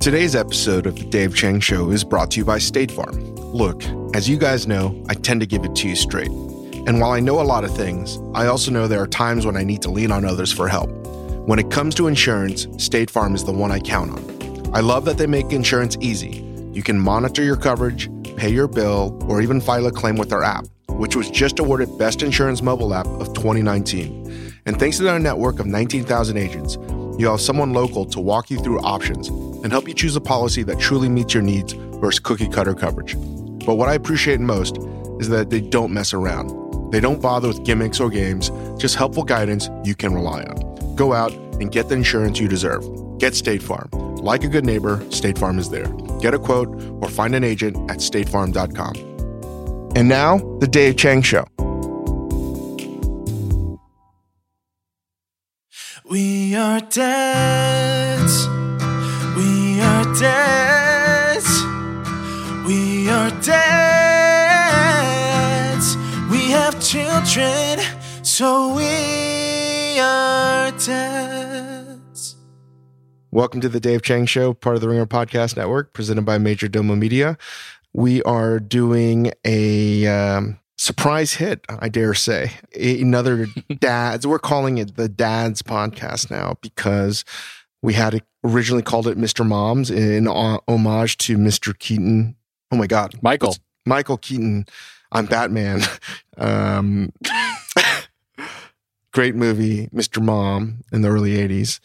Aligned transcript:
Today's 0.00 0.34
episode 0.34 0.86
of 0.86 0.96
the 0.96 1.04
Dave 1.04 1.36
Chang 1.36 1.60
Show 1.60 1.90
is 1.90 2.04
brought 2.04 2.30
to 2.30 2.38
you 2.38 2.44
by 2.46 2.56
State 2.56 2.90
Farm. 2.90 3.34
Look, 3.36 3.84
as 4.14 4.30
you 4.30 4.38
guys 4.38 4.66
know, 4.66 5.04
I 5.10 5.14
tend 5.14 5.42
to 5.42 5.46
give 5.46 5.62
it 5.62 5.76
to 5.76 5.88
you 5.90 5.94
straight. 5.94 6.30
And 6.86 7.02
while 7.02 7.10
I 7.10 7.20
know 7.20 7.38
a 7.38 7.42
lot 7.44 7.64
of 7.64 7.76
things, 7.76 8.18
I 8.32 8.46
also 8.46 8.70
know 8.70 8.88
there 8.88 9.02
are 9.02 9.06
times 9.06 9.44
when 9.44 9.58
I 9.58 9.62
need 9.62 9.82
to 9.82 9.90
lean 9.90 10.10
on 10.10 10.24
others 10.24 10.50
for 10.50 10.68
help. 10.68 10.88
When 11.46 11.58
it 11.58 11.70
comes 11.70 11.94
to 11.96 12.06
insurance, 12.06 12.66
State 12.82 13.10
Farm 13.10 13.34
is 13.34 13.44
the 13.44 13.52
one 13.52 13.70
I 13.70 13.78
count 13.78 14.12
on. 14.12 14.74
I 14.74 14.80
love 14.80 15.04
that 15.04 15.18
they 15.18 15.26
make 15.26 15.52
insurance 15.52 15.98
easy. 16.00 16.42
You 16.72 16.82
can 16.82 16.98
monitor 16.98 17.42
your 17.42 17.58
coverage, 17.58 18.08
pay 18.36 18.48
your 18.48 18.68
bill, 18.68 19.22
or 19.28 19.42
even 19.42 19.60
file 19.60 19.86
a 19.86 19.92
claim 19.92 20.16
with 20.16 20.32
our 20.32 20.42
app, 20.42 20.64
which 20.88 21.14
was 21.14 21.28
just 21.28 21.58
awarded 21.58 21.98
Best 21.98 22.22
Insurance 22.22 22.62
Mobile 22.62 22.94
App 22.94 23.06
of 23.06 23.34
2019. 23.34 24.54
And 24.64 24.78
thanks 24.78 24.96
to 24.96 25.02
their 25.02 25.18
network 25.18 25.60
of 25.60 25.66
19,000 25.66 26.38
agents, 26.38 26.78
you 27.18 27.28
have 27.28 27.42
someone 27.42 27.74
local 27.74 28.06
to 28.06 28.18
walk 28.18 28.50
you 28.50 28.56
through 28.60 28.80
options 28.80 29.28
and 29.62 29.72
help 29.72 29.88
you 29.88 29.94
choose 29.94 30.16
a 30.16 30.20
policy 30.20 30.62
that 30.64 30.78
truly 30.78 31.08
meets 31.08 31.34
your 31.34 31.42
needs 31.42 31.72
versus 31.72 32.20
cookie 32.20 32.48
cutter 32.48 32.74
coverage. 32.74 33.14
But 33.66 33.74
what 33.74 33.88
I 33.88 33.94
appreciate 33.94 34.40
most 34.40 34.78
is 35.20 35.28
that 35.28 35.50
they 35.50 35.60
don't 35.60 35.92
mess 35.92 36.14
around. 36.14 36.50
They 36.90 37.00
don't 37.00 37.20
bother 37.20 37.48
with 37.48 37.64
gimmicks 37.64 38.00
or 38.00 38.10
games, 38.10 38.50
just 38.78 38.96
helpful 38.96 39.22
guidance 39.22 39.68
you 39.84 39.94
can 39.94 40.14
rely 40.14 40.42
on. 40.42 40.96
Go 40.96 41.12
out 41.12 41.32
and 41.32 41.70
get 41.70 41.88
the 41.88 41.94
insurance 41.94 42.40
you 42.40 42.48
deserve. 42.48 42.84
Get 43.18 43.34
State 43.34 43.62
Farm. 43.62 43.88
Like 44.16 44.44
a 44.44 44.48
good 44.48 44.64
neighbor, 44.64 45.04
State 45.10 45.38
Farm 45.38 45.58
is 45.58 45.70
there. 45.70 45.86
Get 46.20 46.34
a 46.34 46.38
quote 46.38 46.68
or 47.00 47.08
find 47.08 47.34
an 47.34 47.44
agent 47.44 47.76
at 47.90 47.98
statefarm.com. 47.98 49.92
And 49.96 50.08
now, 50.08 50.38
the 50.60 50.66
Dave 50.66 50.96
Chang 50.96 51.22
Show. 51.22 51.44
We 56.10 56.56
are 56.56 56.80
dads. 56.80 58.09
Dads. 60.18 61.46
We 62.66 63.08
are 63.08 63.30
dads. 63.40 63.56
We 66.28 66.50
have 66.50 66.80
children, 66.82 67.78
so 68.22 68.74
we 68.74 70.00
are 70.00 70.72
dads. 70.72 72.34
Welcome 73.30 73.60
to 73.60 73.68
the 73.68 73.78
Dave 73.78 74.02
Chang 74.02 74.26
Show, 74.26 74.52
part 74.52 74.74
of 74.74 74.82
the 74.82 74.88
Ringer 74.88 75.06
Podcast 75.06 75.56
Network, 75.56 75.92
presented 75.92 76.24
by 76.24 76.38
Majordomo 76.38 76.98
Media. 76.98 77.38
We 77.92 78.20
are 78.24 78.58
doing 78.58 79.30
a 79.44 80.08
um, 80.08 80.58
surprise 80.76 81.34
hit, 81.34 81.64
I 81.68 81.88
dare 81.88 82.14
say. 82.14 82.50
Another 82.74 83.46
dads. 83.78 84.26
We're 84.26 84.40
calling 84.40 84.78
it 84.78 84.96
the 84.96 85.08
Dads 85.08 85.62
Podcast 85.62 86.32
now 86.32 86.56
because 86.62 87.24
we 87.82 87.94
had 87.94 88.22
originally 88.44 88.82
called 88.82 89.06
it 89.06 89.18
Mr. 89.18 89.46
Moms 89.46 89.90
in 89.90 90.26
homage 90.26 91.16
to 91.18 91.36
Mr. 91.36 91.78
Keaton. 91.78 92.36
Oh 92.70 92.76
my 92.76 92.86
God, 92.86 93.18
Michael. 93.22 93.50
It's 93.50 93.60
Michael 93.86 94.16
Keaton. 94.18 94.66
I'm 95.12 95.26
Batman. 95.26 95.82
Um, 96.38 97.12
great 99.12 99.34
movie, 99.34 99.88
Mr. 99.88 100.22
Mom, 100.22 100.82
in 100.90 101.02
the 101.02 101.08
early 101.08 101.32
'80s. 101.32 101.80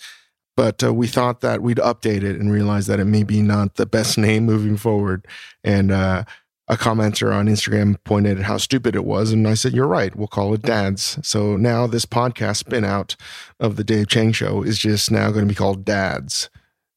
But 0.55 0.81
uh, 0.81 0.93
we 0.93 1.07
thought 1.07 1.41
that 1.41 1.61
we'd 1.61 1.77
update 1.79 2.23
it 2.23 2.39
and 2.39 2.49
realize 2.49 2.87
that 2.87 3.01
it 3.01 3.05
may 3.05 3.23
be 3.23 3.41
not 3.41 3.75
the 3.75 3.85
best 3.85 4.17
name 4.17 4.45
moving 4.45 4.77
forward. 4.77 5.27
And 5.61 5.91
uh, 5.91 6.23
a 6.67 6.75
commenter 6.75 7.33
on 7.33 7.47
Instagram 7.47 7.95
pointed 8.03 8.39
at 8.39 8.45
how 8.45 8.57
stupid 8.57 8.95
it 8.95 9.05
was. 9.05 9.31
And 9.31 9.47
I 9.47 9.53
said, 9.53 9.73
You're 9.73 9.87
right. 9.87 10.15
We'll 10.15 10.27
call 10.27 10.53
it 10.53 10.61
Dads. 10.63 11.19
So 11.21 11.55
now 11.57 11.87
this 11.87 12.05
podcast 12.05 12.57
spin 12.57 12.83
out 12.83 13.15
of 13.59 13.75
the 13.75 13.83
Dave 13.83 14.07
Chang 14.07 14.31
show 14.31 14.63
is 14.63 14.79
just 14.79 15.11
now 15.11 15.29
going 15.31 15.45
to 15.45 15.51
be 15.51 15.55
called 15.55 15.85
Dads, 15.85 16.49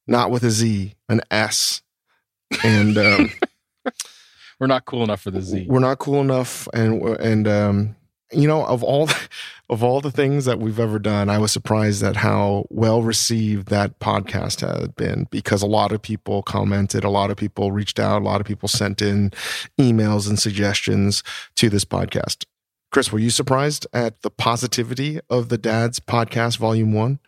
not 0.06 0.30
with 0.30 0.42
a 0.42 0.50
Z, 0.50 0.94
an 1.08 1.20
S. 1.30 1.82
And 2.64 2.96
um, 2.96 3.30
We're 4.60 4.66
not 4.66 4.86
cool 4.86 5.04
enough 5.04 5.20
for 5.20 5.30
the 5.30 5.40
Z. 5.40 5.66
we're 5.68 5.78
not 5.78 5.98
cool 5.98 6.20
enough. 6.20 6.66
And, 6.74 7.02
and, 7.20 7.46
um, 7.46 7.96
you 8.32 8.46
know, 8.46 8.64
of 8.66 8.82
all, 8.82 9.08
of 9.70 9.82
all 9.82 10.00
the 10.00 10.10
things 10.10 10.44
that 10.44 10.58
we've 10.58 10.78
ever 10.80 10.98
done, 10.98 11.28
I 11.30 11.38
was 11.38 11.52
surprised 11.52 12.02
at 12.02 12.16
how 12.16 12.66
well 12.70 13.02
received 13.02 13.68
that 13.68 13.98
podcast 14.00 14.60
had 14.60 14.94
been 14.96 15.26
because 15.30 15.62
a 15.62 15.66
lot 15.66 15.92
of 15.92 16.02
people 16.02 16.42
commented, 16.42 17.04
a 17.04 17.10
lot 17.10 17.30
of 17.30 17.36
people 17.36 17.72
reached 17.72 17.98
out, 17.98 18.22
a 18.22 18.24
lot 18.24 18.40
of 18.40 18.46
people 18.46 18.68
sent 18.68 19.00
in 19.02 19.30
emails 19.78 20.28
and 20.28 20.38
suggestions 20.38 21.22
to 21.56 21.68
this 21.70 21.84
podcast. 21.84 22.44
Chris, 22.90 23.12
were 23.12 23.18
you 23.18 23.30
surprised 23.30 23.86
at 23.92 24.22
the 24.22 24.30
positivity 24.30 25.20
of 25.28 25.48
the 25.50 25.58
Dad's 25.58 26.00
Podcast 26.00 26.56
Volume 26.58 26.92
One? 26.92 27.18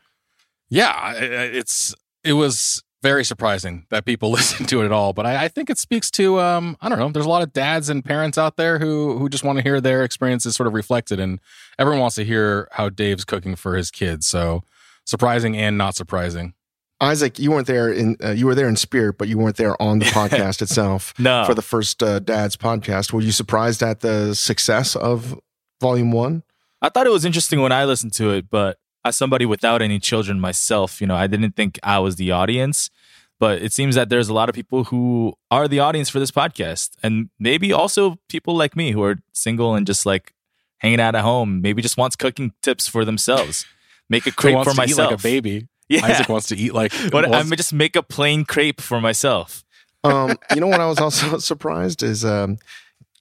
Yeah, 0.71 0.91
I- 0.91 1.17
I- 1.17 1.51
it's 1.53 1.95
it 2.25 2.35
was 2.35 2.83
very 3.03 3.25
surprising 3.25 3.87
that 3.91 4.05
people 4.05 4.31
listen 4.39 4.67
to 4.67 4.83
it 4.83 4.85
at 4.87 4.93
all. 4.93 5.13
But 5.13 5.27
I, 5.27 5.45
I 5.45 5.49
think 5.49 5.71
it 5.71 5.79
speaks 5.79 6.11
to 6.13 6.41
um, 6.41 6.77
I 6.81 6.89
don't 6.89 6.99
know. 6.99 7.11
There's 7.11 7.27
a 7.27 7.31
lot 7.31 7.43
of 7.43 7.53
dads 7.53 7.89
and 7.89 8.05
parents 8.05 8.37
out 8.39 8.57
there 8.57 8.79
who 8.79 9.19
who 9.19 9.29
just 9.29 9.45
want 9.45 9.59
to 9.59 9.63
hear 9.63 9.81
their 9.81 10.05
experiences 10.05 10.57
sort 10.57 10.67
of 10.67 10.75
reflected, 10.75 11.19
and 11.21 11.41
everyone 11.79 12.01
wants 12.01 12.17
to 12.17 12.25
hear 12.25 12.69
how 12.73 12.89
Dave's 12.89 13.25
cooking 13.25 13.57
for 13.57 13.77
his 13.77 13.91
kids. 13.91 14.27
So 14.27 14.63
surprising 15.05 15.57
and 15.57 15.77
not 15.79 15.95
surprising. 15.97 16.55
Isaac, 17.03 17.39
you 17.39 17.51
weren't 17.51 17.67
there 17.67 17.91
in 17.91 18.17
uh, 18.23 18.33
you 18.33 18.45
were 18.45 18.55
there 18.55 18.69
in 18.69 18.77
spirit, 18.77 19.17
but 19.17 19.27
you 19.27 19.39
weren't 19.39 19.57
there 19.57 19.81
on 19.81 20.01
the 20.01 20.05
podcast 20.21 20.61
itself 20.61 21.15
No. 21.19 21.45
for 21.47 21.55
the 21.55 21.63
first 21.63 22.03
uh, 22.03 22.19
Dad's 22.19 22.57
podcast. 22.57 23.13
Were 23.13 23.23
you 23.23 23.33
surprised 23.33 23.83
at 23.83 24.01
the 24.01 24.35
success 24.35 24.95
of 24.97 25.41
Volume 25.81 26.13
One? 26.13 26.43
I 26.83 26.91
thought 26.91 27.07
it 27.07 27.13
was 27.13 27.25
interesting 27.25 27.61
when 27.61 27.73
I 27.73 27.87
listened 27.87 28.13
to 28.15 28.31
it, 28.33 28.51
but 28.51 28.79
as 29.05 29.17
somebody 29.17 29.47
without 29.47 29.83
any 29.83 29.99
children 29.99 30.41
myself, 30.41 31.01
you 31.01 31.07
know, 31.07 31.17
I 31.17 31.27
didn't 31.27 31.57
think 31.57 31.79
I 31.83 31.99
was 31.99 32.17
the 32.17 32.31
audience. 32.33 32.91
But 33.39 33.63
it 33.63 33.73
seems 33.73 33.95
that 33.95 34.11
there's 34.11 34.29
a 34.29 34.35
lot 34.35 34.51
of 34.51 34.55
people 34.55 34.85
who 34.85 35.33
are 35.51 35.67
the 35.67 35.81
audience 35.81 36.11
for 36.11 36.21
this 36.21 36.31
podcast. 36.31 36.91
And 37.03 37.31
maybe 37.39 37.73
also 37.73 38.19
people 38.29 38.55
like 38.55 38.77
me 38.77 38.91
who 38.93 39.03
are 39.03 39.17
single 39.33 39.75
and 39.75 39.87
just 39.87 40.05
like 40.05 40.35
hanging 40.79 41.01
out 41.01 41.15
at 41.15 41.23
home, 41.23 41.63
maybe 41.63 41.81
just 41.81 41.97
wants 41.97 42.17
cooking 42.17 42.53
tips 42.63 42.87
for 42.87 43.03
themselves. 43.07 43.65
Make 44.11 44.27
a 44.27 44.31
Who 44.31 44.37
crepe 44.37 44.55
wants 44.57 44.71
for 44.71 44.77
to 44.77 44.83
eat 44.83 44.91
myself. 44.91 45.11
like 45.13 45.21
a 45.21 45.23
baby. 45.23 45.67
Yeah. 45.89 46.05
Isaac 46.07 46.29
wants 46.29 46.47
to 46.49 46.57
eat 46.57 46.73
like 46.75 46.93
But 47.11 47.25
I 47.25 47.29
wants- 47.31 47.51
mean, 47.51 47.57
just 47.57 47.73
make 47.73 47.97
a 47.97 48.03
plain 48.03 48.45
crepe 48.45 48.81
for 48.81 49.01
myself. 49.01 49.65
Um, 50.05 50.37
you 50.55 50.61
know 50.61 50.67
what 50.69 50.81
I 50.81 50.87
was 50.87 50.99
also 51.01 51.39
surprised 51.39 52.03
is 52.03 52.25
um, 52.25 52.59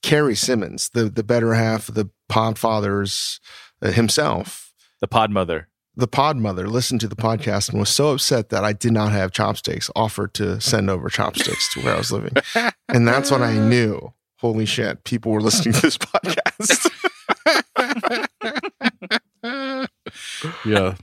Kari 0.04 0.36
Simmons, 0.36 0.90
the 0.94 1.06
the 1.06 1.24
better 1.24 1.54
half 1.54 1.88
of 1.90 1.96
the 1.96 2.10
Podfathers 2.30 3.40
uh, 3.82 3.92
himself, 3.92 4.74
The 5.00 5.08
pod 5.08 5.32
mother. 5.32 5.69
The 6.00 6.08
Pod 6.08 6.38
Mother, 6.38 6.68
listened 6.68 7.02
to 7.02 7.08
the 7.08 7.16
podcast 7.16 7.70
and 7.70 7.80
was 7.80 7.90
so 7.90 8.12
upset 8.14 8.50
that 8.50 8.64
I 8.64 8.74
did 8.74 8.94
not 8.94 9.12
have 9.12 9.32
chopsticks. 9.32 9.92
Offered 9.96 10.34
to 10.36 10.60
send 10.62 10.90
over 10.90 11.10
chopsticks 11.10 11.72
to 11.74 11.82
where 11.82 11.94
I 11.94 11.98
was 11.98 12.12
living, 12.12 12.34
and 12.88 13.08
that's 13.08 13.32
when 13.32 13.44
I 13.44 13.54
knew, 13.70 14.14
holy 14.38 14.66
shit, 14.66 15.04
people 15.04 15.32
were 15.32 15.42
listening 15.42 15.74
to 15.74 15.82
this 15.82 15.98
podcast. 15.98 16.90
yeah. 20.66 20.96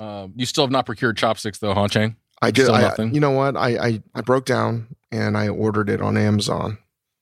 Um, 0.00 0.32
you 0.34 0.46
still 0.46 0.64
have 0.64 0.70
not 0.70 0.86
procured 0.86 1.16
chopsticks 1.18 1.58
though, 1.58 1.74
huh, 1.74 1.88
Chang? 1.88 2.16
I 2.42 2.50
did. 2.50 2.70
I, 2.70 2.94
you 3.04 3.20
know 3.20 3.32
what? 3.32 3.54
I, 3.56 3.76
I 3.76 4.02
I 4.14 4.22
broke 4.22 4.46
down 4.46 4.96
and 5.12 5.36
I 5.36 5.48
ordered 5.48 5.90
it 5.90 6.00
on 6.00 6.16
Amazon. 6.16 6.78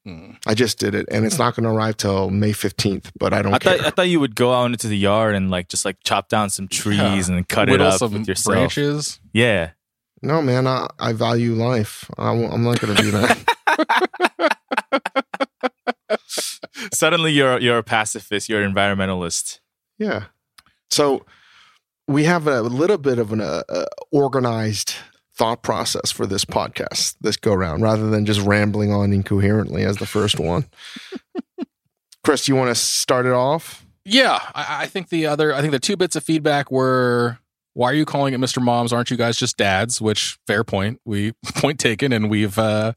Hmm. 0.09 0.31
I 0.47 0.55
just 0.55 0.79
did 0.79 0.95
it, 0.95 1.07
and 1.11 1.27
it's 1.27 1.39
not 1.39 1.55
going 1.55 1.65
to 1.65 1.71
arrive 1.71 1.97
till 1.99 2.31
May 2.31 2.53
fifteenth. 2.53 3.13
But 3.19 3.35
I 3.35 3.43
don't 3.43 3.53
I 3.53 3.59
care. 3.59 3.77
thought 3.77 3.87
I 3.87 3.91
thought 3.91 4.09
you 4.09 4.21
would 4.21 4.35
go 4.35 4.55
out 4.55 4.67
into 4.67 4.89
the 4.89 4.97
yard 4.97 5.35
and 5.35 5.51
like 5.51 5.69
just 5.69 5.85
like 5.85 5.99
chop 6.03 6.29
down 6.31 6.49
some 6.51 6.67
trees 6.69 6.97
Yeah. 6.99 7.15
and 7.15 7.25
then 7.25 7.45
cut 7.45 7.69
it 7.69 7.81
up 7.83 7.99
some 7.99 8.13
with 8.13 8.27
yourself. 8.29 8.55
branches. 8.55 9.21
Yeah. 9.35 9.73
No, 10.23 10.41
man, 10.41 10.67
I, 10.67 10.89
I 10.99 11.13
value 11.13 11.53
life. 11.55 12.11
I, 12.17 12.31
I'm 12.31 12.65
not 12.65 12.81
going 12.81 12.97
to 12.97 13.03
do 13.03 13.11
that. 13.13 13.39
Suddenly 16.93 17.33
you're 17.33 17.59
you're 17.61 17.79
a 17.79 17.83
pacifist, 17.83 18.49
you're 18.49 18.63
an 18.63 18.73
environmentalist. 18.73 19.61
yeah. 19.99 20.25
So 20.91 21.27
we 22.07 22.25
have 22.25 22.47
a 22.47 22.63
little 22.63 22.97
bit 22.97 23.19
of 23.19 23.31
an 23.33 23.43
uh, 23.43 23.63
uh, 23.69 23.85
organized 24.11 24.95
thought 25.39 25.63
process 25.63 26.11
for 26.11 26.27
this 26.27 26.45
podcast, 26.45 27.15
this 27.21 27.37
go 27.37 27.55
round, 27.55 27.83
rather 27.83 28.11
than 28.11 28.27
just 28.27 28.41
rambling 28.41 28.93
on 28.93 29.13
incoherently 29.13 29.85
as 29.85 29.97
the 29.99 30.07
first 30.07 30.39
one. 30.41 30.67
Chris, 32.25 32.45
do 32.47 32.53
you 32.53 32.57
want 32.57 32.69
to 32.71 32.75
start 32.75 33.25
it 33.27 33.33
off? 33.33 33.87
Yeah, 34.05 34.39
I, 34.55 34.83
I 34.83 34.87
think 34.87 35.09
the 35.09 35.27
other, 35.27 35.55
I 35.55 35.61
think 35.61 35.73
the 35.73 35.79
two 35.79 35.97
bits 35.97 36.17
of 36.17 36.25
feedback 36.25 36.71
were, 36.71 37.39
why 37.75 37.91
are 37.91 37.95
you 37.95 38.05
calling 38.05 38.35
it 38.35 38.41
Mr. 38.41 38.61
Moms? 38.63 38.93
Aren't 38.93 39.11
you 39.11 39.17
guys 39.17 39.37
just 39.39 39.57
dads? 39.57 40.01
Which 40.01 40.39
fair 40.47 40.65
point. 40.65 41.01
We 41.05 41.33
point 41.55 41.79
taken, 41.79 42.13
and 42.13 42.29
we've 42.29 42.59
uh, 42.59 42.93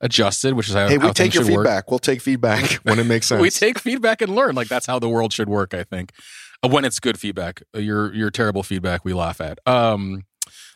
adjusted, 0.00 0.54
which 0.54 0.68
is 0.68 0.74
how, 0.74 0.88
Hey, 0.88 0.98
how 0.98 1.08
we 1.08 1.12
take 1.12 1.34
your 1.34 1.44
should 1.44 1.52
work. 1.52 1.66
feedback. 1.66 1.90
We'll 1.90 1.98
take 1.98 2.20
feedback 2.20 2.64
when 2.84 2.98
it 2.98 3.04
makes 3.04 3.26
sense. 3.26 3.40
we 3.42 3.50
take 3.50 3.78
feedback 3.78 4.22
and 4.22 4.34
learn. 4.34 4.54
Like 4.54 4.68
that's 4.68 4.86
how 4.86 4.98
the 4.98 5.08
world 5.08 5.32
should 5.32 5.48
work. 5.48 5.74
I 5.74 5.82
think 5.84 6.12
Uh, 6.64 6.68
when 6.68 6.84
it's 6.84 7.00
good 7.00 7.18
feedback. 7.18 7.62
Uh, 7.74 7.80
Your 7.80 8.14
your 8.14 8.30
terrible 8.30 8.62
feedback, 8.62 9.04
we 9.04 9.12
laugh 9.12 9.40
at. 9.40 9.58
Um, 9.66 10.24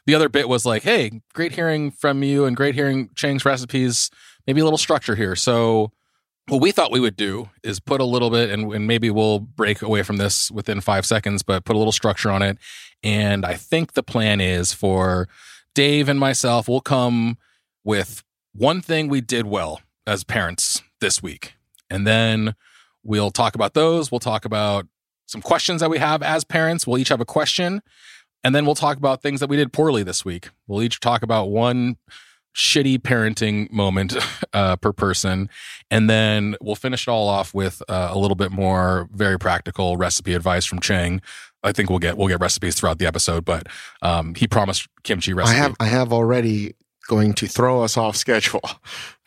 the 0.07 0.15
other 0.15 0.29
bit 0.29 0.49
was 0.49 0.65
like, 0.65 0.83
hey, 0.83 1.21
great 1.35 1.53
hearing 1.53 1.91
from 1.91 2.23
you 2.23 2.45
and 2.45 2.57
great 2.57 2.75
hearing 2.75 3.11
Chang's 3.15 3.45
recipes. 3.45 4.11
Maybe 4.47 4.61
a 4.61 4.65
little 4.65 4.79
structure 4.79 5.17
here. 5.17 5.37
So 5.37 5.93
what 6.49 6.61
we 6.61 6.71
thought 6.71 6.93
we 6.93 7.01
would 7.01 7.17
do 7.17 7.51
is 7.65 7.81
put 7.81 8.01
a 8.01 8.05
little 8.05 8.31
bit, 8.31 8.51
and, 8.51 8.73
and 8.73 8.87
maybe 8.87 9.11
we'll 9.11 9.41
break 9.41 9.83
away 9.83 10.05
from 10.05 10.17
this 10.17 10.51
within 10.51 10.81
five 10.81 11.05
seconds, 11.05 11.43
but 11.43 11.65
put 11.65 11.75
a 11.75 11.79
little 11.79 11.93
structure 11.93 12.31
on 12.31 12.43
it. 12.43 12.57
And 13.03 13.45
I 13.45 13.55
think 13.55 13.95
the 13.95 14.03
plan 14.03 14.41
is 14.41 14.73
for 14.73 15.29
Dave 15.75 16.09
and 16.09 16.19
myself 16.21 16.69
we'll 16.69 16.81
come 16.81 17.37
with 17.85 18.23
one 18.53 18.81
thing 18.81 19.09
we 19.09 19.21
did 19.21 19.47
well 19.47 19.81
as 20.07 20.25
parents 20.25 20.83
this 21.01 21.23
week. 21.23 21.55
And 21.91 22.07
then 22.07 22.55
we'll 23.03 23.31
talk 23.31 23.55
about 23.55 23.75
those. 23.75 24.11
We'll 24.11 24.21
talk 24.21 24.45
about 24.45 24.87
some 25.27 25.43
questions 25.43 25.81
that 25.81 25.91
we 25.91 25.99
have 25.99 26.23
as 26.23 26.45
parents. 26.45 26.87
We'll 26.87 26.99
each 26.99 27.09
have 27.09 27.21
a 27.21 27.27
question. 27.27 27.83
And 28.47 28.55
then 28.55 28.65
we'll 28.65 28.77
talk 28.77 28.97
about 28.97 29.23
things 29.23 29.41
that 29.41 29.49
we 29.49 29.57
did 29.57 29.73
poorly 29.73 30.05
this 30.05 30.25
week. 30.25 30.51
We'll 30.69 30.81
each 30.81 31.01
talk 31.01 31.25
about 31.25 31.47
one 31.47 31.97
shitty 32.55 32.99
parenting 32.99 33.69
moment 33.73 34.17
uh, 34.53 34.77
per 34.77 34.93
person. 34.93 35.51
And 35.91 36.09
then 36.09 36.55
we'll 36.61 36.77
finish 36.77 37.09
it 37.09 37.11
all 37.11 37.29
off 37.29 37.53
with 37.55 37.83
uh, 37.89 38.11
a 38.13 38.17
little 38.17 38.37
bit 38.37 38.53
more 38.53 39.09
very 39.13 39.37
practical 39.37 39.97
recipe 39.97 40.33
advice 40.33 40.65
from 40.65 40.79
Chang. 40.79 41.23
I 41.65 41.73
think 41.73 41.91
we'll 41.91 41.99
get 41.99 42.17
we'll 42.17 42.29
get 42.29 42.39
recipes 42.39 42.77
throughout 42.77 43.01
the 43.01 43.07
episode, 43.07 43.45
but 43.45 43.67
um, 44.01 44.37
he 44.37 44.47
promised 44.47 44.87
kimchi 45.03 45.35
recipe. 45.35 45.57
I 45.57 45.59
have 45.59 45.75
I 45.81 45.87
have 45.87 46.13
already 46.13 46.77
going 47.09 47.35
to 47.35 47.49
throw 47.49 47.83
us 47.83 47.97
off 47.97 48.15
schedule. 48.15 48.63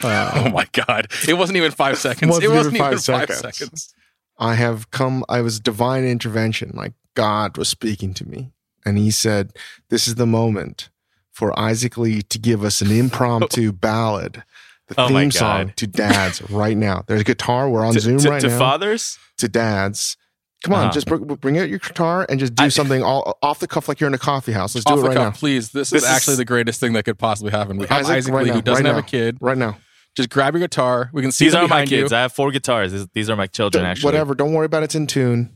Uh, 0.01 0.31
oh 0.45 0.49
my 0.49 0.65
god! 0.71 1.11
It 1.27 1.33
wasn't 1.33 1.57
even 1.57 1.71
five 1.71 1.97
seconds. 1.97 2.29
Wasn't 2.29 2.45
it 2.45 2.55
wasn't 2.55 2.75
even 2.75 2.85
five 2.85 3.03
five 3.03 3.35
seconds. 3.35 3.57
seconds. 3.57 3.93
I 4.37 4.53
have 4.55 4.91
come. 4.91 5.25
I 5.27 5.41
was 5.41 5.59
divine 5.59 6.05
intervention. 6.05 6.71
Like 6.73 6.93
God 7.15 7.57
was 7.57 7.67
speaking 7.67 8.13
to 8.13 8.25
me, 8.25 8.53
and 8.89 8.97
He 8.97 9.11
said, 9.11 9.51
"This 9.89 10.07
is 10.07 10.15
the 10.15 10.25
moment 10.25 10.89
for 11.31 11.57
Isaac 11.57 11.97
Lee 11.97 12.21
to 12.23 12.37
give 12.39 12.63
us 12.63 12.81
an 12.81 12.91
impromptu 12.91 13.71
ballad." 13.87 14.43
The 14.87 14.95
Oh 15.01 15.07
theme 15.07 15.29
song 15.29 15.71
to 15.75 15.85
dads 15.85 16.41
right 16.49 16.75
now. 16.75 17.03
There's 17.07 17.21
a 17.21 17.23
guitar. 17.23 17.69
We're 17.69 17.85
on 17.85 17.93
to, 17.93 17.99
Zoom 17.99 18.17
to- 18.17 18.29
right 18.29 18.41
to 18.41 18.47
now. 18.47 18.53
To 18.53 18.59
fathers. 18.59 19.19
to 19.37 19.47
dads. 19.47 20.17
Come 20.63 20.73
on, 20.73 20.85
Uh-huh. 20.85 20.91
just 20.91 21.07
bring, 21.07 21.23
bring 21.23 21.57
out 21.57 21.69
your 21.69 21.79
guitar 21.79 22.25
and 22.27 22.37
just 22.39 22.53
do 22.55 22.63
I- 22.65 22.67
something 22.69 23.01
all 23.03 23.37
off 23.41 23.59
the 23.59 23.67
cuff 23.67 23.87
like 23.87 23.99
you're 24.01 24.09
in 24.09 24.13
a 24.13 24.17
coffee 24.17 24.51
house. 24.51 24.73
Let's 24.75 24.83
do 24.85 24.93
Off 24.93 24.99
it 24.99 25.01
the 25.03 25.07
right 25.09 25.15
cuff, 25.17 25.33
now. 25.35 25.39
please. 25.39 25.69
This, 25.71 25.91
This 25.91 26.01
is 26.01 26.09
is- 26.09 26.15
actually 26.15 26.35
the 26.37 26.43
greatest 26.43 26.79
thing 26.81 26.93
that 26.93 27.05
could 27.05 27.17
possibly 27.19 27.51
happen. 27.51 27.77
We 27.77 27.85
have 27.87 27.99
Isaac, 27.99 28.15
Isaac, 28.17 28.33
right 28.33 28.43
Lee, 28.43 28.49
now, 28.49 28.55
who 28.55 28.61
doesn't 28.63 28.83
right 28.83 28.87
have 28.93 29.03
now. 29.03 29.07
a 29.07 29.09
kid. 29.09 29.37
Right 29.39 29.57
now. 29.57 29.77
Just 30.17 30.29
grab 30.31 30.55
your 30.55 30.59
guitar. 30.61 31.11
We 31.13 31.21
can 31.21 31.31
see 31.31 31.45
These 31.45 31.53
are 31.55 31.67
my 31.67 31.85
kids. 31.85 32.11
You. 32.11 32.17
I 32.17 32.21
have 32.23 32.33
four 32.33 32.51
guitars. 32.51 32.91
These, 32.91 33.07
these 33.13 33.29
are 33.29 33.35
my 33.37 33.45
children. 33.47 33.83
Don't- 33.83 33.91
Actually, 33.91 34.05
Whatever. 34.05 34.33
Don't 34.35 34.53
worry 34.53 34.65
about 34.65 34.81
it. 34.81 34.85
It's 34.85 34.95
in 34.95 35.05
tune. 35.07 35.51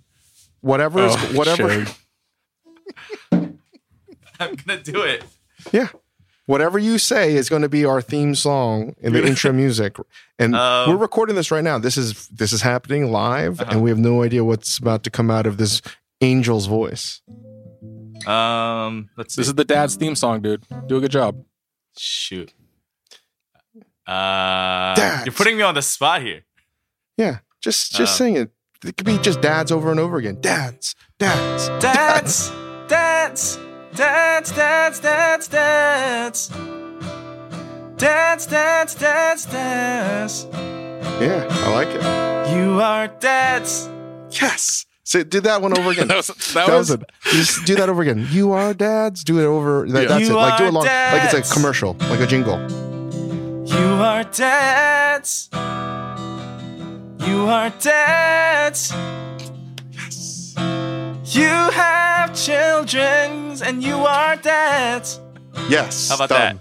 Whatever. 0.62 1.00
Oh, 1.10 1.18
whatever. 1.34 1.84
Chang. 1.84 1.96
I'm 3.32 4.56
gonna 4.56 4.82
do 4.84 5.02
it. 5.02 5.24
Yeah. 5.72 5.90
Whatever 6.46 6.78
you 6.78 6.98
say 6.98 7.36
is 7.36 7.48
going 7.48 7.62
to 7.62 7.70
be 7.70 7.86
our 7.86 8.02
theme 8.02 8.36
song 8.36 8.96
in 9.00 9.14
the 9.14 9.26
intro 9.26 9.54
music, 9.54 9.96
and 10.38 10.54
Um, 10.58 10.90
we're 10.90 10.98
recording 10.98 11.36
this 11.38 11.52
right 11.52 11.64
now. 11.64 11.78
This 11.80 11.96
is 11.96 12.28
this 12.28 12.52
is 12.52 12.62
happening 12.62 13.12
live, 13.14 13.62
Uh-huh. 13.62 13.72
and 13.72 13.82
we 13.82 13.90
have 13.90 13.98
no 14.00 14.24
idea 14.24 14.44
what's 14.44 14.78
about 14.78 15.04
to 15.06 15.10
come 15.10 15.32
out 15.32 15.46
of 15.48 15.56
this 15.56 15.82
angel's 16.20 16.66
voice. 16.66 17.22
Um, 18.28 19.10
let's 19.16 19.36
see. 19.36 19.40
This 19.42 19.48
is 19.48 19.56
the 19.56 19.64
dad's 19.64 19.96
theme 19.96 20.16
song, 20.16 20.42
dude. 20.42 20.64
Do 20.88 20.98
a 20.98 21.00
good 21.00 21.12
job. 21.12 21.44
Shoot. 21.98 22.54
Uh, 24.06 24.96
Dads. 24.96 25.26
you're 25.26 25.34
putting 25.34 25.56
me 25.56 25.64
on 25.64 25.76
the 25.76 25.82
spot 25.82 26.22
here. 26.22 26.42
Yeah, 27.18 27.38
just 27.62 27.94
just 27.94 28.14
Uh. 28.16 28.18
sing 28.18 28.36
it. 28.36 28.52
It 28.84 28.98
could 28.98 29.06
be 29.06 29.18
just 29.20 29.40
dads 29.40 29.72
over 29.72 29.92
and 29.92 30.00
over 30.00 30.18
again. 30.18 30.40
Dads, 30.42 30.94
dads, 31.20 31.70
Dads, 31.80 32.50
dads, 32.50 32.52
dads, 32.94 33.58
dads, 34.52 35.00
dads, 35.00 35.48
dads. 35.48 36.50
Dads, 37.98 38.46
dads, 38.48 38.96
dads, 38.96 39.46
dads. 39.46 40.48
Yeah, 41.22 41.48
I 41.50 41.70
like 41.74 41.88
it. 41.90 42.56
You 42.56 42.80
are 42.82 43.08
dads. 43.08 43.90
Yes. 44.30 44.86
So 45.04 45.24
do 45.24 45.42
that 45.42 45.62
one 45.62 45.78
over 45.78 45.90
again. 45.92 46.08
That 46.14 46.18
was 46.18 46.28
that, 46.28 46.54
That 46.54 46.68
was, 46.70 46.90
was 46.90 47.02
it. 47.02 47.10
Just 47.32 47.66
do 47.66 47.76
that 47.76 47.90
over 47.90 48.02
again. 48.02 48.28
You 48.30 48.52
are 48.52 48.74
dads. 48.74 49.24
Do 49.24 49.40
it 49.40 49.46
over. 49.46 49.88
That, 49.88 50.04
Yeah. 50.04 50.08
That's 50.10 50.28
You 50.28 50.34
it. 50.34 50.38
Like 50.38 50.58
do 50.58 50.64
are 50.66 50.68
it 50.68 50.74
long. 50.74 50.86
Like 50.86 51.34
it's 51.34 51.50
a 51.50 51.54
commercial, 51.54 51.96
like 52.12 52.20
a 52.20 52.28
jingle. 52.28 52.60
You 53.66 53.88
are 54.12 54.24
dads. 54.24 55.50
You 57.28 57.38
are 57.48 57.70
dads. 57.80 58.94
Yes. 61.34 61.36
You 61.36 61.72
have 61.78 62.36
children 62.36 63.58
and 63.64 63.84
you 63.84 63.96
are 64.06 64.36
dads. 64.36 65.20
Yes. 65.70 66.10
How 66.10 66.16
about 66.16 66.30
done. 66.30 66.60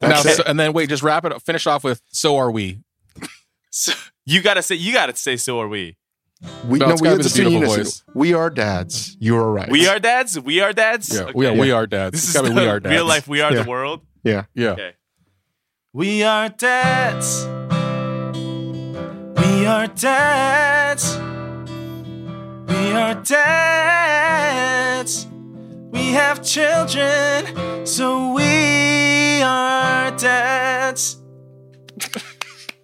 now, 0.00 0.16
so, 0.22 0.42
and 0.46 0.58
then 0.58 0.72
wait, 0.72 0.88
just 0.88 1.02
wrap 1.02 1.24
it 1.24 1.32
up. 1.32 1.42
Finish 1.42 1.66
off 1.66 1.84
with 1.84 2.00
"So 2.10 2.36
are 2.36 2.50
we." 2.50 2.80
So, 3.72 3.92
you 4.26 4.42
gotta 4.42 4.62
say. 4.62 4.74
You 4.74 4.92
gotta 4.92 5.14
say. 5.14 5.36
So 5.36 5.60
are 5.60 5.68
we. 5.68 5.96
we 6.66 6.80
No, 6.80 6.88
no, 6.88 6.96
we 7.00 7.06
have 7.06 7.22
the 7.22 7.30
beautiful 7.32 7.76
voice. 7.76 8.02
We 8.14 8.34
are 8.34 8.50
dads. 8.50 9.16
You 9.20 9.36
are 9.36 9.52
right. 9.52 9.70
We 9.70 9.86
are 9.86 10.00
dads. 10.00 10.40
We 10.40 10.60
are 10.60 10.72
dads. 10.72 11.14
Yeah, 11.14 11.20
Okay. 11.22 11.32
we, 11.36 11.46
are, 11.46 11.52
we 11.54 11.70
are 11.70 11.86
dads. 11.86 12.12
This 12.12 12.22
It's 12.24 12.28
is 12.30 12.34
gotta 12.34 12.48
the 12.52 12.60
we 12.60 12.66
are 12.66 12.80
dads. 12.80 12.92
real 12.92 13.06
life. 13.06 13.28
We 13.28 13.40
are 13.42 13.52
Yeah. 13.52 13.62
the 13.62 13.70
world. 13.70 14.00
Yeah. 14.24 14.44
Yeah. 14.54 14.70
Okay. 14.70 14.92
We 15.92 16.24
are 16.24 16.48
dads. 16.48 17.44
We 19.40 19.66
are 19.66 19.86
dads. 19.86 21.16
We 22.70 22.92
are 22.92 23.14
dads. 23.22 25.26
We 25.90 26.12
have 26.12 26.42
children, 26.42 27.86
so 27.86 28.32
we 28.32 29.42
are 29.42 30.10
dads. 30.16 31.16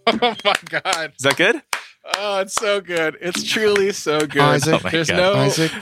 Oh 0.09 0.37
my 0.44 0.55
god. 0.71 1.15
Is 1.19 1.23
that 1.23 1.37
good? 1.37 1.61
Oh, 2.17 2.38
it's 2.38 2.55
so 2.55 2.81
good. 2.81 3.17
It's 3.21 3.43
truly 3.43 3.93
so 3.93 4.21
good. 4.21 4.41
Isaac. 4.41 4.75
Oh 4.75 4.81
my 4.85 4.91
There's 4.91 5.11
God. 5.11 5.17
no. 5.17 5.35
Isaac, 5.35 5.73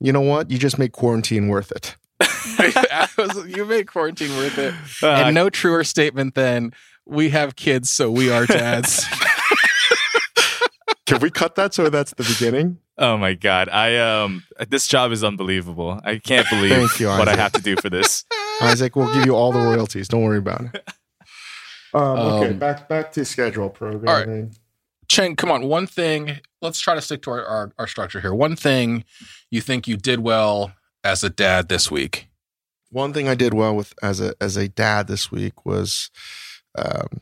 you 0.00 0.12
know 0.12 0.20
what? 0.20 0.50
You 0.50 0.58
just 0.58 0.78
make 0.78 0.92
quarantine 0.92 1.48
worth 1.48 1.72
it. 1.72 1.96
you 3.56 3.64
made 3.64 3.86
quarantine 3.86 4.36
worth 4.36 4.58
it. 4.58 4.74
Uh, 5.02 5.06
and 5.24 5.34
no 5.34 5.48
truer 5.48 5.82
statement 5.82 6.34
than 6.34 6.74
we 7.06 7.30
have 7.30 7.56
kids, 7.56 7.88
so 7.88 8.10
we 8.10 8.30
are 8.30 8.44
dads. 8.44 9.06
Can 11.06 11.20
we 11.20 11.30
cut 11.30 11.54
that 11.54 11.72
so 11.72 11.88
that's 11.88 12.12
the 12.12 12.24
beginning? 12.24 12.76
Oh 12.96 13.16
my 13.16 13.34
god! 13.34 13.68
I 13.68 13.96
um, 13.96 14.44
this 14.68 14.86
job 14.86 15.10
is 15.10 15.24
unbelievable. 15.24 16.00
I 16.04 16.18
can't 16.18 16.48
believe 16.48 16.70
Thank 16.70 17.00
you, 17.00 17.08
what 17.08 17.28
I 17.28 17.34
have 17.34 17.52
to 17.52 17.60
do 17.60 17.74
for 17.76 17.90
this. 17.90 18.24
Isaac, 18.62 18.94
we'll 18.94 19.12
give 19.12 19.26
you 19.26 19.34
all 19.34 19.50
the 19.50 19.58
royalties. 19.58 20.06
Don't 20.06 20.22
worry 20.22 20.38
about 20.38 20.62
it. 20.62 20.88
Um, 21.92 22.18
okay, 22.18 22.50
Um, 22.50 22.58
back 22.58 22.88
back 22.88 23.12
to 23.12 23.24
schedule 23.24 23.68
programming. 23.70 24.08
All 24.08 24.42
right. 24.44 24.54
Chang, 25.08 25.36
come 25.36 25.50
on. 25.50 25.64
One 25.68 25.86
thing. 25.86 26.40
Let's 26.62 26.80
try 26.80 26.94
to 26.94 27.00
stick 27.00 27.22
to 27.22 27.30
our, 27.30 27.44
our, 27.44 27.72
our 27.78 27.86
structure 27.86 28.20
here. 28.20 28.34
One 28.34 28.56
thing 28.56 29.04
you 29.50 29.60
think 29.60 29.86
you 29.86 29.96
did 29.96 30.20
well 30.20 30.72
as 31.04 31.22
a 31.22 31.30
dad 31.30 31.68
this 31.68 31.90
week. 31.90 32.28
One 32.90 33.12
thing 33.12 33.28
I 33.28 33.34
did 33.34 33.54
well 33.54 33.76
with 33.76 33.92
as 34.02 34.20
a 34.20 34.34
as 34.40 34.56
a 34.56 34.68
dad 34.68 35.08
this 35.08 35.30
week 35.30 35.66
was 35.66 36.10
um, 36.76 37.20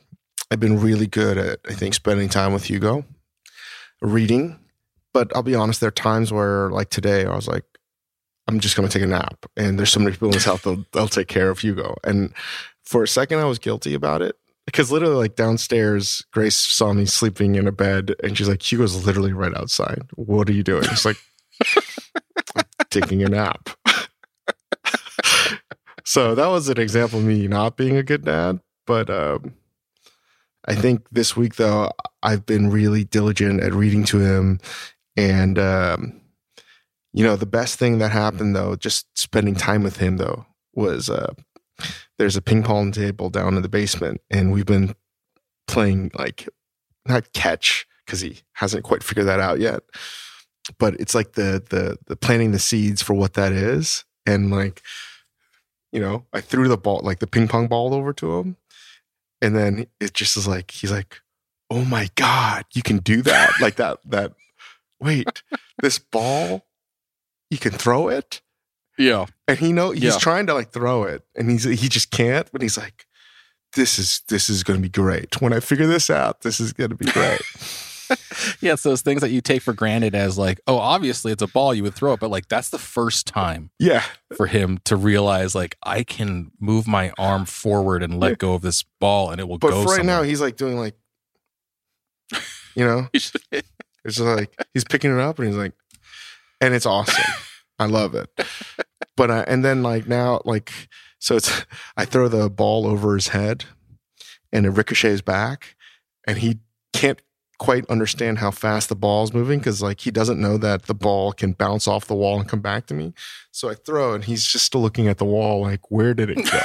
I've 0.50 0.60
been 0.60 0.80
really 0.80 1.06
good 1.06 1.38
at 1.38 1.60
I 1.68 1.72
think 1.72 1.94
spending 1.94 2.28
time 2.28 2.52
with 2.52 2.64
Hugo, 2.64 3.04
reading. 4.00 4.58
But 5.12 5.34
I'll 5.36 5.42
be 5.42 5.54
honest, 5.54 5.80
there 5.80 5.88
are 5.88 5.92
times 5.92 6.32
where 6.32 6.70
like 6.70 6.90
today 6.90 7.24
I 7.24 7.34
was 7.34 7.48
like, 7.48 7.64
I'm 8.48 8.60
just 8.60 8.76
going 8.76 8.88
to 8.88 8.92
take 8.92 9.04
a 9.04 9.10
nap, 9.10 9.46
and 9.56 9.78
there's 9.78 9.90
so 9.90 10.00
many 10.00 10.12
people 10.12 10.28
in 10.28 10.34
this 10.34 10.44
house 10.44 10.62
they'll 10.62 10.84
they'll 10.92 11.08
take 11.08 11.28
care 11.28 11.50
of 11.50 11.60
Hugo. 11.60 11.96
And 12.04 12.32
for 12.82 13.02
a 13.02 13.08
second, 13.08 13.38
I 13.38 13.44
was 13.44 13.58
guilty 13.58 13.94
about 13.94 14.22
it 14.22 14.36
because 14.66 14.90
literally 14.90 15.14
like 15.14 15.36
downstairs, 15.36 16.24
Grace 16.32 16.56
saw 16.56 16.92
me 16.92 17.06
sleeping 17.06 17.54
in 17.54 17.66
a 17.66 17.72
bed, 17.72 18.14
and 18.22 18.36
she's 18.36 18.48
like, 18.48 18.62
Hugo's 18.62 19.04
literally 19.04 19.32
right 19.32 19.56
outside. 19.56 20.02
What 20.14 20.48
are 20.48 20.52
you 20.52 20.62
doing? 20.62 20.84
It's 20.84 21.04
like 21.04 21.16
taking 22.90 23.22
a 23.22 23.28
nap. 23.28 23.70
so 26.04 26.34
that 26.34 26.48
was 26.48 26.68
an 26.68 26.80
example 26.80 27.18
of 27.18 27.24
me 27.24 27.48
not 27.48 27.76
being 27.76 27.96
a 27.96 28.02
good 28.02 28.24
dad. 28.24 28.60
But 28.86 29.10
um, 29.10 29.54
I 30.66 30.74
think 30.74 31.06
this 31.10 31.36
week, 31.36 31.56
though, 31.56 31.90
I've 32.22 32.46
been 32.46 32.70
really 32.70 33.04
diligent 33.04 33.62
at 33.62 33.74
reading 33.74 34.04
to 34.04 34.18
him. 34.18 34.60
And, 35.16 35.58
um, 35.58 36.20
you 37.12 37.24
know, 37.24 37.36
the 37.36 37.46
best 37.46 37.78
thing 37.78 37.98
that 37.98 38.10
happened, 38.10 38.56
though, 38.56 38.76
just 38.76 39.06
spending 39.18 39.54
time 39.54 39.82
with 39.82 39.98
him, 39.98 40.16
though, 40.16 40.46
was 40.74 41.10
uh, 41.10 41.34
there's 42.18 42.36
a 42.36 42.42
ping 42.42 42.62
pong 42.62 42.92
table 42.92 43.28
down 43.28 43.56
in 43.56 43.62
the 43.62 43.68
basement. 43.68 44.20
And 44.30 44.52
we've 44.52 44.66
been 44.66 44.94
playing 45.66 46.10
like, 46.14 46.48
not 47.06 47.32
catch, 47.32 47.86
because 48.06 48.20
he 48.20 48.40
hasn't 48.54 48.84
quite 48.84 49.02
figured 49.02 49.26
that 49.26 49.40
out 49.40 49.60
yet. 49.60 49.82
But 50.78 50.94
it's 51.00 51.14
like 51.14 51.32
the 51.32 51.62
the 51.70 51.98
the 52.06 52.14
planting 52.14 52.52
the 52.52 52.58
seeds 52.60 53.02
for 53.02 53.14
what 53.14 53.34
that 53.34 53.50
is, 53.52 54.04
and 54.24 54.52
like 54.52 54.80
you 55.92 56.00
know, 56.00 56.24
I 56.32 56.40
threw 56.40 56.68
the 56.68 56.78
ball, 56.78 57.02
like 57.04 57.20
the 57.20 57.26
ping 57.26 57.46
pong 57.46 57.68
ball 57.68 57.94
over 57.94 58.12
to 58.14 58.38
him. 58.38 58.56
And 59.40 59.54
then 59.54 59.86
it 60.00 60.14
just 60.14 60.36
is 60.36 60.48
like, 60.48 60.70
he's 60.70 60.90
like, 60.90 61.20
oh 61.70 61.84
my 61.84 62.08
God, 62.14 62.64
you 62.74 62.82
can 62.82 62.98
do 62.98 63.22
that. 63.22 63.52
like 63.60 63.76
that, 63.76 63.98
that, 64.06 64.32
wait, 65.02 65.42
this 65.82 65.98
ball, 65.98 66.66
you 67.50 67.58
can 67.58 67.72
throw 67.72 68.08
it. 68.08 68.40
Yeah. 68.98 69.26
And 69.48 69.58
he 69.58 69.72
know 69.72 69.90
he's 69.90 70.02
Yeah. 70.04 70.18
trying 70.18 70.46
to 70.46 70.54
like 70.54 70.70
throw 70.70 71.04
it 71.04 71.22
and 71.34 71.50
he's, 71.50 71.64
he 71.64 71.88
just 71.88 72.10
can't, 72.10 72.50
but 72.52 72.62
he's 72.62 72.76
like, 72.78 73.06
this 73.74 73.98
is, 73.98 74.22
this 74.28 74.48
is 74.50 74.62
going 74.62 74.78
to 74.78 74.82
be 74.82 74.88
great. 74.90 75.40
When 75.40 75.52
I 75.52 75.60
figure 75.60 75.86
this 75.86 76.10
out, 76.10 76.42
this 76.42 76.60
is 76.60 76.72
going 76.74 76.90
to 76.90 76.96
be 76.96 77.06
great. 77.06 77.40
yeah, 78.60 78.74
it's 78.74 78.82
those 78.82 79.00
things 79.00 79.22
that 79.22 79.30
you 79.30 79.40
take 79.40 79.62
for 79.62 79.72
granted 79.72 80.14
as 80.14 80.36
like, 80.36 80.60
oh, 80.66 80.76
obviously 80.76 81.32
it's 81.32 81.40
a 81.42 81.46
ball, 81.46 81.72
you 81.74 81.82
would 81.82 81.94
throw 81.94 82.12
it, 82.12 82.20
but 82.20 82.28
like 82.30 82.48
that's 82.48 82.68
the 82.68 82.78
first 82.78 83.26
time 83.26 83.70
Yeah. 83.78 84.02
for 84.36 84.46
him 84.46 84.78
to 84.84 84.94
realize 84.96 85.54
like 85.54 85.78
I 85.82 86.02
can 86.04 86.50
move 86.60 86.86
my 86.86 87.12
arm 87.18 87.46
forward 87.46 88.02
and 88.02 88.20
let 88.20 88.36
go 88.38 88.52
of 88.52 88.60
this 88.60 88.84
ball 89.00 89.30
and 89.30 89.40
it 89.40 89.48
will 89.48 89.58
But 89.58 89.70
go. 89.70 89.84
for 89.84 89.96
right 89.96 90.04
now, 90.04 90.22
he's 90.22 90.42
like 90.42 90.56
doing 90.56 90.76
like, 90.76 90.94
you 92.74 92.84
know, 92.84 93.08
it's 94.04 94.16
just 94.16 94.26
like 94.26 94.54
he's 94.74 94.84
picking 94.84 95.12
it 95.12 95.20
up 95.20 95.38
and 95.38 95.48
he's 95.48 95.56
like, 95.56 95.72
and 96.60 96.74
it's 96.74 96.86
awesome. 96.86 97.24
I 97.78 97.86
love 97.86 98.14
it. 98.14 98.28
But 99.14 99.30
uh, 99.30 99.44
and 99.46 99.62
then 99.62 99.82
like 99.82 100.08
now 100.08 100.40
like 100.46 100.72
so 101.18 101.36
it's 101.36 101.66
I 101.98 102.06
throw 102.06 102.28
the 102.28 102.48
ball 102.48 102.86
over 102.86 103.14
his 103.14 103.28
head, 103.28 103.66
and 104.50 104.64
it 104.64 104.70
ricochets 104.70 105.20
back, 105.20 105.76
and 106.26 106.38
he 106.38 106.60
can't 106.94 107.20
quite 107.58 107.88
understand 107.88 108.38
how 108.38 108.50
fast 108.50 108.88
the 108.88 108.96
ball's 108.96 109.32
moving 109.32 109.60
because 109.60 109.80
like 109.80 110.00
he 110.00 110.10
doesn't 110.10 110.40
know 110.40 110.56
that 110.58 110.86
the 110.86 110.94
ball 110.94 111.32
can 111.32 111.52
bounce 111.52 111.86
off 111.86 112.06
the 112.06 112.14
wall 112.14 112.40
and 112.40 112.48
come 112.48 112.60
back 112.60 112.86
to 112.86 112.94
me. 112.94 113.12
So 113.52 113.70
I 113.70 113.74
throw 113.74 114.14
and 114.14 114.24
he's 114.24 114.44
just 114.44 114.64
still 114.64 114.80
looking 114.80 115.06
at 115.06 115.18
the 115.18 115.24
wall 115.24 115.60
like 115.60 115.88
where 115.88 116.12
did 116.12 116.30
it 116.30 116.50
go? 116.50 116.60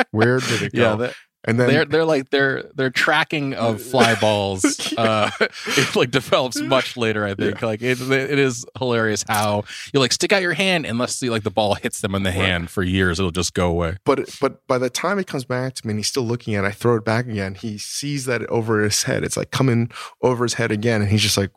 where 0.12 0.38
did 0.38 0.62
it 0.62 0.74
go? 0.74 0.80
yeah, 0.80 0.96
that, 0.96 1.14
and 1.44 1.58
then 1.58 1.68
they're 1.68 1.84
they're 1.84 2.04
like 2.04 2.30
their 2.30 2.64
their 2.74 2.90
tracking 2.90 3.54
of 3.54 3.80
fly 3.90 4.14
balls 4.16 4.92
uh 4.96 5.30
it 5.40 5.96
like 5.96 6.10
develops 6.10 6.60
much 6.60 6.96
later 6.96 7.24
i 7.24 7.34
think 7.34 7.62
like 7.62 7.82
it, 7.82 8.00
it 8.00 8.38
is 8.38 8.64
hilarious 8.78 9.24
how 9.28 9.64
you 9.92 10.00
like 10.00 10.12
stick 10.12 10.32
out 10.32 10.42
your 10.42 10.52
hand 10.52 10.86
unless 10.86 11.20
the, 11.20 11.30
like 11.30 11.42
the 11.42 11.50
ball 11.50 11.74
hits 11.74 12.00
them 12.00 12.14
in 12.14 12.22
the 12.22 12.32
hand 12.32 12.70
for 12.70 12.82
years 12.82 13.18
it'll 13.18 13.30
just 13.30 13.54
go 13.54 13.68
away 13.68 13.96
but 14.04 14.36
but 14.40 14.66
by 14.66 14.78
the 14.78 14.90
time 14.90 15.18
it 15.18 15.26
comes 15.26 15.44
back 15.44 15.74
to 15.74 15.86
me 15.86 15.92
and 15.92 15.98
he's 15.98 16.08
still 16.08 16.22
looking 16.22 16.54
at 16.54 16.64
it, 16.64 16.68
I 16.68 16.70
throw 16.72 16.96
it 16.96 17.04
back 17.04 17.26
again. 17.26 17.54
He 17.54 17.78
sees 17.78 18.24
that 18.26 18.44
over 18.46 18.82
his 18.82 19.04
head. 19.04 19.24
It's 19.24 19.36
like 19.36 19.50
coming 19.50 19.90
over 20.20 20.44
his 20.44 20.54
head 20.54 20.70
again, 20.70 21.02
and 21.02 21.10
he's 21.10 21.22
just 21.22 21.36
like, 21.36 21.50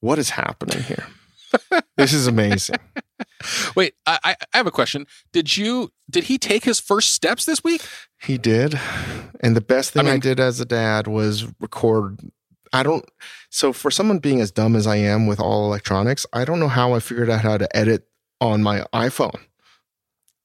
"What 0.00 0.18
is 0.18 0.30
happening 0.30 0.82
here? 0.82 1.06
this 1.96 2.12
is 2.12 2.26
amazing." 2.26 2.76
wait 3.76 3.94
I, 4.06 4.18
I 4.24 4.36
I 4.52 4.56
have 4.56 4.66
a 4.66 4.72
question 4.72 5.06
did 5.32 5.56
you 5.56 5.92
did 6.10 6.24
he 6.24 6.36
take 6.36 6.64
his 6.64 6.80
first 6.80 7.12
steps 7.12 7.44
this 7.44 7.62
week 7.62 7.82
He 8.24 8.38
did, 8.38 8.78
and 9.40 9.54
the 9.56 9.60
best 9.60 9.92
thing 9.92 10.06
I, 10.08 10.12
mean- 10.12 10.20
did 10.20 10.40
as 10.40 10.60
a 10.60 10.64
dad 10.64 11.06
was 11.06 11.46
record. 11.60 12.18
I 12.72 12.82
don't. 12.82 13.04
So 13.50 13.72
for 13.72 13.90
someone 13.90 14.18
being 14.18 14.40
as 14.40 14.50
dumb 14.50 14.74
as 14.74 14.86
I 14.86 14.96
am 14.96 15.26
with 15.26 15.38
all 15.38 15.66
electronics, 15.66 16.26
I 16.32 16.44
don't 16.44 16.58
know 16.58 16.68
how 16.68 16.94
I 16.94 16.98
figured 17.00 17.30
out 17.30 17.42
how 17.42 17.56
to 17.56 17.76
edit 17.76 18.08
on 18.40 18.62
my 18.62 18.84
iPhone. 18.92 19.38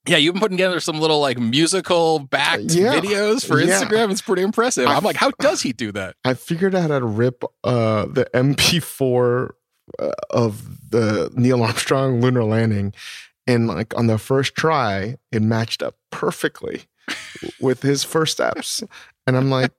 yeah 0.08 0.16
you've 0.18 0.34
been 0.34 0.40
putting 0.40 0.58
together 0.58 0.80
some 0.80 1.00
little 1.00 1.20
like 1.20 1.38
musical 1.38 2.20
backed 2.20 2.72
Yeah. 2.72 2.94
videos 3.00 3.46
for 3.46 3.60
Yeah. 3.60 3.82
instagram 3.82 4.12
it's 4.12 4.22
pretty 4.22 4.44
impressive 4.44 4.88
I- 4.88 4.96
i'm 4.96 5.04
like 5.04 5.18
how 5.18 5.32
does 5.40 5.62
he 5.62 5.74
do 5.74 5.92
that 5.92 6.16
I 6.24 6.36
figured 6.36 6.74
out 6.76 6.90
how 6.92 7.00
to 7.00 7.06
rip 7.06 7.44
uh, 7.64 8.06
the 8.06 8.26
MP4 8.34 9.50
uh, 10.00 10.12
of 10.30 10.90
the 10.92 11.32
Neil 11.36 11.64
Armstrong 11.64 12.22
lunar 12.22 12.44
landing, 12.44 12.94
and 13.48 13.68
like 13.68 13.96
on 13.98 14.08
the 14.08 14.18
first 14.18 14.56
try, 14.56 15.16
it 15.32 15.42
matched 15.42 15.82
up 15.84 15.96
perfectly 16.12 16.84
with 17.60 17.82
his 17.82 18.04
first 18.04 18.34
steps. 18.34 18.84
And 19.28 19.38
I'm 19.38 19.50
like, 19.50 19.72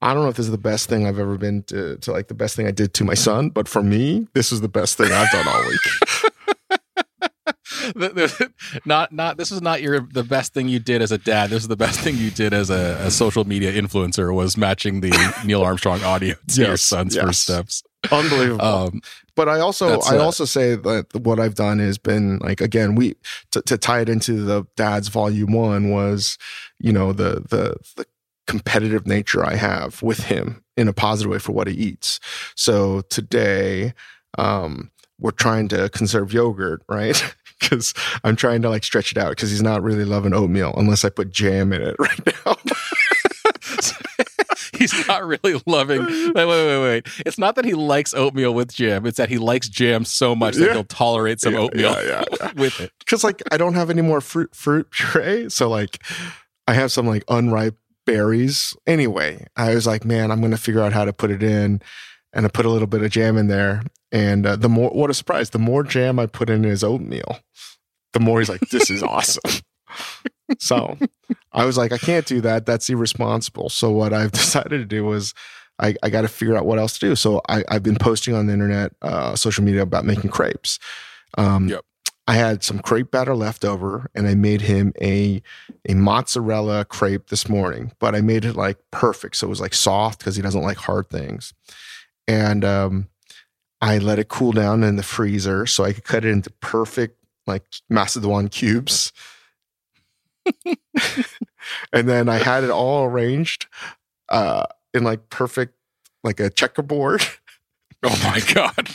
I 0.00 0.14
don't 0.14 0.24
know 0.24 0.28
if 0.28 0.36
this 0.36 0.46
is 0.46 0.52
the 0.52 0.58
best 0.58 0.88
thing 0.88 1.06
I've 1.06 1.18
ever 1.18 1.36
been 1.36 1.62
to, 1.64 1.96
to 1.98 2.12
like 2.12 2.28
the 2.28 2.34
best 2.34 2.56
thing 2.56 2.66
I 2.66 2.70
did 2.70 2.94
to 2.94 3.04
my 3.04 3.14
son, 3.14 3.50
but 3.50 3.68
for 3.68 3.82
me, 3.82 4.26
this 4.34 4.50
is 4.50 4.60
the 4.60 4.68
best 4.68 4.96
thing 4.96 5.12
I've 5.12 5.30
done 5.30 5.46
all 5.46 5.62
week. 5.68 5.80
Not 8.84 9.12
not 9.12 9.36
this 9.36 9.50
is 9.50 9.60
not 9.60 9.82
your 9.82 10.00
the 10.00 10.22
best 10.22 10.54
thing 10.54 10.68
you 10.68 10.78
did 10.78 11.02
as 11.02 11.12
a 11.12 11.18
dad. 11.18 11.50
This 11.50 11.62
is 11.62 11.68
the 11.68 11.76
best 11.76 12.00
thing 12.00 12.16
you 12.16 12.30
did 12.30 12.52
as 12.52 12.70
a, 12.70 12.96
a 13.00 13.10
social 13.10 13.44
media 13.44 13.72
influencer 13.72 14.34
was 14.34 14.56
matching 14.56 15.00
the 15.00 15.10
Neil 15.44 15.62
Armstrong 15.62 16.02
audio 16.02 16.34
to 16.48 16.60
your 16.60 16.76
son's 16.76 17.14
yes. 17.16 17.24
first 17.24 17.42
steps. 17.42 17.82
Unbelievable. 18.10 18.64
Um, 18.64 19.00
but 19.34 19.48
I 19.48 19.60
also 19.60 20.00
I 20.00 20.16
uh, 20.16 20.22
also 20.22 20.44
say 20.44 20.74
that 20.74 21.14
what 21.14 21.38
I've 21.38 21.54
done 21.54 21.78
has 21.78 21.98
been 21.98 22.38
like 22.38 22.60
again 22.60 22.94
we 22.94 23.14
to, 23.52 23.62
to 23.62 23.78
tie 23.78 24.00
it 24.00 24.08
into 24.08 24.42
the 24.44 24.66
dad's 24.76 25.08
volume 25.08 25.52
one 25.52 25.90
was 25.90 26.38
you 26.78 26.92
know 26.92 27.12
the 27.12 27.44
the 27.48 27.76
the 27.96 28.06
competitive 28.46 29.06
nature 29.06 29.44
I 29.44 29.54
have 29.54 30.02
with 30.02 30.24
him 30.24 30.64
in 30.76 30.88
a 30.88 30.92
positive 30.92 31.30
way 31.30 31.38
for 31.38 31.52
what 31.52 31.68
he 31.68 31.74
eats. 31.74 32.18
So 32.56 33.02
today 33.02 33.94
um 34.36 34.90
we're 35.18 35.30
trying 35.30 35.68
to 35.68 35.88
conserve 35.90 36.32
yogurt, 36.32 36.82
right? 36.88 37.34
Because 37.62 37.94
I'm 38.24 38.34
trying 38.34 38.60
to 38.62 38.68
like 38.68 38.82
stretch 38.82 39.12
it 39.12 39.18
out 39.18 39.30
because 39.30 39.52
he's 39.52 39.62
not 39.62 39.84
really 39.84 40.04
loving 40.04 40.34
oatmeal 40.34 40.74
unless 40.76 41.04
I 41.04 41.10
put 41.10 41.30
jam 41.30 41.72
in 41.72 41.80
it 41.80 41.94
right 42.00 42.26
now. 42.44 42.56
he's 44.90 45.08
not 45.08 45.24
really 45.26 45.60
loving. 45.66 46.04
Wait, 46.04 46.34
wait, 46.34 46.46
wait, 46.46 46.80
wait. 46.82 47.06
It's 47.24 47.38
not 47.38 47.54
that 47.56 47.64
he 47.64 47.74
likes 47.74 48.12
oatmeal 48.14 48.52
with 48.54 48.72
jam. 48.74 49.06
It's 49.06 49.16
that 49.18 49.28
he 49.28 49.38
likes 49.38 49.68
jam 49.68 50.04
so 50.04 50.34
much 50.34 50.56
that 50.56 50.66
Yeah. 50.66 50.72
he'll 50.74 50.84
tolerate 50.84 51.40
some 51.40 51.54
Yeah, 51.54 51.60
oatmeal 51.60 51.96
yeah, 52.04 52.24
with 52.56 52.80
it. 52.80 52.92
because 52.98 53.24
like 53.24 53.42
I 53.50 53.56
don't 53.56 53.74
have 53.74 53.90
any 53.90 54.02
more 54.02 54.20
fruit 54.20 54.54
fruit 54.54 54.90
puree, 54.90 55.48
so 55.48 55.68
like 55.68 56.02
I 56.66 56.74
have 56.74 56.92
some 56.92 57.06
like 57.06 57.24
unripe 57.28 57.76
berries. 58.06 58.76
Anyway, 58.86 59.46
I 59.56 59.74
was 59.74 59.86
like, 59.86 60.04
man, 60.04 60.30
I'm 60.30 60.40
gonna 60.40 60.56
figure 60.56 60.80
out 60.82 60.92
how 60.92 61.04
to 61.04 61.12
put 61.12 61.30
it 61.30 61.42
in, 61.42 61.80
and 62.32 62.44
I 62.46 62.48
put 62.48 62.66
a 62.66 62.70
little 62.70 62.88
bit 62.88 63.02
of 63.02 63.10
jam 63.10 63.36
in 63.36 63.48
there. 63.48 63.82
And 64.10 64.44
uh, 64.46 64.56
the 64.56 64.68
more, 64.68 64.90
what 64.90 65.08
a 65.10 65.14
surprise! 65.14 65.50
The 65.50 65.58
more 65.58 65.82
jam 65.82 66.18
I 66.18 66.26
put 66.26 66.50
in 66.50 66.64
his 66.64 66.84
oatmeal, 66.84 67.38
the 68.12 68.20
more 68.20 68.40
he's 68.40 68.48
like, 68.50 68.60
this 68.70 68.90
is 68.90 69.02
awesome. 69.14 69.60
So 70.58 70.98
I 71.52 71.64
was 71.64 71.76
like, 71.76 71.92
I 71.92 71.98
can't 71.98 72.26
do 72.26 72.40
that. 72.42 72.66
That's 72.66 72.88
irresponsible. 72.88 73.68
So 73.68 73.90
what 73.90 74.12
I've 74.12 74.32
decided 74.42 74.78
to 74.78 74.84
do 74.84 75.04
was. 75.04 75.34
I, 75.78 75.96
I 76.02 76.10
got 76.10 76.20
to 76.20 76.28
figure 76.28 76.54
out 76.56 76.64
what 76.66 76.78
else 76.78 76.96
to 76.98 77.08
do. 77.08 77.16
So 77.16 77.40
I, 77.48 77.64
I've 77.68 77.82
been 77.82 77.96
posting 77.96 78.34
on 78.34 78.46
the 78.46 78.52
internet, 78.52 78.92
uh, 79.02 79.34
social 79.34 79.64
media 79.64 79.82
about 79.82 80.04
making 80.04 80.30
crepes. 80.30 80.78
Um, 81.36 81.68
Yep. 81.68 81.80
I 82.28 82.34
had 82.34 82.62
some 82.62 82.78
crepe 82.78 83.10
batter 83.10 83.34
left 83.34 83.64
over 83.64 84.08
and 84.14 84.28
I 84.28 84.34
made 84.34 84.60
him 84.60 84.92
a 85.00 85.42
a 85.88 85.94
mozzarella 85.94 86.84
crepe 86.84 87.28
this 87.28 87.48
morning, 87.48 87.92
but 87.98 88.14
I 88.14 88.20
made 88.20 88.44
it 88.44 88.54
like 88.54 88.78
perfect. 88.92 89.36
So 89.36 89.46
it 89.48 89.50
was 89.50 89.60
like 89.60 89.74
soft 89.74 90.20
because 90.20 90.36
he 90.36 90.42
doesn't 90.42 90.62
like 90.62 90.76
hard 90.76 91.08
things. 91.08 91.52
And 92.28 92.64
um, 92.64 93.08
I 93.80 93.98
let 93.98 94.20
it 94.20 94.28
cool 94.28 94.52
down 94.52 94.84
in 94.84 94.96
the 94.96 95.02
freezer 95.02 95.66
so 95.66 95.84
I 95.84 95.92
could 95.92 96.04
cut 96.04 96.24
it 96.24 96.30
into 96.30 96.50
perfect 96.60 97.18
like 97.46 97.64
macedoine 97.90 98.50
cubes. 98.50 99.12
and 101.92 102.08
then 102.08 102.28
I 102.28 102.36
had 102.38 102.64
it 102.64 102.70
all 102.70 103.04
arranged 103.04 103.66
uh, 104.28 104.64
in 104.94 105.04
like 105.04 105.28
perfect 105.30 105.74
like 106.24 106.40
a 106.40 106.50
checkerboard. 106.50 107.22
Oh 108.04 108.20
my 108.24 108.40
god! 108.52 108.88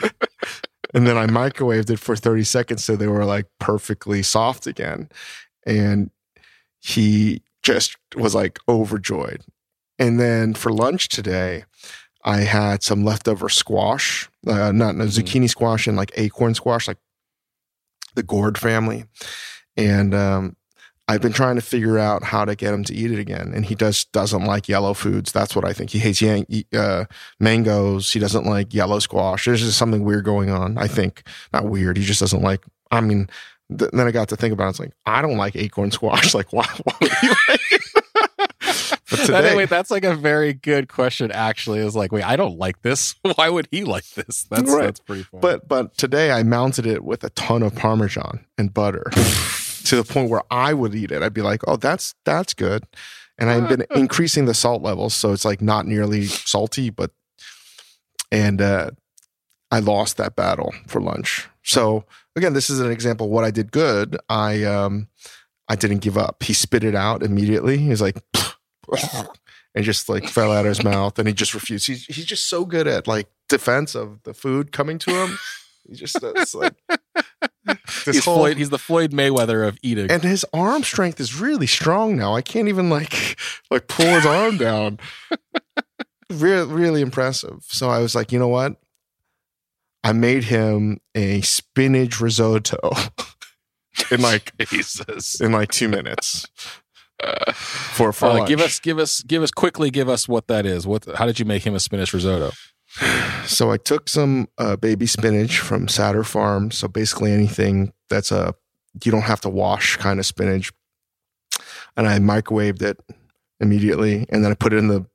and 0.94 1.06
then 1.06 1.16
I 1.16 1.26
microwaved 1.26 1.90
it 1.90 1.98
for 1.98 2.16
30 2.16 2.44
seconds 2.44 2.84
so 2.84 2.96
they 2.96 3.06
were 3.06 3.24
like 3.24 3.46
perfectly 3.58 4.22
soft 4.22 4.66
again. 4.66 5.08
And 5.66 6.10
he 6.80 7.42
just 7.62 7.96
was 8.16 8.34
like 8.34 8.58
overjoyed. 8.68 9.42
And 9.98 10.20
then 10.20 10.54
for 10.54 10.72
lunch 10.72 11.08
today, 11.08 11.64
I 12.24 12.40
had 12.42 12.82
some 12.82 13.04
leftover 13.04 13.48
squash, 13.48 14.28
uh, 14.46 14.72
not 14.72 14.96
no, 14.96 15.04
Mhm. 15.06 15.22
zucchini 15.22 15.48
squash 15.50 15.86
and 15.86 15.96
like 15.96 16.12
acorn 16.16 16.54
squash, 16.54 16.88
like 16.88 16.98
the 18.14 18.22
gourd 18.22 18.58
family. 18.58 19.04
And 19.76 20.14
um, 20.14 20.56
I've 21.12 21.20
been 21.20 21.32
trying 21.32 21.56
to 21.56 21.62
figure 21.62 21.98
out 21.98 22.24
how 22.24 22.44
to 22.44 22.54
get 22.56 22.72
him 22.72 22.84
to 22.84 22.94
eat 22.94 23.10
it 23.12 23.18
again. 23.18 23.52
And 23.54 23.66
he 23.66 23.74
just 23.74 24.10
doesn't 24.12 24.44
like 24.44 24.68
yellow 24.68 24.94
foods. 24.94 25.30
That's 25.32 25.54
what 25.54 25.64
I 25.64 25.72
think. 25.72 25.90
He 25.90 25.98
hates 25.98 26.22
yang- 26.22 26.46
uh, 26.74 27.04
mangoes. 27.38 28.12
He 28.12 28.18
doesn't 28.18 28.46
like 28.46 28.72
yellow 28.72 28.98
squash. 28.98 29.44
There's 29.44 29.60
just 29.60 29.76
something 29.78 30.04
weird 30.04 30.24
going 30.24 30.48
on. 30.50 30.78
I 30.78 30.88
think 30.88 31.22
not 31.52 31.66
weird. 31.66 31.96
He 31.98 32.04
just 32.04 32.20
doesn't 32.20 32.42
like. 32.42 32.64
I 32.90 33.00
mean, 33.00 33.28
th- 33.76 33.90
then 33.92 34.06
I 34.06 34.10
got 34.10 34.28
to 34.30 34.36
think 34.36 34.52
about 34.52 34.66
it. 34.66 34.70
It's 34.70 34.80
like 34.80 34.92
I 35.06 35.20
don't 35.22 35.36
like 35.36 35.54
acorn 35.56 35.90
squash. 35.90 36.34
Like 36.34 36.52
why? 36.52 36.66
why 36.84 36.94
would 37.00 37.12
he 37.20 37.28
like 37.28 37.72
it? 37.72 37.82
but 39.10 39.18
today, 39.26 39.56
wait, 39.56 39.68
that's 39.68 39.90
like 39.90 40.04
a 40.04 40.14
very 40.14 40.52
good 40.54 40.88
question. 40.88 41.30
Actually, 41.32 41.80
is 41.80 41.94
like, 41.94 42.12
wait, 42.12 42.24
I 42.24 42.36
don't 42.36 42.56
like 42.58 42.80
this. 42.82 43.14
Why 43.36 43.48
would 43.50 43.68
he 43.70 43.84
like 43.84 44.08
this? 44.14 44.44
That's 44.44 44.70
Right. 44.70 44.84
that's 44.84 45.00
pretty 45.00 45.24
funny. 45.24 45.40
but 45.42 45.68
but 45.68 45.96
today 45.98 46.30
I 46.30 46.42
mounted 46.42 46.86
it 46.86 47.04
with 47.04 47.22
a 47.24 47.30
ton 47.30 47.62
of 47.62 47.74
parmesan 47.74 48.44
and 48.56 48.72
butter 48.72 49.10
to 49.84 49.96
the 49.96 50.04
point 50.04 50.30
where 50.30 50.42
I 50.50 50.74
would 50.74 50.94
eat 50.94 51.10
it. 51.10 51.22
I'd 51.22 51.34
be 51.34 51.42
like, 51.42 51.62
oh, 51.66 51.76
that's 51.76 52.14
that's 52.24 52.54
good. 52.54 52.84
And 53.38 53.50
I've 53.50 53.68
been 53.68 53.86
increasing 53.94 54.44
the 54.44 54.54
salt 54.54 54.82
levels, 54.82 55.14
so 55.14 55.32
it's 55.32 55.44
like 55.44 55.60
not 55.62 55.86
nearly 55.86 56.26
salty, 56.26 56.90
but 56.90 57.10
and 58.30 58.60
uh, 58.60 58.90
I 59.70 59.80
lost 59.80 60.16
that 60.18 60.36
battle 60.36 60.72
for 60.86 61.00
lunch. 61.00 61.48
So 61.62 62.04
again, 62.36 62.52
this 62.54 62.70
is 62.70 62.80
an 62.80 62.90
example 62.90 63.26
of 63.26 63.32
what 63.32 63.44
I 63.44 63.50
did 63.50 63.72
good. 63.72 64.16
I 64.28 64.64
um 64.64 65.08
I 65.68 65.76
didn't 65.76 65.98
give 65.98 66.18
up. 66.18 66.42
He 66.42 66.52
spit 66.52 66.84
it 66.84 66.94
out 66.94 67.22
immediately. 67.22 67.78
He 67.78 67.88
was 67.88 68.02
like 68.02 68.22
and 69.74 69.84
just 69.84 70.08
like 70.08 70.28
fell 70.28 70.52
out 70.52 70.66
of 70.66 70.70
his 70.70 70.84
mouth 70.84 71.18
and 71.18 71.26
he 71.26 71.34
just 71.34 71.54
refused. 71.54 71.86
He's 71.86 72.04
he's 72.06 72.26
just 72.26 72.48
so 72.48 72.64
good 72.64 72.86
at 72.86 73.06
like 73.06 73.28
defense 73.48 73.94
of 73.94 74.22
the 74.24 74.34
food 74.34 74.72
coming 74.72 74.98
to 74.98 75.10
him. 75.10 75.38
He 75.88 75.94
just 75.96 76.20
does 76.20 76.54
like 76.54 76.74
this 77.64 78.16
he's 78.16 78.24
whole 78.24 78.36
Floyd. 78.36 78.56
He's 78.56 78.70
the 78.70 78.78
Floyd 78.78 79.12
Mayweather 79.12 79.66
of 79.66 79.78
eating. 79.82 80.10
and 80.10 80.22
his 80.22 80.44
arm 80.52 80.82
strength 80.82 81.20
is 81.20 81.38
really 81.38 81.66
strong 81.66 82.16
now. 82.16 82.34
I 82.34 82.42
can't 82.42 82.68
even 82.68 82.88
like 82.90 83.36
like 83.70 83.88
pull 83.88 84.06
his 84.06 84.26
arm 84.26 84.56
down. 84.56 84.98
really, 86.30 86.72
really 86.72 87.00
impressive. 87.00 87.64
So 87.68 87.90
I 87.90 87.98
was 87.98 88.14
like, 88.14 88.32
you 88.32 88.38
know 88.38 88.48
what? 88.48 88.76
I 90.04 90.12
made 90.12 90.44
him 90.44 90.98
a 91.14 91.40
spinach 91.42 92.20
risotto 92.20 92.90
in 94.10 94.20
like 94.20 94.52
Jesus. 94.68 95.40
in 95.40 95.52
like 95.52 95.70
two 95.70 95.88
minutes 95.88 96.46
for 97.62 98.12
for 98.12 98.26
Uh, 98.26 98.44
give 98.46 98.60
us, 98.60 98.80
give 98.80 98.98
us, 98.98 99.22
give 99.22 99.42
us 99.44 99.52
quickly. 99.52 99.90
Give 99.90 100.08
us 100.08 100.26
what 100.28 100.48
that 100.48 100.66
is. 100.66 100.86
What? 100.86 101.06
How 101.16 101.26
did 101.26 101.38
you 101.38 101.44
make 101.44 101.64
him 101.64 101.74
a 101.74 101.80
spinach 101.80 102.12
risotto? 102.12 102.50
So 103.46 103.70
I 103.70 103.76
took 103.76 104.08
some 104.08 104.48
uh, 104.58 104.76
baby 104.76 105.06
spinach 105.06 105.58
from 105.58 105.86
Satur 105.86 106.24
Farm. 106.24 106.70
So 106.70 106.88
basically 106.88 107.32
anything 107.32 107.92
that's 108.08 108.30
a 108.30 108.54
you 109.02 109.10
don't 109.10 109.22
have 109.22 109.40
to 109.40 109.48
wash 109.48 109.96
kind 109.96 110.20
of 110.20 110.26
spinach, 110.26 110.70
and 111.96 112.06
I 112.06 112.18
microwaved 112.18 112.82
it 112.82 112.98
immediately, 113.60 114.26
and 114.28 114.44
then 114.44 114.52
I 114.52 114.54
put 114.54 114.72
it 114.72 114.76
in 114.76 114.88
the 114.88 115.06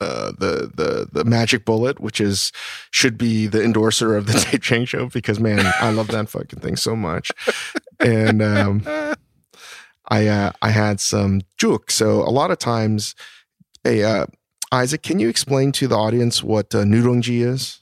uh, 0.00 0.32
the 0.38 0.70
the 0.74 1.08
the 1.12 1.24
magic 1.24 1.64
bullet, 1.64 2.00
which 2.00 2.20
is 2.20 2.52
should 2.90 3.18
be 3.18 3.46
the 3.46 3.62
endorser 3.62 4.16
of 4.16 4.26
the 4.26 4.32
Dave 4.50 4.62
Chang 4.62 4.84
show 4.84 5.06
because 5.08 5.40
man, 5.40 5.64
I 5.80 5.90
love 5.90 6.08
that 6.08 6.28
fucking 6.28 6.60
thing 6.60 6.76
so 6.76 6.94
much, 6.94 7.30
and 8.00 8.42
um, 8.42 8.82
I 10.08 10.26
uh, 10.28 10.52
I 10.62 10.70
had 10.70 11.00
some 11.00 11.42
juk. 11.58 11.90
So 11.90 12.20
a 12.22 12.30
lot 12.30 12.50
of 12.50 12.58
times, 12.58 13.14
a 13.84 14.02
uh, 14.02 14.26
Isaac, 14.74 15.02
can 15.02 15.20
you 15.20 15.28
explain 15.28 15.70
to 15.72 15.86
the 15.86 15.94
audience 15.94 16.42
what 16.42 16.74
uh, 16.74 16.78
nurungji 16.82 17.46
is? 17.46 17.80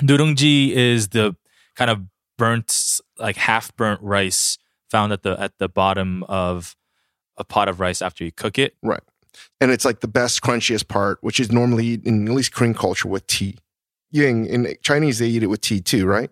Nurungji 0.00 0.70
is 0.72 1.08
the 1.08 1.36
kind 1.74 1.90
of 1.90 2.02
burnt, 2.38 3.00
like 3.18 3.36
half 3.36 3.74
burnt 3.76 4.00
rice 4.02 4.56
found 4.90 5.12
at 5.12 5.22
the 5.22 5.38
at 5.40 5.58
the 5.58 5.68
bottom 5.68 6.22
of 6.24 6.74
a 7.36 7.44
pot 7.44 7.68
of 7.68 7.80
rice 7.80 8.00
after 8.00 8.24
you 8.24 8.32
cook 8.32 8.58
it. 8.58 8.76
Right. 8.82 9.02
And 9.60 9.70
it's 9.70 9.84
like 9.84 10.00
the 10.00 10.08
best, 10.08 10.40
crunchiest 10.40 10.88
part, 10.88 11.18
which 11.20 11.38
is 11.38 11.52
normally 11.52 11.84
eaten, 11.84 12.22
in 12.22 12.28
at 12.28 12.34
least 12.34 12.54
Korean 12.54 12.72
culture, 12.72 13.08
with 13.08 13.26
tea. 13.26 13.58
Ying, 14.10 14.46
in 14.46 14.74
Chinese, 14.82 15.18
they 15.18 15.26
eat 15.26 15.42
it 15.42 15.48
with 15.48 15.60
tea 15.60 15.82
too, 15.82 16.06
right? 16.06 16.30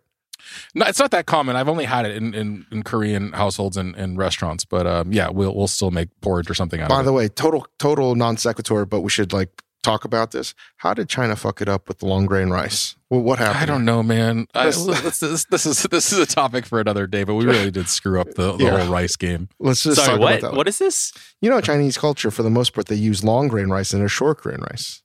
No, 0.75 0.87
it's 0.87 0.99
not 0.99 1.11
that 1.11 1.27
common. 1.27 1.57
I've 1.57 1.69
only 1.69 1.85
had 1.85 2.07
it 2.07 2.17
in, 2.17 2.33
in, 2.35 2.67
in 2.71 2.83
Korean 2.83 3.33
households 3.33 3.77
and, 3.77 3.95
and 3.97 4.17
restaurants, 4.17 4.65
but 4.65 4.87
um, 4.87 5.13
yeah, 5.13 5.29
we'll 5.29 5.55
we'll 5.55 5.69
still 5.69 5.91
make 5.91 6.09
porridge 6.23 6.49
or 6.49 6.55
something 6.55 6.81
out 6.81 6.89
By 6.89 6.97
of 6.97 7.01
it. 7.01 7.03
By 7.03 7.05
the 7.05 7.13
way, 7.13 7.29
total 7.29 7.67
total 7.79 8.15
non 8.15 8.39
sequitur, 8.39 8.87
but 8.87 9.03
we 9.03 9.11
should 9.11 9.33
like 9.33 9.63
talk 9.85 10.05
about 10.05 10.33
this. 10.33 10.55
How 10.79 10.95
did 10.95 11.09
China 11.09 11.37
fuck 11.37 11.61
it 11.61 11.69
up 11.69 11.87
with 11.87 11.99
the 12.01 12.07
long 12.07 12.27
grain 12.27 12.51
rice? 12.51 12.97
Well, 13.11 13.21
what 13.21 13.39
happened? 13.39 13.59
I 13.59 13.67
don't 13.67 13.85
know, 13.85 14.03
man. 14.03 14.47
I, 14.55 14.67
This- 14.67 14.85
this, 15.03 15.21
this, 15.21 15.45
this 15.45 15.67
is 15.67 15.83
this 15.85 16.13
is 16.13 16.19
a 16.19 16.27
topic 16.27 16.67
for 16.67 16.81
another 16.81 17.07
day, 17.07 17.23
but 17.23 17.35
we 17.35 17.45
really 17.45 17.71
did 17.71 17.89
screw 17.89 18.21
up 18.21 18.35
the, 18.35 18.57
the 18.57 18.65
Yeah. 18.65 18.79
whole 18.81 18.93
rice 18.93 19.15
game. 19.15 19.49
Let's 19.61 19.85
just 19.85 19.97
Sorry, 19.97 20.09
talk 20.13 20.21
what? 20.21 20.39
about 20.39 20.51
that. 20.51 20.57
What 20.57 20.67
is 20.67 20.79
this? 20.79 21.13
You 21.41 21.51
know, 21.51 21.61
Chinese 21.61 21.97
culture 21.99 22.33
for 22.33 22.43
the 22.43 22.51
most 22.51 22.75
part, 22.75 22.87
they 22.89 22.97
use 22.97 23.23
long 23.23 23.47
grain 23.47 23.69
rice 23.69 23.93
and 23.93 24.03
a 24.03 24.09
short 24.09 24.41
grain 24.41 24.59
rice. 24.73 25.03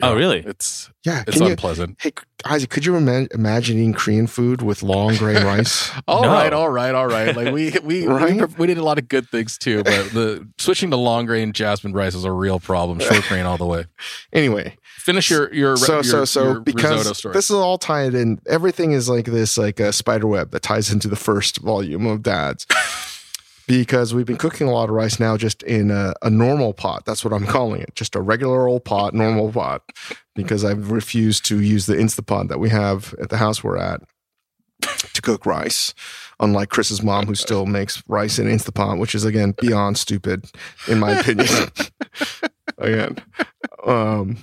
Oh, 0.00 0.14
really? 0.16 0.38
It's 0.44 0.90
Yeah, 1.04 1.22
it's 1.26 1.36
can 1.36 1.46
you? 1.46 1.52
unpleasant. 1.52 1.96
Hey, 2.00 2.12
Isaac, 2.44 2.70
could 2.70 2.84
you 2.84 2.96
ima- 2.96 3.28
imagine 3.32 3.76
eating 3.78 3.92
Korean 3.92 4.26
food 4.26 4.60
with 4.62 4.82
long 4.82 5.14
grain 5.16 5.44
rice? 5.44 5.90
All 6.08 6.22
No. 6.22 6.28
right, 6.32 6.52
all 6.52 6.70
right, 6.70 6.94
all 6.94 7.06
right. 7.06 7.36
Like 7.36 7.52
we 7.54 7.72
we, 7.84 8.06
Right? 8.06 8.34
we 8.36 8.44
we 8.58 8.66
did 8.66 8.78
a 8.78 8.82
lot 8.82 8.98
of 8.98 9.06
good 9.08 9.28
things 9.28 9.58
too, 9.58 9.84
but 9.84 10.10
the 10.12 10.48
switching 10.58 10.90
to 10.90 10.96
long 10.96 11.26
grain 11.26 11.52
jasmine 11.52 11.92
rice 11.92 12.14
is 12.14 12.24
a 12.24 12.32
real 12.32 12.58
problem. 12.58 12.98
Short 13.08 13.22
grain 13.28 13.46
all 13.46 13.58
the 13.58 13.66
way. 13.66 13.84
anyway, 14.32 14.76
Finish 14.98 15.30
your 15.30 15.52
your 15.54 15.76
so 15.76 15.94
your, 15.94 16.02
so 16.04 16.24
so 16.24 16.40
your 16.42 16.48
risotto 16.60 16.64
because 16.64 17.18
story. 17.18 17.32
this 17.34 17.50
is 17.50 17.56
all 17.56 17.78
tied 17.78 18.14
in 18.14 18.40
everything 18.48 18.92
is 18.92 19.08
like 19.08 19.26
this 19.26 19.56
like 19.58 19.78
a 19.78 19.92
spider 19.92 20.26
web 20.26 20.50
that 20.52 20.62
ties 20.62 20.90
into 20.92 21.06
the 21.08 21.16
first 21.16 21.58
volume 21.58 22.06
of 22.06 22.22
dads 22.22 22.66
because 23.78 24.12
we've 24.12 24.26
been 24.26 24.36
cooking 24.36 24.68
a 24.68 24.70
lot 24.70 24.88
of 24.88 24.94
rice 24.94 25.18
now 25.18 25.36
just 25.36 25.62
in 25.62 25.90
a, 25.90 26.12
a 26.20 26.28
normal 26.28 26.74
pot. 26.74 27.04
That's 27.04 27.24
what 27.24 27.32
i'm 27.32 27.46
calling 27.46 27.80
it. 27.80 27.94
Just 27.94 28.14
a 28.14 28.20
regular 28.20 28.68
old 28.68 28.84
pot 28.84 29.14
normal 29.14 29.50
pot 29.50 29.82
because 30.34 30.64
i've 30.64 30.90
refused 30.90 31.44
to 31.46 31.60
use 31.60 31.86
the 31.86 31.94
instapot 31.94 32.48
that 32.48 32.58
we 32.58 32.68
have 32.68 33.14
at 33.20 33.30
the 33.30 33.38
house 33.38 33.64
we're 33.64 33.78
at 33.78 34.00
to 35.14 35.22
cook 35.22 35.46
rice 35.46 35.94
unlike 36.40 36.68
chris's 36.68 37.02
mom 37.02 37.26
who 37.26 37.34
still 37.34 37.66
makes 37.66 38.02
rice 38.08 38.38
in 38.38 38.46
instapot 38.46 38.98
which 38.98 39.14
is 39.14 39.24
again 39.24 39.54
beyond 39.60 39.96
stupid 39.96 40.44
in 40.88 40.98
my 40.98 41.12
opinion. 41.18 41.48
Again 42.78 43.16
um 43.86 44.38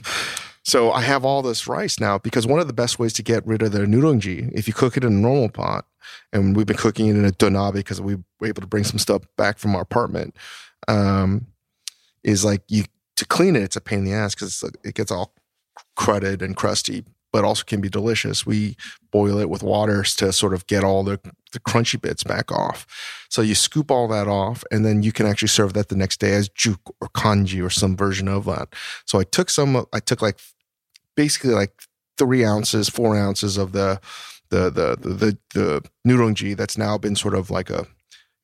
so 0.64 0.92
I 0.92 1.02
have 1.02 1.26
all 1.26 1.42
this 1.42 1.68
rice 1.68 2.00
now 2.00 2.20
because 2.20 2.46
one 2.46 2.60
of 2.60 2.68
the 2.68 2.74
best 2.74 3.00
ways 3.00 3.14
to 3.14 3.24
get 3.24 3.46
rid 3.48 3.64
of 3.64 3.72
the 3.72 3.80
nurungji, 3.80 4.52
if 4.54 4.68
you 4.68 4.74
cook 4.74 4.98
it 4.98 5.04
in 5.04 5.14
a 5.14 5.16
normal 5.16 5.50
pot, 5.50 5.86
and 6.34 6.56
we've 6.56 6.66
been 6.66 6.78
cooking 6.78 7.08
it 7.08 7.16
in 7.16 7.26
a 7.26 7.32
donabe 7.32 7.74
because 7.74 8.02
we 8.02 8.16
were 8.40 8.48
able 8.48 8.62
to 8.62 8.68
bring 8.68 8.84
some 8.84 9.00
stuff 9.00 9.24
back 9.38 9.58
from 9.58 9.76
our 9.76 9.82
apartment, 9.82 10.36
um, 10.88 11.48
is 12.24 12.46
like 12.46 12.62
you 12.68 12.84
to 13.16 13.26
clean 13.26 13.56
it. 13.56 13.64
It's 13.64 13.76
a 13.76 13.82
pain 13.82 14.00
in 14.00 14.06
the 14.06 14.14
ass 14.14 14.36
because 14.36 14.64
it 14.84 14.96
gets 14.96 15.12
all 15.12 15.34
crudted 15.96 16.42
and 16.42 16.56
crusty, 16.56 17.04
but 17.32 17.44
also 17.44 17.64
can 17.64 17.82
be 17.82 17.90
delicious. 17.90 18.46
We 18.46 18.76
boil 19.12 19.38
it 19.40 19.50
with 19.50 19.64
water 19.64 20.04
to 20.04 20.32
sort 20.32 20.54
of 20.54 20.68
get 20.68 20.84
all 20.84 21.04
the 21.04 21.20
the 21.52 21.60
crunchy 21.60 22.00
bits 22.00 22.24
back 22.24 22.52
off. 22.52 22.86
So 23.30 23.42
you 23.42 23.56
scoop 23.56 23.90
all 23.92 24.08
that 24.10 24.28
off, 24.28 24.64
and 24.72 24.86
then 24.86 25.04
you 25.04 25.12
can 25.12 25.26
actually 25.26 25.48
serve 25.48 25.74
that 25.74 25.90
the 25.90 25.96
next 25.96 26.20
day 26.20 26.34
as 26.34 26.50
juk 26.50 26.78
or 27.02 27.10
congee 27.10 27.62
or 27.62 27.70
some 27.70 27.98
version 27.98 28.28
of 28.28 28.46
that. 28.46 28.70
So 29.06 29.20
I 29.20 29.24
took 29.24 29.50
some. 29.50 29.86
I 29.94 30.00
took 30.00 30.22
like 30.22 30.40
basically 31.16 31.52
like 31.52 31.74
three 32.18 32.46
ounces, 32.46 32.90
four 32.90 33.18
ounces 33.18 33.58
of 33.58 33.72
the 33.72 34.00
the 34.50 34.70
the 34.70 34.98
the 35.00 35.38
the, 35.54 35.84
the 36.04 36.54
that's 36.56 36.78
now 36.78 36.98
been 36.98 37.16
sort 37.16 37.36
of 37.36 37.50
like 37.50 37.70
a 37.70 37.86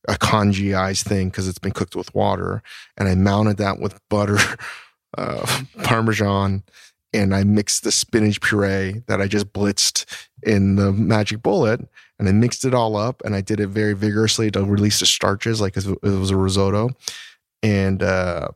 a 0.08 0.14
kanjiized 0.14 1.04
thing 1.04 1.30
because 1.30 1.48
it's 1.48 1.60
been 1.60 1.72
cooked 1.72 1.96
with 1.96 2.14
water, 2.14 2.62
and 2.98 3.10
I 3.10 3.16
mounted 3.16 3.58
that 3.58 3.80
with 3.80 4.00
butter, 4.10 4.38
uh, 5.18 5.64
parmesan, 5.84 6.64
and 7.14 7.36
I 7.36 7.44
mixed 7.44 7.84
the 7.84 7.92
spinach 7.92 8.42
puree 8.42 9.02
that 9.08 9.22
I 9.22 9.28
just 9.28 9.52
blitzed 9.52 10.06
in 10.44 10.76
the 10.76 10.92
magic 10.92 11.42
bullet, 11.42 11.82
and 12.20 12.30
I 12.30 12.32
mixed 12.32 12.66
it 12.66 12.74
all 12.74 12.96
up, 12.96 13.22
and 13.26 13.36
I 13.36 13.42
did 13.42 13.60
it 13.60 13.68
very 13.68 13.94
vigorously 13.94 14.52
to 14.52 14.64
release 14.64 15.00
the 15.00 15.06
starches, 15.06 15.60
like 15.60 15.76
it 15.76 15.86
was 16.04 16.30
a 16.30 16.38
risotto, 16.38 16.92
and 17.64 18.04
uh, 18.04 18.50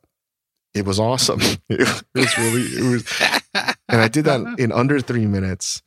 it 0.73 0.85
was 0.85 0.99
awesome. 0.99 1.41
It 1.69 2.25
was 2.25 2.37
really 2.37 2.61
it 2.61 2.91
was 2.91 3.21
and 3.87 4.01
I 4.01 4.07
did 4.07 4.25
that 4.25 4.59
in 4.59 4.71
under 4.71 4.99
three 4.99 5.25
minutes. 5.25 5.81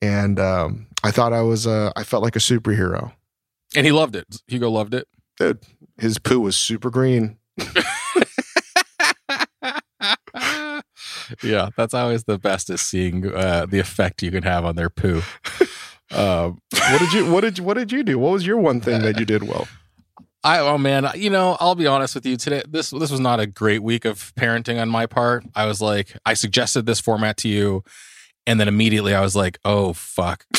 And 0.00 0.38
um, 0.38 0.86
I 1.02 1.10
thought 1.10 1.32
I 1.32 1.42
was, 1.42 1.66
uh, 1.66 1.92
I 1.96 2.04
felt 2.04 2.22
like 2.22 2.36
a 2.36 2.40
superhero. 2.40 3.12
and 3.76 3.84
he 3.86 3.92
loved 3.92 4.14
it. 4.16 4.26
Hugo 4.46 4.70
loved 4.70 4.94
it. 4.94 5.06
Dude, 5.38 5.60
his 5.98 6.18
poo 6.18 6.40
was 6.40 6.56
super 6.56 6.90
green. 6.90 7.36
yeah, 11.42 11.70
that's 11.76 11.94
always 11.94 12.24
the 12.24 12.38
best 12.38 12.70
is 12.70 12.80
seeing 12.80 13.32
uh, 13.34 13.66
the 13.66 13.78
effect 13.78 14.22
you 14.22 14.30
can 14.30 14.42
have 14.42 14.64
on 14.64 14.76
their 14.76 14.90
poo. 14.90 15.22
Um, 16.10 16.62
What 16.72 17.00
did 17.00 17.12
you, 17.12 17.30
what 17.30 17.42
did 17.42 17.58
you, 17.58 17.64
what 17.64 17.74
did 17.74 17.92
you 17.92 18.02
do? 18.02 18.18
What 18.18 18.32
was 18.32 18.46
your 18.46 18.56
one 18.56 18.80
thing 18.80 19.02
that 19.02 19.18
you 19.20 19.26
did 19.26 19.42
well? 19.42 19.68
I 20.42 20.58
oh 20.60 20.78
man, 20.78 21.06
you 21.16 21.28
know, 21.28 21.58
I'll 21.60 21.74
be 21.74 21.86
honest 21.86 22.14
with 22.14 22.24
you 22.24 22.38
today. 22.38 22.62
This 22.66 22.88
this 22.88 23.10
was 23.10 23.20
not 23.20 23.40
a 23.40 23.46
great 23.46 23.82
week 23.82 24.06
of 24.06 24.34
parenting 24.34 24.80
on 24.80 24.88
my 24.88 25.04
part. 25.04 25.44
I 25.54 25.66
was 25.66 25.82
like, 25.82 26.16
I 26.24 26.32
suggested 26.32 26.86
this 26.86 26.98
format 26.98 27.36
to 27.38 27.48
you, 27.48 27.84
and 28.48 28.58
then 28.58 28.66
immediately 28.66 29.14
I 29.14 29.20
was 29.20 29.36
like, 29.36 29.58
oh 29.64 29.92
fuck. 29.92 30.46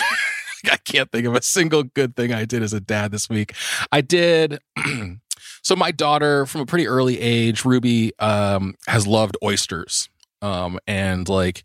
I 0.72 0.78
can't 0.78 1.12
think 1.12 1.26
of 1.26 1.36
a 1.36 1.42
single 1.42 1.84
good 1.84 2.16
thing 2.16 2.34
I 2.34 2.46
did 2.46 2.62
as 2.62 2.72
a 2.72 2.80
dad 2.80 3.12
this 3.12 3.30
week. 3.30 3.54
I 3.92 4.02
did 4.02 4.60
so 5.64 5.76
my 5.76 5.92
daughter 5.92 6.46
from 6.46 6.62
a 6.62 6.66
pretty 6.66 6.88
early 6.88 7.20
age, 7.20 7.66
Ruby, 7.66 8.14
um, 8.20 8.76
has 8.88 9.08
loved 9.08 9.38
oysters. 9.44 10.08
Um, 10.42 10.80
and 10.86 11.28
like 11.28 11.64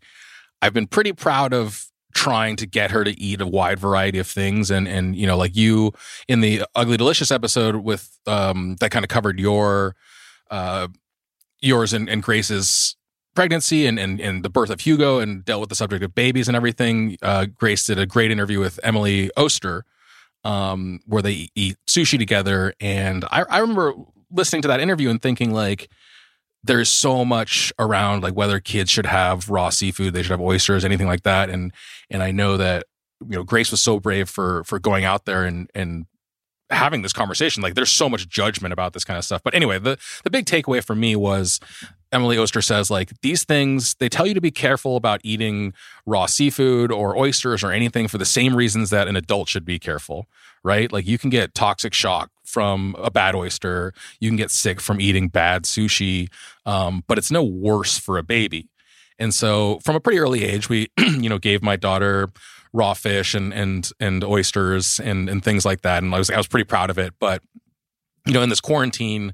I've 0.61 0.73
been 0.73 0.87
pretty 0.87 1.13
proud 1.13 1.53
of 1.53 1.85
trying 2.15 2.55
to 2.55 2.65
get 2.65 2.91
her 2.91 3.03
to 3.03 3.11
eat 3.19 3.41
a 3.41 3.45
wide 3.45 3.77
variety 3.77 4.17
of 4.17 4.25
things 4.25 4.71
and 4.71 4.87
and 4.87 5.17
you 5.17 5.27
know 5.27 5.35
like 5.37 5.53
you 5.53 5.91
in 6.29 6.39
the 6.39 6.63
ugly 6.73 6.95
delicious 6.95 7.29
episode 7.29 7.75
with 7.75 8.17
um 8.25 8.77
that 8.79 8.89
kind 8.89 9.03
of 9.03 9.09
covered 9.09 9.37
your 9.37 9.97
uh 10.49 10.87
yours 11.59 11.91
and, 11.91 12.07
and 12.07 12.23
grace's 12.23 12.95
pregnancy 13.35 13.85
and, 13.85 13.99
and 13.99 14.19
and 14.19 14.43
the 14.43 14.49
birth 14.49 14.69
of 14.69 14.79
hugo 14.79 15.19
and 15.19 15.45
dealt 15.45 15.59
with 15.59 15.69
the 15.69 15.75
subject 15.75 16.03
of 16.03 16.15
babies 16.15 16.47
and 16.47 16.55
everything 16.55 17.17
uh 17.21 17.45
grace 17.45 17.85
did 17.85 17.99
a 17.99 18.05
great 18.05 18.31
interview 18.31 18.59
with 18.59 18.79
emily 18.81 19.29
oster 19.35 19.83
um 20.43 20.99
where 21.05 21.21
they 21.21 21.49
eat 21.53 21.77
sushi 21.87 22.17
together 22.17 22.73
and 22.79 23.25
i 23.31 23.43
i 23.49 23.59
remember 23.59 23.93
listening 24.31 24.61
to 24.61 24.67
that 24.67 24.79
interview 24.79 25.09
and 25.09 25.21
thinking 25.21 25.53
like 25.53 25.89
there's 26.65 26.89
so 26.89 27.23
much 27.23 27.71
around 27.77 28.23
like 28.23 28.35
whether 28.35 28.59
kids 28.59 28.89
should 28.89 29.05
have 29.05 29.49
raw 29.49 29.69
seafood, 29.69 30.13
they 30.13 30.23
should 30.23 30.31
have 30.31 30.41
oysters, 30.41 30.83
anything 30.83 31.07
like 31.07 31.23
that. 31.23 31.49
And 31.49 31.71
and 32.09 32.23
I 32.23 32.31
know 32.31 32.57
that 32.57 32.85
you 33.21 33.37
know 33.37 33.43
Grace 33.43 33.71
was 33.71 33.81
so 33.81 33.99
brave 33.99 34.29
for 34.29 34.63
for 34.63 34.79
going 34.79 35.05
out 35.05 35.25
there 35.25 35.45
and 35.45 35.69
and 35.75 36.07
having 36.71 37.03
this 37.03 37.13
conversation. 37.13 37.61
Like 37.61 37.75
there's 37.75 37.91
so 37.91 38.09
much 38.09 38.27
judgment 38.27 38.73
about 38.73 38.93
this 38.93 39.03
kind 39.03 39.17
of 39.17 39.23
stuff. 39.23 39.43
But 39.43 39.53
anyway, 39.53 39.77
the 39.77 39.97
the 40.23 40.31
big 40.31 40.45
takeaway 40.45 40.83
for 40.83 40.95
me 40.95 41.15
was 41.15 41.59
Emily 42.15 42.37
Oster 42.37 42.61
says 42.61 42.89
like 42.89 43.11
these 43.21 43.43
things 43.43 43.95
they 43.95 44.07
tell 44.07 44.25
you 44.25 44.33
to 44.33 44.41
be 44.41 44.49
careful 44.49 44.95
about 44.95 45.19
eating 45.23 45.73
raw 46.05 46.25
seafood 46.25 46.91
or 46.91 47.17
oysters 47.17 47.63
or 47.63 47.71
anything 47.71 48.07
for 48.07 48.17
the 48.17 48.25
same 48.25 48.55
reasons 48.55 48.89
that 48.89 49.07
an 49.09 49.17
adult 49.17 49.49
should 49.49 49.65
be 49.65 49.77
careful, 49.77 50.27
right? 50.63 50.91
Like 50.91 51.05
you 51.05 51.17
can 51.17 51.29
get 51.29 51.53
toxic 51.53 51.93
shock 51.93 52.31
from 52.45 52.95
a 52.97 53.11
bad 53.11 53.35
oyster, 53.35 53.93
you 54.19 54.29
can 54.29 54.37
get 54.37 54.49
sick 54.49 54.79
from 54.79 55.01
eating 55.01 55.27
bad 55.27 55.63
sushi, 55.63 56.29
um, 56.65 57.03
but 57.07 57.17
it's 57.17 57.31
no 57.31 57.43
worse 57.43 57.97
for 57.97 58.17
a 58.17 58.23
baby. 58.23 58.69
And 59.19 59.33
so 59.33 59.79
from 59.83 59.95
a 59.95 59.99
pretty 59.99 60.19
early 60.19 60.43
age, 60.43 60.69
we, 60.69 60.87
you 60.97 61.29
know, 61.29 61.37
gave 61.37 61.61
my 61.61 61.75
daughter 61.75 62.31
raw 62.71 62.93
fish 62.93 63.33
and 63.33 63.53
and 63.53 63.89
and 63.99 64.23
oysters 64.23 64.99
and 64.99 65.29
and 65.29 65.43
things 65.43 65.65
like 65.65 65.81
that. 65.81 66.01
And 66.01 66.15
I 66.15 66.17
was 66.17 66.29
I 66.29 66.37
was 66.37 66.47
pretty 66.47 66.65
proud 66.65 66.89
of 66.89 66.97
it. 66.97 67.13
But 67.19 67.41
you 68.25 68.33
know, 68.33 68.41
in 68.41 68.49
this 68.49 68.61
quarantine, 68.61 69.33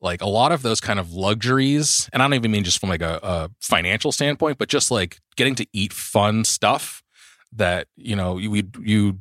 like 0.00 0.22
a 0.22 0.28
lot 0.28 0.52
of 0.52 0.62
those 0.62 0.80
kind 0.80 0.98
of 0.98 1.12
luxuries, 1.12 2.08
and 2.12 2.22
I 2.22 2.26
don't 2.26 2.34
even 2.34 2.50
mean 2.50 2.64
just 2.64 2.78
from 2.78 2.88
like 2.88 3.02
a, 3.02 3.20
a 3.22 3.50
financial 3.60 4.12
standpoint, 4.12 4.58
but 4.58 4.68
just 4.68 4.90
like 4.90 5.20
getting 5.36 5.54
to 5.56 5.66
eat 5.72 5.92
fun 5.92 6.44
stuff 6.44 7.02
that 7.52 7.88
you 7.96 8.16
know 8.16 8.38
you 8.38 8.62
you 8.80 9.20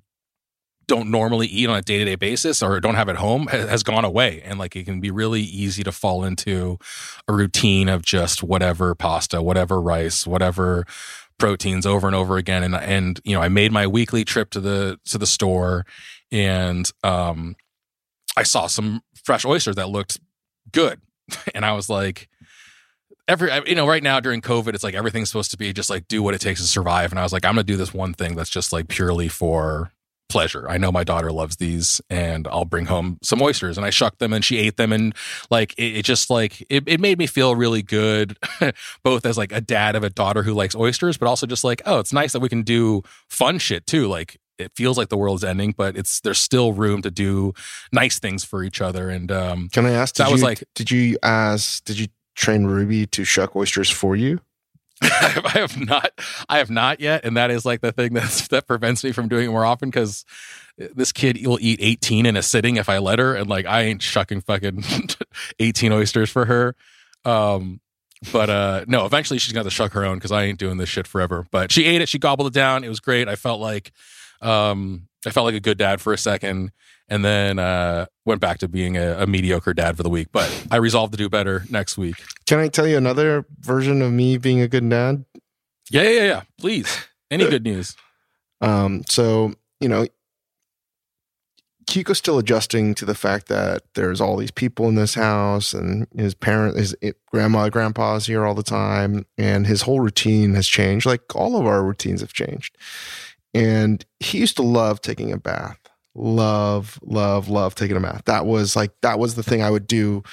don't 0.89 1.09
normally 1.09 1.47
eat 1.47 1.69
on 1.69 1.77
a 1.77 1.81
day 1.81 1.99
to 1.99 2.05
day 2.05 2.15
basis 2.15 2.61
or 2.61 2.81
don't 2.81 2.95
have 2.95 3.07
at 3.07 3.15
home 3.15 3.47
has 3.47 3.83
gone 3.83 4.03
away. 4.03 4.41
And 4.43 4.59
like 4.59 4.75
it 4.75 4.83
can 4.83 4.99
be 4.99 5.11
really 5.11 5.41
easy 5.41 5.83
to 5.83 5.91
fall 5.93 6.25
into 6.25 6.77
a 7.27 7.33
routine 7.33 7.87
of 7.87 8.01
just 8.01 8.43
whatever 8.43 8.93
pasta, 8.95 9.41
whatever 9.41 9.79
rice, 9.79 10.27
whatever 10.27 10.85
proteins 11.37 11.85
over 11.85 12.07
and 12.07 12.15
over 12.15 12.35
again. 12.35 12.63
And, 12.63 12.75
and, 12.75 13.21
you 13.23 13.35
know, 13.35 13.41
I 13.41 13.47
made 13.47 13.71
my 13.71 13.87
weekly 13.87 14.25
trip 14.25 14.49
to 14.49 14.59
the, 14.59 14.99
to 15.05 15.17
the 15.17 15.27
store 15.27 15.85
and, 16.31 16.91
um, 17.03 17.55
I 18.35 18.43
saw 18.43 18.67
some 18.67 19.01
fresh 19.23 19.45
oysters 19.45 19.75
that 19.75 19.89
looked 19.89 20.19
good. 20.71 21.01
And 21.53 21.63
I 21.63 21.73
was 21.73 21.89
like, 21.89 22.27
every 23.27 23.51
you 23.67 23.75
know 23.75 23.87
right 23.87 24.01
now 24.01 24.19
during 24.19 24.41
covid 24.41 24.73
it's 24.73 24.83
like 24.83 24.95
everything's 24.95 25.29
supposed 25.29 25.51
to 25.51 25.57
be 25.57 25.71
just 25.71 25.91
like 25.91 26.07
do 26.07 26.23
what 26.23 26.33
it 26.33 26.41
takes 26.41 26.59
to 26.59 26.65
survive 26.65 27.11
and 27.11 27.19
i 27.19 27.23
was 27.23 27.31
like 27.31 27.45
i'm 27.45 27.51
gonna 27.51 27.63
do 27.63 27.77
this 27.77 27.93
one 27.93 28.11
thing 28.11 28.35
that's 28.35 28.49
just 28.49 28.73
like 28.73 28.87
purely 28.87 29.27
for 29.27 29.91
pleasure. 30.29 30.69
I 30.69 30.77
know 30.77 30.91
my 30.91 31.03
daughter 31.03 31.31
loves 31.31 31.57
these 31.57 31.99
and 32.09 32.47
I'll 32.47 32.63
bring 32.63 32.85
home 32.85 33.17
some 33.21 33.41
oysters 33.41 33.77
and 33.77 33.85
I 33.85 33.89
shucked 33.89 34.19
them 34.19 34.31
and 34.31 34.45
she 34.45 34.57
ate 34.57 34.77
them 34.77 34.93
and 34.93 35.13
like 35.49 35.73
it, 35.77 35.97
it 35.97 36.05
just 36.05 36.29
like 36.29 36.61
it, 36.69 36.83
it 36.87 37.01
made 37.01 37.17
me 37.17 37.25
feel 37.25 37.55
really 37.55 37.81
good 37.81 38.37
both 39.03 39.25
as 39.25 39.37
like 39.37 39.51
a 39.51 39.59
dad 39.59 39.95
of 39.95 40.03
a 40.03 40.09
daughter 40.09 40.43
who 40.43 40.53
likes 40.53 40.75
oysters 40.75 41.17
but 41.17 41.27
also 41.27 41.47
just 41.47 41.63
like 41.63 41.81
oh 41.85 41.99
it's 41.99 42.13
nice 42.13 42.31
that 42.31 42.39
we 42.39 42.47
can 42.47 42.61
do 42.61 43.01
fun 43.27 43.57
shit 43.57 43.85
too 43.87 44.07
like 44.07 44.37
it 44.59 44.71
feels 44.75 44.97
like 44.97 45.09
the 45.09 45.17
world's 45.17 45.43
ending 45.43 45.73
but 45.77 45.95
it's 45.97 46.19
there's 46.21 46.37
still 46.39 46.73
room 46.73 47.01
to 47.01 47.09
do 47.09 47.53
nice 47.91 48.19
things 48.19 48.43
for 48.43 48.63
each 48.63 48.81
other 48.81 49.09
and 49.09 49.31
um 49.31 49.69
Can 49.71 49.85
I 49.85 49.91
ask? 49.91 50.15
That 50.15 50.25
did 50.25 50.31
was 50.33 50.41
you- 50.41 50.47
like- 50.47 50.63
did 50.75 50.91
you 50.91 51.17
ask? 51.23 51.83
Did 51.85 51.97
you 51.99 52.07
train 52.35 52.65
Ruby 52.65 53.05
to 53.07 53.23
shuck 53.23 53.55
oysters 53.55 53.89
for 53.89 54.15
you? 54.15 54.39
I 55.01 55.51
have 55.53 55.79
not 55.79 56.11
I 56.49 56.57
have 56.57 56.69
not 56.69 56.99
yet 56.99 57.23
and 57.23 57.37
that 57.37 57.51
is 57.51 57.65
like 57.65 57.79
the 57.81 57.91
thing 57.93 58.13
that's 58.19 58.47
that 58.49 58.67
prevents 58.67 59.03
me 59.03 59.13
from 59.13 59.29
doing 59.29 59.45
it 59.47 59.51
more 59.51 59.63
often 59.65 59.91
cuz 59.91 60.25
this 60.77 61.11
kid 61.13 61.45
will 61.45 61.57
eat 61.61 61.79
18 61.81 62.25
in 62.25 62.35
a 62.37 62.41
sitting 62.43 62.75
if 62.75 62.89
I 62.89 62.97
let 62.97 63.17
her 63.19 63.33
and 63.35 63.49
like 63.49 63.65
I 63.65 63.83
ain't 63.83 64.01
shucking 64.01 64.41
fucking 64.41 64.83
18 65.59 65.91
oysters 65.93 66.29
for 66.29 66.45
her 66.45 66.75
um 67.25 67.79
but 68.33 68.49
uh 68.49 68.83
no 68.87 69.05
eventually 69.05 69.39
she's 69.39 69.53
to 69.53 69.59
have 69.59 69.65
to 69.65 69.71
shuck 69.71 69.93
her 69.93 70.03
own 70.03 70.19
cuz 70.19 70.31
I 70.33 70.43
ain't 70.43 70.59
doing 70.59 70.77
this 70.77 70.89
shit 70.89 71.07
forever 71.07 71.45
but 71.51 71.71
she 71.71 71.85
ate 71.85 72.01
it 72.01 72.09
she 72.09 72.19
gobbled 72.19 72.47
it 72.47 72.53
down 72.53 72.83
it 72.83 72.89
was 72.89 72.99
great 72.99 73.29
I 73.29 73.35
felt 73.37 73.61
like 73.61 73.91
um 74.41 75.07
I 75.25 75.31
felt 75.31 75.45
like 75.45 75.55
a 75.55 75.59
good 75.59 75.77
dad 75.77 75.99
for 76.01 76.13
a 76.13 76.17
second 76.17 76.71
and 77.09 77.25
then 77.25 77.59
uh 77.59 78.05
went 78.25 78.41
back 78.41 78.59
to 78.59 78.67
being 78.67 78.95
a, 78.97 79.23
a 79.23 79.27
mediocre 79.27 79.73
dad 79.73 79.97
for 79.97 80.03
the 80.03 80.09
week 80.09 80.27
but 80.31 80.65
I 80.71 80.77
resolved 80.77 81.13
to 81.13 81.17
do 81.17 81.29
better 81.29 81.65
next 81.69 81.97
week 81.97 82.15
Can 82.45 82.59
I 82.59 82.67
tell 82.67 82.87
you 82.87 82.97
another 82.97 83.45
version 83.59 84.01
of 84.01 84.11
me 84.13 84.37
being 84.37 84.61
a 84.61 84.67
good 84.67 84.87
dad? 84.89 85.25
yeah 85.91 86.03
yeah 86.03 86.09
yeah, 86.09 86.23
yeah. 86.25 86.41
please 86.59 87.07
any 87.31 87.49
good 87.49 87.63
news 87.71 87.95
Um, 88.61 89.03
so 89.07 89.53
you 89.81 89.87
know, 89.89 90.05
Kiko's 91.87 92.17
still 92.19 92.37
adjusting 92.37 92.93
to 92.95 93.05
the 93.05 93.15
fact 93.15 93.47
that 93.47 93.81
there's 93.95 94.21
all 94.21 94.37
these 94.37 94.51
people 94.51 94.87
in 94.89 94.95
this 94.95 95.15
house, 95.15 95.73
and 95.73 96.05
his 96.15 96.35
parent, 96.35 96.77
his 96.77 96.95
grandma, 97.31 97.69
grandpa's 97.69 98.27
here 98.27 98.45
all 98.45 98.53
the 98.53 98.61
time, 98.61 99.25
and 99.39 99.65
his 99.65 99.81
whole 99.83 99.99
routine 99.99 100.53
has 100.53 100.67
changed. 100.67 101.05
Like 101.07 101.35
all 101.35 101.57
of 101.59 101.65
our 101.65 101.83
routines 101.83 102.21
have 102.21 102.33
changed. 102.33 102.77
And 103.53 104.05
he 104.19 104.39
used 104.39 104.55
to 104.57 104.63
love 104.63 105.01
taking 105.01 105.31
a 105.31 105.37
bath. 105.37 105.79
Love, 106.15 106.99
love, 107.03 107.49
love 107.49 107.75
taking 107.75 107.97
a 107.97 107.99
bath. 107.99 108.23
That 108.25 108.45
was 108.45 108.75
like 108.75 108.91
that 109.01 109.19
was 109.19 109.35
the 109.35 109.43
thing 109.43 109.61
I 109.61 109.69
would 109.69 109.87
do. 109.87 110.23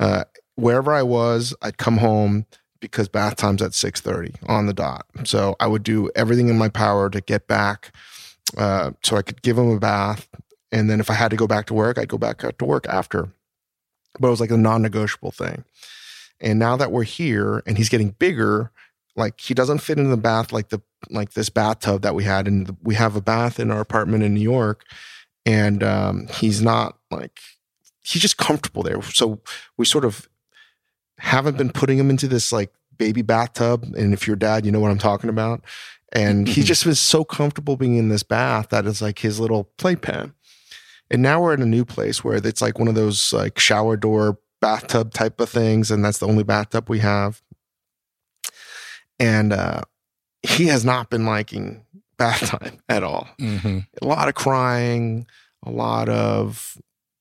Uh, 0.00 0.24
wherever 0.56 0.92
I 0.92 1.02
was, 1.02 1.54
I'd 1.62 1.76
come 1.76 1.98
home 1.98 2.46
because 2.84 3.08
bath 3.08 3.36
time's 3.36 3.62
at 3.62 3.70
6.30 3.70 4.36
on 4.46 4.66
the 4.66 4.74
dot 4.74 5.06
so 5.24 5.56
i 5.58 5.66
would 5.66 5.82
do 5.82 6.10
everything 6.14 6.50
in 6.50 6.58
my 6.58 6.68
power 6.68 7.08
to 7.08 7.22
get 7.22 7.48
back 7.48 7.92
uh, 8.58 8.90
so 9.02 9.16
i 9.16 9.22
could 9.22 9.40
give 9.40 9.56
him 9.56 9.70
a 9.70 9.78
bath 9.78 10.28
and 10.70 10.90
then 10.90 11.00
if 11.00 11.08
i 11.08 11.14
had 11.14 11.30
to 11.30 11.36
go 11.36 11.46
back 11.46 11.64
to 11.64 11.72
work 11.72 11.96
i'd 11.96 12.08
go 12.08 12.18
back 12.18 12.40
to 12.58 12.64
work 12.64 12.86
after 12.86 13.32
but 14.20 14.28
it 14.28 14.30
was 14.30 14.40
like 14.40 14.50
a 14.50 14.56
non-negotiable 14.58 15.30
thing 15.30 15.64
and 16.42 16.58
now 16.58 16.76
that 16.76 16.92
we're 16.92 17.04
here 17.04 17.62
and 17.66 17.78
he's 17.78 17.88
getting 17.88 18.10
bigger 18.10 18.70
like 19.16 19.40
he 19.40 19.54
doesn't 19.54 19.78
fit 19.78 19.98
in 19.98 20.10
the 20.10 20.16
bath 20.16 20.52
like 20.52 20.68
the 20.68 20.80
like 21.10 21.32
this 21.32 21.48
bathtub 21.48 22.02
that 22.02 22.14
we 22.14 22.24
had 22.24 22.46
and 22.46 22.76
we 22.82 22.94
have 22.94 23.16
a 23.16 23.20
bath 23.20 23.60
in 23.60 23.70
our 23.70 23.80
apartment 23.80 24.24
in 24.24 24.34
new 24.34 24.40
york 24.40 24.84
and 25.46 25.82
um, 25.82 26.26
he's 26.28 26.62
not 26.62 26.98
like 27.10 27.38
he's 28.02 28.22
just 28.22 28.38
comfortable 28.38 28.82
there 28.82 29.00
so 29.02 29.40
we 29.76 29.84
sort 29.84 30.04
of 30.04 30.28
haven't 31.18 31.56
been 31.56 31.70
putting 31.70 31.98
him 31.98 32.10
into 32.10 32.28
this 32.28 32.52
like 32.52 32.72
baby 32.98 33.22
bathtub. 33.22 33.84
And 33.96 34.12
if 34.12 34.26
you're 34.26 34.36
dad, 34.36 34.64
you 34.64 34.72
know 34.72 34.80
what 34.80 34.90
I'm 34.90 34.98
talking 34.98 35.30
about. 35.30 35.64
And 36.12 36.46
he 36.46 36.62
just 36.62 36.86
was 36.86 37.00
so 37.00 37.24
comfortable 37.24 37.76
being 37.76 37.96
in 37.96 38.08
this 38.08 38.22
bath 38.22 38.68
that 38.68 38.86
is 38.86 39.02
like 39.02 39.18
his 39.18 39.40
little 39.40 39.64
playpen. 39.78 40.34
And 41.10 41.22
now 41.22 41.42
we're 41.42 41.54
in 41.54 41.62
a 41.62 41.66
new 41.66 41.84
place 41.84 42.22
where 42.22 42.36
it's 42.36 42.62
like 42.62 42.78
one 42.78 42.88
of 42.88 42.94
those 42.94 43.32
like 43.32 43.58
shower 43.58 43.96
door 43.96 44.38
bathtub 44.60 45.12
type 45.12 45.40
of 45.40 45.48
things. 45.48 45.90
And 45.90 46.04
that's 46.04 46.18
the 46.18 46.28
only 46.28 46.44
bathtub 46.44 46.88
we 46.88 47.00
have. 47.00 47.42
And 49.18 49.52
uh, 49.52 49.82
he 50.42 50.66
has 50.66 50.84
not 50.84 51.10
been 51.10 51.26
liking 51.26 51.84
bath 52.16 52.46
time 52.60 52.80
at 52.88 53.02
all 53.02 53.28
mm-hmm. 53.40 53.78
a 54.00 54.06
lot 54.06 54.28
of 54.28 54.34
crying, 54.34 55.26
a 55.64 55.70
lot 55.70 56.08
of 56.08 56.78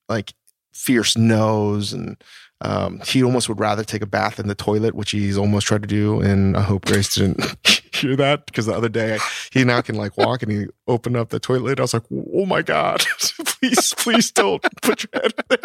like 0.09 0.33
fierce 0.73 1.17
no's, 1.17 1.93
and 1.93 2.21
um, 2.63 3.01
he 3.05 3.23
almost 3.23 3.49
would 3.49 3.59
rather 3.59 3.83
take 3.83 4.01
a 4.01 4.07
bath 4.07 4.39
in 4.39 4.47
the 4.47 4.55
toilet, 4.55 4.95
which 4.95 5.11
he's 5.11 5.37
almost 5.37 5.67
tried 5.67 5.81
to 5.81 5.87
do. 5.87 6.21
And 6.21 6.55
I 6.55 6.61
hope 6.61 6.85
Grace 6.85 7.15
didn't 7.15 7.41
hear 7.93 8.15
that 8.15 8.45
because 8.45 8.65
the 8.65 8.73
other 8.73 8.89
day 8.89 9.19
he 9.51 9.63
now 9.63 9.81
can 9.81 9.95
like 9.95 10.17
walk 10.17 10.41
and 10.41 10.51
he 10.51 10.67
opened 10.87 11.17
up 11.17 11.29
the 11.29 11.39
toilet. 11.39 11.79
I 11.79 11.83
was 11.83 11.93
like, 11.93 12.03
oh 12.33 12.45
my 12.45 12.61
god, 12.61 13.01
please, 13.45 13.93
please 13.97 14.31
don't 14.31 14.63
put 14.81 15.03
your 15.03 15.21
head 15.21 15.33
there. 15.49 15.59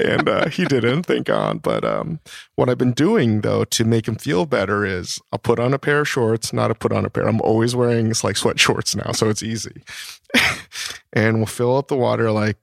and 0.00 0.28
uh, 0.28 0.48
he 0.48 0.64
didn't, 0.66 1.04
thank 1.04 1.26
God. 1.26 1.62
But 1.62 1.84
um, 1.84 2.20
what 2.56 2.68
I've 2.68 2.78
been 2.78 2.92
doing 2.92 3.40
though 3.40 3.64
to 3.64 3.84
make 3.84 4.06
him 4.06 4.16
feel 4.16 4.44
better 4.44 4.84
is 4.84 5.20
I'll 5.32 5.38
put 5.38 5.58
on 5.58 5.72
a 5.72 5.78
pair 5.78 6.00
of 6.00 6.08
shorts, 6.08 6.52
not 6.52 6.70
a 6.70 6.74
put 6.74 6.92
on 6.92 7.06
a 7.06 7.10
pair. 7.10 7.26
I'm 7.26 7.40
always 7.40 7.74
wearing 7.74 8.12
like 8.22 8.36
sweat 8.36 8.60
shorts 8.60 8.94
now, 8.94 9.12
so 9.12 9.30
it's 9.30 9.42
easy. 9.42 9.82
and 11.14 11.38
we'll 11.38 11.46
fill 11.46 11.76
up 11.76 11.88
the 11.88 11.96
water 11.96 12.30
like 12.30 12.58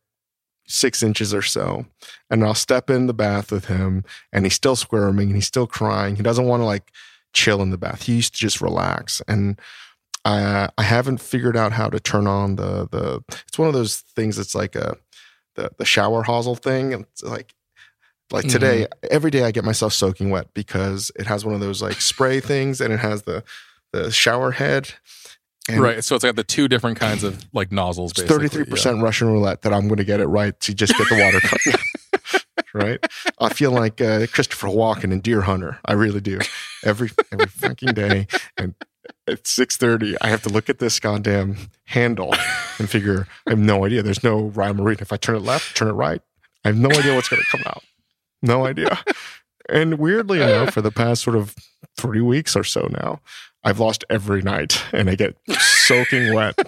six 0.69 1.03
inches 1.03 1.33
or 1.33 1.41
so. 1.41 1.85
And 2.29 2.43
I'll 2.43 2.55
step 2.55 2.89
in 2.89 3.07
the 3.07 3.13
bath 3.13 3.51
with 3.51 3.65
him 3.65 4.05
and 4.31 4.45
he's 4.45 4.53
still 4.53 4.75
squirming 4.75 5.27
and 5.27 5.35
he's 5.35 5.47
still 5.47 5.67
crying. 5.67 6.15
He 6.15 6.23
doesn't 6.23 6.45
want 6.45 6.61
to 6.61 6.65
like 6.65 6.91
chill 7.33 7.61
in 7.61 7.71
the 7.71 7.77
bath. 7.77 8.03
He 8.03 8.15
used 8.15 8.35
to 8.35 8.39
just 8.39 8.61
relax. 8.61 9.21
And 9.27 9.59
I 10.23 10.69
I 10.77 10.83
haven't 10.83 11.19
figured 11.19 11.57
out 11.57 11.73
how 11.73 11.89
to 11.89 11.99
turn 11.99 12.27
on 12.27 12.55
the 12.55 12.87
the 12.89 13.21
it's 13.47 13.57
one 13.57 13.67
of 13.67 13.73
those 13.73 13.97
things 13.97 14.37
that's 14.37 14.55
like 14.55 14.75
a 14.75 14.95
the 15.55 15.71
the 15.77 15.85
shower 15.85 16.23
hosel 16.23 16.57
thing. 16.57 16.93
It's 16.93 17.23
like 17.23 17.53
like 18.31 18.45
mm-hmm. 18.45 18.51
today, 18.51 18.87
every 19.09 19.31
day 19.31 19.43
I 19.43 19.51
get 19.51 19.63
myself 19.63 19.93
soaking 19.93 20.29
wet 20.29 20.53
because 20.53 21.11
it 21.15 21.25
has 21.25 21.43
one 21.43 21.55
of 21.55 21.61
those 21.61 21.81
like 21.81 21.99
spray 21.99 22.39
things 22.39 22.79
and 22.79 22.93
it 22.93 22.99
has 22.99 23.23
the 23.23 23.43
the 23.91 24.11
shower 24.11 24.51
head. 24.51 24.93
And 25.69 25.81
right. 25.81 26.03
So 26.03 26.15
it's 26.15 26.23
got 26.23 26.35
the 26.35 26.43
two 26.43 26.67
different 26.67 26.99
kinds 26.99 27.23
of 27.23 27.45
like 27.53 27.71
nozzles. 27.71 28.13
Thirty 28.13 28.47
three 28.47 28.65
percent 28.65 29.01
Russian 29.01 29.27
roulette 29.27 29.61
that 29.61 29.73
I'm 29.73 29.87
going 29.87 29.97
to 29.97 30.03
get 30.03 30.19
it 30.19 30.27
right 30.27 30.59
to 30.61 30.73
just 30.73 30.97
get 30.97 31.07
the 31.09 31.21
water 31.23 31.39
coming. 31.39 31.79
right? 32.73 33.05
I 33.39 33.49
feel 33.49 33.71
like 33.71 34.01
uh, 34.01 34.27
Christopher 34.27 34.67
Walken 34.67 35.11
in 35.11 35.21
Deer 35.21 35.41
Hunter. 35.41 35.79
I 35.85 35.93
really 35.93 36.21
do. 36.21 36.39
Every 36.83 37.09
every 37.31 37.47
fucking 37.47 37.93
day, 37.93 38.27
and 38.57 38.75
at 39.27 39.47
six 39.47 39.77
thirty, 39.77 40.15
I 40.21 40.27
have 40.29 40.41
to 40.43 40.49
look 40.49 40.69
at 40.69 40.79
this 40.79 40.99
goddamn 40.99 41.57
handle 41.85 42.33
and 42.77 42.89
figure. 42.89 43.27
I 43.47 43.51
have 43.51 43.59
no 43.59 43.85
idea. 43.85 44.03
There's 44.03 44.23
no 44.23 44.45
rhyme 44.47 44.79
or 44.79 44.83
reason. 44.83 45.01
If 45.01 45.13
I 45.13 45.17
turn 45.17 45.35
it 45.35 45.43
left, 45.43 45.75
turn 45.75 45.87
it 45.87 45.93
right, 45.93 46.21
I 46.63 46.69
have 46.69 46.77
no 46.77 46.89
idea 46.89 47.15
what's 47.15 47.29
going 47.29 47.41
to 47.41 47.57
come 47.57 47.63
out. 47.65 47.83
No 48.41 48.65
idea. 48.65 48.99
And 49.67 49.99
weirdly 49.99 50.41
enough, 50.41 50.73
for 50.73 50.81
the 50.81 50.91
past 50.91 51.21
sort 51.21 51.35
of 51.35 51.55
three 51.95 52.21
weeks 52.21 52.55
or 52.55 52.63
so 52.63 52.87
now, 52.91 53.19
I've 53.63 53.79
lost 53.79 54.05
every 54.09 54.41
night, 54.41 54.81
and 54.93 55.09
I 55.09 55.15
get 55.15 55.35
soaking 55.49 56.33
wet. 56.33 56.55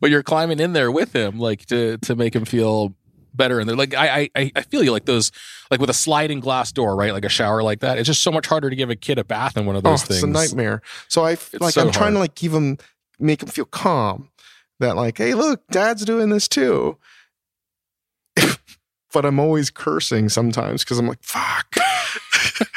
but 0.00 0.10
you're 0.10 0.22
climbing 0.22 0.60
in 0.60 0.72
there 0.72 0.90
with 0.90 1.14
him, 1.14 1.38
like 1.38 1.66
to 1.66 1.98
to 1.98 2.16
make 2.16 2.34
him 2.34 2.44
feel 2.44 2.94
better. 3.34 3.60
And 3.60 3.68
they're 3.68 3.76
like, 3.76 3.94
I 3.94 4.28
I 4.34 4.52
I 4.56 4.62
feel 4.62 4.82
you 4.82 4.92
like 4.92 5.04
those 5.04 5.30
like 5.70 5.80
with 5.80 5.90
a 5.90 5.94
sliding 5.94 6.40
glass 6.40 6.72
door, 6.72 6.96
right? 6.96 7.12
Like 7.12 7.24
a 7.24 7.28
shower 7.28 7.62
like 7.62 7.80
that. 7.80 7.98
It's 7.98 8.06
just 8.06 8.22
so 8.22 8.32
much 8.32 8.46
harder 8.46 8.68
to 8.68 8.76
give 8.76 8.90
a 8.90 8.96
kid 8.96 9.18
a 9.18 9.24
bath 9.24 9.56
in 9.56 9.66
one 9.66 9.76
of 9.76 9.86
oh, 9.86 9.90
those 9.90 10.02
oh, 10.04 10.06
things. 10.06 10.18
It's 10.18 10.24
a 10.24 10.26
nightmare. 10.26 10.82
So 11.08 11.24
I 11.24 11.32
It's 11.32 11.60
like 11.60 11.74
so 11.74 11.82
I'm 11.82 11.92
trying 11.92 12.14
to 12.14 12.18
like 12.18 12.34
give 12.34 12.52
him 12.52 12.78
make 13.18 13.42
him 13.42 13.48
feel 13.48 13.64
calm. 13.64 14.30
That 14.80 14.96
like, 14.96 15.18
hey, 15.18 15.34
look, 15.34 15.66
dad's 15.70 16.04
doing 16.04 16.28
this 16.28 16.46
too. 16.46 16.98
but 19.12 19.24
I'm 19.24 19.40
always 19.40 19.70
cursing 19.70 20.28
sometimes 20.28 20.84
because 20.84 20.98
I'm 20.98 21.08
like, 21.08 21.22
fuck. 21.22 21.74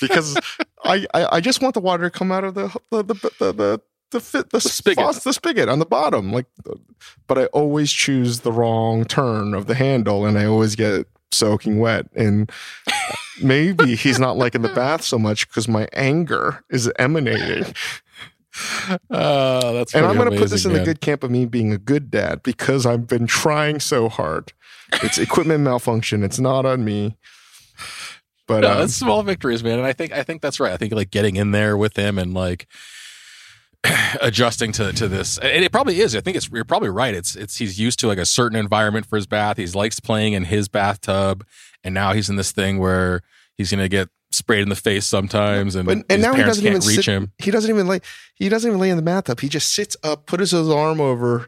because 0.00 0.36
I, 0.84 1.06
I 1.14 1.36
I 1.36 1.40
just 1.40 1.62
want 1.62 1.74
the 1.74 1.80
water 1.80 2.04
to 2.04 2.10
come 2.10 2.30
out 2.30 2.44
of 2.44 2.54
the 2.54 2.68
the 2.90 3.02
the 3.02 3.14
the, 3.14 3.52
the 3.52 3.80
the 4.10 4.20
fit 4.20 4.50
the, 4.50 4.60
spigot. 4.60 5.04
faucet- 5.04 5.24
the 5.24 5.32
spigot 5.32 5.68
on 5.68 5.78
the 5.78 5.86
bottom 5.86 6.32
like 6.32 6.46
but 7.28 7.38
i 7.38 7.44
always 7.46 7.92
choose 7.92 8.40
the 8.40 8.50
wrong 8.50 9.04
turn 9.04 9.54
of 9.54 9.68
the 9.68 9.74
handle 9.76 10.26
and 10.26 10.36
i 10.36 10.44
always 10.44 10.74
get 10.74 11.06
soaking 11.32 11.78
wet. 11.78 12.06
And 12.14 12.50
maybe 13.42 13.94
he's 13.96 14.18
not 14.18 14.36
liking 14.36 14.62
the 14.62 14.68
bath 14.68 15.02
so 15.02 15.18
much 15.18 15.48
because 15.48 15.68
my 15.68 15.88
anger 15.92 16.62
is 16.70 16.90
emanating. 16.98 17.74
Uh, 19.10 19.72
that's 19.72 19.94
and 19.94 20.04
i'm 20.04 20.16
going 20.16 20.26
going 20.26 20.36
to 20.36 20.42
put 20.42 20.50
this 20.50 20.64
in 20.64 20.72
the 20.72 20.82
good 20.82 21.00
camp 21.00 21.22
of 21.22 21.30
me 21.30 21.46
being 21.46 21.72
a 21.72 21.78
good 21.78 22.10
dad 22.10 22.42
because 22.42 22.84
i've 22.84 23.06
been 23.06 23.24
trying 23.24 23.78
so 23.78 24.08
hard. 24.08 24.52
It's 25.04 25.18
equipment 25.18 25.60
malfunction. 25.62 26.24
It's 26.24 26.40
not 26.40 26.66
on 26.66 26.84
me 26.84 27.16
but 28.50 28.62
no, 28.62 28.72
um, 28.72 28.80
it's 28.82 28.96
small 28.96 29.22
victories, 29.22 29.62
man. 29.62 29.78
And 29.78 29.86
I 29.86 29.92
think 29.92 30.10
I 30.10 30.24
think 30.24 30.42
that's 30.42 30.58
right. 30.58 30.72
I 30.72 30.76
think 30.76 30.92
like 30.92 31.12
getting 31.12 31.36
in 31.36 31.52
there 31.52 31.76
with 31.76 31.96
him 31.96 32.18
and 32.18 32.34
like 32.34 32.66
adjusting 34.20 34.72
to 34.72 34.92
to 34.92 35.06
this. 35.06 35.38
And 35.38 35.64
it 35.64 35.70
probably 35.70 36.00
is. 36.00 36.16
I 36.16 36.20
think 36.20 36.36
it's 36.36 36.50
you're 36.50 36.64
probably 36.64 36.88
right. 36.88 37.14
It's 37.14 37.36
it's 37.36 37.58
he's 37.58 37.78
used 37.78 38.00
to 38.00 38.08
like 38.08 38.18
a 38.18 38.26
certain 38.26 38.58
environment 38.58 39.06
for 39.06 39.14
his 39.14 39.28
bath. 39.28 39.56
He 39.56 39.66
likes 39.68 40.00
playing 40.00 40.32
in 40.32 40.46
his 40.46 40.66
bathtub, 40.66 41.46
and 41.84 41.94
now 41.94 42.12
he's 42.12 42.28
in 42.28 42.34
this 42.34 42.50
thing 42.50 42.80
where 42.80 43.22
he's 43.56 43.70
gonna 43.70 43.88
get 43.88 44.08
sprayed 44.32 44.62
in 44.62 44.68
the 44.68 44.74
face 44.74 45.06
sometimes, 45.06 45.76
and, 45.76 45.88
and 45.88 46.20
now 46.20 46.34
he 46.34 46.42
doesn't 46.42 46.66
even 46.66 46.80
reach 46.80 46.96
sit, 46.96 47.04
him. 47.04 47.30
He 47.38 47.52
doesn't 47.52 47.70
even 47.70 47.86
lay. 47.86 48.00
He 48.34 48.48
doesn't 48.48 48.68
even 48.68 48.80
lay 48.80 48.90
in 48.90 48.96
the 48.96 49.02
bathtub. 49.02 49.38
He 49.38 49.48
just 49.48 49.72
sits 49.72 49.96
up, 50.02 50.26
puts 50.26 50.50
his 50.50 50.68
arm 50.68 51.00
over, 51.00 51.46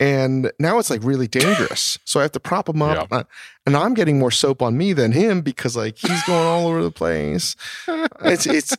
and 0.00 0.50
now 0.58 0.78
it's 0.80 0.90
like 0.90 1.04
really 1.04 1.28
dangerous. 1.28 1.98
so 2.04 2.18
I 2.18 2.22
have 2.24 2.32
to 2.32 2.40
prop 2.40 2.68
him 2.68 2.82
up, 2.82 3.08
Uh, 3.12 3.24
and 3.66 3.76
I'm 3.76 3.94
getting 3.94 4.18
more 4.18 4.30
soap 4.32 4.62
on 4.62 4.76
me 4.76 4.92
than 4.94 5.12
him 5.12 5.42
because 5.42 5.76
like 5.76 5.98
he's 5.98 6.22
going 6.24 6.46
all 6.46 6.66
over 6.66 6.82
the 6.82 6.90
place. 6.90 7.54
It's 8.24 8.46
it's 8.46 8.76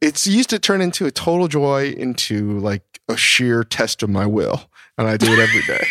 it's 0.00 0.26
used 0.26 0.50
to 0.50 0.58
turn 0.58 0.80
into 0.80 1.06
a 1.06 1.10
total 1.10 1.48
joy 1.48 1.90
into 1.96 2.58
like 2.60 2.82
a 3.08 3.16
sheer 3.16 3.64
test 3.64 4.02
of 4.02 4.10
my 4.10 4.26
will, 4.26 4.68
and 4.98 5.08
I 5.08 5.16
do 5.16 5.26
it 5.32 5.38
every 5.40 5.62
day. 5.62 5.86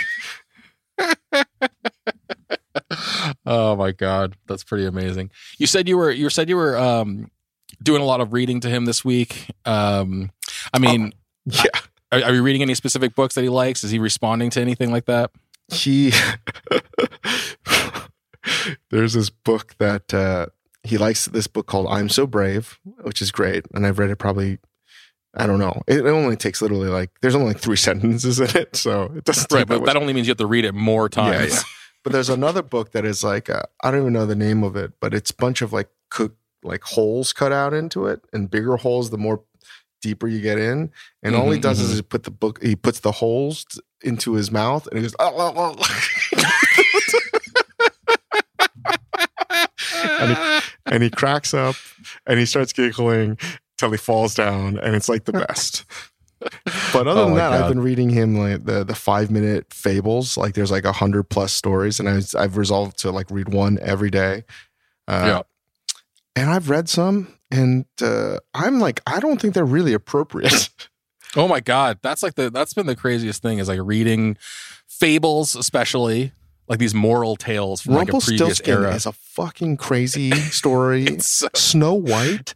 oh 3.45 3.75
my 3.75 3.91
god, 3.91 4.35
that's 4.47 4.63
pretty 4.63 4.85
amazing. 4.85 5.31
You 5.57 5.67
said 5.67 5.87
you 5.87 5.97
were 5.97 6.11
you 6.11 6.29
said 6.29 6.49
you 6.49 6.55
were 6.55 6.77
um 6.77 7.29
doing 7.81 8.01
a 8.01 8.05
lot 8.05 8.21
of 8.21 8.31
reading 8.33 8.59
to 8.61 8.69
him 8.69 8.85
this 8.85 9.03
week. 9.03 9.47
Um, 9.65 10.31
I 10.73 10.79
mean, 10.79 11.13
yeah. 11.45 11.63
Are, 12.11 12.23
are 12.23 12.33
you 12.33 12.43
reading 12.43 12.61
any 12.61 12.75
specific 12.75 13.15
books 13.15 13.35
that 13.35 13.41
he 13.41 13.49
likes? 13.49 13.83
Is 13.83 13.91
he 13.91 13.99
responding 13.99 14.49
to 14.51 14.61
anything 14.61 14.91
like 14.91 15.05
that? 15.05 15.31
he 15.73 16.11
there's 18.89 19.13
this 19.13 19.29
book 19.29 19.75
that 19.77 20.13
uh, 20.13 20.47
he 20.83 20.97
likes 20.97 21.25
this 21.27 21.47
book 21.47 21.67
called 21.67 21.87
I'm 21.89 22.09
So 22.09 22.25
Brave, 22.27 22.79
which 23.03 23.21
is 23.21 23.31
great. 23.31 23.65
And 23.73 23.85
I've 23.85 23.99
read 23.99 24.09
it 24.09 24.17
probably, 24.17 24.59
I 25.35 25.47
don't 25.47 25.59
know. 25.59 25.81
It 25.87 26.05
only 26.05 26.35
takes 26.35 26.61
literally 26.61 26.89
like, 26.89 27.11
there's 27.21 27.35
only 27.35 27.49
like 27.49 27.59
three 27.59 27.75
sentences 27.77 28.39
in 28.39 28.49
it. 28.57 28.75
So 28.75 29.03
it 29.15 29.23
doesn't 29.23 29.51
Right, 29.51 29.59
take 29.59 29.67
but 29.67 29.79
that 29.79 29.85
that 29.85 29.97
only 29.97 30.13
means 30.13 30.27
you 30.27 30.31
have 30.31 30.37
to 30.39 30.45
read 30.47 30.65
it 30.65 30.73
more 30.73 31.09
Yeah, 31.15 31.23
times. 31.23 31.53
yeah. 31.53 31.61
But 32.03 32.13
there's 32.13 32.29
another 32.29 32.63
book 32.63 32.91
that 32.93 33.05
is 33.05 33.23
like, 33.23 33.49
uh, 33.49 33.61
I 33.83 33.91
don't 33.91 34.01
even 34.01 34.13
know 34.13 34.25
the 34.25 34.35
name 34.35 34.63
of 34.63 34.75
it, 34.75 34.93
but 34.99 35.13
it's 35.13 35.29
a 35.29 35.35
bunch 35.35 35.61
of 35.61 35.71
like 35.71 35.89
cook, 36.09 36.35
like 36.63 36.81
holes 36.83 37.31
cut 37.31 37.51
out 37.51 37.73
into 37.73 38.07
it 38.07 38.21
and 38.33 38.49
bigger 38.49 38.77
holes 38.77 39.11
the 39.11 39.17
more 39.19 39.43
deeper 40.01 40.27
you 40.27 40.41
get 40.41 40.57
in. 40.57 40.91
And 41.23 41.35
all 41.35 41.49
he 41.51 41.59
Mhm, 41.59 41.61
does 41.61 41.79
mhm. 41.79 41.83
is 41.83 41.95
he 41.95 42.01
put 42.01 42.23
the 42.23 42.31
book, 42.31 42.61
he 42.61 42.75
puts 42.75 42.99
the 42.99 43.11
holes 43.11 43.65
into 44.03 44.33
his 44.33 44.51
mouth 44.51 44.87
and 44.87 44.97
he 44.97 45.03
goes, 45.03 45.15
"Oh, 45.19 45.33
oh, 45.55 45.75
oh." 45.77 46.41
and, 50.03 50.37
he, 50.37 50.61
and 50.87 51.03
he 51.03 51.09
cracks 51.09 51.53
up 51.53 51.75
and 52.25 52.39
he 52.39 52.45
starts 52.45 52.73
giggling 52.73 53.37
till 53.77 53.91
he 53.91 53.97
falls 53.97 54.35
down 54.35 54.77
and 54.79 54.95
it's 54.95 55.09
like 55.09 55.25
the 55.25 55.33
best 55.33 55.85
but 56.93 57.07
other 57.07 57.21
Oh 57.21 57.25
than 57.25 57.35
that 57.35 57.51
i've 57.53 57.69
been 57.69 57.81
reading 57.81 58.09
him 58.09 58.35
like 58.35 58.65
the 58.65 58.83
the 58.83 58.95
five 58.95 59.29
minute 59.31 59.71
fables 59.73 60.37
like 60.37 60.53
there's 60.55 60.71
like 60.71 60.85
a 60.85 60.91
hundred 60.91 61.23
plus 61.29 61.53
stories 61.53 61.99
and 61.99 62.09
I've, 62.09 62.33
I've 62.37 62.57
resolved 62.57 62.97
to 62.99 63.11
like 63.11 63.29
read 63.29 63.49
one 63.53 63.77
every 63.81 64.09
day 64.09 64.43
uh, 65.07 65.23
Yeah. 65.27 65.41
and 66.35 66.49
i've 66.49 66.69
read 66.69 66.89
some 66.89 67.27
and 67.51 67.85
uh, 68.01 68.37
i'm 68.53 68.79
like 68.79 69.01
i 69.05 69.19
don't 69.19 69.41
think 69.41 69.53
they're 69.53 69.65
really 69.65 69.93
appropriate 69.93 70.69
Oh 71.37 71.47
my 71.47 71.61
god, 71.61 71.99
that's 72.01 72.23
like 72.23 72.35
the 72.35 72.49
that's 72.49 72.73
been 72.73 72.87
the 72.87 72.95
craziest 72.95 73.41
thing 73.41 73.59
is 73.59 73.69
like 73.69 73.79
reading 73.81 74.35
fables, 74.89 75.55
especially 75.55 76.33
like 76.67 76.77
these 76.77 76.93
moral 76.93 77.37
tales 77.37 77.79
from 77.81 77.93
like 77.93 78.09
a 78.09 78.11
previous 78.11 78.29
rumpelstiltskin 78.41 78.73
era. 78.83 78.93
is 78.95 79.05
a 79.05 79.13
fucking 79.13 79.77
crazy 79.77 80.31
story 80.51 81.05
It's 81.05 81.27
so- 81.27 81.47
snow 81.55 81.93
white 81.93 82.53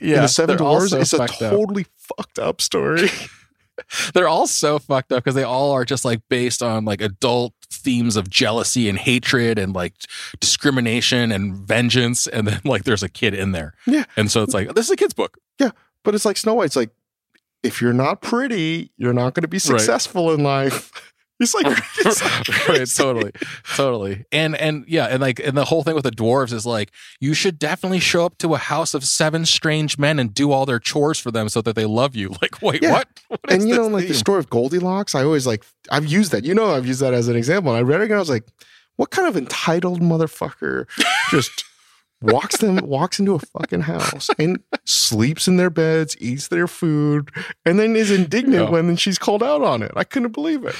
yeah, 0.00 0.16
in 0.16 0.22
the 0.22 0.28
seven 0.28 0.56
dwarfs 0.56 0.90
so 0.90 0.98
is 0.98 1.12
a 1.12 1.18
fucked 1.18 1.40
up. 1.40 1.52
totally 1.52 1.86
fucked 1.96 2.40
up 2.40 2.60
story 2.60 3.10
They're 4.14 4.26
all 4.26 4.46
so 4.48 4.80
fucked 4.80 5.12
up 5.12 5.22
because 5.22 5.36
they 5.36 5.44
all 5.44 5.70
are 5.72 5.84
just 5.84 6.04
like 6.04 6.20
based 6.28 6.62
on 6.64 6.84
like 6.84 7.00
adult 7.00 7.52
themes 7.70 8.16
of 8.16 8.30
jealousy 8.30 8.88
and 8.88 8.98
hatred 8.98 9.58
and 9.58 9.74
like 9.74 9.94
discrimination 10.40 11.32
and 11.32 11.54
vengeance, 11.54 12.26
and 12.26 12.46
then 12.48 12.60
like 12.64 12.84
there's 12.84 13.02
a 13.02 13.08
kid 13.08 13.34
in 13.34 13.52
there. 13.52 13.74
Yeah. 13.86 14.04
and 14.16 14.30
so 14.30 14.42
it's 14.42 14.54
like 14.54 14.74
this 14.74 14.86
is 14.86 14.90
a 14.92 14.96
kid's 14.96 15.14
book. 15.14 15.38
Yeah. 15.58 15.70
But 16.02 16.14
it's 16.14 16.24
like 16.24 16.36
Snow 16.36 16.54
White's 16.54 16.76
like, 16.76 16.90
if 17.62 17.82
you're 17.82 17.92
not 17.92 18.22
pretty, 18.22 18.92
you're 18.96 19.12
not 19.12 19.34
going 19.34 19.42
to 19.42 19.48
be 19.48 19.58
successful 19.58 20.32
in 20.32 20.42
life. 20.42 20.92
It's 21.38 21.54
like, 21.54 21.66
it's 21.98 22.22
like 22.22 22.68
right 22.68 22.86
totally 22.88 23.32
totally 23.74 24.24
and 24.32 24.56
and 24.56 24.84
yeah 24.88 25.06
and 25.06 25.20
like 25.20 25.38
and 25.38 25.56
the 25.56 25.66
whole 25.66 25.82
thing 25.82 25.94
with 25.94 26.04
the 26.04 26.10
dwarves 26.10 26.52
is 26.52 26.64
like 26.64 26.90
you 27.20 27.34
should 27.34 27.58
definitely 27.58 28.00
show 28.00 28.24
up 28.24 28.38
to 28.38 28.54
a 28.54 28.58
house 28.58 28.94
of 28.94 29.04
seven 29.04 29.44
strange 29.44 29.98
men 29.98 30.18
and 30.18 30.32
do 30.32 30.50
all 30.50 30.64
their 30.64 30.78
chores 30.78 31.18
for 31.18 31.30
them 31.30 31.48
so 31.50 31.60
that 31.60 31.76
they 31.76 31.84
love 31.84 32.16
you 32.16 32.30
like 32.42 32.62
wait 32.62 32.82
Yeah. 32.82 32.92
what, 32.92 33.08
what 33.28 33.40
And 33.50 33.68
you 33.68 33.74
know, 33.76 33.86
like 33.86 34.08
the 34.08 34.14
story 34.14 34.38
of 34.38 34.48
Goldilocks, 34.48 35.14
I 35.14 35.24
always 35.24 35.46
like, 35.46 35.64
I've 35.90 36.06
used 36.06 36.32
that. 36.32 36.44
You 36.44 36.54
know, 36.54 36.74
I've 36.74 36.86
used 36.86 37.00
that 37.00 37.12
as 37.12 37.28
an 37.28 37.36
example. 37.36 37.70
And 37.72 37.78
I 37.78 37.82
read 37.82 38.00
it 38.00 38.04
and 38.04 38.14
I 38.14 38.18
was 38.18 38.30
like, 38.30 38.44
what 38.96 39.10
kind 39.10 39.28
of 39.28 39.36
entitled 39.36 40.00
motherfucker 40.00 40.86
just 41.30 41.64
walks 42.22 42.56
them, 42.58 42.76
walks 42.78 43.20
into 43.20 43.34
a 43.34 43.38
fucking 43.38 43.82
house 43.82 44.30
and 44.38 44.58
sleeps 44.86 45.46
in 45.46 45.58
their 45.58 45.68
beds, 45.70 46.16
eats 46.18 46.48
their 46.48 46.66
food, 46.66 47.30
and 47.66 47.78
then 47.78 47.94
is 47.94 48.10
indignant 48.10 48.64
Yeah. 48.64 48.70
when 48.70 48.96
she's 48.96 49.18
called 49.18 49.42
out 49.42 49.62
on 49.62 49.82
it. 49.82 49.92
I 49.96 50.04
couldn't 50.04 50.32
believe 50.32 50.64
it. 50.64 50.74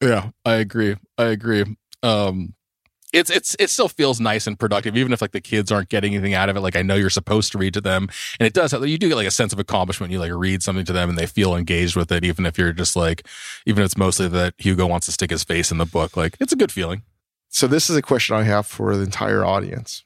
Yeah 0.00 0.30
i 0.44 0.54
agree 0.54 0.96
i 1.18 1.24
agree 1.24 1.64
um 2.02 2.54
it's 3.12 3.30
it's 3.30 3.56
it 3.58 3.70
still 3.70 3.88
feels 3.88 4.20
nice 4.20 4.46
and 4.46 4.58
productive 4.58 4.96
even 4.96 5.12
if 5.12 5.20
like 5.20 5.32
the 5.32 5.40
kids 5.40 5.72
aren't 5.72 5.88
getting 5.88 6.14
anything 6.14 6.34
out 6.34 6.48
of 6.48 6.56
it 6.56 6.60
like 6.60 6.76
i 6.76 6.82
know 6.82 6.94
you're 6.94 7.10
supposed 7.10 7.52
to 7.52 7.58
read 7.58 7.74
to 7.74 7.80
them 7.80 8.08
and 8.38 8.46
it 8.46 8.52
does 8.54 8.72
you 8.72 8.98
do 8.98 9.08
get 9.08 9.16
like 9.16 9.26
a 9.26 9.32
sense 9.32 9.52
of 9.52 9.58
accomplishment 9.58 10.12
you 10.12 10.18
like 10.20 10.32
read 10.32 10.62
something 10.62 10.84
to 10.84 10.92
them 10.92 11.08
and 11.08 11.18
they 11.18 11.26
feel 11.26 11.56
engaged 11.56 11.96
with 11.96 12.12
it 12.12 12.24
even 12.24 12.46
if 12.46 12.56
you're 12.56 12.72
just 12.72 12.96
like 12.96 13.26
even 13.66 13.82
if 13.82 13.86
it's 13.86 13.96
mostly 13.96 14.28
that 14.28 14.54
hugo 14.58 14.86
wants 14.86 15.06
to 15.06 15.12
stick 15.12 15.30
his 15.30 15.44
face 15.44 15.72
in 15.72 15.78
the 15.78 15.86
book 15.86 16.16
like 16.16 16.36
it's 16.40 16.52
a 16.52 16.56
good 16.56 16.72
feeling 16.72 17.02
So 17.48 17.66
this 17.66 17.90
is 17.90 17.96
a 17.96 18.02
question 18.02 18.36
I 18.36 18.44
have 18.44 18.66
for 18.66 18.96
the 18.96 19.02
entire 19.02 19.44
audience. 19.44 20.04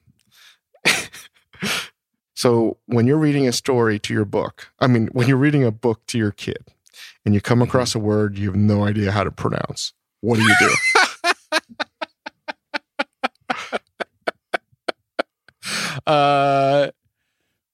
so 2.35 2.79
when 2.87 3.07
you're 3.07 3.19
reading 3.19 3.47
a 3.47 3.53
story 3.53 3.99
to 4.01 4.15
your 4.15 4.25
book, 4.25 4.69
I 4.81 4.87
mean, 4.87 5.09
when 5.13 5.29
you're 5.29 5.37
reading 5.37 5.65
a 5.65 5.71
book 5.71 6.05
to 6.09 6.19
your 6.19 6.33
kid 6.33 6.74
and 7.25 7.35
you 7.35 7.41
come 7.41 7.63
across 7.63 7.95
a 7.95 7.99
word 7.99 8.39
you 8.39 8.47
have 8.49 8.57
no 8.57 8.85
idea 8.85 9.11
how 9.11 9.25
to 9.25 9.31
pronounce, 9.31 9.93
what 10.21 10.37
do 10.37 10.43
you 10.43 10.55
do? 10.59 10.71
uh 16.07 16.91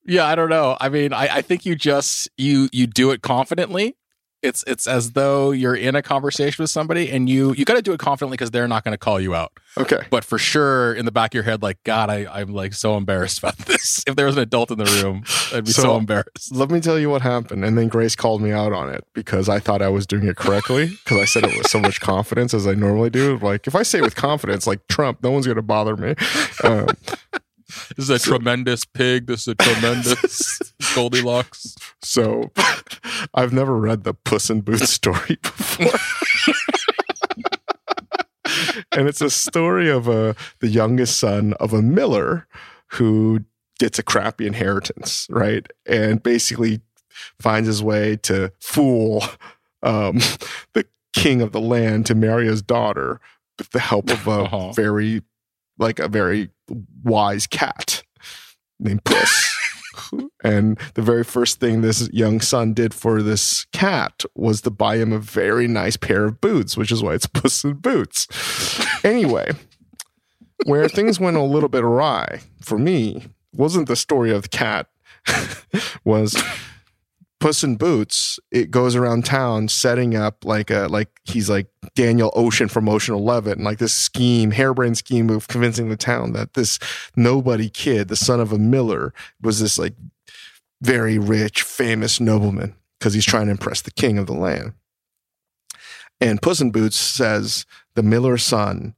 yeah 0.06 0.24
i 0.26 0.34
don't 0.36 0.50
know. 0.50 0.76
I 0.80 0.88
mean 0.88 1.12
I, 1.12 1.36
I 1.36 1.42
think 1.42 1.66
you 1.66 1.74
just 1.74 2.28
you 2.38 2.68
you 2.72 2.86
do 2.86 3.10
it 3.10 3.22
confidently 3.22 3.96
it's 4.42 4.64
it's 4.66 4.86
as 4.86 5.12
though 5.12 5.50
you're 5.50 5.74
in 5.76 5.94
a 5.94 6.02
conversation 6.02 6.62
with 6.62 6.70
somebody 6.70 7.10
and 7.10 7.28
you 7.28 7.52
you 7.54 7.64
got 7.64 7.74
to 7.74 7.82
do 7.82 7.92
it 7.92 8.00
confidently 8.00 8.36
because 8.36 8.50
they're 8.50 8.66
not 8.68 8.84
going 8.84 8.92
to 8.92 8.98
call 8.98 9.20
you 9.20 9.34
out 9.34 9.52
Okay. 9.76 10.00
but 10.10 10.24
for 10.24 10.38
sure 10.38 10.94
in 10.94 11.04
the 11.04 11.12
back 11.12 11.32
of 11.32 11.34
your 11.34 11.44
head 11.44 11.62
like 11.62 11.82
god 11.84 12.08
I, 12.10 12.26
i'm 12.32 12.52
like 12.54 12.72
so 12.72 12.96
embarrassed 12.96 13.38
about 13.40 13.56
this 13.66 14.02
if 14.06 14.16
there 14.16 14.26
was 14.26 14.36
an 14.36 14.42
adult 14.42 14.70
in 14.70 14.78
the 14.78 14.84
room 15.02 15.24
i'd 15.54 15.64
be 15.66 15.72
so, 15.72 15.82
So- 15.82 15.96
embarrassed 15.96 16.54
Let 16.54 16.70
me 16.70 16.80
tell 16.80 16.98
you 16.98 17.10
what 17.10 17.22
happened. 17.22 17.64
And 17.64 17.76
then 17.76 17.88
Grace 17.88 18.16
called 18.16 18.40
me 18.40 18.50
out 18.52 18.72
on 18.72 18.88
it 18.88 19.04
because 19.14 19.48
I 19.48 19.58
thought 19.58 19.82
I 19.82 19.88
was 19.88 20.06
doing 20.06 20.26
it 20.26 20.36
correctly 20.36 20.86
because 21.04 21.18
I 21.18 21.24
said 21.26 21.44
it 21.44 21.56
with 21.56 21.68
so 21.68 21.78
much 21.80 22.00
confidence 22.12 22.54
as 22.54 22.66
I 22.66 22.74
normally 22.74 23.10
do. 23.10 23.36
Like, 23.38 23.66
if 23.66 23.74
I 23.74 23.82
say 23.82 23.98
it 23.98 24.02
with 24.02 24.14
confidence, 24.16 24.66
like 24.66 24.86
Trump, 24.88 25.22
no 25.22 25.30
one's 25.30 25.46
going 25.46 25.56
to 25.56 25.62
bother 25.62 25.96
me. 25.96 26.14
Um, 26.64 26.86
this 27.96 28.08
is 28.08 28.10
a 28.10 28.18
tremendous 28.18 28.84
pig 28.84 29.26
this 29.26 29.42
is 29.42 29.48
a 29.48 29.54
tremendous 29.54 30.69
goldilocks 30.94 31.74
So 32.02 32.50
I've 33.34 33.52
never 33.52 33.76
read 33.76 34.04
the 34.04 34.14
Puss 34.14 34.50
in 34.50 34.60
Boots 34.62 34.90
story 34.90 35.38
before. 35.42 35.98
and 38.92 39.08
it's 39.08 39.20
a 39.20 39.30
story 39.30 39.88
of 39.90 40.08
a 40.08 40.34
the 40.60 40.68
youngest 40.68 41.18
son 41.18 41.54
of 41.54 41.72
a 41.72 41.82
miller 41.82 42.46
who 42.92 43.40
gets 43.78 43.98
a 43.98 44.02
crappy 44.02 44.46
inheritance, 44.46 45.26
right? 45.30 45.66
And 45.86 46.22
basically 46.22 46.80
finds 47.38 47.66
his 47.66 47.82
way 47.82 48.16
to 48.16 48.52
fool 48.60 49.22
um, 49.82 50.18
the 50.74 50.86
king 51.14 51.40
of 51.42 51.52
the 51.52 51.60
land 51.60 52.06
to 52.06 52.14
marry 52.14 52.46
his 52.46 52.62
daughter 52.62 53.20
with 53.58 53.70
the 53.70 53.80
help 53.80 54.10
of 54.10 54.26
a 54.26 54.30
Uh-huh. 54.42 54.72
very 54.72 55.22
like 55.78 55.98
a 55.98 56.08
very 56.08 56.50
wise 57.02 57.46
cat 57.46 58.02
named 58.78 59.02
Puss 59.04 59.56
And 60.42 60.78
the 60.94 61.02
very 61.02 61.24
first 61.24 61.60
thing 61.60 61.80
this 61.80 62.08
young 62.12 62.40
son 62.40 62.72
did 62.74 62.94
for 62.94 63.22
this 63.22 63.64
cat 63.72 64.24
was 64.34 64.62
to 64.62 64.70
buy 64.70 64.96
him 64.96 65.12
a 65.12 65.18
very 65.18 65.68
nice 65.68 65.96
pair 65.96 66.24
of 66.24 66.40
boots, 66.40 66.76
which 66.76 66.92
is 66.92 67.02
why 67.02 67.14
it's 67.14 67.26
Puss 67.32 67.64
in 67.64 67.74
Boots. 67.74 68.26
Anyway, 69.04 69.52
where 70.64 70.88
things 70.88 71.20
went 71.20 71.36
a 71.36 71.42
little 71.42 71.68
bit 71.68 71.84
awry 71.84 72.40
for 72.60 72.78
me 72.78 73.26
wasn't 73.52 73.88
the 73.88 73.96
story 73.96 74.30
of 74.30 74.42
the 74.42 74.48
cat, 74.48 74.86
was 76.04 76.40
Puss 77.40 77.64
in 77.64 77.76
Boots, 77.76 78.38
it 78.50 78.70
goes 78.70 78.94
around 78.94 79.24
town 79.24 79.68
setting 79.68 80.14
up 80.14 80.44
like 80.44 80.70
a 80.70 80.88
like 80.88 81.08
he's 81.24 81.48
like 81.48 81.68
Daniel 81.94 82.30
Ocean 82.36 82.68
from 82.68 82.88
Ocean 82.88 83.14
Eleven, 83.14 83.64
like 83.64 83.78
this 83.78 83.94
scheme, 83.94 84.50
harebrained 84.50 84.98
scheme 84.98 85.30
of 85.30 85.48
convincing 85.48 85.88
the 85.88 85.96
town 85.96 86.34
that 86.34 86.52
this 86.52 86.78
nobody 87.16 87.70
kid, 87.70 88.08
the 88.08 88.16
son 88.16 88.40
of 88.40 88.52
a 88.52 88.58
miller, 88.58 89.14
was 89.40 89.58
this 89.58 89.78
like 89.78 89.94
very 90.82 91.18
rich, 91.18 91.62
famous 91.62 92.20
nobleman 92.20 92.74
because 92.98 93.14
he's 93.14 93.24
trying 93.24 93.46
to 93.46 93.52
impress 93.52 93.80
the 93.80 93.90
king 93.90 94.18
of 94.18 94.26
the 94.26 94.34
land. 94.34 94.74
And 96.20 96.42
Puss 96.42 96.60
in 96.60 96.70
Boots 96.70 96.96
says 96.96 97.64
the 97.94 98.02
miller's 98.02 98.42
son 98.42 98.94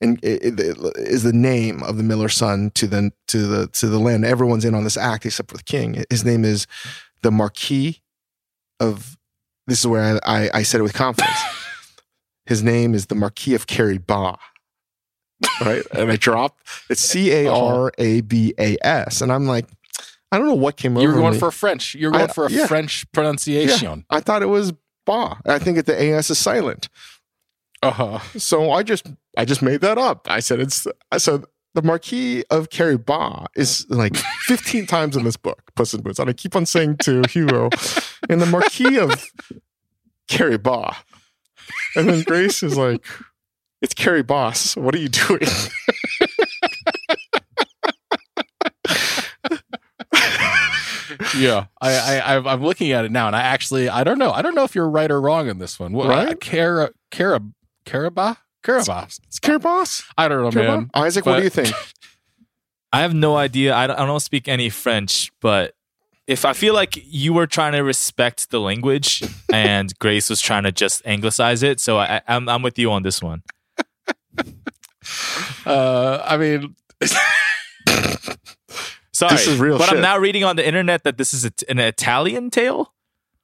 and 0.00 0.18
it, 0.24 0.58
it, 0.58 0.60
it 0.60 0.96
is 0.96 1.22
the 1.22 1.32
name 1.32 1.82
of 1.84 1.96
the 1.96 2.02
miller's 2.02 2.34
son 2.34 2.72
to 2.74 2.88
the 2.88 3.12
to 3.28 3.46
the 3.46 3.68
to 3.68 3.86
the 3.86 4.00
land. 4.00 4.24
Everyone's 4.24 4.64
in 4.64 4.74
on 4.74 4.82
this 4.82 4.96
act 4.96 5.24
except 5.24 5.50
for 5.50 5.56
the 5.56 5.62
king. 5.62 6.04
His 6.10 6.24
name 6.24 6.44
is 6.44 6.66
the 7.22 7.30
Marquis 7.30 8.02
of. 8.80 9.16
This 9.68 9.78
is 9.80 9.86
where 9.86 10.18
I, 10.24 10.42
I, 10.44 10.50
I 10.54 10.62
said 10.64 10.80
it 10.80 10.82
with 10.82 10.92
confidence. 10.94 11.38
His 12.46 12.62
name 12.64 12.94
is 12.94 13.06
the 13.06 13.14
Marquis 13.14 13.54
of 13.54 13.66
Carabas. 13.68 14.36
Right, 15.60 15.82
and 15.92 16.10
I 16.10 16.16
dropped 16.16 16.66
it's 16.90 17.00
C 17.00 17.30
A 17.32 17.52
R 17.52 17.92
A 17.98 18.20
B 18.20 18.54
A 18.58 18.76
S, 18.84 19.20
and 19.20 19.32
I'm 19.32 19.46
like, 19.46 19.66
I 20.30 20.38
don't 20.38 20.46
know 20.46 20.54
what 20.54 20.76
came 20.76 20.96
over 20.96 21.02
You 21.02 21.08
were 21.14 21.20
going 21.20 21.32
me. 21.34 21.38
for 21.38 21.50
French. 21.50 21.94
You 21.94 22.06
were 22.08 22.12
going 22.12 22.30
I- 22.30 22.32
for 22.32 22.46
a 22.46 22.50
yeah. 22.50 22.66
French 22.66 23.10
pronunciation. 23.12 24.04
I 24.10 24.20
thought 24.20 24.42
it 24.42 24.46
was 24.46 24.72
ba. 25.06 25.38
I 25.46 25.58
think 25.58 25.76
that 25.76 25.86
the 25.86 26.00
AS 26.00 26.30
is 26.30 26.38
silent. 26.38 26.88
Uh-huh. 27.82 28.18
So 28.38 28.70
I 28.70 28.82
just 28.84 29.06
I 29.36 29.44
just 29.44 29.62
made 29.62 29.80
that 29.80 29.98
up. 29.98 30.28
I 30.30 30.38
said 30.40 30.60
it's 30.60 30.86
I 31.10 31.18
said 31.18 31.44
the 31.74 31.82
Marquis 31.82 32.44
of 32.50 32.68
Carabas 32.70 33.46
is 33.56 33.86
like 33.88 34.16
15 34.46 34.86
times 34.86 35.16
in 35.16 35.24
this 35.24 35.36
book, 35.36 35.70
Puss 35.74 35.94
in 35.94 36.02
Boots. 36.02 36.18
And 36.18 36.28
I 36.28 36.32
keep 36.32 36.54
on 36.54 36.66
saying 36.66 36.98
to 36.98 37.22
Hugo, 37.28 37.70
and 38.28 38.40
the 38.40 38.46
Marquis 38.46 38.98
of 38.98 39.24
Carabas. 40.28 40.96
And 41.96 42.08
then 42.08 42.22
Grace 42.22 42.62
is 42.62 42.76
like, 42.76 43.04
it's 43.80 43.94
Carrie 43.94 44.22
Boss. 44.22 44.76
What 44.76 44.94
are 44.94 44.98
you 44.98 45.08
doing? 45.08 45.40
Yeah, 51.36 51.66
I, 51.80 51.92
I, 51.92 52.18
I, 52.36 52.52
I'm 52.52 52.62
looking 52.62 52.92
at 52.92 53.04
it 53.04 53.12
now, 53.12 53.26
and 53.26 53.36
I 53.36 53.42
actually, 53.42 53.88
I 53.88 54.02
don't 54.04 54.18
know, 54.18 54.32
I 54.32 54.42
don't 54.42 54.54
know 54.54 54.64
if 54.64 54.74
you're 54.74 54.88
right 54.88 55.10
or 55.10 55.20
wrong 55.20 55.48
in 55.48 55.58
this 55.58 55.78
one. 55.78 55.92
What, 55.92 56.08
Right? 56.08 56.38
Cara, 56.40 56.90
Cara, 57.10 57.40
Caraba, 57.86 58.38
Caraba. 58.62 59.04
It's 59.26 59.38
Carrie 59.38 59.58
Boss. 59.58 60.02
I 60.16 60.28
don't 60.28 60.42
know, 60.42 60.50
Carabas? 60.50 60.76
man. 60.76 60.90
Isaac, 60.94 61.26
what 61.26 61.38
do 61.38 61.42
you 61.42 61.50
think? 61.50 61.74
I 62.92 63.00
have 63.00 63.14
no 63.14 63.36
idea. 63.36 63.74
I 63.74 63.86
don't, 63.86 63.98
I 63.98 64.04
don't 64.06 64.20
speak 64.20 64.48
any 64.48 64.68
French, 64.68 65.32
but 65.40 65.74
if 66.26 66.44
I 66.44 66.52
feel 66.52 66.74
like 66.74 66.98
you 67.04 67.32
were 67.32 67.46
trying 67.46 67.72
to 67.72 67.80
respect 67.80 68.50
the 68.50 68.60
language 68.60 69.22
and 69.52 69.98
Grace 69.98 70.28
was 70.30 70.40
trying 70.40 70.64
to 70.64 70.72
just 70.72 71.02
anglicize 71.06 71.62
it, 71.62 71.80
so 71.80 71.98
I, 71.98 72.20
I'm 72.28 72.48
I'm 72.48 72.62
with 72.62 72.78
you 72.78 72.90
on 72.92 73.02
this 73.02 73.22
one. 73.22 73.42
Uh, 75.66 76.22
I 76.24 76.36
mean, 76.36 76.76
Sorry, 79.12 79.32
This 79.36 79.46
is 79.46 79.58
real 79.58 79.78
but 79.78 79.88
shit. 79.88 79.96
I'm 79.96 80.02
now 80.02 80.16
reading 80.18 80.44
on 80.44 80.56
the 80.56 80.66
internet 80.66 81.04
that 81.04 81.18
this 81.18 81.34
is 81.34 81.44
a, 81.44 81.52
an 81.68 81.78
Italian 81.78 82.50
tale, 82.50 82.91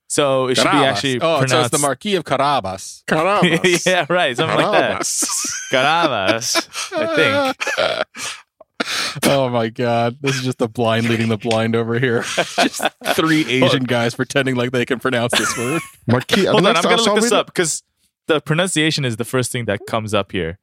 so 0.09 0.49
it 0.49 0.57
should 0.57 0.65
be 0.65 0.69
actually 0.79 1.21
oh, 1.21 1.47
so 1.47 1.61
it's 1.61 1.71
the 1.71 1.79
Marquis 1.79 2.17
of 2.17 2.25
Carabas. 2.25 3.05
Carabas. 3.07 3.87
yeah, 3.87 4.07
right, 4.09 4.37
something 4.37 4.57
like 4.59 4.73
that. 4.73 5.01
Carabas. 5.03 5.69
Carabas, 5.71 6.69
I 6.93 8.05
think. 8.05 9.25
oh 9.25 9.49
my 9.51 9.69
god, 9.69 10.17
this 10.21 10.37
is 10.37 10.43
just 10.43 10.59
the 10.59 10.69
blind 10.69 11.09
leading 11.09 11.29
the 11.29 11.37
blind 11.37 11.77
over 11.77 11.99
here. 11.99 12.23
just 12.37 12.83
three 13.15 13.45
Asian 13.49 13.85
guys 13.85 14.15
pretending 14.15 14.55
like 14.57 14.71
they 14.73 14.85
can 14.87 14.99
pronounce 14.99 15.37
this 15.37 15.57
word. 15.57 15.83
Marquis. 16.07 16.47
Hold 16.47 16.67
on, 16.67 16.77
I'm 16.77 16.83
gonna 16.83 16.97
look 16.97 17.15
this 17.17 17.25
read 17.31 17.39
up 17.39 17.47
because 17.47 17.83
the 18.27 18.41
pronunciation 18.41 19.05
is 19.05 19.17
the 19.17 19.25
first 19.25 19.51
thing 19.53 19.65
that 19.67 19.81
comes 19.87 20.15
up 20.15 20.33
here. 20.33 20.59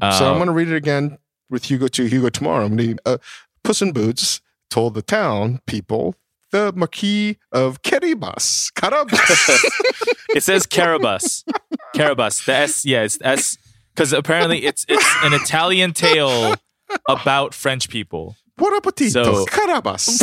So 0.00 0.06
I'm 0.06 0.22
Um, 0.32 0.34
going 0.36 0.46
to 0.46 0.52
read 0.52 0.68
it 0.68 0.76
again 0.76 1.18
with 1.50 1.64
Hugo 1.64 1.88
to 1.88 2.04
Hugo 2.04 2.28
tomorrow. 2.28 2.64
I'm 2.66 2.76
gonna, 2.76 2.94
uh, 3.04 3.18
Puss 3.64 3.82
in 3.82 3.90
Boots 3.92 4.40
told 4.70 4.94
the 4.94 5.02
town 5.02 5.60
people 5.66 6.14
the 6.50 6.72
Marquis 6.74 7.38
of 7.52 7.82
Carabas. 7.82 8.72
Carabas. 8.72 9.64
It 10.34 10.42
says 10.42 10.66
Carabas. 10.66 11.42
Carabas. 11.96 12.44
The 12.44 12.52
S, 12.54 12.84
yeah, 12.84 13.02
it's 13.02 13.18
S 13.22 13.56
because 13.94 14.12
apparently 14.12 14.66
it's 14.66 14.84
it's 14.88 15.06
an 15.22 15.32
Italian 15.32 15.94
tale 15.94 16.54
about 17.08 17.54
French 17.54 17.88
people. 17.88 18.36
Buon 18.58 18.78
appetito. 18.78 19.24
So- 19.24 19.46
Carabas. 19.46 20.22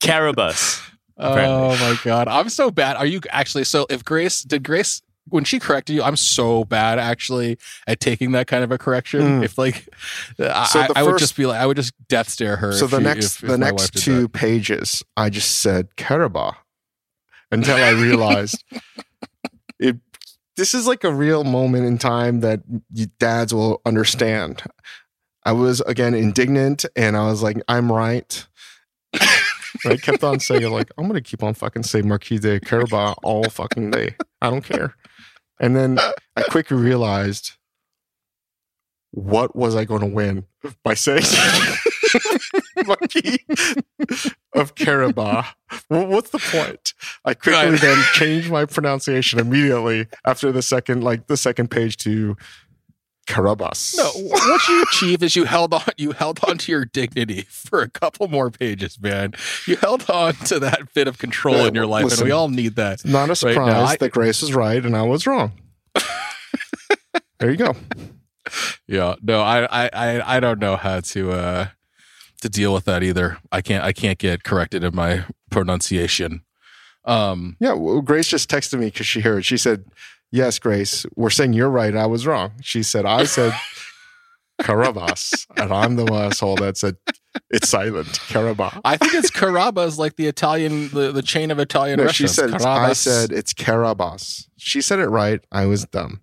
Carabas. 0.00 0.80
Oh 1.22 1.76
my 1.76 1.98
god, 2.02 2.28
I'm 2.28 2.48
so 2.48 2.70
bad. 2.70 2.96
Are 2.96 3.04
you 3.04 3.20
actually? 3.28 3.64
So 3.64 3.86
if 3.90 4.02
Grace 4.02 4.40
did 4.42 4.62
Grace 4.64 5.02
when 5.30 5.44
she 5.44 5.58
corrected 5.58 5.96
you, 5.96 6.02
I'm 6.02 6.16
so 6.16 6.64
bad 6.64 6.98
actually 6.98 7.58
at 7.86 8.00
taking 8.00 8.32
that 8.32 8.46
kind 8.46 8.62
of 8.64 8.70
a 8.70 8.78
correction. 8.78 9.20
Mm. 9.40 9.44
If 9.44 9.56
like, 9.58 9.88
I, 10.38 10.66
So 10.66 10.82
the 10.82 10.92
I 10.98 11.02
would 11.02 11.12
first- 11.12 11.22
just 11.22 11.36
be 11.36 11.46
like, 11.46 11.60
I 11.60 11.66
would 11.66 11.76
just 11.76 11.92
death 12.08 12.28
stare 12.28 12.56
her. 12.56 12.72
so 12.72 12.86
the 12.86 12.98
she- 12.98 13.02
next 13.04 13.36
if- 13.36 13.42
if 13.44 13.48
the 13.50 13.58
next 13.58 13.94
two 13.94 14.22
that. 14.22 14.32
pages, 14.32 15.02
I 15.16 15.30
just 15.30 15.60
said 15.60 15.88
Carabas 15.96 16.54
until 17.50 17.76
I 17.76 17.90
realized 17.90 18.62
it. 19.78 19.96
This 20.56 20.74
is 20.74 20.86
like 20.86 21.04
a 21.04 21.12
real 21.12 21.42
moment 21.44 21.86
in 21.86 21.96
time 21.96 22.40
that 22.40 22.60
dads 23.18 23.54
will 23.54 23.80
understand. 23.86 24.62
I 25.46 25.52
was 25.52 25.80
again 25.82 26.12
indignant, 26.12 26.84
and 26.96 27.16
I 27.16 27.24
was 27.26 27.42
like, 27.42 27.56
"I'm 27.66 27.90
right." 27.90 28.46
I 29.86 29.96
kept 29.96 30.22
on 30.22 30.38
saying, 30.40 30.70
"Like 30.70 30.90
I'm 30.98 31.06
gonna 31.06 31.22
keep 31.22 31.42
on 31.42 31.54
fucking 31.54 31.84
saying 31.84 32.06
Marquis 32.06 32.38
de 32.40 32.60
Carabas 32.60 33.14
all 33.22 33.44
fucking 33.44 33.90
day. 33.92 34.16
I 34.42 34.50
don't 34.50 34.62
care." 34.64 34.94
And 35.60 35.76
then 35.76 35.98
I 36.36 36.42
quickly 36.42 36.76
realized, 36.78 37.52
what 39.12 39.54
was 39.54 39.76
I 39.76 39.84
going 39.84 40.00
to 40.00 40.06
win 40.06 40.46
by 40.84 40.94
saying 40.94 41.22
Marquis 42.86 43.38
of 44.54 44.74
Carabas? 44.74 45.46
Wh- 45.88 46.08
What's 46.08 46.30
the 46.30 46.38
point? 46.38 46.94
I 47.24 47.34
quickly 47.34 47.70
Right. 47.72 47.80
then 47.80 48.02
changed 48.14 48.50
my 48.50 48.64
pronunciation 48.64 49.38
immediately 49.38 50.06
after 50.24 50.52
the 50.52 50.62
second, 50.62 51.02
like 51.04 51.26
the 51.26 51.36
second 51.36 51.70
page 51.70 51.96
to 51.98 52.36
Carabas. 53.30 53.96
No, 53.96 54.10
what 54.28 54.68
you 54.68 54.82
achieved 54.82 55.22
is 55.22 55.36
you 55.36 55.44
held 55.44 55.72
on. 55.74 55.82
You 55.96 56.12
held 56.12 56.40
on 56.48 56.58
to 56.58 56.72
your 56.72 56.84
dignity 56.84 57.42
for 57.48 57.80
a 57.82 57.88
couple 57.88 58.28
more 58.28 58.50
pages, 58.50 58.98
man. 59.00 59.34
You 59.66 59.76
held 59.76 60.08
on 60.10 60.34
to 60.46 60.58
that 60.60 60.92
bit 60.94 61.06
of 61.08 61.18
control 61.18 61.56
Yeah, 61.58 61.68
in 61.68 61.74
your 61.74 61.86
life, 61.86 62.04
listen. 62.04 62.20
and 62.20 62.26
we 62.26 62.32
all 62.32 62.48
need 62.48 62.76
that. 62.76 63.04
Not 63.04 63.24
a 63.24 63.28
Right 63.28 63.38
surprise 63.38 63.72
now, 63.72 63.84
I- 63.84 63.96
that 63.96 64.10
Grace 64.12 64.42
is 64.42 64.52
right 64.54 64.84
and 64.84 64.96
I 64.96 65.02
was 65.02 65.26
wrong. 65.26 65.52
there 67.38 67.50
you 67.50 67.56
go. 67.56 67.74
Yeah, 68.88 69.14
no, 69.22 69.40
I, 69.42 69.64
I, 69.84 69.90
I, 69.92 70.36
I 70.36 70.40
don't 70.40 70.58
know 70.58 70.74
how 70.74 70.98
to 70.98 71.30
uh 71.30 71.66
to 72.40 72.48
deal 72.48 72.74
with 72.74 72.84
that 72.86 73.04
either. 73.04 73.38
I 73.52 73.60
can't, 73.62 73.84
I 73.84 73.92
can't 73.92 74.18
get 74.18 74.42
corrected 74.42 74.82
in 74.82 74.92
my 74.96 75.24
pronunciation. 75.52 76.42
Um, 77.04 77.56
Yeah, 77.60 77.74
well, 77.74 78.00
Grace 78.00 78.26
just 78.26 78.50
texted 78.50 78.80
me 78.80 78.86
because 78.86 79.06
she 79.06 79.20
heard. 79.20 79.44
She 79.44 79.56
said, 79.56 79.84
"Yes, 80.32 80.58
Grace, 80.58 81.06
we're 81.16 81.30
saying 81.30 81.52
you're 81.52 81.70
right. 81.70 81.94
I 81.96 82.06
was 82.06 82.26
wrong." 82.26 82.52
She 82.62 82.82
said, 82.82 83.04
"I 83.06 83.24
said 83.24 83.52
Carabas, 84.62 85.46
and 85.56 85.72
I'm 85.72 85.96
the 85.96 86.12
asshole 86.12 86.56
that 86.56 86.76
said 86.76 86.96
it's 87.50 87.68
silent. 87.68 88.08
Carabas." 88.28 88.78
I 88.84 88.96
think 88.96 89.14
it's 89.14 89.30
Carabas, 89.30 89.98
like 89.98 90.16
the 90.16 90.26
Italian, 90.26 90.88
the, 90.90 91.12
the 91.12 91.22
chain 91.22 91.50
of 91.50 91.58
Italian 91.58 91.98
No, 91.98 92.08
she 92.08 92.24
restaurants. 92.24 92.62
said. 92.62 92.70
I 92.70 92.92
said 92.92 93.32
it's 93.32 93.52
Carabas. 93.54 94.48
She 94.58 94.80
said 94.80 94.98
it 94.98 95.08
right. 95.08 95.40
I 95.50 95.66
was 95.66 95.84
dumb. 95.86 96.20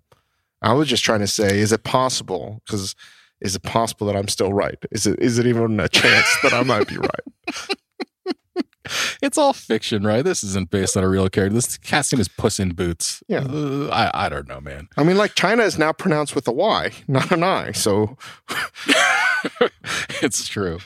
I 0.62 0.72
was 0.72 0.88
just 0.88 1.04
trying 1.04 1.20
to 1.20 1.26
say, 1.28 1.58
is 1.60 1.72
it 1.72 1.84
possible? 1.84 2.60
Because 2.66 2.94
is 3.40 3.54
it 3.54 3.62
possible 3.62 4.06
that 4.08 4.16
I'm 4.16 4.26
still 4.28 4.52
right? 4.52 4.78
Is 4.90 5.06
it 5.06 5.18
is 5.20 5.38
it 5.38 5.46
even 5.46 5.78
a 5.80 5.88
chance 5.88 6.26
that 6.42 6.52
I 6.52 6.62
might 6.62 6.88
be 6.88 6.96
right? 6.96 7.77
it's 9.22 9.38
all 9.38 9.52
fiction, 9.52 10.04
right? 10.04 10.24
This 10.24 10.42
isn't 10.44 10.70
based 10.70 10.96
on 10.96 11.04
a 11.04 11.08
real 11.08 11.28
character. 11.28 11.54
This 11.54 11.78
name 12.12 12.20
is 12.20 12.28
Puss 12.28 12.58
in 12.58 12.74
Boots. 12.74 13.22
Yeah. 13.28 13.40
Uh, 13.40 13.88
I, 13.92 14.26
I 14.26 14.28
don't 14.28 14.48
know, 14.48 14.60
man. 14.60 14.88
I 14.96 15.04
mean, 15.04 15.16
like 15.16 15.34
China 15.34 15.62
is 15.62 15.78
now 15.78 15.92
pronounced 15.92 16.34
with 16.34 16.46
a 16.48 16.52
Y, 16.52 16.92
not 17.06 17.30
an 17.32 17.42
I. 17.42 17.72
So 17.72 18.16
it's 20.22 20.48
true. 20.48 20.78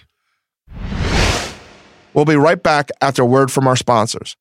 We'll 2.14 2.24
be 2.24 2.36
right 2.36 2.62
back 2.62 2.90
after 3.00 3.22
a 3.22 3.26
word 3.26 3.50
from 3.50 3.66
our 3.66 3.76
sponsors. 3.76 4.36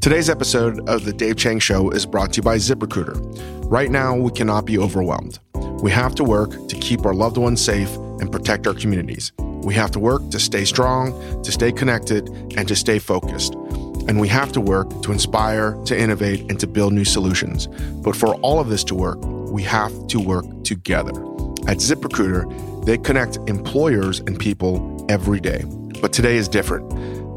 Today's 0.00 0.30
episode 0.30 0.88
of 0.88 1.04
The 1.04 1.12
Dave 1.12 1.36
Chang 1.36 1.58
Show 1.58 1.90
is 1.90 2.06
brought 2.06 2.32
to 2.32 2.36
you 2.38 2.42
by 2.42 2.56
ZipRecruiter. 2.56 3.70
Right 3.70 3.90
now, 3.90 4.16
we 4.16 4.30
cannot 4.32 4.64
be 4.64 4.78
overwhelmed. 4.78 5.38
We 5.82 5.90
have 5.90 6.14
to 6.14 6.24
work 6.24 6.50
to 6.68 6.76
keep 6.76 7.04
our 7.04 7.12
loved 7.12 7.36
ones 7.36 7.62
safe 7.62 7.90
and 8.20 8.30
protect 8.30 8.66
our 8.66 8.74
communities. 8.74 9.32
We 9.38 9.74
have 9.74 9.90
to 9.92 9.98
work 9.98 10.30
to 10.30 10.38
stay 10.38 10.64
strong, 10.64 11.42
to 11.42 11.52
stay 11.52 11.72
connected, 11.72 12.28
and 12.56 12.66
to 12.68 12.76
stay 12.76 12.98
focused. 12.98 13.54
And 14.08 14.18
we 14.20 14.28
have 14.28 14.52
to 14.52 14.60
work 14.60 14.88
to 15.02 15.12
inspire, 15.12 15.74
to 15.84 15.98
innovate, 15.98 16.40
and 16.50 16.58
to 16.60 16.66
build 16.66 16.92
new 16.92 17.04
solutions. 17.04 17.66
But 18.02 18.16
for 18.16 18.34
all 18.36 18.58
of 18.58 18.68
this 18.68 18.84
to 18.84 18.94
work, 18.94 19.18
we 19.50 19.62
have 19.64 20.06
to 20.08 20.20
work 20.20 20.46
together. 20.64 21.12
At 21.68 21.78
ZipRecruiter, 21.78 22.84
they 22.86 22.96
connect 22.96 23.36
employers 23.48 24.20
and 24.20 24.38
people 24.38 25.04
every 25.08 25.40
day. 25.40 25.64
But 26.00 26.12
today 26.12 26.36
is 26.36 26.48
different. 26.48 26.90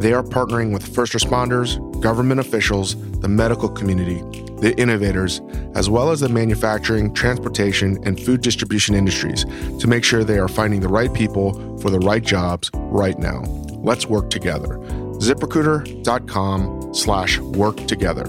They 0.03 0.11
are 0.11 0.21
partnering 0.21 0.73
with 0.73 0.93
first 0.93 1.13
responders, 1.13 1.79
government 2.01 2.41
officials, 2.41 2.97
the 3.21 3.29
medical 3.29 3.69
community, 3.69 4.21
the 4.59 4.75
innovators, 4.77 5.39
as 5.75 5.89
well 5.89 6.11
as 6.11 6.19
the 6.19 6.27
manufacturing, 6.27 7.13
transportation, 7.13 7.97
and 8.05 8.19
food 8.19 8.41
distribution 8.41 8.95
industries 8.95 9.45
to 9.79 9.87
make 9.87 10.03
sure 10.03 10.25
they 10.25 10.39
are 10.39 10.49
finding 10.49 10.81
the 10.81 10.89
right 10.89 11.13
people 11.13 11.53
for 11.79 11.89
the 11.89 11.99
right 11.99 12.21
jobs 12.21 12.69
right 12.73 13.17
now. 13.17 13.43
Let's 13.75 14.05
work 14.05 14.29
together. 14.29 14.77
ZipRecruiter.com 15.19 16.93
slash 16.93 17.39
work 17.39 17.77
together. 17.87 18.25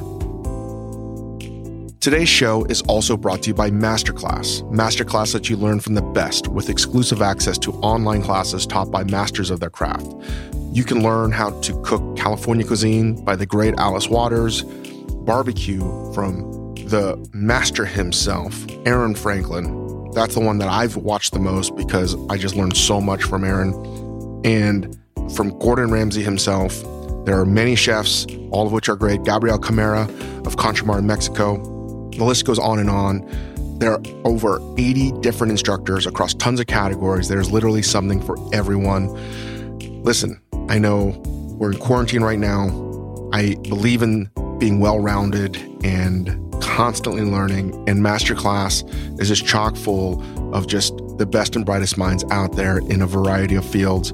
Today's 2.05 2.29
show 2.29 2.65
is 2.65 2.83
also 2.83 3.17
brought 3.17 3.41
to 3.45 3.49
you 3.49 3.55
by 3.55 3.71
Masterclass. 3.71 4.61
Masterclass 4.71 5.33
lets 5.33 5.49
you 5.49 5.57
learn 5.57 5.81
from 5.81 5.95
the 5.95 6.03
best 6.03 6.49
with 6.49 6.69
exclusive 6.69 7.23
access 7.23 7.57
to 7.57 7.73
online 7.77 8.23
classes 8.23 8.67
taught 8.67 8.91
by 8.91 9.05
masters 9.05 9.49
of 9.49 9.59
their 9.59 9.71
craft. 9.71 10.07
You 10.71 10.85
can 10.85 11.03
learn 11.03 11.33
how 11.33 11.59
to 11.63 11.83
cook 11.83 12.15
California 12.15 12.67
cuisine 12.67 13.25
by 13.25 13.37
the 13.37 13.47
great 13.47 13.73
Alice 13.79 14.07
Waters, 14.11 14.65
barbecue 15.25 15.81
from 16.13 16.75
the 16.75 17.27
master 17.33 17.87
himself, 17.87 18.67
Aaron 18.85 19.15
Franklin. 19.15 20.11
That's 20.11 20.35
the 20.35 20.41
one 20.41 20.59
that 20.59 20.69
I've 20.69 20.97
watched 20.97 21.33
the 21.33 21.39
most 21.39 21.75
because 21.75 22.17
I 22.29 22.37
just 22.37 22.55
learned 22.55 22.77
so 22.77 23.01
much 23.01 23.23
from 23.23 23.45
Aaron. 23.45 23.73
And 24.45 24.95
from 25.35 25.59
Gordon 25.59 25.91
Ramsay 25.91 26.23
himself, 26.23 26.83
there 27.25 27.41
are 27.41 27.47
many 27.47 27.75
chefs, 27.75 28.27
all 28.51 28.67
of 28.67 28.73
which 28.73 28.91
are 28.91 28.97
great. 28.97 29.23
Gabriel 29.23 29.59
Camara 29.59 30.03
of 30.45 30.57
Contramar 30.57 30.99
in 30.99 31.07
Mexico. 31.07 31.71
The 32.17 32.25
list 32.25 32.45
goes 32.45 32.59
on 32.59 32.79
and 32.79 32.89
on. 32.89 33.27
There 33.79 33.93
are 33.93 34.03
over 34.25 34.61
80 34.79 35.13
different 35.21 35.51
instructors 35.51 36.07
across 36.07 36.33
tons 36.35 36.61
of 36.61 36.67
categories. 36.67 37.29
There's 37.29 37.51
literally 37.51 37.83
something 37.83 38.23
for 38.23 38.37
everyone. 38.55 39.09
Listen, 40.05 40.41
I 40.69 40.79
know 40.79 41.07
we're 41.59 41.73
in 41.73 41.79
quarantine 41.79 42.23
right 42.23 42.39
now. 42.39 42.69
I 43.33 43.57
believe 43.63 44.03
in 44.03 44.31
being 44.59 44.79
well 44.79 45.01
rounded 45.01 45.57
and 45.85 46.41
constantly 46.63 47.23
learning, 47.23 47.75
and 47.89 48.01
Masterclass 48.01 48.89
is 49.21 49.29
just 49.29 49.45
chock 49.45 49.77
full 49.77 50.23
of 50.55 50.67
just 50.67 50.97
the 51.19 51.27
best 51.27 51.57
and 51.57 51.67
brightest 51.67 51.99
minds 51.99 52.25
out 52.31 52.57
there 52.57 52.79
in 52.79 53.03
a 53.03 53.07
variety 53.07 53.55
of 53.55 53.65
fields. 53.65 54.13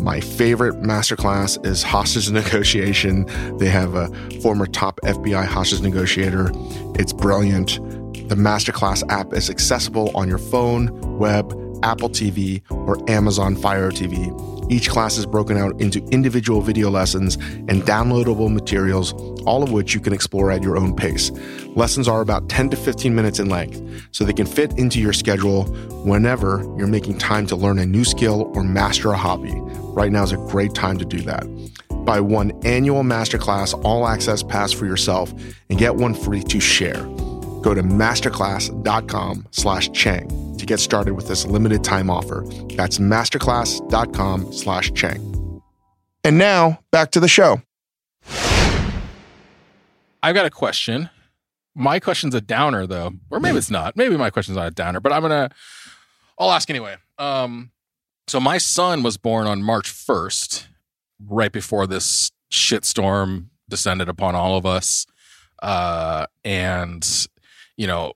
My 0.00 0.20
favorite 0.20 0.82
masterclass 0.82 1.64
is 1.64 1.82
hostage 1.82 2.30
negotiation. 2.30 3.26
They 3.58 3.68
have 3.68 3.94
a 3.94 4.08
former 4.40 4.66
top 4.66 5.00
FBI 5.02 5.46
hostage 5.46 5.80
negotiator. 5.80 6.50
It's 6.96 7.12
brilliant. 7.12 7.76
The 8.28 8.36
masterclass 8.36 9.02
app 9.10 9.32
is 9.32 9.50
accessible 9.50 10.10
on 10.14 10.28
your 10.28 10.38
phone, 10.38 11.18
web, 11.18 11.52
Apple 11.82 12.08
TV, 12.08 12.62
or 12.70 12.98
Amazon 13.10 13.56
Fire 13.56 13.90
TV. 13.90 14.32
Each 14.68 14.88
class 14.88 15.18
is 15.18 15.26
broken 15.26 15.56
out 15.56 15.80
into 15.80 16.04
individual 16.10 16.60
video 16.60 16.90
lessons 16.90 17.36
and 17.36 17.82
downloadable 17.82 18.52
materials, 18.52 19.12
all 19.44 19.62
of 19.62 19.72
which 19.72 19.94
you 19.94 20.00
can 20.00 20.12
explore 20.12 20.50
at 20.50 20.62
your 20.62 20.76
own 20.76 20.94
pace. 20.94 21.30
Lessons 21.76 22.08
are 22.08 22.20
about 22.20 22.48
10 22.48 22.70
to 22.70 22.76
15 22.76 23.14
minutes 23.14 23.38
in 23.38 23.48
length, 23.48 23.82
so 24.12 24.24
they 24.24 24.32
can 24.32 24.46
fit 24.46 24.78
into 24.78 25.00
your 25.00 25.12
schedule 25.12 25.64
whenever 26.04 26.64
you're 26.76 26.86
making 26.86 27.18
time 27.18 27.46
to 27.46 27.56
learn 27.56 27.78
a 27.78 27.86
new 27.86 28.04
skill 28.04 28.50
or 28.54 28.62
master 28.62 29.12
a 29.12 29.16
hobby. 29.16 29.54
Right 29.94 30.10
now 30.10 30.22
is 30.22 30.32
a 30.32 30.36
great 30.36 30.74
time 30.74 30.98
to 30.98 31.04
do 31.04 31.20
that. 31.22 31.44
Buy 32.04 32.20
one 32.20 32.52
annual 32.64 33.02
masterclass 33.02 33.78
all 33.84 34.06
access 34.06 34.42
pass 34.42 34.72
for 34.72 34.86
yourself 34.86 35.32
and 35.70 35.78
get 35.78 35.96
one 35.96 36.14
free 36.14 36.42
to 36.42 36.60
share. 36.60 37.02
Go 37.62 37.74
to 37.74 37.82
masterclass.com 37.82 39.46
slash 39.50 39.90
Chang 39.92 40.43
to 40.64 40.72
get 40.72 40.80
started 40.80 41.14
with 41.14 41.28
this 41.28 41.46
limited 41.46 41.84
time 41.84 42.10
offer. 42.10 42.44
That's 42.74 42.98
masterclass.com 42.98 44.52
slash 44.52 44.92
Chang. 44.94 45.62
And 46.24 46.38
now 46.38 46.80
back 46.90 47.10
to 47.12 47.20
the 47.20 47.28
show. 47.28 47.60
I've 50.22 50.34
got 50.34 50.46
a 50.46 50.50
question. 50.50 51.10
My 51.74 52.00
question's 52.00 52.34
a 52.34 52.40
downer 52.40 52.86
though, 52.86 53.12
or 53.30 53.40
maybe 53.40 53.58
it's 53.58 53.70
not. 53.70 53.96
Maybe 53.96 54.16
my 54.16 54.30
question's 54.30 54.56
not 54.56 54.68
a 54.68 54.70
downer, 54.70 55.00
but 55.00 55.12
I'm 55.12 55.22
gonna. 55.22 55.50
I'll 56.38 56.50
ask 56.50 56.70
anyway. 56.70 56.96
Um, 57.18 57.72
so 58.26 58.40
my 58.40 58.58
son 58.58 59.02
was 59.02 59.18
born 59.18 59.46
on 59.46 59.62
March 59.62 59.92
1st, 59.92 60.66
right 61.28 61.52
before 61.52 61.86
this 61.86 62.30
shitstorm 62.50 63.48
descended 63.68 64.08
upon 64.08 64.34
all 64.34 64.56
of 64.56 64.64
us. 64.64 65.06
Uh, 65.62 66.26
and 66.44 67.26
you 67.76 67.86
know, 67.86 68.14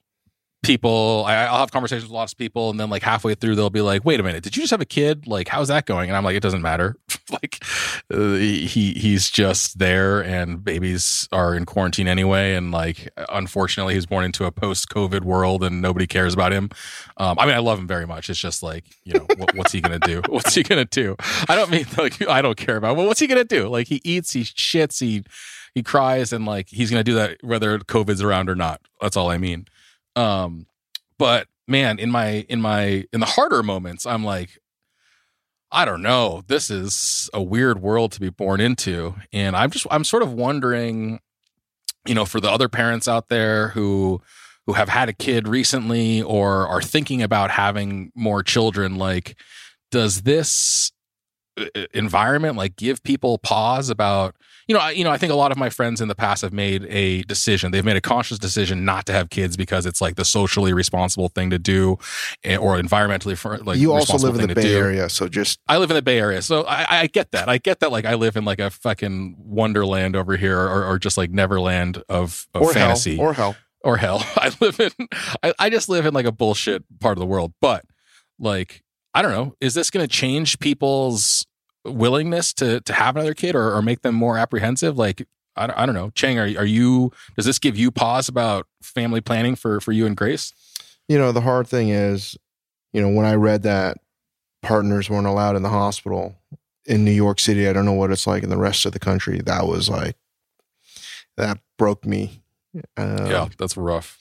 people, 0.68 1.24
I, 1.26 1.46
I'll 1.46 1.60
have 1.60 1.72
conversations 1.72 2.04
with 2.04 2.12
lots 2.12 2.32
of 2.32 2.38
people, 2.38 2.70
and 2.70 2.78
then 2.78 2.90
like 2.90 3.02
halfway 3.02 3.34
through, 3.34 3.54
they'll 3.54 3.70
be 3.70 3.80
like, 3.80 4.04
"Wait 4.04 4.20
a 4.20 4.22
minute, 4.22 4.44
did 4.44 4.56
you 4.56 4.62
just 4.62 4.70
have 4.70 4.80
a 4.80 4.86
kid? 4.86 5.26
Like, 5.26 5.48
how's 5.48 5.68
that 5.68 5.86
going?" 5.86 6.10
And 6.10 6.16
I'm 6.16 6.24
like, 6.24 6.36
"It 6.36 6.42
doesn't 6.42 6.62
matter. 6.62 6.96
like, 7.30 7.64
uh, 8.12 8.34
he 8.34 8.92
he's 8.92 9.30
just 9.30 9.78
there, 9.78 10.22
and 10.22 10.62
babies 10.62 11.26
are 11.32 11.54
in 11.54 11.64
quarantine 11.64 12.06
anyway, 12.06 12.54
and 12.54 12.70
like, 12.70 13.08
unfortunately, 13.30 13.94
he's 13.94 14.06
born 14.06 14.24
into 14.24 14.44
a 14.44 14.52
post-COVID 14.52 15.22
world, 15.22 15.64
and 15.64 15.80
nobody 15.80 16.06
cares 16.06 16.34
about 16.34 16.52
him. 16.52 16.70
Um, 17.16 17.38
I 17.38 17.46
mean, 17.46 17.54
I 17.54 17.60
love 17.60 17.78
him 17.78 17.86
very 17.86 18.06
much. 18.06 18.28
It's 18.28 18.38
just 18.38 18.62
like, 18.62 18.84
you 19.04 19.14
know, 19.14 19.26
what, 19.36 19.54
what's 19.54 19.72
he 19.72 19.80
gonna 19.80 19.98
do? 19.98 20.22
What's 20.28 20.54
he 20.54 20.62
gonna 20.62 20.84
do? 20.84 21.16
I 21.48 21.56
don't 21.56 21.70
mean 21.70 21.86
like 21.96 22.26
I 22.28 22.42
don't 22.42 22.56
care 22.56 22.76
about. 22.76 22.96
Well, 22.96 23.06
what's 23.06 23.20
he 23.20 23.26
gonna 23.26 23.44
do? 23.44 23.68
Like, 23.68 23.88
he 23.88 24.00
eats, 24.04 24.32
he 24.32 24.42
shits, 24.42 25.00
he 25.00 25.24
he 25.74 25.82
cries, 25.82 26.32
and 26.32 26.44
like 26.44 26.68
he's 26.68 26.90
gonna 26.90 27.04
do 27.04 27.14
that 27.14 27.38
whether 27.42 27.78
COVID's 27.78 28.22
around 28.22 28.50
or 28.50 28.54
not. 28.54 28.82
That's 29.00 29.16
all 29.16 29.30
I 29.30 29.38
mean. 29.38 29.66
Um, 30.18 30.66
but 31.16 31.46
man, 31.68 31.98
in 31.98 32.10
my 32.10 32.44
in 32.48 32.60
my 32.60 33.04
in 33.12 33.20
the 33.20 33.26
harder 33.26 33.62
moments, 33.62 34.04
I'm 34.04 34.24
like, 34.24 34.58
I 35.70 35.84
don't 35.84 36.02
know. 36.02 36.42
This 36.48 36.70
is 36.70 37.30
a 37.32 37.42
weird 37.42 37.80
world 37.80 38.12
to 38.12 38.20
be 38.20 38.30
born 38.30 38.60
into, 38.60 39.14
and 39.32 39.54
I'm 39.54 39.70
just 39.70 39.86
I'm 39.90 40.04
sort 40.04 40.24
of 40.24 40.32
wondering, 40.32 41.20
you 42.06 42.14
know, 42.14 42.24
for 42.24 42.40
the 42.40 42.50
other 42.50 42.68
parents 42.68 43.06
out 43.06 43.28
there 43.28 43.68
who 43.68 44.20
who 44.66 44.72
have 44.72 44.88
had 44.88 45.08
a 45.08 45.12
kid 45.14 45.46
recently 45.46 46.20
or 46.20 46.66
are 46.66 46.82
thinking 46.82 47.22
about 47.22 47.50
having 47.50 48.10
more 48.14 48.42
children, 48.42 48.96
like, 48.96 49.38
does 49.90 50.22
this 50.22 50.90
environment 51.94 52.56
like 52.56 52.76
give 52.76 53.02
people 53.02 53.38
pause 53.38 53.90
about 53.90 54.36
you 54.66 54.74
know 54.74 54.80
I, 54.80 54.90
you 54.92 55.04
know 55.04 55.10
I 55.10 55.18
think 55.18 55.32
a 55.32 55.36
lot 55.36 55.52
of 55.52 55.58
my 55.58 55.70
friends 55.70 56.00
in 56.00 56.08
the 56.08 56.14
past 56.14 56.42
have 56.42 56.52
made 56.52 56.84
a 56.86 57.22
decision 57.22 57.70
they've 57.70 57.84
made 57.84 57.96
a 57.96 58.00
conscious 58.00 58.38
decision 58.38 58.84
not 58.84 59.06
to 59.06 59.12
have 59.12 59.30
kids 59.30 59.56
because 59.56 59.86
it's 59.86 60.00
like 60.00 60.16
the 60.16 60.24
socially 60.24 60.72
responsible 60.72 61.28
thing 61.28 61.50
to 61.50 61.58
do 61.58 61.98
eh, 62.44 62.56
or 62.56 62.76
environmentally 62.80 63.36
for, 63.36 63.58
like 63.58 63.78
you 63.78 63.92
also 63.92 64.18
live 64.18 64.38
in 64.38 64.48
the 64.48 64.54
Bay 64.54 64.62
do. 64.62 64.78
Area, 64.78 65.08
so 65.08 65.28
just 65.28 65.60
I 65.68 65.78
live 65.78 65.90
in 65.90 65.94
the 65.96 66.02
Bay 66.02 66.18
Area, 66.18 66.42
so 66.42 66.64
I, 66.64 67.02
I 67.02 67.06
get 67.06 67.32
that. 67.32 67.48
I 67.48 67.58
get 67.58 67.80
that. 67.80 67.92
Like 67.92 68.04
I 68.04 68.14
live 68.14 68.36
in 68.36 68.44
like 68.44 68.58
a 68.58 68.70
fucking 68.70 69.36
wonderland 69.38 70.16
over 70.16 70.36
here, 70.36 70.58
or, 70.58 70.84
or 70.84 70.98
just 70.98 71.16
like 71.16 71.30
Neverland 71.30 72.02
of, 72.08 72.46
of 72.54 72.62
or 72.62 72.72
fantasy 72.72 73.16
hell, 73.16 73.26
or 73.26 73.32
hell. 73.32 73.56
or 73.82 73.96
hell. 73.96 74.24
I 74.36 74.52
live 74.60 74.80
in, 74.80 75.08
I, 75.42 75.54
I 75.58 75.70
just 75.70 75.88
live 75.88 76.06
in 76.06 76.14
like 76.14 76.26
a 76.26 76.32
bullshit 76.32 76.84
part 77.00 77.16
of 77.16 77.20
the 77.20 77.26
world. 77.26 77.52
But 77.60 77.84
like, 78.38 78.82
I 79.14 79.22
don't 79.22 79.32
know, 79.32 79.54
is 79.60 79.74
this 79.74 79.90
going 79.90 80.06
to 80.06 80.12
change 80.12 80.58
people's 80.58 81.46
willingness 81.92 82.52
to 82.54 82.80
to 82.80 82.92
have 82.92 83.16
another 83.16 83.34
kid 83.34 83.54
or, 83.54 83.74
or 83.74 83.82
make 83.82 84.02
them 84.02 84.14
more 84.14 84.36
apprehensive? 84.38 84.96
Like, 84.98 85.26
I, 85.56 85.66
don't- 85.66 85.78
I 85.78 85.86
don't 85.86 85.94
know, 85.94 86.10
Chang, 86.10 86.38
are 86.38 86.44
are 86.58 86.66
you? 86.66 87.12
Does 87.36 87.44
this 87.46 87.58
give 87.58 87.76
you 87.76 87.90
pause 87.90 88.28
about 88.28 88.66
family 88.82 89.20
planning 89.20 89.56
for 89.56 89.80
for 89.80 89.92
you 89.92 90.06
and 90.06 90.16
Grace? 90.16 90.52
You 91.08 91.18
know, 91.18 91.32
the 91.32 91.40
hard 91.40 91.66
thing 91.66 91.88
is, 91.88 92.36
you 92.92 93.00
know, 93.00 93.08
when 93.08 93.24
I 93.26 93.34
read 93.34 93.62
that 93.62 93.96
partners 94.62 95.08
weren't 95.08 95.26
allowed 95.26 95.56
in 95.56 95.62
the 95.62 95.68
hospital 95.70 96.36
in 96.84 97.04
New 97.04 97.10
York 97.12 97.38
City, 97.40 97.66
I 97.68 97.72
don't 97.72 97.84
know 97.86 97.92
what 97.92 98.10
it's 98.10 98.26
like 98.26 98.42
in 98.42 98.50
the 98.50 98.56
rest 98.58 98.84
of 98.86 98.92
the 98.92 98.98
country. 98.98 99.40
That 99.40 99.66
was 99.66 99.88
like, 99.88 100.16
that 101.36 101.58
broke 101.78 102.04
me. 102.04 102.42
Uh, 102.96 103.26
yeah, 103.30 103.48
that's 103.58 103.76
rough. 103.76 104.18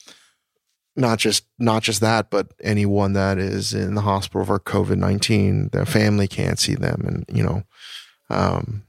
Not 0.97 1.19
just 1.19 1.45
not 1.59 1.83
just 1.83 2.01
that, 2.01 2.29
but 2.29 2.51
anyone 2.61 3.13
that 3.13 3.37
is 3.37 3.73
in 3.73 3.95
the 3.95 4.01
hospital 4.01 4.45
for 4.45 4.59
COVID 4.59 4.97
nineteen, 4.97 5.69
their 5.69 5.85
family 5.85 6.27
can't 6.27 6.59
see 6.59 6.75
them, 6.75 7.05
and 7.07 7.25
you 7.37 7.43
know, 7.43 7.63
um, 8.29 8.83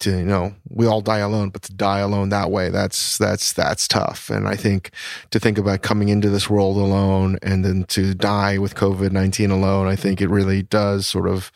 to 0.00 0.10
you 0.10 0.24
know, 0.24 0.54
we 0.70 0.86
all 0.86 1.02
die 1.02 1.18
alone, 1.18 1.50
but 1.50 1.62
to 1.62 1.74
die 1.74 1.98
alone 1.98 2.30
that 2.30 2.50
way, 2.50 2.70
that's 2.70 3.18
that's 3.18 3.52
that's 3.52 3.86
tough. 3.86 4.30
And 4.30 4.48
I 4.48 4.56
think 4.56 4.90
to 5.30 5.38
think 5.38 5.58
about 5.58 5.82
coming 5.82 6.08
into 6.08 6.30
this 6.30 6.48
world 6.48 6.78
alone 6.78 7.38
and 7.42 7.64
then 7.64 7.84
to 7.88 8.14
die 8.14 8.58
with 8.58 8.74
COVID 8.74 9.12
nineteen 9.12 9.50
alone, 9.50 9.86
I 9.86 9.96
think 9.96 10.20
it 10.20 10.30
really 10.30 10.62
does 10.62 11.06
sort 11.06 11.28
of, 11.28 11.52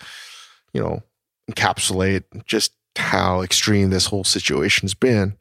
you 0.74 0.82
know, 0.82 1.02
encapsulate 1.50 2.24
just 2.44 2.74
how 2.96 3.40
extreme 3.40 3.88
this 3.88 4.06
whole 4.06 4.24
situation's 4.24 4.92
been. 4.92 5.34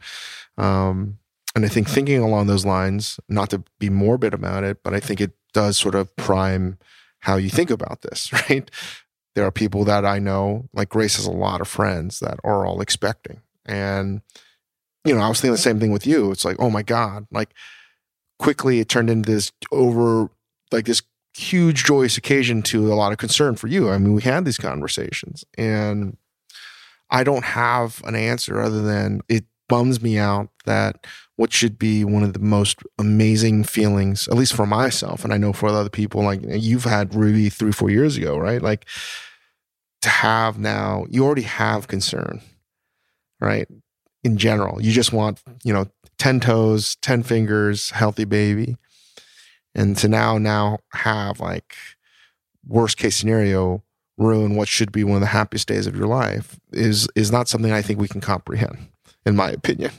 Um, 0.58 1.18
and 1.56 1.66
I 1.66 1.68
think 1.68 1.90
thinking 1.90 2.22
along 2.22 2.48
those 2.48 2.66
lines, 2.66 3.20
not 3.28 3.50
to 3.50 3.64
be 3.80 3.90
morbid 3.90 4.34
about 4.34 4.64
it, 4.64 4.84
but 4.84 4.94
I 4.94 5.00
think 5.00 5.20
it 5.20 5.32
does 5.54 5.78
sort 5.78 5.96
of 5.96 6.16
prime 6.16 6.78
how 7.20 7.36
you 7.36 7.50
think 7.50 7.70
about 7.70 8.02
this, 8.02 8.32
right? 8.50 8.70
There 9.36 9.46
are 9.46 9.52
people 9.52 9.84
that 9.86 10.06
I 10.06 10.20
know, 10.20 10.70
like 10.74 10.90
Grace 10.90 11.16
has 11.16 11.26
a 11.26 11.32
lot 11.32 11.62
of 11.62 11.68
friends 11.68 12.20
that 12.20 12.40
are 12.44 12.66
all 12.66 12.82
expecting. 12.82 13.42
And, 13.66 14.22
you 15.06 15.14
know, 15.14 15.22
I 15.22 15.30
was 15.30 15.40
thinking 15.40 15.54
the 15.54 15.58
same 15.58 15.80
thing 15.80 15.92
with 15.92 16.08
you. 16.08 16.32
It's 16.32 16.46
like, 16.46 16.58
oh 16.60 16.70
my 16.70 16.84
God, 16.84 17.28
like 17.32 17.54
quickly 18.40 18.80
it 18.80 18.90
turned 18.90 19.10
into 19.10 19.32
this 19.32 19.52
over, 19.72 20.30
like 20.72 20.86
this 20.86 21.02
huge 21.34 21.86
joyous 21.86 22.18
occasion 22.18 22.62
to 22.62 22.92
a 22.92 22.96
lot 22.96 23.12
of 23.12 23.18
concern 23.18 23.56
for 23.56 23.68
you. 23.68 23.90
I 23.90 23.98
mean, 23.98 24.14
we 24.14 24.22
had 24.22 24.44
these 24.46 24.58
conversations 24.58 25.46
and 25.58 26.18
I 27.10 27.24
don't 27.24 27.46
have 27.46 28.02
an 28.06 28.16
answer 28.16 28.60
other 28.60 28.82
than 28.82 29.22
it 29.30 29.46
bums 29.70 30.02
me 30.02 30.18
out 30.18 30.50
that 30.66 31.06
what 31.42 31.52
should 31.52 31.80
be 31.80 32.06
one 32.06 32.22
of 32.22 32.34
the 32.34 32.40
most 32.40 32.84
amazing 33.00 33.64
feelings, 33.64 34.28
at 34.28 34.36
least 34.36 34.54
for 34.54 34.68
myself, 34.68 35.24
and 35.24 35.34
I 35.34 35.38
know 35.38 35.54
for 35.54 35.70
other 35.70 35.90
people, 35.90 36.22
like 36.22 36.40
you've 36.48 36.84
had 36.84 37.16
Ruby 37.16 37.50
three, 37.50 37.72
four 37.72 37.90
years 37.90 38.16
ago, 38.16 38.38
right? 38.38 38.62
Like 38.62 38.86
to 40.04 40.10
have 40.10 40.60
now, 40.60 41.08
you 41.10 41.26
already 41.26 41.42
have 41.42 41.88
concern, 41.88 42.42
right? 43.40 43.68
In 44.24 44.38
general, 44.38 44.84
you 44.84 44.92
just 44.92 45.14
want, 45.14 45.42
you 45.64 45.74
know, 45.74 45.88
10 46.20 46.42
toes, 46.42 46.96
10 46.98 47.24
fingers, 47.24 47.90
healthy 47.90 48.26
baby. 48.26 48.78
And 49.74 49.98
to 49.98 50.08
now, 50.08 50.38
now 50.38 50.78
have 50.94 51.40
like 51.40 51.76
worst 52.68 52.98
case 52.98 53.16
scenario, 53.16 53.82
ruin 54.16 54.56
what 54.56 54.68
should 54.68 54.92
be 54.92 55.04
one 55.04 55.16
of 55.16 55.22
the 55.22 55.26
happiest 55.26 55.68
days 55.68 55.88
of 55.88 55.96
your 55.96 56.06
life 56.06 56.60
is 56.72 57.08
is 57.16 57.32
not 57.32 57.48
something 57.48 57.72
I 57.72 57.82
think 57.82 58.00
we 58.00 58.08
can 58.08 58.22
comprehend, 58.22 58.90
in 59.26 59.36
my 59.36 59.50
opinion. 59.50 59.92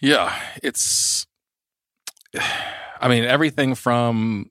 Yeah, 0.00 0.34
it's. 0.62 1.26
I 3.02 3.08
mean, 3.08 3.24
everything 3.24 3.74
from 3.74 4.50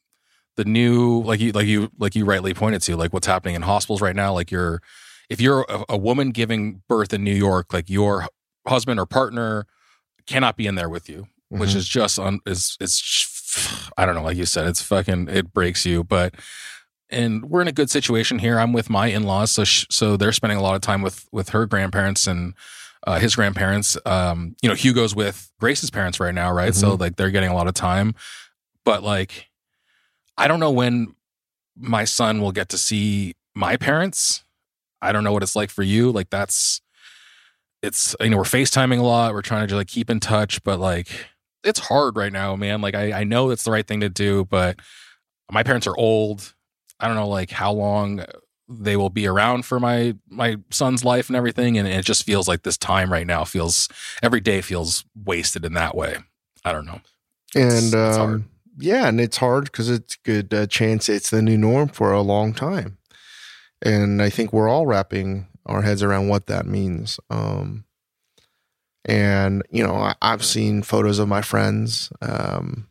the 0.57 0.65
new, 0.65 1.21
like 1.21 1.39
you, 1.39 1.51
like 1.51 1.67
you, 1.67 1.91
like 1.99 2.15
you 2.15 2.25
rightly 2.25 2.53
pointed 2.53 2.81
to, 2.83 2.97
like 2.97 3.13
what's 3.13 3.27
happening 3.27 3.55
in 3.55 3.61
hospitals 3.61 4.01
right 4.01 4.15
now. 4.15 4.33
Like 4.33 4.49
you're, 4.51 4.81
if 5.29 5.39
you're 5.39 5.65
a, 5.69 5.85
a 5.89 5.97
woman 5.97 6.31
giving 6.31 6.81
birth 6.89 7.13
in 7.13 7.23
New 7.23 7.33
York, 7.35 7.71
like 7.73 7.89
your 7.89 8.27
husband 8.67 8.99
or 8.99 9.05
partner 9.05 9.67
cannot 10.25 10.57
be 10.57 10.65
in 10.67 10.75
there 10.75 10.89
with 10.89 11.07
you, 11.09 11.27
which 11.49 11.69
Mhm. 11.71 11.75
is 11.75 11.87
just 11.87 12.17
on 12.19 12.39
is 12.45 12.75
it's. 12.79 13.89
I 13.97 14.05
don't 14.05 14.15
know, 14.15 14.21
like 14.23 14.37
you 14.37 14.45
said, 14.45 14.67
it's 14.67 14.81
fucking 14.81 15.27
it 15.29 15.53
breaks 15.53 15.85
you, 15.85 16.03
but. 16.03 16.33
And 17.11 17.49
we're 17.49 17.61
in 17.61 17.67
a 17.67 17.71
good 17.71 17.89
situation 17.89 18.37
here. 18.37 18.59
I'm 18.59 18.71
with 18.71 18.87
my 18.87 19.07
in-laws, 19.07 19.49
so 19.49 19.63
sh- 19.63 19.87
so 19.89 20.15
they're 20.15 20.31
spending 20.31 20.59
a 20.59 20.61
lot 20.61 20.75
of 20.75 20.81
time 20.81 21.01
with 21.01 21.25
with 21.31 21.49
her 21.49 21.65
grandparents 21.65 22.27
and 22.27 22.53
uh, 23.05 23.19
his 23.19 23.35
grandparents. 23.35 23.97
Um, 24.05 24.55
you 24.61 24.69
know, 24.69 24.75
Hugo's 24.75 25.15
with 25.15 25.51
Grace's 25.59 25.89
parents 25.89 26.19
right 26.19 26.33
now, 26.33 26.51
right? 26.51 26.73
So 26.75 26.95
like 26.95 27.15
they're 27.15 27.31
getting 27.31 27.49
a 27.49 27.55
lot 27.55 27.67
of 27.67 27.73
time. 27.73 28.15
But 28.85 29.03
like, 29.03 29.47
I 30.37 30.47
don't 30.47 30.59
know 30.59 30.71
when 30.71 31.15
my 31.77 32.03
son 32.05 32.41
will 32.41 32.51
get 32.51 32.69
to 32.69 32.77
see 32.77 33.35
my 33.55 33.77
parents. 33.77 34.43
I 35.01 35.11
don't 35.11 35.23
know 35.23 35.31
what 35.31 35.43
it's 35.43 35.55
like 35.55 35.69
for 35.69 35.83
you. 35.83 36.11
Like 36.11 36.29
that's 36.29 36.81
it's 37.81 38.15
you 38.19 38.29
know 38.29 38.37
we're 38.37 38.43
FaceTiming 38.43 38.99
a 38.99 39.03
lot. 39.03 39.33
We're 39.33 39.41
trying 39.41 39.61
to 39.61 39.67
just 39.67 39.77
like 39.77 39.87
keep 39.87 40.09
in 40.09 40.19
touch, 40.19 40.63
but 40.63 40.79
like 40.79 41.07
it's 41.63 41.79
hard 41.79 42.17
right 42.17 42.33
now, 42.33 42.55
man. 42.55 42.81
Like 42.81 42.95
I 42.95 43.21
I 43.21 43.23
know 43.23 43.49
it's 43.49 43.63
the 43.63 43.71
right 43.71 43.87
thing 43.87 44.01
to 44.01 44.09
do, 44.09 44.45
but 44.45 44.79
my 45.51 45.63
parents 45.63 45.87
are 45.87 45.97
old. 45.97 46.53
I 46.99 47.07
don't 47.07 47.15
know 47.15 47.29
like 47.29 47.49
how 47.49 47.71
long 47.71 48.25
they 48.69 48.95
will 48.95 49.09
be 49.09 49.25
around 49.27 49.65
for 49.65 49.79
my 49.79 50.15
my 50.29 50.57
son's 50.69 51.03
life 51.03 51.27
and 51.29 51.35
everything. 51.35 51.77
And 51.77 51.87
it 51.87 52.05
just 52.05 52.23
feels 52.23 52.47
like 52.47 52.63
this 52.63 52.77
time 52.77 53.11
right 53.11 53.25
now 53.27 53.43
feels 53.43 53.89
every 54.21 54.39
day 54.41 54.61
feels 54.61 55.03
wasted 55.25 55.65
in 55.65 55.73
that 55.73 55.95
way. 55.95 56.17
I 56.63 56.71
don't 56.71 56.85
know. 56.85 57.01
And 57.55 57.65
It's- 57.65 57.93
it's 57.93 58.17
um, 58.17 58.49
yeah, 58.77 59.07
and 59.07 59.19
it's 59.19 59.37
hard 59.37 59.65
because 59.65 59.89
it's 59.89 60.15
good 60.17 60.53
uh, 60.53 60.67
chance 60.67 61.09
it's 61.09 61.29
the 61.31 61.41
new 61.41 61.57
norm 61.57 61.89
for 61.89 62.11
a 62.13 62.21
long 62.21 62.53
time, 62.53 62.97
and 63.81 64.21
I 64.21 64.29
think 64.29 64.53
we're 64.53 64.69
all 64.69 64.85
wrapping 64.87 65.47
our 65.65 65.81
heads 65.81 66.01
around 66.01 66.29
what 66.29 66.45
that 66.47 66.65
means. 66.65 67.19
Um, 67.29 67.83
and 69.05 69.63
you 69.71 69.85
know, 69.85 69.95
I, 69.95 70.15
I've 70.21 70.45
seen 70.45 70.81
photos 70.83 71.19
of 71.19 71.27
my 71.27 71.41
friends 71.41 72.11
um, 72.21 72.87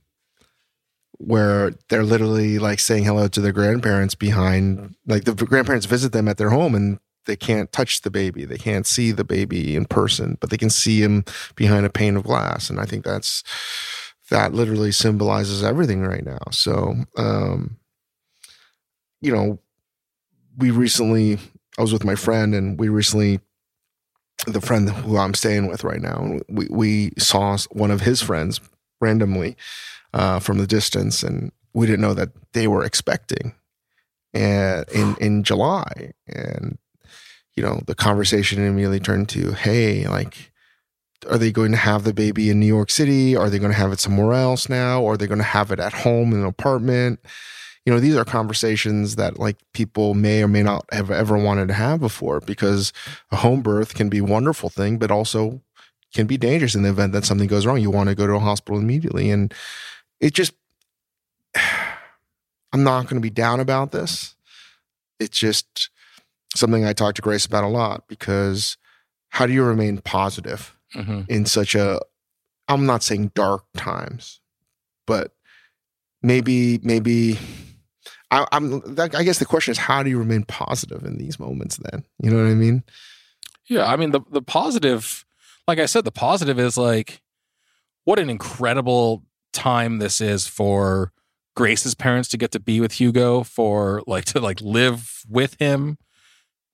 where 1.19 1.73
they're 1.89 2.05
literally 2.05 2.59
like 2.59 2.81
saying 2.81 3.05
hello 3.05 3.29
to 3.29 3.41
their 3.41 3.53
grandparents 3.53 4.15
behind, 4.15 4.95
like 5.07 5.25
the 5.25 5.35
grandparents 5.35 5.87
visit 5.87 6.13
them 6.13 6.29
at 6.29 6.37
their 6.37 6.51
home 6.51 6.75
and. 6.75 6.99
They 7.27 7.37
can't 7.37 7.71
touch 7.73 8.01
the 8.01 8.11
baby. 8.11 8.47
They 8.47 8.57
can't 8.57 8.87
see 8.87 9.13
the 9.13 9.23
baby 9.23 9.77
in 9.77 9.85
person, 9.85 10.39
but 10.41 10.49
they 10.49 10.57
can 10.57 10.71
see 10.71 11.03
him 11.03 11.27
behind 11.57 11.85
a 11.85 11.91
pane 11.91 12.17
of 12.17 12.23
glass. 12.23 12.71
And 12.71 12.81
I 12.81 12.87
think 12.87 13.05
that's 13.05 13.45
that 14.31 14.55
literally 14.55 14.93
symbolizes 14.93 15.63
everything 15.63 16.03
right 16.03 16.25
now. 16.25 16.39
So, 16.51 16.95
um, 17.17 17.77
you 19.21 19.35
know, 19.35 19.59
we 20.57 20.71
recently, 20.71 21.39
I 21.79 21.83
was 21.83 21.93
with 21.93 22.05
my 22.05 22.15
friend 22.15 22.55
and 22.55 22.79
we 22.79 22.89
recently, 22.89 23.41
the 24.47 24.61
friend 24.61 24.89
who 24.89 25.19
I'm 25.19 25.35
staying 25.35 25.67
with 25.67 25.85
right 25.85 26.01
now, 26.01 26.39
we, 26.49 26.67
we 26.71 27.13
saw 27.19 27.59
one 27.71 27.91
of 27.91 28.03
his 28.03 28.23
friends 28.23 28.61
randomly 29.01 29.57
uh, 30.15 30.39
from 30.39 30.59
the 30.59 30.67
distance 30.67 31.23
and 31.23 31.53
we 31.75 31.87
didn't 31.87 32.01
know 32.01 32.15
that 32.15 32.31
they 32.53 32.67
were 32.67 32.85
expecting 32.85 33.55
and 34.35 34.89
in, 34.91 35.17
in 35.21 35.43
July. 35.45 36.13
And, 36.27 36.79
you 37.57 37.63
know, 37.63 37.81
the 37.87 37.95
conversation 37.95 38.65
immediately 38.65 39.01
turned 39.01 39.29
to, 39.31 39.53
Hey, 39.53 40.07
like, 40.07 40.53
are 41.29 41.39
they 41.39 41.51
going 41.51 41.73
to 41.73 41.79
have 41.79 42.05
the 42.05 42.15
baby 42.15 42.51
in 42.51 42.61
New 42.61 42.67
York 42.67 42.91
City? 42.91 43.37
Are 43.37 43.51
they 43.51 43.59
going 43.59 43.73
to 43.73 43.79
have 43.79 43.93
it 43.93 44.01
somewhere 44.01 44.35
else 44.35 44.69
now? 44.69 45.03
Or 45.03 45.15
are 45.15 45.17
they 45.17 45.27
going 45.27 45.39
to 45.39 45.45
have 45.45 45.73
it 45.73 45.81
at 45.81 45.93
home 45.93 46.33
in 46.33 46.41
an 46.41 46.47
apartment? 46.47 47.21
You 47.85 47.93
know, 47.93 48.01
these 48.01 48.17
are 48.17 48.25
conversations 48.25 49.17
that 49.17 49.39
like 49.39 49.57
people 49.73 50.15
may 50.15 50.43
or 50.43 50.49
may 50.49 50.63
not 50.63 50.85
have 50.93 51.11
ever 51.11 51.39
wanted 51.39 51.69
to 51.69 51.75
have 51.75 52.01
before 52.01 52.41
because 52.41 52.93
a 53.33 53.37
home 53.37 53.63
birth 53.63 53.95
can 53.95 54.09
be 54.09 54.19
a 54.19 54.25
wonderful 54.25 54.69
thing, 54.69 54.99
but 54.99 55.11
also 55.11 55.63
can 56.15 56.27
be 56.27 56.37
dangerous 56.37 56.75
in 56.75 56.83
the 56.83 56.91
event 56.91 57.13
that 57.13 57.25
something 57.25 57.49
goes 57.49 57.67
wrong. 57.67 57.81
You 57.81 57.91
want 57.91 58.11
to 58.11 58.15
go 58.15 58.27
to 58.27 58.35
a 58.35 58.41
hospital 58.41 58.79
immediately. 58.79 59.31
And 59.31 59.53
it 60.21 60.35
just, 60.35 60.53
I'm 62.73 62.85
not 62.85 63.05
going 63.05 63.17
to 63.17 63.21
be 63.21 63.31
down 63.31 63.61
about 63.61 63.93
this. 63.93 64.35
It's 65.19 65.39
just 65.39 65.91
something 66.55 66.85
I 66.85 66.93
talk 66.93 67.15
to 67.15 67.23
Grace 67.23 67.47
about 67.47 67.65
a 67.65 67.69
lot 67.69 68.05
because 68.09 68.77
how 69.31 69.47
do 69.47 69.53
you 69.53 69.65
remain 69.65 69.99
positive? 69.99 70.75
mm-hmm. 70.95 71.23
in 71.29 71.47
such 71.47 71.75
a 71.75 72.01
I'm 72.69 72.87
not 72.87 73.03
saying 73.03 73.33
dark 73.35 73.65
times, 73.77 74.41
but 75.07 75.33
maybe 76.23 76.81
maybe 76.83 77.39
I, 78.31 78.45
i'm 78.51 78.83
i 78.99 79.23
guess 79.23 79.39
the 79.39 79.47
question 79.47 79.71
is 79.73 79.79
how 79.79 80.03
do 80.03 80.11
you 80.11 80.19
remain 80.19 80.43
positive 80.43 81.05
in 81.05 81.17
these 81.17 81.39
moments 81.39 81.77
then? 81.77 82.05
You 82.21 82.31
know 82.31 82.43
what 82.43 82.51
I 82.51 82.55
mean? 82.55 82.83
yeah 83.69 83.87
i 83.87 83.97
mean 83.97 84.11
the 84.11 84.21
the 84.31 84.43
positive 84.43 85.25
like 85.69 85.79
i 85.79 85.87
said 85.87 86.05
the 86.05 86.11
positive 86.11 86.59
is 86.59 86.77
like 86.77 87.23
what 88.05 88.19
an 88.19 88.31
incredible 88.31 89.23
time 89.59 89.99
this 89.99 90.21
is 90.21 90.47
for 90.47 91.13
grace's 91.57 91.97
parents 91.97 92.29
to 92.29 92.37
get 92.37 92.53
to 92.53 92.61
be 92.61 92.81
with 92.81 92.93
hugo 92.93 93.43
for 93.43 94.01
like 94.07 94.25
to 94.25 94.41
like 94.41 94.61
live 94.61 95.25
with 95.29 95.57
him. 95.59 95.99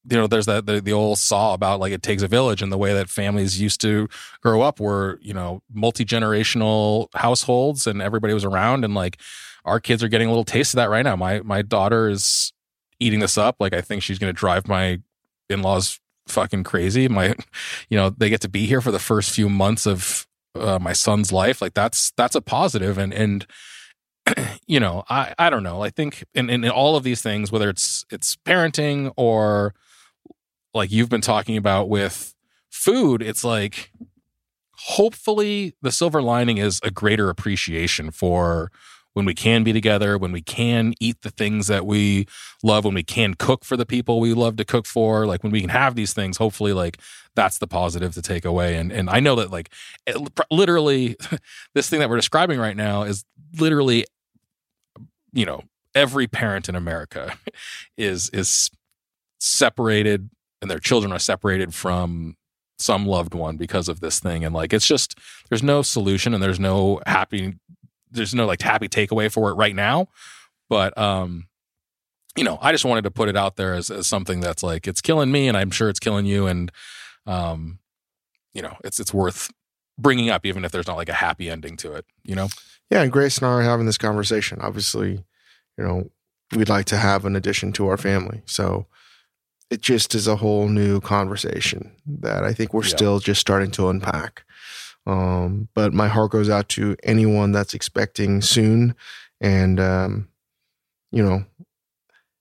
You 0.08 0.18
know 0.18 0.26
there's 0.26 0.44
that 0.44 0.66
the, 0.66 0.82
the 0.82 0.92
old 0.92 1.18
saw 1.18 1.54
about 1.54 1.80
like 1.80 1.94
it 1.94 2.02
takes 2.02 2.22
a 2.22 2.28
village 2.28 2.60
and 2.60 2.70
the 2.70 2.76
way 2.76 2.92
that 2.92 3.08
families 3.08 3.58
used 3.58 3.80
to 3.80 4.06
grow 4.42 4.60
up 4.60 4.78
were 4.78 5.18
you 5.22 5.32
know 5.32 5.62
multi-generational 5.72 7.08
households 7.14 7.86
and 7.86 8.02
everybody 8.02 8.34
was 8.34 8.44
around 8.44 8.84
and 8.84 8.94
like 8.94 9.18
our 9.64 9.80
kids 9.80 10.02
are 10.02 10.08
getting 10.08 10.28
a 10.28 10.30
little 10.30 10.44
taste 10.44 10.74
of 10.74 10.76
that 10.76 10.90
right 10.90 11.04
now. 11.04 11.16
My 11.16 11.40
my 11.40 11.62
daughter 11.62 12.10
is 12.10 12.52
eating 13.00 13.20
this 13.20 13.38
up. 13.38 13.56
Like 13.58 13.72
i 13.72 13.80
think 13.80 14.02
she's 14.02 14.18
going 14.18 14.32
to 14.32 14.38
drive 14.38 14.68
my 14.68 15.00
in-laws 15.48 15.98
fucking 16.26 16.64
crazy. 16.64 17.08
My 17.08 17.34
you 17.88 17.96
know 17.96 18.10
they 18.10 18.28
get 18.28 18.42
to 18.42 18.50
be 18.50 18.66
here 18.66 18.82
for 18.82 18.90
the 18.90 18.98
first 18.98 19.30
few 19.30 19.48
months 19.48 19.86
of 19.86 20.26
uh, 20.54 20.78
my 20.80 20.92
son's 20.92 21.32
life 21.32 21.60
like 21.60 21.74
that's 21.74 22.12
that's 22.16 22.34
a 22.34 22.40
positive 22.40 22.98
and 22.98 23.12
and 23.12 23.46
you 24.66 24.80
know 24.80 25.04
i 25.08 25.34
i 25.38 25.50
don't 25.50 25.62
know 25.62 25.82
i 25.82 25.90
think 25.90 26.24
in, 26.34 26.48
in 26.48 26.68
all 26.68 26.96
of 26.96 27.02
these 27.02 27.22
things 27.22 27.50
whether 27.50 27.68
it's 27.68 28.04
it's 28.10 28.36
parenting 28.36 29.12
or 29.16 29.74
like 30.72 30.90
you've 30.90 31.08
been 31.08 31.20
talking 31.20 31.56
about 31.56 31.88
with 31.88 32.34
food 32.70 33.22
it's 33.22 33.44
like 33.44 33.90
hopefully 34.76 35.74
the 35.82 35.92
silver 35.92 36.22
lining 36.22 36.58
is 36.58 36.80
a 36.82 36.90
greater 36.90 37.28
appreciation 37.28 38.10
for 38.10 38.70
when 39.14 39.24
we 39.24 39.34
can 39.34 39.64
be 39.64 39.72
together 39.72 40.18
when 40.18 40.32
we 40.32 40.42
can 40.42 40.94
eat 41.00 41.22
the 41.22 41.30
things 41.30 41.66
that 41.66 41.86
we 41.86 42.26
love 42.62 42.84
when 42.84 42.94
we 42.94 43.02
can 43.02 43.34
cook 43.34 43.64
for 43.64 43.76
the 43.76 43.86
people 43.86 44.20
we 44.20 44.34
love 44.34 44.56
to 44.56 44.64
cook 44.64 44.86
for 44.86 45.26
like 45.26 45.42
when 45.42 45.52
we 45.52 45.60
can 45.60 45.70
have 45.70 45.94
these 45.94 46.12
things 46.12 46.36
hopefully 46.36 46.72
like 46.72 46.98
that's 47.36 47.58
the 47.58 47.66
positive 47.66 48.14
to 48.14 48.22
take 48.22 48.44
away. 48.44 48.76
And 48.76 48.92
and 48.92 49.10
i 49.10 49.20
know 49.20 49.36
that 49.36 49.50
like 49.50 49.70
it, 50.06 50.16
literally 50.50 51.16
this 51.74 51.88
thing 51.88 52.00
that 52.00 52.08
we're 52.08 52.16
describing 52.16 52.60
right 52.60 52.76
now 52.76 53.02
is 53.02 53.24
literally 53.58 54.04
you 55.32 55.46
know 55.46 55.62
every 55.94 56.26
parent 56.26 56.68
in 56.68 56.76
america 56.76 57.36
is 57.96 58.28
is 58.30 58.70
separated 59.38 60.30
and 60.60 60.70
their 60.70 60.78
children 60.78 61.12
are 61.12 61.18
separated 61.18 61.74
from 61.74 62.36
some 62.78 63.06
loved 63.06 63.34
one 63.34 63.56
because 63.56 63.88
of 63.88 64.00
this 64.00 64.18
thing. 64.20 64.44
And 64.44 64.54
like 64.54 64.72
it's 64.72 64.86
just 64.86 65.18
there's 65.48 65.62
no 65.62 65.82
solution 65.82 66.34
and 66.34 66.42
there's 66.42 66.60
no 66.60 67.00
happy 67.06 67.54
there's 68.14 68.34
no 68.34 68.46
like 68.46 68.62
happy 68.62 68.88
takeaway 68.88 69.30
for 69.30 69.50
it 69.50 69.54
right 69.54 69.74
now 69.76 70.08
but 70.68 70.96
um 70.98 71.46
you 72.36 72.42
know, 72.42 72.58
I 72.60 72.72
just 72.72 72.84
wanted 72.84 73.02
to 73.04 73.12
put 73.12 73.28
it 73.28 73.36
out 73.36 73.54
there 73.54 73.74
as, 73.74 73.92
as 73.92 74.08
something 74.08 74.40
that's 74.40 74.64
like 74.64 74.88
it's 74.88 75.00
killing 75.00 75.30
me, 75.30 75.46
and 75.46 75.56
I'm 75.56 75.70
sure 75.70 75.88
it's 75.88 76.00
killing 76.00 76.26
you, 76.26 76.48
and 76.48 76.72
um, 77.26 77.78
you 78.52 78.60
know, 78.60 78.76
it's 78.82 78.98
it's 78.98 79.14
worth 79.14 79.52
bringing 79.96 80.30
up, 80.30 80.44
even 80.44 80.64
if 80.64 80.72
there's 80.72 80.88
not 80.88 80.96
like 80.96 81.08
a 81.08 81.12
happy 81.14 81.48
ending 81.48 81.76
to 81.76 81.92
it. 81.92 82.06
You 82.24 82.34
know, 82.34 82.48
Yeah, 82.90 83.02
and 83.02 83.12
Grace 83.12 83.38
and 83.38 83.46
I 83.46 83.50
are 83.52 83.62
having 83.62 83.86
this 83.86 83.98
conversation. 83.98 84.58
Obviously, 84.60 85.24
you 85.78 85.84
know, 85.84 86.10
we'd 86.56 86.68
like 86.68 86.86
to 86.86 86.96
have 86.96 87.24
an 87.24 87.36
addition 87.36 87.72
to 87.74 87.86
our 87.86 87.96
family. 87.96 88.42
So 88.46 88.86
it 89.70 89.80
just 89.80 90.12
is 90.12 90.26
a 90.26 90.34
whole 90.34 90.66
new 90.66 91.00
conversation 91.00 91.92
that 92.04 92.42
I 92.42 92.52
think 92.52 92.74
we're 92.74 92.82
Yeah. 92.82 92.96
still 92.96 93.20
just 93.20 93.40
starting 93.40 93.70
to 93.72 93.88
unpack. 93.90 94.42
Um, 95.06 95.68
but 95.74 95.92
my 95.92 96.08
heart 96.08 96.32
goes 96.32 96.48
out 96.48 96.68
to 96.70 96.96
anyone 97.02 97.52
that's 97.52 97.74
expecting 97.74 98.40
soon. 98.40 98.94
And, 99.40 99.78
um, 99.78 100.28
you 101.12 101.22
know, 101.22 101.44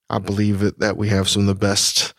I 0.10 0.20
believe 0.20 0.60
that, 0.78 0.98
we 0.98 1.10
have 1.10 1.28
some 1.28 1.42
of 1.42 1.48
the 1.48 1.56
best 1.56 2.14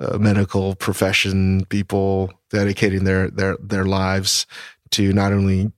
uh, 0.00 0.18
medical 0.18 0.74
profession 0.74 1.64
people 1.66 2.32
dedicating 2.50 3.04
their, 3.04 3.30
their, 3.30 3.56
their 3.60 3.84
lives 3.84 4.46
to 4.90 5.12
not 5.12 5.32
only 5.32 5.72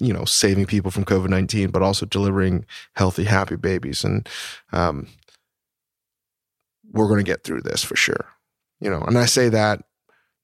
you 0.00 0.14
know 0.14 0.24
saving 0.24 0.64
people 0.64 0.90
from 0.90 1.04
COVID 1.04 1.28
nineteen, 1.28 1.70
but 1.70 1.82
also 1.82 2.06
delivering 2.06 2.64
healthy, 2.96 3.24
happy 3.24 3.56
babies. 3.56 4.02
And 4.02 4.26
um, 4.72 5.06
we're 6.90 7.06
going 7.06 7.22
to 7.22 7.30
get 7.30 7.44
through 7.44 7.62
this 7.62 7.84
for 7.84 7.96
sure. 7.96 8.26
You 8.80 8.88
know, 8.90 9.02
and 9.02 9.18
I 9.18 9.26
say 9.26 9.50
that 9.50 9.84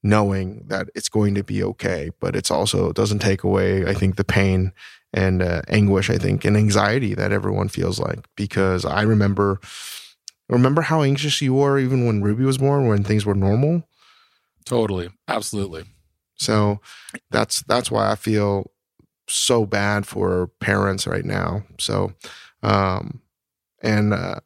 knowing 0.03 0.65
that 0.67 0.89
it's 0.95 1.09
going 1.09 1.35
to 1.35 1.43
be 1.43 1.63
okay, 1.63 2.11
but 2.19 2.35
it's 2.35 2.51
also 2.51 2.89
it 2.89 2.95
doesn't 2.95 3.19
take 3.19 3.43
away. 3.43 3.85
I 3.85 3.93
think 3.93 4.15
the 4.15 4.23
pain 4.23 4.73
and 5.13 5.41
uh, 5.41 5.61
anguish. 5.67 6.09
I 6.09 6.17
think 6.17 6.45
and 6.45 6.57
anxiety 6.57 7.13
that 7.15 7.31
everyone 7.31 7.69
feels 7.69 7.99
like 7.99 8.25
because 8.35 8.85
I 8.85 9.01
remember. 9.03 9.59
Remember 10.49 10.81
how 10.81 11.01
anxious 11.01 11.41
you 11.41 11.55
were 11.55 11.77
even 11.77 12.05
when 12.05 12.21
Ruby 12.21 12.45
was 12.45 12.57
born, 12.57 12.87
when 12.87 13.03
things 13.03 13.25
were 13.25 13.35
normal. 13.35 13.83
totally, 14.65 15.09
absolutely. 15.27 15.85
So 16.35 16.79
that's 17.31 17.63
that's 17.63 17.89
why 17.91 18.11
I 18.11 18.15
feel 18.15 18.71
so 19.27 19.65
bad 19.65 20.05
for 20.05 20.47
parents 20.59 21.07
right 21.07 21.25
now. 21.25 21.63
So 21.79 22.13
um 22.63 23.21
and 23.81 24.13
uh 24.13 24.39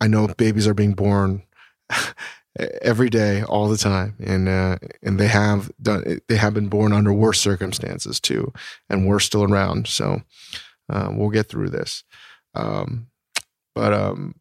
I 0.00 0.06
know 0.08 0.28
babies 0.28 0.66
are 0.66 0.74
being 0.74 0.92
born 0.94 1.42
every 2.58 3.10
day 3.10 3.42
all 3.42 3.68
the 3.68 3.76
time. 3.76 4.16
And 4.24 4.48
uh 4.48 4.78
and 5.02 5.18
they 5.18 5.28
have 5.28 5.70
done 5.80 6.20
they 6.28 6.36
have 6.36 6.54
been 6.54 6.68
born 6.68 6.92
under 6.92 7.12
worse 7.12 7.40
circumstances 7.40 8.20
too 8.20 8.52
and 8.88 9.06
we're 9.06 9.20
still 9.20 9.44
around. 9.44 9.86
So 9.88 10.22
uh, 10.88 11.10
we'll 11.12 11.30
get 11.30 11.48
through 11.48 11.70
this. 11.70 12.04
Um 12.54 13.08
but 13.74 13.92
um 13.92 14.36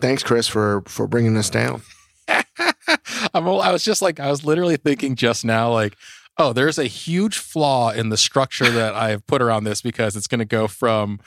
thanks 0.00 0.22
chris 0.22 0.48
for 0.48 0.82
for 0.86 1.06
bringing 1.06 1.36
us 1.36 1.50
down. 1.50 1.82
I'm, 3.34 3.46
I 3.48 3.72
was 3.72 3.84
just 3.84 4.02
like, 4.02 4.20
I 4.20 4.30
was 4.30 4.44
literally 4.44 4.76
thinking 4.76 5.16
just 5.16 5.44
now, 5.44 5.72
like, 5.72 5.96
oh, 6.38 6.52
there's 6.52 6.78
a 6.78 6.84
huge 6.84 7.38
flaw 7.38 7.90
in 7.90 8.08
the 8.08 8.16
structure 8.16 8.70
that 8.70 8.94
I've 8.94 9.26
put 9.26 9.42
around 9.42 9.64
this 9.64 9.80
because 9.80 10.16
it's 10.16 10.26
going 10.26 10.40
to 10.40 10.44
go 10.44 10.68
from 10.68 11.20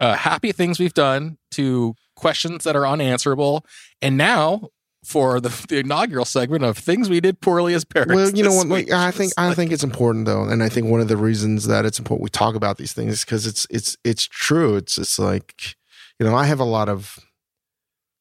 uh, 0.00 0.14
happy 0.14 0.52
things 0.52 0.78
we've 0.78 0.94
done 0.94 1.38
to 1.52 1.94
questions 2.16 2.64
that 2.64 2.76
are 2.76 2.86
unanswerable. 2.86 3.64
And 4.00 4.16
now 4.16 4.68
for 5.04 5.40
the, 5.40 5.48
the 5.68 5.78
inaugural 5.78 6.24
segment 6.24 6.64
of 6.64 6.78
things 6.78 7.08
we 7.10 7.20
did 7.20 7.40
poorly 7.40 7.74
as 7.74 7.84
parents. 7.84 8.14
Well, 8.14 8.30
you 8.30 8.42
know 8.44 8.54
what? 8.54 8.68
Like. 8.68 8.90
I 8.90 9.10
think 9.10 9.32
I 9.36 9.48
like- 9.48 9.56
think 9.56 9.72
it's 9.72 9.84
important 9.84 10.26
though, 10.26 10.44
and 10.44 10.62
I 10.62 10.68
think 10.68 10.86
one 10.88 11.00
of 11.00 11.08
the 11.08 11.16
reasons 11.16 11.66
that 11.66 11.84
it's 11.84 11.98
important 11.98 12.22
we 12.22 12.30
talk 12.30 12.54
about 12.54 12.78
these 12.78 12.92
things 12.92 13.12
is 13.14 13.24
because 13.24 13.46
it's 13.46 13.66
it's 13.70 13.96
it's 14.04 14.26
true. 14.26 14.76
It's 14.76 14.98
it's 14.98 15.18
like 15.18 15.76
you 16.20 16.26
know 16.26 16.34
I 16.34 16.44
have 16.44 16.60
a 16.60 16.64
lot 16.64 16.88
of. 16.88 17.18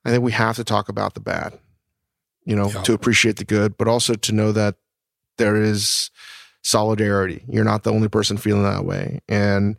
I 0.03 0.09
think 0.09 0.23
we 0.23 0.32
have 0.32 0.55
to 0.55 0.63
talk 0.63 0.89
about 0.89 1.13
the 1.13 1.19
bad, 1.19 1.59
you 2.43 2.55
know, 2.55 2.69
Yeah. 2.71 2.82
to 2.82 2.93
appreciate 2.93 3.36
the 3.36 3.45
good, 3.45 3.77
but 3.77 3.88
also 3.88 4.15
to 4.15 4.32
know 4.32 4.51
that 4.51 4.73
there 5.38 5.55
is 5.55 6.09
solidarity. 6.63 7.43
You're 7.47 7.63
not 7.63 7.84
the 7.84 7.91
only 7.91 8.07
person 8.07 8.38
feeling 8.38 8.63
that 8.63 8.84
way, 8.86 9.19
and 9.29 9.75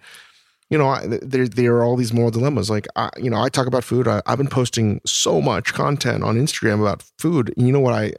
you 0.73 0.79
know, 0.79 0.89
I, 0.89 1.07
there 1.07 1.47
there 1.47 1.75
are 1.77 1.85
all 1.85 1.97
these 1.97 2.12
moral 2.14 2.31
dilemmas. 2.31 2.70
Like, 2.70 2.87
I, 2.97 3.11
you 3.18 3.29
know, 3.31 3.41
I 3.41 3.49
talk 3.51 3.66
about 3.66 3.85
food. 3.85 4.09
I, 4.09 4.23
I've 4.27 4.39
been 4.39 4.49
posting 4.49 5.01
so 5.05 5.41
much 5.41 5.75
content 5.75 6.25
on 6.25 6.37
Instagram 6.37 6.81
about 6.81 7.03
food. 7.18 7.53
And 7.57 7.66
you 7.66 7.73
know 7.73 7.81
what? 7.81 7.95
I 7.95 8.14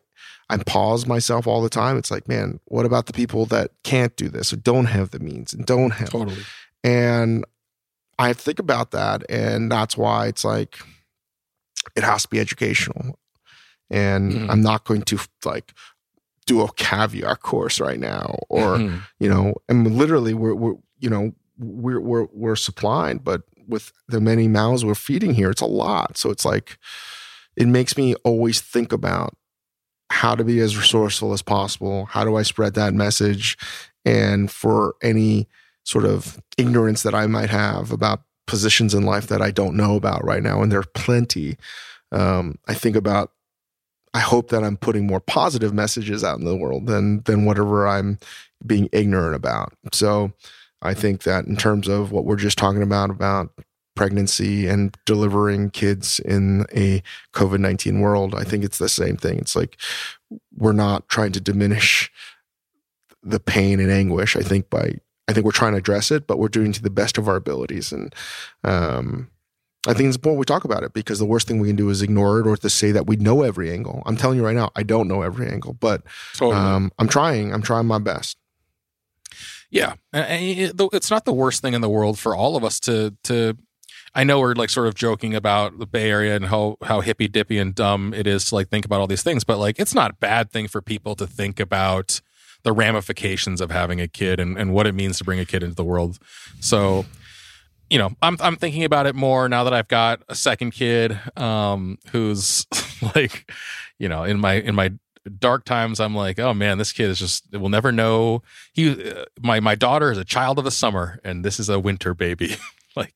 I 0.50 0.58
pause 0.58 1.08
myself 1.08 1.48
all 1.48 1.62
the 1.64 1.70
time. 1.70 1.98
It's 1.98 2.12
like, 2.12 2.28
man, 2.28 2.60
what 2.66 2.86
about 2.86 3.08
the 3.08 3.14
people 3.14 3.46
that 3.48 3.72
can't 3.84 4.16
do 4.16 4.30
this 4.30 4.54
or 4.54 4.58
don't 4.58 4.86
have 4.86 5.10
the 5.10 5.20
means 5.20 5.54
and 5.54 5.66
don't 5.66 5.92
have? 5.92 6.12
totally. 6.12 6.44
And 6.84 7.44
I 8.20 8.34
think 8.34 8.60
about 8.60 8.92
that, 8.92 9.24
and 9.30 9.72
that's 9.72 9.98
why 9.98 10.28
it's 10.28 10.46
like 10.46 10.78
it 11.96 12.04
has 12.04 12.22
to 12.24 12.30
be 12.30 12.40
educational. 12.40 13.18
And 13.90 14.32
Mhm. 14.34 14.50
I'm 14.52 14.62
not 14.62 14.86
going 14.86 15.02
to 15.04 15.18
like 15.44 15.74
do 16.46 16.62
a 16.62 16.72
caviar 16.74 17.36
course 17.36 17.80
right 17.80 18.00
now, 18.00 18.38
or 18.50 18.78
Mhm. 18.78 19.02
you 19.20 19.30
know, 19.30 19.56
and 19.70 19.96
literally 19.98 20.34
we're 20.36 20.54
we're 20.54 20.76
you 21.00 21.10
know 21.10 21.34
we're 21.58 22.00
we're 22.00 22.28
we're 22.32 22.56
supplied, 22.56 23.24
but 23.24 23.44
with 23.68 23.94
the 24.08 24.22
many 24.22 24.48
mouths 24.48 24.84
we're 24.84 24.96
feeding 24.96 25.34
here, 25.34 25.50
it's 25.50 25.62
a 25.62 25.66
lot. 25.66 26.18
So 26.18 26.30
it's 26.30 26.46
like 26.46 26.78
it 27.56 27.68
makes 27.68 27.98
me 27.98 28.16
always 28.24 28.62
think 28.62 28.92
about 28.92 29.36
how 30.10 30.36
to 30.36 30.44
be 30.44 30.60
as 30.60 30.78
resourceful 30.78 31.34
as 31.34 31.42
possible. 31.42 32.06
How 32.06 32.24
do 32.24 32.36
I 32.36 32.44
spread 32.44 32.74
that 32.76 32.94
message? 32.94 33.58
And 34.06 34.52
for 34.52 34.96
any 35.02 35.48
sort 35.86 36.06
of 36.06 36.40
ignorance 36.58 37.04
that 37.04 37.16
I 37.16 37.28
might 37.28 37.50
have 37.50 37.92
about 37.92 38.22
positions 38.46 38.94
in 38.94 39.04
life 39.04 39.28
that 39.28 39.42
I 39.42 39.52
don't 39.52 39.76
know 39.76 39.96
about 39.96 40.24
right 40.24 40.44
now, 40.44 40.62
and 40.62 40.72
there 40.72 40.80
are 40.80 40.86
plenty, 40.94 41.58
um, 42.12 42.58
I 42.68 42.74
think 42.74 42.96
about. 42.96 43.32
I 44.16 44.20
hope 44.20 44.50
that 44.50 44.64
I'm 44.64 44.78
putting 44.78 45.08
more 45.08 45.20
positive 45.20 45.74
messages 45.74 46.24
out 46.24 46.38
in 46.38 46.46
the 46.46 46.56
world 46.56 46.86
than 46.86 47.24
than 47.24 47.46
whatever 47.46 47.88
I'm 47.88 48.20
being 48.64 48.88
ignorant 48.92 49.34
about. 49.34 49.74
So 49.92 50.34
I 50.84 50.94
think 50.94 51.24
that 51.24 51.46
in 51.46 51.56
terms 51.56 51.88
of 51.88 52.12
what 52.12 52.26
we're 52.26 52.36
just 52.36 52.58
talking 52.58 52.84
about 52.84 53.10
about 53.10 53.50
pregnancy 53.96 54.68
and 54.68 54.98
delivering 55.06 55.70
kids 55.70 56.20
in 56.20 56.66
a 56.76 57.02
COVID 57.34 57.60
19 57.60 58.00
world, 58.00 58.36
I 58.36 58.44
think 58.44 58.64
it's 58.64 58.80
the 58.80 58.90
same 58.90 59.18
thing. 59.18 59.38
It's 59.40 59.56
like 59.56 59.80
we're 60.56 60.74
not 60.74 61.08
trying 61.10 61.32
to 61.34 61.42
diminish 61.42 62.12
the 63.22 63.40
pain 63.40 63.80
and 63.80 63.92
anguish. 63.92 64.36
I 64.36 64.42
think 64.42 64.70
by 64.70 64.96
I 65.28 65.34
think 65.34 65.46
we're 65.46 65.52
trying 65.52 65.72
to 65.74 65.78
address 65.78 66.12
it, 66.12 66.28
but 66.28 66.38
we're 66.38 66.50
doing 66.50 66.74
to 66.74 66.82
the 66.82 66.90
best 66.90 67.18
of 67.18 67.28
our 67.28 67.38
abilities. 67.38 67.92
And 67.94 68.14
um, 68.64 69.30
I 69.88 69.94
think 69.94 70.08
it's 70.08 70.18
important 70.18 70.40
we 70.40 70.46
talk 70.46 70.66
about 70.66 70.84
it 70.84 70.94
because 70.94 71.20
the 71.20 71.26
worst 71.26 71.48
thing 71.48 71.60
we 71.60 71.70
can 71.70 71.78
do 71.78 71.90
is 71.90 72.02
ignore 72.02 72.40
it 72.40 72.48
or 72.48 72.58
to 72.58 72.70
say 72.70 72.92
that 72.92 73.08
we 73.08 73.16
know 73.16 73.42
every 73.42 73.72
angle. 73.72 74.04
I'm 74.06 74.18
telling 74.18 74.38
you 74.38 74.46
right 74.46 74.56
now, 74.56 74.72
I 74.76 74.84
don't 74.84 75.08
know 75.08 75.22
every 75.22 75.50
angle, 75.50 75.74
but 75.74 76.04
Totally. 76.34 76.60
um, 76.60 76.92
I'm 77.00 77.08
trying. 77.08 77.54
I'm 77.54 77.62
trying 77.62 77.86
my 77.86 78.00
best. 78.00 78.38
Yeah, 79.74 79.96
it's 80.14 81.10
not 81.10 81.26
the 81.26 81.34
worst 81.34 81.64
thing 81.64 81.74
in 81.74 81.82
the 81.82 81.90
world 81.90 82.20
for 82.20 82.36
all 82.36 82.56
of 82.56 82.64
us 82.64 82.80
to 82.82 83.16
to. 83.24 83.58
I 84.14 84.24
know 84.24 84.40
we're 84.40 84.54
like 84.54 84.70
sort 84.70 84.86
of 84.86 84.94
joking 84.94 85.34
about 85.34 85.80
the 85.80 85.88
Bay 85.88 86.12
Area 86.12 86.36
and 86.36 86.46
how 86.46 86.78
how 86.84 87.02
hippy 87.02 87.28
dippy 87.28 87.58
and 87.58 87.74
dumb 87.74 88.14
it 88.14 88.28
is 88.28 88.46
to 88.50 88.56
like 88.56 88.70
think 88.70 88.86
about 88.86 89.02
all 89.02 89.08
these 89.08 89.24
things, 89.24 89.44
but 89.44 89.58
like 89.58 89.80
it's 89.80 89.96
not 89.96 90.12
a 90.12 90.14
bad 90.14 90.52
thing 90.52 90.68
for 90.68 90.80
people 90.80 91.16
to 91.16 91.26
think 91.26 91.60
about 91.60 92.22
the 92.62 92.72
ramifications 92.72 93.62
of 93.62 93.72
having 93.72 94.00
a 94.00 94.08
kid 94.08 94.40
and, 94.40 94.60
and 94.60 94.76
what 94.76 94.86
it 94.86 94.94
means 94.94 95.18
to 95.18 95.24
bring 95.24 95.40
a 95.40 95.46
kid 95.46 95.64
into 95.64 95.76
the 95.76 95.84
world. 95.84 96.20
So, 96.60 97.06
you 97.90 97.98
know, 97.98 98.12
I'm 98.22 98.38
I'm 98.42 98.58
thinking 98.58 98.84
about 98.84 99.08
it 99.08 99.16
more 99.16 99.50
now 99.50 99.64
that 99.64 99.74
I've 99.74 99.88
got 99.88 100.22
a 100.30 100.36
second 100.36 100.72
kid, 100.72 101.20
um, 101.36 101.98
who's 102.12 102.68
like, 103.16 103.52
you 103.98 104.08
know, 104.08 104.24
in 104.24 104.40
my 104.40 104.54
in 104.54 104.76
my 104.76 104.94
dark 105.30 105.66
times, 105.66 106.00
I'm 106.00 106.16
like, 106.16 106.40
oh 106.40 106.54
man, 106.54 106.78
this 106.78 106.92
kid 106.92 107.10
is 107.10 107.20
just 107.20 107.52
will 107.52 107.70
never 107.70 107.92
know. 107.92 108.42
He, 108.74 109.10
uh, 109.12 109.26
my 109.42 109.60
my 109.60 109.76
daughter 109.76 110.12
is 110.12 110.18
a 110.18 110.26
child 110.26 110.58
of 110.58 110.66
the 110.66 110.72
summer, 110.72 111.20
and 111.24 111.44
this 111.44 111.60
is 111.60 111.70
a 111.70 111.80
winter 111.80 112.14
baby. 112.14 112.56
like, 112.96 113.14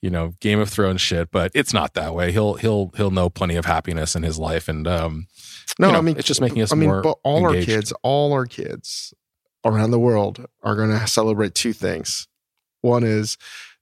you 0.00 0.10
know, 0.10 0.34
Game 0.40 0.60
of 0.60 0.68
Thrones 0.68 1.00
shit, 1.00 1.30
but 1.30 1.50
it's 1.54 1.72
not 1.72 1.94
that 1.94 2.14
way. 2.14 2.32
He'll 2.32 2.54
he'll 2.54 2.90
he'll 2.96 3.10
know 3.10 3.28
plenty 3.30 3.56
of 3.56 3.64
happiness 3.64 4.14
in 4.14 4.22
his 4.22 4.38
life, 4.38 4.68
and 4.68 4.86
um, 4.86 5.26
No, 5.78 5.88
You 5.88 5.92
know, 5.94 5.98
I 5.98 6.02
mean 6.02 6.16
it's 6.18 6.26
just 6.28 6.40
making 6.40 6.62
us 6.62 6.72
I 6.72 6.76
mean, 6.76 6.88
more 6.90 7.02
but 7.02 7.18
all 7.24 7.44
our 7.46 7.54
kids, 7.60 7.92
all 8.02 8.32
our 8.32 8.46
kids 8.46 9.12
around 9.64 9.90
the 9.90 9.98
world 9.98 10.46
are 10.62 10.76
going 10.76 10.90
to 10.90 11.06
celebrate 11.06 11.54
two 11.54 11.72
things. 11.72 12.28
One 12.80 13.02
is 13.02 13.36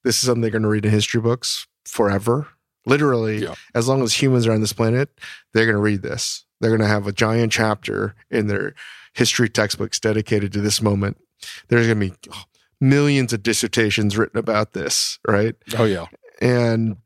this 0.05 0.17
is 0.17 0.23
something 0.23 0.41
they're 0.41 0.51
going 0.51 0.62
to 0.62 0.69
read 0.69 0.85
in 0.87 0.91
history 0.91 1.21
books 1.21 1.67
forever. 1.85 2.47
Literally, 2.87 3.43
Yeah. 3.43 3.55
as 3.75 3.89
long 3.89 4.03
as 4.03 4.14
humans 4.23 4.47
are 4.47 4.53
on 4.53 4.61
this 4.61 4.73
planet, 4.73 5.11
they're 5.53 5.67
going 5.67 5.75
to 5.77 5.83
read 5.83 6.03
this. 6.03 6.46
They're 6.61 6.71
going 6.71 6.81
to 6.81 6.87
have 6.87 7.07
a 7.07 7.13
giant 7.13 7.53
chapter 7.53 8.15
in 8.31 8.47
their 8.47 8.75
history 9.15 9.49
textbooks 9.49 10.01
dedicated 10.01 10.53
to 10.55 10.61
this 10.61 10.81
moment. 10.83 11.19
There's 11.69 11.87
going 11.87 12.01
to 12.01 12.11
be 12.11 12.17
millions 12.81 13.33
of 13.33 13.43
dissertations 13.43 14.17
written 14.17 14.39
about 14.39 14.73
this, 14.73 15.19
right? 15.27 15.55
oh 15.79 15.85
yeah, 15.85 16.07
And 16.41 16.97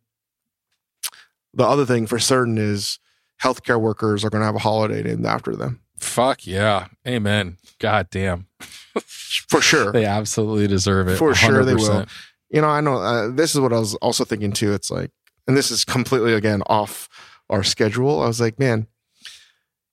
the 1.54 1.64
other 1.64 1.84
thing 1.84 2.06
for 2.06 2.18
certain 2.18 2.58
is 2.58 2.98
healthcare 3.42 3.80
workers 3.80 4.24
are 4.24 4.30
going 4.30 4.40
to 4.42 4.46
have 4.46 4.54
a 4.56 4.60
holiday 4.60 5.02
named 5.02 5.26
after 5.26 5.56
them. 5.56 5.80
fuck 5.98 6.46
yeah, 6.46 6.86
amen. 7.06 7.56
God 7.78 8.08
damn, 8.10 8.46
For 9.48 9.60
sure. 9.60 9.92
they 9.92 10.04
absolutely 10.04 10.66
deserve 10.68 11.08
it. 11.08 11.16
For 11.16 11.34
sure 11.34 11.64
they 11.64 11.74
will. 11.74 12.06
You 12.50 12.60
know, 12.60 12.68
I 12.68 12.80
know 12.80 12.96
uh, 12.96 13.30
this 13.30 13.54
is 13.54 13.60
what 13.60 13.72
I 13.72 13.78
was 13.78 13.94
also 13.96 14.24
thinking 14.24 14.52
too. 14.52 14.72
It's 14.72 14.90
like 14.90 15.10
and 15.46 15.56
this 15.56 15.70
is 15.70 15.84
completely 15.84 16.34
again 16.34 16.62
off 16.66 17.08
our 17.48 17.62
schedule. 17.64 18.22
I 18.22 18.26
was 18.26 18.40
like, 18.40 18.58
man, 18.58 18.86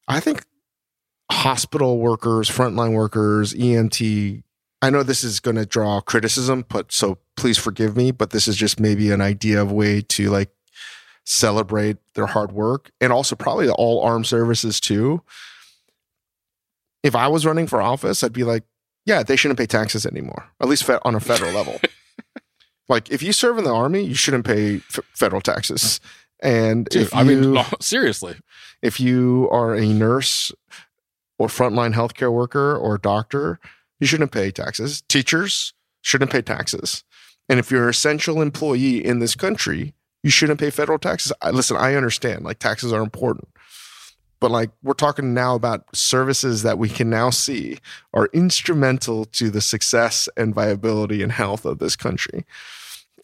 I 0.07 0.19
think 0.19 0.45
hospital 1.31 1.99
workers, 1.99 2.49
frontline 2.49 2.93
workers, 2.93 3.53
EMT. 3.53 4.43
I 4.81 4.89
know 4.89 5.03
this 5.03 5.23
is 5.23 5.39
going 5.39 5.55
to 5.57 5.65
draw 5.65 6.01
criticism, 6.01 6.65
but 6.69 6.91
so 6.91 7.17
please 7.35 7.57
forgive 7.57 7.97
me. 7.97 8.11
But 8.11 8.29
this 8.29 8.47
is 8.47 8.55
just 8.55 8.79
maybe 8.79 9.11
an 9.11 9.21
idea 9.21 9.61
of 9.61 9.71
way 9.71 10.01
to 10.01 10.29
like 10.29 10.49
celebrate 11.25 11.97
their 12.13 12.27
hard 12.27 12.51
work, 12.51 12.91
and 13.01 13.11
also 13.11 13.35
probably 13.35 13.69
all 13.69 14.01
armed 14.01 14.27
services 14.27 14.79
too. 14.79 15.21
If 17.03 17.15
I 17.15 17.27
was 17.27 17.45
running 17.45 17.67
for 17.67 17.81
office, 17.81 18.23
I'd 18.23 18.33
be 18.33 18.43
like, 18.43 18.63
yeah, 19.05 19.23
they 19.23 19.35
shouldn't 19.35 19.59
pay 19.59 19.65
taxes 19.65 20.05
anymore, 20.05 20.45
at 20.59 20.67
least 20.67 20.89
on 21.03 21.15
a 21.15 21.19
federal 21.19 21.53
level. 21.53 21.79
Like 22.89 23.11
if 23.11 23.21
you 23.21 23.33
serve 23.33 23.57
in 23.57 23.63
the 23.63 23.73
army, 23.73 24.03
you 24.03 24.15
shouldn't 24.15 24.45
pay 24.45 24.77
f- 24.77 24.99
federal 25.13 25.41
taxes. 25.41 25.99
And 26.41 26.85
Dude, 26.85 27.03
if 27.03 27.15
I 27.15 27.23
mean, 27.23 27.57
seriously. 27.79 28.35
If 28.81 28.99
you 28.99 29.47
are 29.51 29.75
a 29.75 29.85
nurse 29.87 30.51
or 31.39 31.47
frontline 31.47 31.93
healthcare 31.93 32.31
worker 32.31 32.75
or 32.75 32.97
doctor, 32.97 33.59
you 33.99 34.07
shouldn't 34.07 34.31
pay 34.31 34.51
taxes. 34.51 35.03
Teachers 35.07 35.73
shouldn't 36.01 36.31
pay 36.31 36.41
taxes. 36.41 37.03
And 37.49 37.59
if 37.59 37.71
you're 37.71 37.83
an 37.83 37.89
essential 37.89 38.41
employee 38.41 39.03
in 39.03 39.19
this 39.19 39.35
country, 39.35 39.93
you 40.23 40.29
shouldn't 40.29 40.59
pay 40.59 40.69
federal 40.69 40.99
taxes. 40.99 41.31
I, 41.41 41.51
listen, 41.51 41.77
I 41.77 41.95
understand 41.95 42.43
like 42.43 42.59
taxes 42.59 42.91
are 42.91 43.01
important. 43.01 43.47
But 44.39 44.51
like 44.51 44.69
we're 44.83 44.93
talking 44.93 45.33
now 45.33 45.55
about 45.55 45.95
services 45.95 46.61
that 46.63 46.77
we 46.77 46.89
can 46.89 47.09
now 47.09 47.29
see 47.31 47.79
are 48.13 48.29
instrumental 48.33 49.25
to 49.25 49.49
the 49.49 49.61
success 49.61 50.29
and 50.37 50.53
viability 50.53 51.23
and 51.23 51.31
health 51.31 51.65
of 51.65 51.79
this 51.79 51.95
country. 51.95 52.45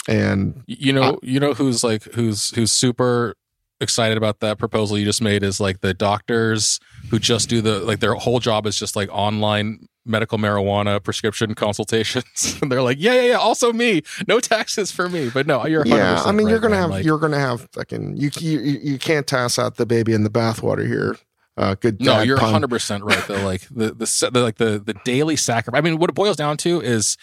And 0.07 0.63
You 0.65 0.93
know, 0.93 1.19
you 1.21 1.39
know 1.39 1.53
who's 1.53 1.83
like 1.83 2.03
who's 2.15 2.49
who's 2.55 2.71
super 2.71 3.35
excited 3.83 4.17
about 4.17 4.39
that 4.39 4.57
proposal 4.57 4.97
you 4.97 5.05
just 5.05 5.21
made 5.21 5.43
is 5.43 5.59
like 5.59 5.81
the 5.81 5.93
doctors 5.93 6.79
who 7.11 7.19
just 7.19 7.49
do 7.49 7.61
the 7.61 7.79
like 7.79 7.99
their 7.99 8.15
whole 8.15 8.39
job 8.39 8.65
is 8.65 8.77
just 8.77 8.95
like 8.95 9.09
online 9.11 9.87
medical 10.05 10.37
marijuana 10.37 11.01
prescription 11.03 11.53
consultations. 11.55 12.57
and 12.61 12.71
they're 12.71 12.81
like, 12.81 12.97
yeah, 12.99 13.13
yeah, 13.13 13.21
yeah. 13.21 13.37
Also 13.37 13.71
me, 13.71 14.01
no 14.27 14.39
taxes 14.39 14.91
for 14.91 15.09
me. 15.09 15.29
But 15.29 15.47
no, 15.47 15.65
you're 15.65 15.85
100% 15.85 15.89
yeah, 15.89 16.21
I 16.23 16.31
mean, 16.31 16.45
right, 16.45 16.51
you're 16.51 16.59
gonna 16.59 16.71
man. 16.71 16.81
have 16.81 16.89
Like, 16.89 17.05
you're 17.05 17.19
gonna 17.19 17.39
have 17.39 17.67
fucking 17.73 18.17
you 18.17 18.31
you 18.39 18.59
you 18.59 18.99
can't 18.99 19.27
toss 19.27 19.59
out 19.59 19.75
the 19.75 19.85
baby 19.85 20.13
in 20.13 20.23
the 20.23 20.29
bathwater 20.29 20.87
here. 20.87 21.17
Uh, 21.55 21.75
good. 21.75 22.01
no, 22.01 22.21
you're 22.21 22.37
pun. 22.37 22.47
100 22.47 22.69
percent 22.69 23.03
right. 23.03 23.27
though. 23.27 23.43
like 23.43 23.61
the, 23.71 23.93
the 23.93 24.29
the 24.31 24.41
like 24.41 24.57
the 24.57 24.81
the 24.83 24.95
daily 25.05 25.35
sacrifice. 25.35 25.77
I 25.77 25.81
mean, 25.81 25.99
what 25.99 26.09
it 26.09 26.15
boils 26.15 26.35
down 26.35 26.57
to 26.57 26.81
is 26.81 27.17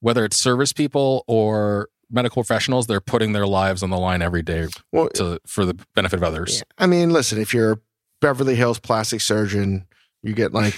whether 0.00 0.24
it's 0.24 0.36
service 0.36 0.72
people 0.72 1.24
or 1.26 1.88
medical 2.10 2.42
professionals, 2.42 2.86
they're 2.86 3.00
putting 3.00 3.32
their 3.32 3.46
lives 3.46 3.82
on 3.82 3.90
the 3.90 3.98
line 3.98 4.22
every 4.22 4.42
day 4.42 4.66
Well, 4.92 5.08
to 5.10 5.38
for 5.46 5.64
the 5.64 5.74
benefit 5.94 6.16
of 6.16 6.22
others. 6.24 6.58
yeah. 6.58 6.62
I 6.84 6.86
mean, 6.86 7.10
listen, 7.10 7.40
if 7.40 7.54
you're 7.54 7.72
a 7.72 7.78
Beverly 8.20 8.54
Hills 8.54 8.78
plastic 8.78 9.20
surgeon, 9.20 9.86
you 10.22 10.34
get 10.34 10.52
like. 10.52 10.74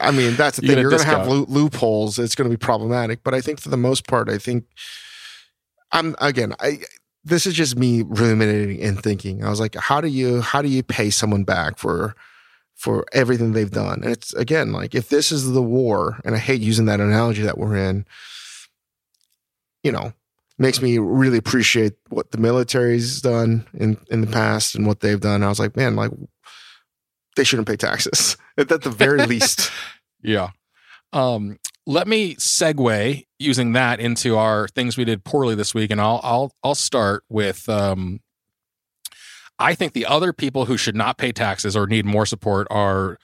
I 0.00 0.10
mean, 0.10 0.34
that's 0.36 0.58
the 0.58 0.62
You 0.66 0.68
thing. 0.74 0.78
You're 0.80 0.90
going 0.90 1.02
to 1.02 1.08
have 1.08 1.26
loo- 1.28 1.46
loopholes. 1.48 2.18
It's 2.18 2.34
going 2.34 2.50
to 2.50 2.54
be 2.54 2.58
problematic. 2.60 3.22
But 3.24 3.34
I 3.34 3.40
think 3.40 3.60
for 3.60 3.70
the 3.70 3.76
most 3.78 4.06
part, 4.06 4.28
I 4.28 4.38
think 4.38 4.64
I'm 5.92 6.14
again. 6.20 6.54
I 6.60 6.80
this 7.24 7.46
is 7.46 7.54
just 7.54 7.76
me 7.76 8.02
ruminating 8.06 8.82
and 8.82 9.02
thinking. 9.02 9.42
I 9.44 9.50
was 9.50 9.58
like, 9.60 9.74
how 9.74 10.00
do 10.00 10.08
you 10.08 10.40
how 10.42 10.60
do 10.62 10.68
you 10.68 10.82
pay 10.82 11.10
someone 11.10 11.44
back 11.44 11.78
for 11.78 12.14
for 12.74 13.06
everything 13.14 13.52
they've 13.52 13.70
done? 13.70 14.02
And 14.02 14.12
it's 14.12 14.34
again 14.34 14.72
like 14.72 14.94
if 14.94 15.08
this 15.08 15.32
is 15.32 15.50
the 15.52 15.62
war, 15.62 16.20
and 16.24 16.34
I 16.34 16.38
hate 16.38 16.60
using 16.60 16.84
that 16.86 17.00
analogy 17.00 17.42
that 17.42 17.56
we're 17.58 17.76
in. 17.76 18.04
You 19.86 19.92
know, 19.92 20.12
makes 20.58 20.82
me 20.82 20.98
really 20.98 21.38
appreciate 21.38 21.94
what 22.08 22.32
the 22.32 22.38
military's 22.38 23.20
done 23.20 23.66
in 23.72 23.98
in 24.10 24.20
the 24.20 24.26
past 24.26 24.74
and 24.74 24.84
what 24.84 24.98
they've 24.98 25.20
done. 25.20 25.44
I 25.44 25.48
was 25.48 25.60
like, 25.60 25.76
man, 25.76 25.94
like 25.94 26.10
they 27.36 27.44
shouldn't 27.44 27.68
pay 27.68 27.76
taxes 27.76 28.36
at 28.58 28.68
the 28.68 28.90
very 28.90 29.24
least. 29.26 29.70
Yeah. 30.22 30.50
Um, 31.12 31.60
let 31.86 32.08
me 32.08 32.34
segue 32.34 33.26
using 33.38 33.72
that 33.74 34.00
into 34.00 34.36
our 34.36 34.66
things 34.66 34.96
we 34.96 35.04
did 35.04 35.22
poorly 35.22 35.54
this 35.54 35.72
week, 35.72 35.92
and 35.92 36.00
I'll 36.00 36.20
I'll 36.24 36.52
I'll 36.64 36.74
start 36.74 37.22
with 37.28 37.68
um, 37.68 38.18
I 39.60 39.76
think 39.76 39.92
the 39.92 40.06
other 40.06 40.32
people 40.32 40.64
who 40.64 40.76
should 40.76 40.96
not 40.96 41.16
pay 41.16 41.30
taxes 41.30 41.76
or 41.76 41.86
need 41.86 42.04
more 42.04 42.26
support 42.26 42.66
are 42.70 43.18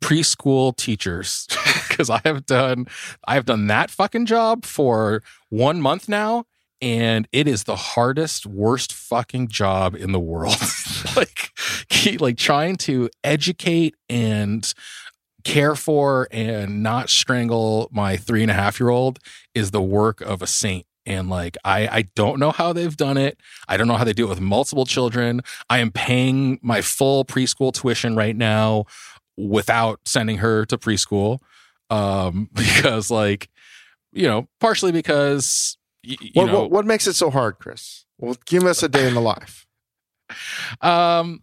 preschool 0.00 0.74
teachers 0.74 1.46
because 2.00 2.08
I 2.08 2.26
have 2.26 2.46
done 2.46 2.86
I 3.26 3.34
have 3.34 3.44
done 3.44 3.66
that 3.66 3.90
fucking 3.90 4.24
job 4.24 4.64
for 4.64 5.22
one 5.50 5.82
month 5.82 6.08
now 6.08 6.46
and 6.80 7.28
it 7.30 7.46
is 7.46 7.64
the 7.64 7.76
hardest 7.76 8.46
worst 8.46 8.92
fucking 8.92 9.48
job 9.48 9.94
in 9.94 10.12
the 10.12 10.20
world. 10.20 10.56
Like 11.16 11.52
like 12.20 12.36
trying 12.36 12.76
to 12.76 13.08
educate 13.24 13.94
and 14.08 14.72
care 15.44 15.74
for 15.74 16.28
and 16.30 16.82
not 16.82 17.08
strangle 17.08 17.88
my 17.90 18.16
three 18.16 18.42
and 18.42 18.50
a 18.50 18.54
half 18.54 18.78
year 18.78 18.90
old 18.90 19.18
is 19.54 19.70
the 19.70 19.82
work 19.82 20.20
of 20.20 20.42
a 20.42 20.46
saint. 20.46 20.86
And 21.06 21.30
like 21.30 21.56
I, 21.64 21.88
I 21.88 22.02
don't 22.14 22.38
know 22.38 22.50
how 22.50 22.72
they've 22.74 22.96
done 22.96 23.16
it. 23.16 23.40
I 23.66 23.76
don't 23.76 23.88
know 23.88 23.96
how 23.96 24.04
they 24.04 24.12
do 24.12 24.26
it 24.26 24.28
with 24.28 24.40
multiple 24.40 24.84
children. 24.84 25.40
I 25.70 25.78
am 25.78 25.90
paying 25.90 26.58
my 26.62 26.82
full 26.82 27.24
preschool 27.24 27.72
tuition 27.72 28.14
right 28.14 28.36
now 28.36 28.84
without 29.36 30.00
sending 30.04 30.38
her 30.38 30.66
to 30.66 30.78
preschool 30.78 31.40
um 31.90 32.48
because 32.54 33.10
like 33.10 33.48
you 34.12 34.26
know 34.26 34.48
partially 34.60 34.92
because 34.92 35.76
y- 36.06 36.16
you 36.20 36.30
what, 36.34 36.46
know 36.46 36.60
what 36.60 36.70
what 36.70 36.86
makes 36.86 37.06
it 37.06 37.14
so 37.14 37.30
hard, 37.30 37.58
Chris? 37.58 38.04
Well, 38.18 38.36
give 38.46 38.64
us 38.64 38.82
a 38.82 38.88
day 38.88 39.06
in 39.06 39.14
the 39.14 39.20
life. 39.20 39.66
Um, 40.80 41.42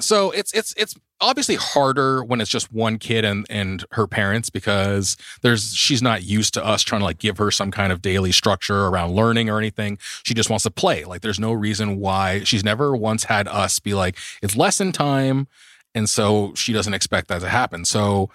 so 0.00 0.30
it's 0.30 0.52
it's 0.52 0.74
it's 0.76 0.94
obviously 1.20 1.56
harder 1.56 2.22
when 2.22 2.40
it's 2.40 2.50
just 2.50 2.72
one 2.72 2.98
kid 2.98 3.24
and 3.24 3.46
and 3.50 3.84
her 3.92 4.06
parents 4.06 4.50
because 4.50 5.16
there's 5.42 5.74
she's 5.74 6.02
not 6.02 6.22
used 6.22 6.54
to 6.54 6.64
us 6.64 6.82
trying 6.82 7.00
to 7.00 7.04
like 7.04 7.18
give 7.18 7.38
her 7.38 7.50
some 7.50 7.70
kind 7.70 7.92
of 7.92 8.00
daily 8.00 8.30
structure 8.32 8.86
around 8.86 9.14
learning 9.14 9.48
or 9.50 9.58
anything. 9.58 9.98
She 10.22 10.34
just 10.34 10.50
wants 10.50 10.62
to 10.64 10.70
play. 10.70 11.04
Like 11.04 11.22
there's 11.22 11.40
no 11.40 11.52
reason 11.52 11.98
why 11.98 12.44
she's 12.44 12.64
never 12.64 12.96
once 12.96 13.24
had 13.24 13.48
us 13.48 13.78
be 13.78 13.94
like 13.94 14.16
it's 14.42 14.56
lesson 14.56 14.92
time, 14.92 15.48
and 15.94 16.08
so 16.08 16.52
she 16.54 16.72
doesn't 16.72 16.94
expect 16.94 17.28
that 17.28 17.40
to 17.40 17.48
happen. 17.48 17.84
So 17.84 18.30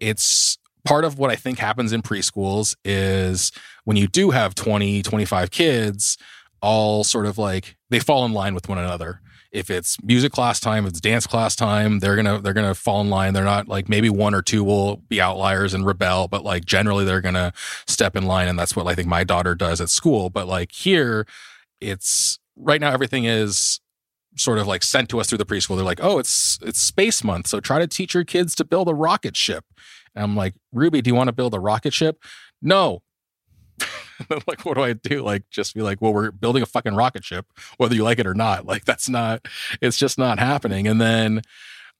it's 0.00 0.58
part 0.84 1.04
of 1.04 1.18
what 1.18 1.30
I 1.30 1.36
think 1.36 1.58
happens 1.58 1.92
in 1.92 2.02
preschools 2.02 2.76
is 2.84 3.52
when 3.84 3.96
you 3.96 4.06
do 4.06 4.30
have 4.30 4.54
20, 4.54 5.02
25 5.02 5.50
kids, 5.50 6.16
all 6.62 7.04
sort 7.04 7.26
of 7.26 7.38
like 7.38 7.76
they 7.90 7.98
fall 7.98 8.24
in 8.24 8.32
line 8.32 8.54
with 8.54 8.68
one 8.68 8.78
another. 8.78 9.20
If 9.52 9.70
it's 9.70 10.02
music 10.02 10.32
class 10.32 10.60
time, 10.60 10.84
if 10.84 10.90
it's 10.90 11.00
dance 11.00 11.26
class 11.26 11.56
time, 11.56 12.00
they're 12.00 12.16
gonna 12.16 12.40
they're 12.40 12.52
gonna 12.52 12.74
fall 12.74 13.00
in 13.00 13.08
line. 13.08 13.32
They're 13.32 13.44
not 13.44 13.68
like 13.68 13.88
maybe 13.88 14.10
one 14.10 14.34
or 14.34 14.42
two 14.42 14.62
will 14.62 14.96
be 15.08 15.20
outliers 15.20 15.72
and 15.72 15.86
rebel, 15.86 16.28
but 16.28 16.44
like 16.44 16.64
generally 16.66 17.04
they're 17.04 17.20
gonna 17.20 17.52
step 17.86 18.16
in 18.16 18.26
line, 18.26 18.48
and 18.48 18.58
that's 18.58 18.76
what 18.76 18.86
I 18.86 18.94
think 18.94 19.08
my 19.08 19.24
daughter 19.24 19.54
does 19.54 19.80
at 19.80 19.88
school. 19.88 20.28
But 20.28 20.46
like 20.46 20.72
here, 20.72 21.26
it's 21.80 22.38
right 22.56 22.80
now 22.80 22.90
everything 22.92 23.24
is 23.24 23.80
sort 24.36 24.58
of 24.58 24.66
like 24.66 24.82
sent 24.82 25.08
to 25.10 25.20
us 25.20 25.28
through 25.28 25.38
the 25.38 25.46
preschool. 25.46 25.76
They're 25.76 25.84
like, 25.84 26.02
oh, 26.02 26.18
it's 26.18 26.58
it's 26.62 26.80
space 26.80 27.24
month, 27.24 27.46
so 27.46 27.60
try 27.60 27.78
to 27.78 27.86
teach 27.86 28.14
your 28.14 28.24
kids 28.24 28.54
to 28.56 28.64
build 28.64 28.88
a 28.88 28.94
rocket 28.94 29.36
ship. 29.36 29.64
And 30.14 30.24
I'm 30.24 30.36
like, 30.36 30.54
Ruby, 30.72 31.02
do 31.02 31.10
you 31.10 31.14
want 31.14 31.28
to 31.28 31.32
build 31.32 31.54
a 31.54 31.60
rocket 31.60 31.92
ship? 31.92 32.22
No. 32.62 33.02
like, 34.46 34.64
what 34.64 34.74
do 34.74 34.82
I 34.82 34.94
do? 34.94 35.22
Like, 35.22 35.44
just 35.50 35.74
be 35.74 35.82
like, 35.82 36.00
well, 36.00 36.14
we're 36.14 36.30
building 36.30 36.62
a 36.62 36.66
fucking 36.66 36.94
rocket 36.94 37.24
ship, 37.24 37.46
whether 37.76 37.94
you 37.94 38.02
like 38.02 38.18
it 38.18 38.26
or 38.26 38.34
not. 38.34 38.64
Like, 38.64 38.86
that's 38.86 39.08
not, 39.08 39.46
it's 39.82 39.98
just 39.98 40.16
not 40.16 40.38
happening. 40.38 40.88
And 40.88 40.98
then, 40.98 41.42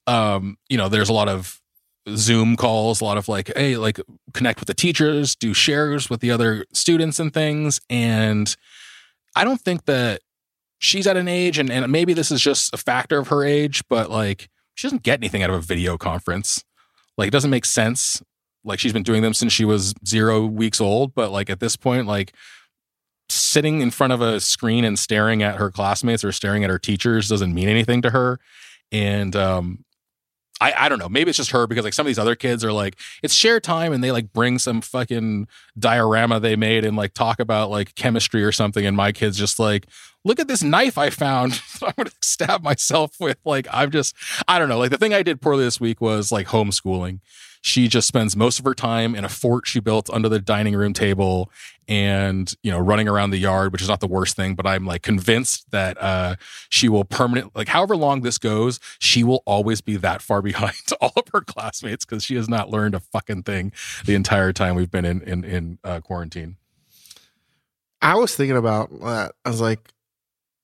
um, 0.07 0.57
you 0.70 0.78
know, 0.78 0.89
there's 0.89 1.11
a 1.11 1.12
lot 1.12 1.28
of 1.28 1.61
Zoom 2.14 2.57
calls, 2.57 3.01
a 3.01 3.05
lot 3.05 3.18
of 3.18 3.28
like, 3.28 3.53
hey, 3.57 3.76
like 3.76 4.01
connect 4.32 4.61
with 4.61 4.68
the 4.68 4.74
teachers, 4.74 5.34
do 5.34 5.53
shares 5.53 6.09
with 6.09 6.20
the 6.20 6.30
other 6.30 6.64
students 6.72 7.18
and 7.18 7.34
things. 7.34 7.80
And 7.91 8.55
I 9.34 9.45
don't 9.45 9.61
think 9.61 9.84
that 9.87 10.20
she's 10.79 11.07
at 11.07 11.16
an 11.16 11.29
age, 11.29 11.59
and, 11.59 11.70
and 11.70 11.91
maybe 11.91 12.12
this 12.12 12.31
is 12.31 12.41
just 12.41 12.72
a 12.74 12.77
factor 12.77 13.18
of 13.18 13.29
her 13.29 13.45
age, 13.45 13.83
but 13.89 14.11
like, 14.11 14.49
she 14.74 14.87
doesn't 14.87 15.03
get 15.03 15.20
anything 15.20 15.43
out 15.43 15.51
of 15.51 15.57
a 15.57 15.61
video 15.61 15.97
conference. 15.97 16.62
Like, 17.16 17.29
it 17.29 17.33
doesn't 17.33 17.51
make 17.51 17.64
sense. 17.64 18.22
Like, 18.64 18.79
she's 18.79 18.93
been 18.93 19.03
doing 19.03 19.22
them 19.22 19.33
since 19.33 19.53
she 19.53 19.64
was 19.64 19.95
zero 20.07 20.45
weeks 20.45 20.81
old, 20.81 21.14
but 21.14 21.31
like 21.31 21.49
at 21.49 21.61
this 21.61 21.77
point, 21.77 22.07
like, 22.07 22.35
sitting 23.29 23.81
in 23.81 23.91
front 23.91 24.12
of 24.12 24.20
a 24.20 24.39
screen 24.39 24.85
and 24.85 24.99
staring 24.99 25.43
at 25.43 25.57
her 25.57 25.70
classmates 25.70 26.22
or 26.22 26.31
staring 26.31 26.62
at 26.62 26.70
her 26.70 26.79
teachers 26.79 27.29
doesn't 27.29 27.55
mean 27.55 27.68
anything 27.68 28.03
to 28.03 28.11
her. 28.11 28.39
And 28.93 29.35
um, 29.35 29.85
I, 30.61 30.72
I 30.76 30.88
don't 30.88 30.98
know. 30.98 31.09
Maybe 31.09 31.28
it's 31.28 31.36
just 31.36 31.50
her 31.50 31.66
because 31.66 31.84
like 31.84 31.92
some 31.92 32.07
of 32.07 32.09
these 32.09 32.18
other 32.18 32.34
kids 32.34 32.64
are 32.64 32.72
like 32.72 32.96
it's 33.22 33.34
share 33.34 33.61
time 33.61 33.92
and 33.92 34.02
they 34.02 34.11
like 34.11 34.32
bring 34.32 34.59
some 34.59 34.80
fucking 34.80 35.48
diorama 35.78 36.40
they 36.40 36.57
made 36.57 36.84
and 36.84 36.96
like 36.96 37.12
talk 37.12 37.40
about 37.40 37.70
like 37.70 37.94
chemistry 37.94 38.42
or 38.42 38.52
something. 38.52 38.86
And 38.86 38.96
my 38.96 39.12
kids 39.12 39.36
just 39.36 39.59
like 39.59 39.86
look 40.24 40.40
at 40.40 40.48
this 40.48 40.62
knife 40.62 40.96
I 40.96 41.11
found. 41.11 41.61
I'm 41.82 41.92
gonna 41.96 42.11
stab 42.22 42.62
myself 42.62 43.20
with. 43.20 43.38
Like 43.44 43.66
I'm 43.70 43.90
just 43.90 44.14
I 44.48 44.59
don't 44.59 44.68
know. 44.68 44.78
Like 44.78 44.90
the 44.90 44.98
thing 44.98 45.12
I 45.12 45.22
did 45.22 45.40
poorly 45.42 45.64
this 45.64 45.80
week 45.80 46.00
was 46.00 46.32
like 46.32 46.48
homeschooling. 46.48 47.20
She 47.61 47.88
just 47.88 48.07
spends 48.09 48.36
most 48.36 48.59
of 48.59 48.64
her 48.64 48.74
time 48.74 49.14
in 49.14 49.24
a 49.24 49.28
fort 49.28 49.66
she 49.66 49.80
built 49.80 50.09
under 50.11 50.28
the 50.28 50.38
dining 50.38 50.76
room 50.76 50.92
table 50.92 51.50
and 51.89 52.55
you 52.62 52.70
know 52.70 52.78
running 52.78 53.09
around 53.09 53.30
the 53.30 53.39
yard 53.39 53.72
which 53.72 53.82
is 53.82 53.89
not 53.89 54.01
the 54.01 54.07
worst 54.07 54.37
thing 54.37 54.55
but 54.55 54.66
i'm 54.66 54.84
like 54.84 55.03
convinced 55.03 55.70
that 55.70 56.01
uh 56.03 56.34
she 56.68 56.89
will 56.89 57.05
permanent 57.05 57.55
like 57.55 57.68
however 57.68 57.97
long 57.97 58.22
this 58.22 58.39
goes 58.39 58.80
she 58.99 59.22
will 59.22 59.43
always 59.47 59.80
be 59.80 59.97
that 59.97 60.20
far 60.20 60.43
behind 60.47 60.74
all 61.01 61.12
of 61.16 61.24
her 61.32 61.41
classmates 61.41 62.05
because 62.05 62.24
she 62.24 62.34
has 62.34 62.49
not 62.49 62.70
learned 62.70 62.95
a 62.95 63.01
fucking 63.01 63.43
thing 63.43 63.72
the 64.05 64.14
entire 64.14 64.53
time 64.53 64.74
we've 64.74 64.91
been 64.91 65.05
in 65.05 65.20
in, 65.22 65.45
in 65.45 65.78
uh, 65.84 66.01
quarantine 66.01 66.57
I 68.03 68.14
was 68.14 68.37
thinking 68.37 68.57
about 68.57 68.91
that. 69.01 69.32
I 69.45 69.49
was 69.49 69.61
like, 69.61 69.80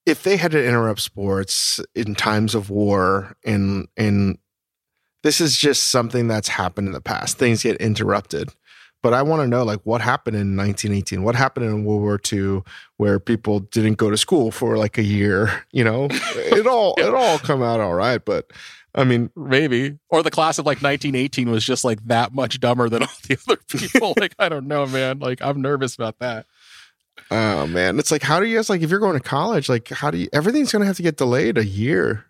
if 0.07 0.23
they 0.23 0.37
had 0.37 0.53
to 0.53 0.65
interrupt 0.65 1.01
sports 1.01 1.81
in 1.95 2.15
times 2.15 2.55
of 2.55 2.71
war, 2.71 3.37
and 3.45 3.89
and 3.97 4.39
this 5.23 5.41
is 5.41 5.57
just 5.57 5.85
something 5.85 6.29
that's 6.29 6.49
happened 6.49 6.89
in 6.89 6.93
the 6.93 7.01
past. 7.01 7.39
Things 7.39 7.63
get 7.63 7.81
interrupted, 7.81 8.51
but 9.03 9.13
I 9.13 9.23
want 9.23 9.43
to 9.43 9.47
know 9.49 9.65
like 9.65 9.81
what 9.85 10.01
happened 10.01 10.37
in 10.37 10.57
1918. 10.57 11.23
What 11.23 11.35
happened 11.35 11.67
in 11.67 11.85
World 11.85 12.03
War 12.03 12.21
II, 12.33 12.63
where 12.97 13.19
people 13.19 13.61
didn't 13.61 13.95
go 13.95 14.11
to 14.11 14.17
school 14.17 14.51
for 14.51 14.77
like 14.77 14.99
a 14.99 15.03
year. 15.03 15.65
You 15.75 15.85
know, 15.85 16.09
it 16.11 16.67
all 16.67 16.95
it 16.99 17.15
all 17.15 17.39
come 17.39 17.63
out 17.63 17.81
all 17.81 17.95
right, 17.95 18.25
but. 18.25 18.51
I 18.95 19.05
mean, 19.05 19.31
maybe 19.35 19.97
or 20.11 20.23
the 20.23 20.31
class 20.31 20.59
of 20.59 20.67
like 20.67 20.83
1918 20.83 21.51
was 21.51 21.65
just 21.65 21.83
like 21.83 22.05
that 22.09 22.35
much 22.35 22.61
dumber 22.61 22.91
than 22.91 23.03
all 23.03 23.09
the 23.27 23.39
other 23.49 23.59
people 23.67 24.13
like 24.21 24.35
i 24.39 24.51
don't 24.51 24.67
know 24.67 24.85
man 24.85 25.19
like 25.19 25.41
i'm 25.41 25.63
nervous 25.63 25.95
about 25.95 26.19
that 26.19 26.45
Oh 27.31 27.67
man, 27.67 27.99
it's 27.99 28.11
like 28.11 28.23
how 28.23 28.41
do 28.41 28.47
you 28.47 28.57
guys 28.57 28.69
like 28.69 28.83
if 28.83 28.91
you're 28.91 29.01
going 29.01 29.19
to 29.19 29.21
college, 29.21 29.69
like 29.69 29.89
how 29.89 30.11
do 30.11 30.19
you 30.19 30.29
everything's 30.33 30.71
gonna 30.73 30.85
have 30.85 30.97
to 30.97 31.03
get 31.03 31.17
delayed 31.17 31.57
a 31.57 31.65
year? 31.65 32.27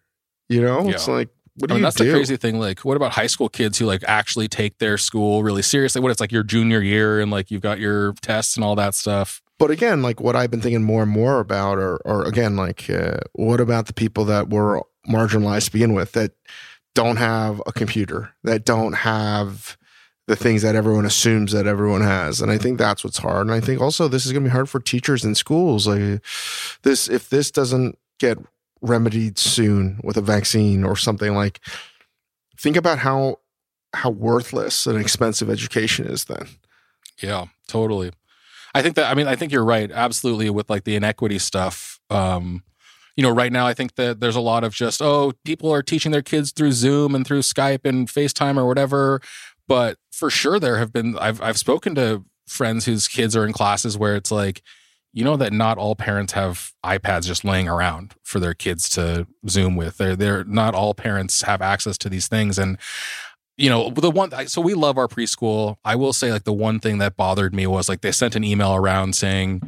You 0.49 0.61
know, 0.63 0.89
it's 0.89 1.09
like 1.09 1.29
what 1.57 1.69
do 1.69 1.75
I 1.75 1.77
mean, 1.77 1.81
you 1.81 1.85
that's 1.85 1.97
do? 1.97 2.05
the 2.07 2.13
crazy 2.13 2.37
thing. 2.37 2.59
Like, 2.59 2.81
what 2.81 2.97
about 2.97 3.13
high 3.13 3.27
school 3.27 3.49
kids 3.49 3.79
who 3.79 3.87
like 3.87 4.03
actually 4.07 4.49
take 4.49 4.79
their 4.79 4.97
school 4.97 5.43
really 5.43 5.63
seriously? 5.63 6.01
What 6.01 6.11
it's 6.11 6.21
like 6.21 6.33
your 6.33 6.43
junior 6.43 6.81
year 6.81 7.21
and 7.21 7.31
like 7.31 7.51
you've 7.51 7.63
got 7.63 7.79
your 7.79 8.15
tests 8.15 8.57
and 8.57 8.65
all 8.65 8.75
that 8.77 8.95
stuff. 8.95 9.43
But 9.59 9.71
again, 9.71 10.03
like 10.03 10.21
what 10.21 10.35
I've 10.35 10.51
been 10.51 10.61
thinking 10.61 10.83
more 10.83 11.03
and 11.03 11.11
more 11.11 11.41
about, 11.41 11.79
or 11.79 11.99
or 12.05 12.25
again, 12.25 12.57
like 12.57 12.89
uh, 12.89 13.19
what 13.35 13.61
about 13.61 13.87
the 13.87 13.93
people 13.93 14.25
that 14.25 14.51
were 14.51 14.83
marginalized 15.09 15.67
to 15.67 15.73
begin 15.73 15.95
with 15.95 16.13
that 16.13 16.33
don't 16.95 17.17
have 17.17 17.63
a 17.67 17.73
computer, 17.73 18.31
that 18.45 18.65
don't 18.65 18.95
have 18.95 19.77
the 20.27 20.37
things 20.37 20.63
that 20.63 20.75
everyone 20.75 21.05
assumes 21.05 21.53
that 21.53 21.67
everyone 21.67 22.01
has, 22.01 22.41
and 22.41 22.51
I 22.51 22.57
think 22.57 22.79
that's 22.79 23.05
what's 23.05 23.19
hard. 23.19 23.47
And 23.47 23.55
I 23.55 23.61
think 23.61 23.81
also 23.81 24.09
this 24.09 24.25
is 24.25 24.33
going 24.33 24.45
to 24.45 24.49
be 24.49 24.53
hard 24.53 24.69
for 24.69 24.81
teachers 24.81 25.25
in 25.25 25.35
schools. 25.35 25.87
Like 25.87 26.23
this, 26.83 27.09
if 27.09 27.29
this 27.29 27.51
doesn't 27.51 27.99
get 28.19 28.39
remedied 28.83 29.39
soon 29.39 30.01
with 30.03 30.17
a 30.17 30.21
vaccine 30.21 30.85
or 30.85 30.97
something 30.97 31.35
like, 31.35 31.61
think 32.59 32.77
about 32.77 32.99
how 32.99 33.39
how 33.95 34.11
worthless 34.11 34.87
and 34.87 34.99
expensive 34.99 35.51
education 35.51 36.07
is 36.07 36.25
then. 36.25 36.49
Yeah, 37.23 37.47
totally. 37.69 38.13
I 38.75 38.83
think 38.83 38.97
that 38.97 39.11
I 39.11 39.15
mean 39.15 39.27
I 39.27 39.37
think 39.37 39.53
you're 39.53 39.65
right, 39.65 39.91
absolutely 39.91 40.51
with 40.51 40.69
like 40.69 40.85
the 40.85 40.97
inequity 40.97 41.39
stuff. 41.39 42.01
Um, 42.11 42.63
you 43.17 43.23
know, 43.23 43.31
right 43.31 43.53
now 43.53 43.67
I 43.67 43.75
think 43.75 43.97
that 43.97 44.21
there's 44.21 44.37
a 44.37 44.41
lot 44.41 44.65
of 44.65 44.75
just 44.75 45.03
oh, 45.03 45.33
people 45.45 45.71
are 45.73 45.83
teaching 45.83 46.13
their 46.13 46.23
kids 46.23 46.53
through 46.53 46.73
Zoom 46.73 47.15
and 47.15 47.27
through 47.27 47.41
Skype 47.41 47.85
and 47.85 48.09
FaceTime 48.09 48.57
or 48.57 48.67
whatever. 48.67 49.21
But 49.69 49.99
for 50.11 50.31
sure 50.31 50.59
there 50.59 50.79
have 50.79 50.93
been 50.93 51.19
I've 51.19 51.41
I've 51.43 51.59
spoken 51.59 51.95
to 51.97 52.25
friends 52.47 52.85
whose 52.85 53.09
kids 53.09 53.37
are 53.37 53.47
in 53.47 53.53
classes 53.53 53.97
where 53.97 54.17
it's 54.17 54.31
like, 54.31 54.63
you 55.13 55.25
know 55.25 55.37
that 55.37 55.53
not 55.53 55.79
all 55.79 55.95
parents 55.95 56.33
have 56.33 56.73
iPads 56.85 57.27
just 57.27 57.45
laying 57.45 57.69
around 57.69 58.15
for 58.23 58.41
their 58.41 58.55
kids 58.55 58.89
to 58.91 59.27
Zoom 59.49 59.77
with. 59.77 59.99
They're 59.99 60.17
they're 60.17 60.45
not 60.45 60.75
all 60.75 60.95
parents 60.95 61.43
have 61.43 61.61
access 61.61 61.99
to 61.99 62.09
these 62.09 62.29
things. 62.29 62.59
And 62.59 62.79
you 63.59 63.69
know 63.69 63.91
the 63.91 64.11
one 64.11 64.49
so 64.49 64.61
we 64.61 64.75
love 64.75 64.97
our 64.97 65.09
preschool. 65.09 65.77
I 65.85 65.97
will 65.97 66.13
say 66.13 66.33
like 66.33 66.45
the 66.45 66.53
one 66.53 66.81
thing 66.81 66.99
that 66.99 67.17
bothered 67.17 67.55
me 67.55 67.67
was 67.67 67.89
like 67.89 68.01
they 68.01 68.13
sent 68.13 68.35
an 68.35 68.45
email 68.45 68.75
around 68.75 69.15
saying 69.15 69.63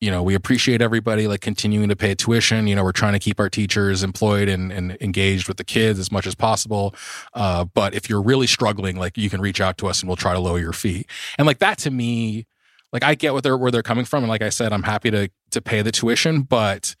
you 0.00 0.10
know 0.10 0.22
we 0.22 0.34
appreciate 0.34 0.80
everybody 0.80 1.28
like 1.28 1.42
continuing 1.42 1.90
to 1.90 1.96
pay 1.96 2.14
tuition. 2.14 2.66
You 2.66 2.74
know 2.74 2.82
we're 2.82 2.92
trying 2.92 3.12
to 3.12 3.18
keep 3.18 3.38
our 3.38 3.50
teachers 3.50 4.02
employed 4.02 4.48
and, 4.48 4.72
and 4.72 4.96
engaged 5.02 5.48
with 5.48 5.58
the 5.58 5.64
kids 5.64 5.98
as 5.98 6.10
much 6.10 6.26
as 6.26 6.34
possible. 6.34 6.94
Uh, 7.34 7.64
but 7.64 7.94
if 7.94 8.08
you're 8.08 8.22
really 8.22 8.46
struggling 8.46 8.96
like 8.96 9.18
you 9.18 9.28
can 9.28 9.42
reach 9.42 9.60
out 9.60 9.76
to 9.78 9.86
us 9.86 10.00
and 10.00 10.08
we'll 10.08 10.16
try 10.16 10.32
to 10.32 10.40
lower 10.40 10.58
your 10.58 10.72
fee. 10.72 11.04
And 11.36 11.46
like 11.46 11.58
that 11.58 11.76
to 11.78 11.90
me 11.90 12.46
like 12.92 13.04
i 13.04 13.14
get 13.14 13.32
what 13.32 13.42
they're 13.42 13.56
where 13.56 13.70
they're 13.70 13.82
coming 13.82 14.04
from 14.04 14.22
and 14.22 14.28
like 14.28 14.42
i 14.42 14.48
said 14.48 14.72
i'm 14.72 14.82
happy 14.82 15.10
to 15.10 15.28
to 15.50 15.60
pay 15.60 15.82
the 15.82 15.92
tuition 15.92 16.42
but 16.42 16.94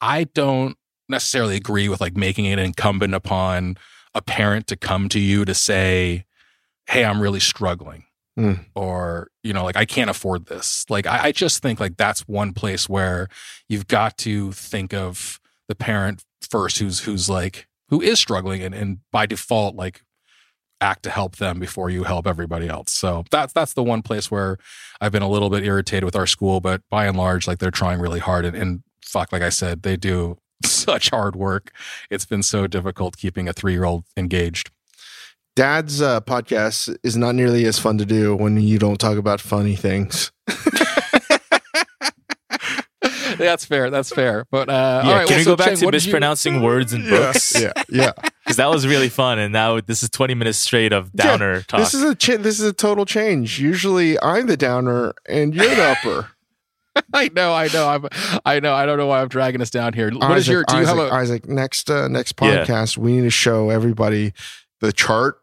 i 0.00 0.24
don't 0.24 0.76
necessarily 1.08 1.56
agree 1.56 1.88
with 1.88 2.00
like 2.00 2.16
making 2.16 2.44
it 2.44 2.58
incumbent 2.58 3.14
upon 3.14 3.76
a 4.14 4.22
parent 4.22 4.66
to 4.68 4.76
come 4.76 5.08
to 5.08 5.18
you 5.18 5.44
to 5.44 5.54
say, 5.54 6.24
Hey, 6.86 7.04
I'm 7.04 7.20
really 7.20 7.40
struggling. 7.40 8.04
Mm. 8.38 8.64
Or, 8.74 9.30
you 9.42 9.52
know, 9.52 9.64
like 9.64 9.76
I 9.76 9.84
can't 9.84 10.10
afford 10.10 10.46
this. 10.46 10.84
Like 10.88 11.06
I, 11.06 11.24
I 11.24 11.32
just 11.32 11.62
think 11.62 11.80
like 11.80 11.96
that's 11.96 12.20
one 12.28 12.52
place 12.52 12.88
where 12.88 13.28
you've 13.68 13.88
got 13.88 14.16
to 14.18 14.52
think 14.52 14.94
of 14.94 15.40
the 15.68 15.74
parent 15.74 16.24
first 16.40 16.78
who's 16.78 17.00
who's 17.00 17.28
like 17.28 17.66
who 17.88 18.00
is 18.00 18.18
struggling 18.20 18.62
and, 18.62 18.74
and 18.74 18.98
by 19.10 19.26
default 19.26 19.74
like 19.74 20.02
act 20.80 21.02
to 21.04 21.10
help 21.10 21.36
them 21.36 21.58
before 21.58 21.90
you 21.90 22.04
help 22.04 22.26
everybody 22.26 22.68
else. 22.68 22.92
So 22.92 23.24
that's 23.30 23.52
that's 23.52 23.72
the 23.72 23.82
one 23.82 24.02
place 24.02 24.30
where 24.30 24.58
I've 25.00 25.12
been 25.12 25.22
a 25.22 25.28
little 25.28 25.50
bit 25.50 25.64
irritated 25.64 26.04
with 26.04 26.16
our 26.16 26.26
school, 26.26 26.60
but 26.60 26.82
by 26.90 27.06
and 27.06 27.16
large, 27.16 27.46
like 27.46 27.58
they're 27.58 27.70
trying 27.70 28.00
really 28.00 28.20
hard 28.20 28.44
and, 28.44 28.56
and 28.56 28.82
fuck, 29.04 29.32
like 29.32 29.42
I 29.42 29.48
said, 29.48 29.82
they 29.82 29.96
do 29.96 30.38
such 30.64 31.10
hard 31.10 31.36
work. 31.36 31.72
It's 32.10 32.26
been 32.26 32.42
so 32.42 32.66
difficult 32.66 33.16
keeping 33.16 33.48
a 33.48 33.52
three 33.52 33.72
year 33.72 33.84
old 33.84 34.04
engaged. 34.16 34.70
Dad's 35.56 36.00
uh, 36.00 36.20
podcast 36.20 36.96
is 37.02 37.16
not 37.16 37.34
nearly 37.34 37.64
as 37.64 37.80
fun 37.80 37.98
to 37.98 38.06
do 38.06 38.36
when 38.36 38.60
you 38.60 38.78
don't 38.78 39.00
talk 39.00 39.18
about 39.18 39.40
funny 39.40 39.74
things. 39.74 40.30
That's 43.44 43.64
fair. 43.64 43.90
That's 43.90 44.10
fair. 44.10 44.44
But 44.50 44.68
uh, 44.68 44.72
Yeah, 45.04 45.10
all 45.10 45.16
right, 45.16 45.26
can 45.26 45.34
well, 45.34 45.38
we 45.38 45.44
so 45.44 45.50
go 45.52 45.56
back 45.56 45.66
Chang, 45.68 45.76
to 45.78 45.84
what 45.86 45.90
did 45.92 46.04
you- 46.04 46.08
mispronouncing 46.08 46.62
words 46.62 46.92
in 46.92 47.08
books? 47.08 47.60
yeah, 47.60 47.72
yeah. 47.88 48.12
Because 48.44 48.56
that 48.56 48.70
was 48.70 48.86
really 48.86 49.10
fun, 49.10 49.38
and 49.38 49.52
now 49.52 49.78
this 49.78 50.02
is 50.02 50.08
20 50.08 50.32
minutes 50.34 50.56
straight 50.58 50.90
of 50.94 51.10
Yeah, 51.12 51.24
downer 51.36 51.60
talk. 51.62 51.80
This 51.80 51.92
is 51.92 52.02
a 52.02 52.14
ch- 52.14 52.38
this 52.40 52.58
is 52.58 52.62
a 52.64 52.72
total 52.72 53.04
change. 53.04 53.60
Usually, 53.60 54.18
I'm 54.22 54.46
the 54.46 54.56
downer 54.56 55.12
and 55.28 55.54
you're 55.54 55.66
the 55.74 55.82
upper. 55.90 56.30
I 57.12 57.28
know. 57.34 57.52
I 57.52 57.68
know. 57.68 57.86
I'm. 57.88 58.40
I 58.46 58.58
know. 58.60 58.72
I 58.74 58.86
don't 58.86 58.96
know 58.96 59.06
why 59.06 59.20
I'm 59.20 59.28
dragging 59.28 59.60
us 59.60 59.68
down 59.68 59.92
here. 59.92 60.10
What 60.10 60.30
is 60.38 60.48
Isaac, 60.48 60.52
your? 60.52 60.64
Do 60.66 60.76
you 60.76 60.82
Isaac, 60.84 60.96
have 60.96 61.08
a? 61.12 61.14
Isaac? 61.14 61.46
Next, 61.48 61.90
uh, 61.90 62.08
next 62.08 62.34
Yeah. 62.40 62.64
podcast, 62.64 62.96
we 62.96 63.12
need 63.12 63.20
to 63.22 63.30
show 63.30 63.68
everybody 63.68 64.32
the 64.80 64.92
chart 64.94 65.36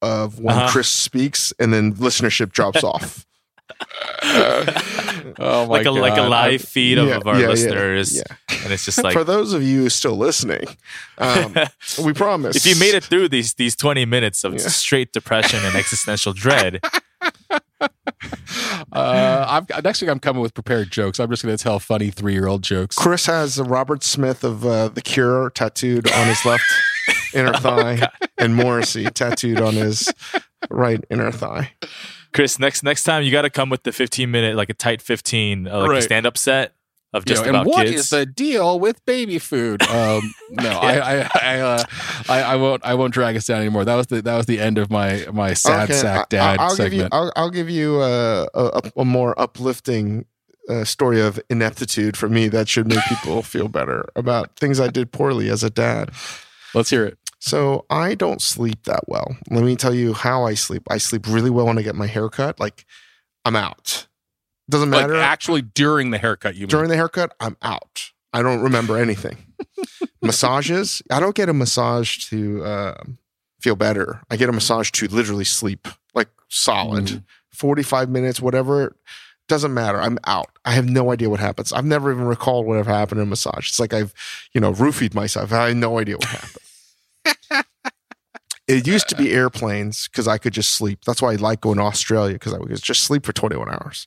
of 0.00 0.40
when 0.40 0.56
Uh-huh. 0.56 0.68
Chris 0.72 0.88
speaks, 0.88 1.52
and 1.60 1.74
then 1.74 1.92
listenership 1.94 2.52
drops 2.52 2.82
off. 2.82 3.26
oh 4.22 5.66
my 5.66 5.78
like 5.78 5.86
a 5.86 5.90
like 5.90 6.16
a 6.18 6.22
live 6.22 6.62
feed 6.62 6.98
of, 6.98 7.08
Yeah, 7.08 7.16
of 7.16 7.26
our 7.26 7.34
yeah, 7.34 7.40
yeah, 7.42 7.48
listeners, 7.48 8.16
yeah. 8.16 8.22
and 8.64 8.72
it's 8.72 8.84
just 8.84 9.02
like 9.02 9.12
For 9.12 9.24
those 9.24 9.52
of 9.52 9.62
you 9.62 9.88
still 9.88 10.16
listening, 10.16 10.64
um, 11.18 11.54
we 12.04 12.12
promise. 12.12 12.56
if 12.56 12.66
you 12.66 12.78
made 12.78 12.94
it 12.94 13.04
through 13.04 13.28
these 13.28 13.54
these 13.54 13.74
20 13.76 14.04
minutes 14.06 14.44
of 14.44 14.52
Yeah. 14.54 14.68
straight 14.68 15.12
depression 15.12 15.60
and 15.64 15.74
existential 15.76 16.32
dread, 16.32 16.80
Uh, 18.92 19.44
I'm, 19.48 19.82
next 19.84 20.00
week 20.00 20.10
I'm 20.10 20.18
coming 20.20 20.40
with 20.40 20.54
prepared 20.54 20.90
jokes. 20.90 21.18
I'm 21.20 21.28
just 21.28 21.42
going 21.42 21.54
to 21.56 21.62
tell 21.62 21.78
funny 21.78 22.10
three 22.10 22.32
year 22.32 22.46
old 22.46 22.62
jokes. 22.62 22.96
Chris 22.96 23.26
has 23.26 23.58
a 23.58 23.64
Robert 23.64 24.02
Smith 24.02 24.42
of 24.44 24.64
uh, 24.64 24.88
The 24.88 25.02
Cure 25.02 25.50
tattooed 25.50 26.10
on 26.10 26.26
his 26.26 26.42
left 26.46 26.64
inner 27.34 27.52
Oh, 27.54 27.58
thigh, 27.58 28.08
and 28.38 28.54
Morrissey 28.54 29.04
tattooed 29.06 29.60
on 29.60 29.74
his 29.74 30.10
right 30.70 31.04
inner 31.10 31.30
thigh. 31.30 31.72
Chris, 32.36 32.58
next 32.60 32.82
next 32.84 33.02
time 33.02 33.22
you 33.24 33.32
got 33.32 33.42
to 33.42 33.50
come 33.50 33.68
with 33.70 33.82
the 33.82 33.90
15 33.92 34.30
minute 34.30 34.54
like 34.56 34.70
a 34.70 34.74
tight 34.74 35.02
15 35.02 35.66
uh, 35.66 35.78
like 35.80 35.90
Right. 35.90 35.98
a 35.98 36.02
stand 36.02 36.26
up 36.26 36.38
set 36.38 36.74
of 37.12 37.24
You 37.26 37.34
know, 37.34 37.34
just 37.34 37.46
and 37.46 37.56
about 37.56 37.66
what 37.66 37.86
is 37.86 37.94
kids. 37.94 38.10
the 38.10 38.26
deal 38.26 38.78
with 38.78 39.04
baby 39.06 39.38
food? 39.38 39.82
Um, 39.88 40.34
no, 40.50 40.70
I, 40.78 41.22
I, 41.22 41.30
I, 41.34 41.60
uh, 41.60 41.84
I, 42.28 42.42
I 42.42 42.56
won't, 42.56 42.84
I 42.84 42.94
won't 42.94 43.14
drag 43.14 43.36
us 43.36 43.46
down 43.46 43.60
anymore. 43.60 43.84
That 43.84 43.94
was 43.94 44.06
the, 44.08 44.22
that 44.22 44.36
was 44.36 44.46
the 44.46 44.60
end 44.60 44.78
of 44.78 44.90
my, 44.90 45.26
my 45.32 45.54
sad 45.54 45.84
Okay, 45.84 45.94
sack 45.94 46.28
dad 46.28 46.60
I'll 46.60 46.76
give 46.76 46.92
you. 46.92 46.98
segment. 47.00 47.14
I'll, 47.14 47.32
I'll 47.36 47.50
give 47.50 47.70
you 47.70 48.02
a, 48.02 48.48
a, 48.54 48.82
a 48.98 49.04
more 49.04 49.38
uplifting 49.40 50.26
uh, 50.68 50.84
story 50.84 51.20
of 51.20 51.40
ineptitude 51.48 52.16
for 52.16 52.28
me 52.28 52.48
that 52.48 52.68
should 52.68 52.86
make 52.88 53.04
people 53.08 53.42
feel 53.42 53.68
better 53.68 54.04
about 54.16 54.56
things 54.56 54.78
I 54.80 54.88
did 54.88 55.12
poorly 55.12 55.48
as 55.48 55.62
a 55.62 55.70
dad. 55.70 56.10
Let's 56.74 56.90
hear 56.90 57.04
it. 57.06 57.18
So 57.46 57.86
I 57.88 58.16
don't 58.16 58.42
sleep 58.42 58.82
that 58.86 59.04
well. 59.06 59.36
Let 59.50 59.62
me 59.62 59.76
tell 59.76 59.94
you 59.94 60.14
how 60.14 60.44
I 60.44 60.54
sleep. 60.54 60.82
I 60.90 60.98
sleep 60.98 61.28
really 61.28 61.48
well 61.50 61.66
when 61.66 61.78
I 61.78 61.82
get 61.82 61.94
my 61.94 62.08
hair 62.08 62.28
cut. 62.28 62.58
Like 62.58 62.84
I'm 63.44 63.54
out. 63.54 64.08
Doesn't 64.68 64.90
Like 64.90 65.02
matter. 65.02 65.14
actually 65.20 65.62
during 65.62 66.10
the 66.10 66.18
haircut, 66.18 66.56
you 66.56 66.62
mean? 66.62 66.68
During 66.68 66.88
the 66.90 66.96
haircut, 66.96 67.34
I'm 67.38 67.56
out. 67.62 68.10
I 68.32 68.42
don't 68.42 68.60
remember 68.62 68.96
anything. 68.98 69.36
Massages. 70.22 71.02
I 71.08 71.20
don't 71.20 71.36
get 71.36 71.48
a 71.48 71.52
massage 71.54 72.28
to 72.30 72.64
uh, 72.64 72.94
feel 73.60 73.76
better. 73.76 74.22
I 74.28 74.36
get 74.36 74.48
a 74.48 74.52
massage 74.52 74.90
to 74.92 75.06
literally 75.06 75.44
sleep, 75.44 75.86
like 76.14 76.28
solid. 76.48 77.04
Mhm. 77.06 77.24
45 77.52 78.10
minutes, 78.10 78.40
whatever. 78.40 78.96
Doesn't 79.48 79.72
matter. 79.72 80.00
I'm 80.02 80.18
out. 80.26 80.48
I 80.64 80.72
have 80.72 80.88
no 80.88 81.12
idea 81.12 81.30
what 81.30 81.38
happens. 81.38 81.72
I've 81.72 81.84
never 81.84 82.10
even 82.10 82.24
recalled 82.24 82.66
whatever 82.66 82.90
happened 82.90 83.20
in 83.20 83.26
a 83.28 83.30
massage. 83.30 83.68
It's 83.68 83.78
like 83.78 83.94
I've, 83.94 84.12
you 84.52 84.60
know, 84.60 84.72
roofied 84.72 85.14
myself. 85.14 85.52
I 85.52 85.68
have 85.68 85.76
no 85.76 86.00
idea 86.00 86.16
what 86.16 86.24
happened. 86.26 86.56
It 88.68 88.86
used 88.86 89.08
to 89.08 89.16
be 89.16 89.32
airplanes 89.32 90.08
because 90.08 90.28
I 90.28 90.38
could 90.38 90.52
just 90.52 90.70
sleep. 90.72 91.04
That's 91.04 91.22
why 91.22 91.32
I 91.32 91.36
like 91.36 91.60
going 91.60 91.78
to 91.78 91.84
Australia 91.84 92.34
because 92.34 92.52
I 92.54 92.58
would 92.58 92.74
just 92.82 93.04
sleep 93.04 93.24
for 93.24 93.32
21 93.32 93.68
hours. 93.68 94.06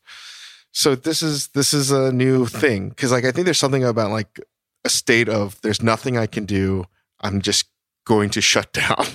so 0.72 0.95
this 0.95 1.22
is 1.22 1.47
this 1.49 1.74
is 1.74 1.91
a 1.91 2.11
new 2.11 2.45
thing 2.45 2.89
because 2.89 3.11
like 3.11 3.26
I 3.26 3.32
think 3.32 3.45
there's 3.45 3.57
something 3.57 3.84
about 3.84 4.11
like 4.11 4.39
a 4.86 4.89
state 4.89 5.30
of 5.30 5.59
there's 5.61 5.82
nothing 5.82 6.17
I 6.17 6.28
can 6.28 6.45
do. 6.45 6.86
I'm 7.22 7.41
just 7.41 7.65
going 8.05 8.30
to 8.32 8.41
shut 8.41 8.72
down, 8.74 9.05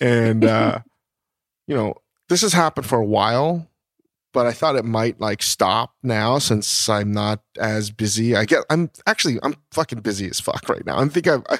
and 0.00 0.44
uh, 0.44 0.78
you 1.66 1.76
know 1.76 1.94
this 2.28 2.42
has 2.42 2.52
happened 2.52 2.86
for 2.86 2.98
a 2.98 3.04
while, 3.04 3.68
but 4.32 4.46
I 4.46 4.52
thought 4.52 4.76
it 4.76 4.84
might 4.84 5.20
like 5.20 5.42
stop 5.42 5.94
now 6.02 6.38
since 6.38 6.88
I'm 6.88 7.12
not 7.12 7.42
as 7.58 7.90
busy. 7.90 8.34
I 8.34 8.44
get 8.44 8.64
I'm 8.70 8.90
actually 9.06 9.38
I'm 9.42 9.56
fucking 9.72 10.00
busy 10.00 10.28
as 10.28 10.40
fuck 10.40 10.68
right 10.68 10.84
now. 10.86 10.98
I 10.98 11.08
think 11.08 11.26
I've. 11.26 11.42
I, 11.48 11.58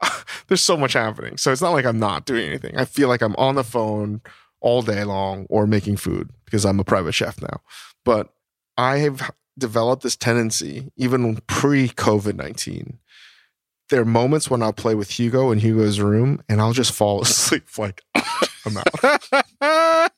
there's 0.48 0.62
so 0.62 0.76
much 0.76 0.92
happening. 0.92 1.36
So 1.36 1.52
it's 1.52 1.62
not 1.62 1.72
like 1.72 1.84
I'm 1.84 1.98
not 1.98 2.24
doing 2.24 2.46
anything. 2.46 2.76
I 2.76 2.84
feel 2.84 3.08
like 3.08 3.22
I'm 3.22 3.36
on 3.36 3.54
the 3.54 3.64
phone 3.64 4.20
all 4.60 4.82
day 4.82 5.04
long 5.04 5.46
or 5.48 5.66
making 5.66 5.96
food 5.96 6.30
because 6.44 6.64
I'm 6.64 6.80
a 6.80 6.84
private 6.84 7.12
chef 7.12 7.40
now. 7.40 7.60
But 8.04 8.32
I 8.76 8.98
have 8.98 9.30
developed 9.58 10.02
this 10.02 10.16
tendency, 10.16 10.90
even 10.96 11.36
pre 11.46 11.88
COVID 11.88 12.34
19. 12.36 12.98
There 13.88 14.00
are 14.00 14.06
moments 14.06 14.48
when 14.48 14.62
I'll 14.62 14.72
play 14.72 14.94
with 14.94 15.10
Hugo 15.18 15.50
in 15.50 15.58
Hugo's 15.58 16.00
room 16.00 16.42
and 16.48 16.60
I'll 16.60 16.72
just 16.72 16.92
fall 16.92 17.20
asleep. 17.22 17.64
Like, 17.76 18.02
I'm 18.14 18.76
out. 18.76 20.10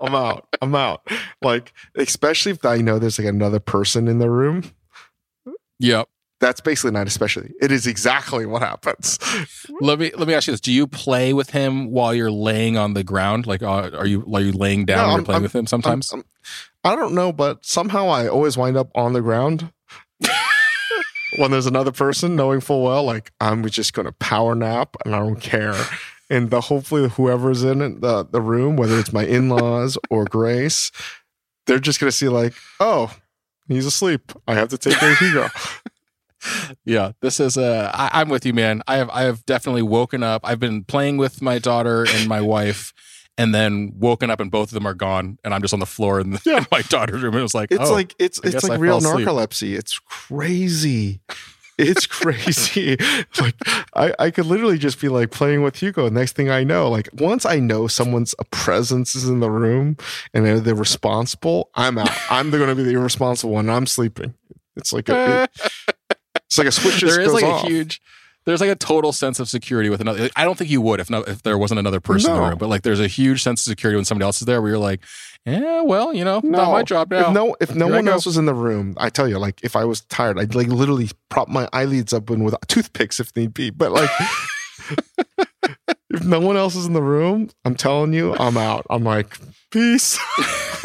I'm 0.00 0.14
out. 0.14 0.48
I'm 0.60 0.74
out. 0.74 1.08
Like, 1.40 1.72
especially 1.94 2.52
if 2.52 2.64
I 2.64 2.78
know 2.78 2.98
there's 2.98 3.18
like 3.18 3.28
another 3.28 3.60
person 3.60 4.08
in 4.08 4.18
the 4.18 4.30
room. 4.30 4.64
Yep. 5.78 6.08
That's 6.40 6.60
basically 6.60 6.90
not 6.90 7.06
especially. 7.06 7.52
It 7.60 7.70
is 7.70 7.86
exactly 7.86 8.44
what 8.44 8.60
happens. 8.60 9.18
Let 9.80 9.98
me 9.98 10.10
let 10.16 10.26
me 10.28 10.34
ask 10.34 10.46
you 10.46 10.52
this: 10.52 10.60
Do 10.60 10.72
you 10.72 10.86
play 10.86 11.32
with 11.32 11.50
him 11.50 11.90
while 11.90 12.12
you're 12.14 12.30
laying 12.30 12.76
on 12.76 12.94
the 12.94 13.04
ground? 13.04 13.46
Like, 13.46 13.62
uh, 13.62 13.90
are 13.96 14.06
you 14.06 14.26
are 14.34 14.40
you 14.40 14.52
laying 14.52 14.84
down 14.84 14.98
No, 14.98 15.06
when 15.08 15.16
you're 15.18 15.24
playing 15.24 15.34
I'm- 15.36 15.42
with 15.44 15.54
him? 15.54 15.66
Sometimes. 15.66 16.12
I'm- 16.12 16.24
I 16.86 16.94
don't 16.96 17.14
know, 17.14 17.32
but 17.32 17.64
somehow 17.64 18.08
I 18.08 18.28
always 18.28 18.58
wind 18.58 18.76
up 18.76 18.90
on 18.94 19.14
the 19.14 19.22
ground 19.22 19.72
when 21.38 21.50
there's 21.50 21.66
another 21.66 21.92
person, 21.92 22.36
knowing 22.36 22.60
full 22.60 22.82
well, 22.82 23.02
like 23.04 23.32
I'm 23.40 23.66
just 23.68 23.92
going 23.94 24.06
to 24.06 24.12
power 24.12 24.54
nap 24.54 24.96
and 25.04 25.14
I 25.14 25.18
don't 25.20 25.40
care. 25.40 25.74
And 26.30 26.50
the 26.50 26.60
hopefully 26.60 27.08
whoever's 27.10 27.64
in 27.64 27.78
the 28.00 28.24
the 28.30 28.40
room, 28.40 28.76
whether 28.76 28.98
it's 28.98 29.12
my 29.12 29.24
in 29.24 29.48
laws 29.48 29.96
or 30.10 30.24
Grace, 30.24 30.90
they're 31.66 31.78
just 31.78 32.00
going 32.00 32.10
to 32.10 32.16
see 32.16 32.28
like, 32.28 32.54
oh, 32.80 33.14
he's 33.68 33.86
asleep. 33.86 34.32
I 34.46 34.54
have 34.54 34.68
to 34.68 34.78
take 34.78 34.96
care 34.98 35.12
of 35.12 35.18
Hugo. 35.18 35.48
Yeah, 36.84 37.12
this 37.20 37.40
is 37.40 37.56
uh 37.56 37.90
I, 37.94 38.20
I'm 38.20 38.28
with 38.28 38.44
you, 38.46 38.52
man. 38.52 38.82
I 38.86 38.96
have 38.96 39.10
I 39.10 39.22
have 39.22 39.44
definitely 39.46 39.82
woken 39.82 40.22
up. 40.22 40.42
I've 40.44 40.60
been 40.60 40.84
playing 40.84 41.16
with 41.16 41.40
my 41.42 41.58
daughter 41.58 42.06
and 42.08 42.28
my 42.28 42.40
wife, 42.54 42.92
and 43.38 43.54
then 43.54 43.92
woken 43.98 44.30
up 44.30 44.40
and 44.40 44.50
both 44.50 44.68
of 44.68 44.74
them 44.74 44.86
are 44.86 44.94
gone, 44.94 45.38
and 45.44 45.54
I'm 45.54 45.60
just 45.62 45.74
on 45.74 45.80
the 45.80 45.86
floor 45.86 46.20
in, 46.20 46.30
the, 46.30 46.42
Yeah. 46.46 46.58
in 46.58 46.66
my 46.70 46.82
daughter's 46.82 47.22
room. 47.22 47.36
It 47.36 47.42
was 47.42 47.54
like, 47.54 47.70
It's 47.72 47.90
oh, 47.90 47.92
like 47.92 48.14
it's 48.18 48.38
I 48.44 48.48
it's 48.48 48.54
guess 48.54 48.64
I 48.64 48.68
like 48.68 48.80
real 48.80 49.00
fell 49.00 49.12
asleep. 49.12 49.26
narcolepsy. 49.28 49.76
It's 49.78 49.98
crazy. 49.98 51.20
It's 51.76 52.06
crazy. 52.06 52.96
like 53.40 53.56
I, 53.96 54.14
I 54.20 54.30
could 54.30 54.46
literally 54.46 54.78
just 54.78 55.00
be 55.00 55.08
like 55.08 55.32
playing 55.32 55.62
with 55.62 55.74
Hugo. 55.76 56.08
Next 56.08 56.36
thing 56.36 56.48
I 56.48 56.62
know, 56.62 56.88
like 56.88 57.08
once 57.14 57.44
I 57.44 57.58
know 57.58 57.88
someone's 57.88 58.32
a 58.38 58.44
presence 58.44 59.16
is 59.16 59.28
in 59.28 59.40
the 59.40 59.50
room 59.50 59.96
and 60.32 60.46
they're, 60.46 60.60
they're 60.60 60.74
responsible, 60.76 61.70
I'm 61.74 61.98
out. 61.98 62.10
I'm 62.30 62.50
going 62.52 62.68
to 62.68 62.76
be 62.76 62.84
the 62.84 62.92
irresponsible 62.92 63.54
one. 63.54 63.68
I'm 63.68 63.86
sleeping. 63.88 64.34
It's 64.76 64.92
like 64.92 65.08
a, 65.08 65.48
it- 65.52 65.94
it's 66.54 66.58
like 66.58 66.68
a 66.68 66.72
switch 66.72 67.00
there 67.00 67.20
is 67.20 67.32
like 67.32 67.44
off. 67.44 67.64
a 67.64 67.66
huge. 67.66 68.00
There's 68.46 68.60
like 68.60 68.70
a 68.70 68.76
total 68.76 69.12
sense 69.12 69.40
of 69.40 69.48
security 69.48 69.88
with 69.88 70.00
another. 70.00 70.28
I 70.36 70.44
don't 70.44 70.56
think 70.56 70.70
you 70.70 70.82
would 70.82 71.00
if 71.00 71.08
no, 71.08 71.22
if 71.22 71.42
there 71.42 71.56
wasn't 71.56 71.80
another 71.80 71.98
person 71.98 72.30
in 72.30 72.36
the 72.36 72.42
room. 72.42 72.58
But 72.58 72.68
like, 72.68 72.82
there's 72.82 73.00
a 73.00 73.08
huge 73.08 73.42
sense 73.42 73.62
of 73.62 73.70
security 73.70 73.96
when 73.96 74.04
somebody 74.04 74.26
else 74.26 74.40
is 74.40 74.46
there, 74.46 74.60
where 74.60 74.72
you're 74.72 74.78
like, 74.78 75.00
yeah, 75.46 75.80
well, 75.80 76.14
you 76.14 76.24
know, 76.24 76.40
not 76.44 76.70
my 76.70 76.82
job 76.82 77.10
now. 77.10 77.28
If 77.28 77.34
no, 77.34 77.56
if 77.60 77.74
no 77.74 77.86
Here 77.86 77.96
one 77.96 78.08
else 78.08 78.26
was 78.26 78.36
in 78.36 78.44
the 78.44 78.54
room, 78.54 78.94
I 78.98 79.08
tell 79.08 79.28
you, 79.28 79.38
like 79.38 79.64
if 79.64 79.74
I 79.76 79.84
was 79.84 80.02
tired, 80.02 80.38
I'd 80.38 80.54
like 80.54 80.68
literally 80.68 81.10
prop 81.30 81.48
my 81.48 81.68
eyelids 81.72 82.12
up 82.12 82.30
in 82.30 82.44
with 82.44 82.54
toothpicks 82.68 83.18
if 83.18 83.34
need 83.34 83.54
be. 83.54 83.70
But 83.70 83.90
like, 83.90 84.10
if 86.10 86.24
no 86.24 86.38
one 86.38 86.56
else 86.56 86.76
is 86.76 86.86
in 86.86 86.92
the 86.92 87.02
room, 87.02 87.50
I'm 87.64 87.74
telling 87.74 88.12
you, 88.12 88.34
I'm 88.36 88.56
out. 88.56 88.86
I'm 88.90 89.04
like, 89.04 89.38
peace. 89.70 90.18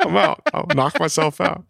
I'm 0.00 0.16
out. 0.16 0.40
I'll 0.54 0.66
knock 0.74 0.98
myself 0.98 1.40
out. 1.40 1.64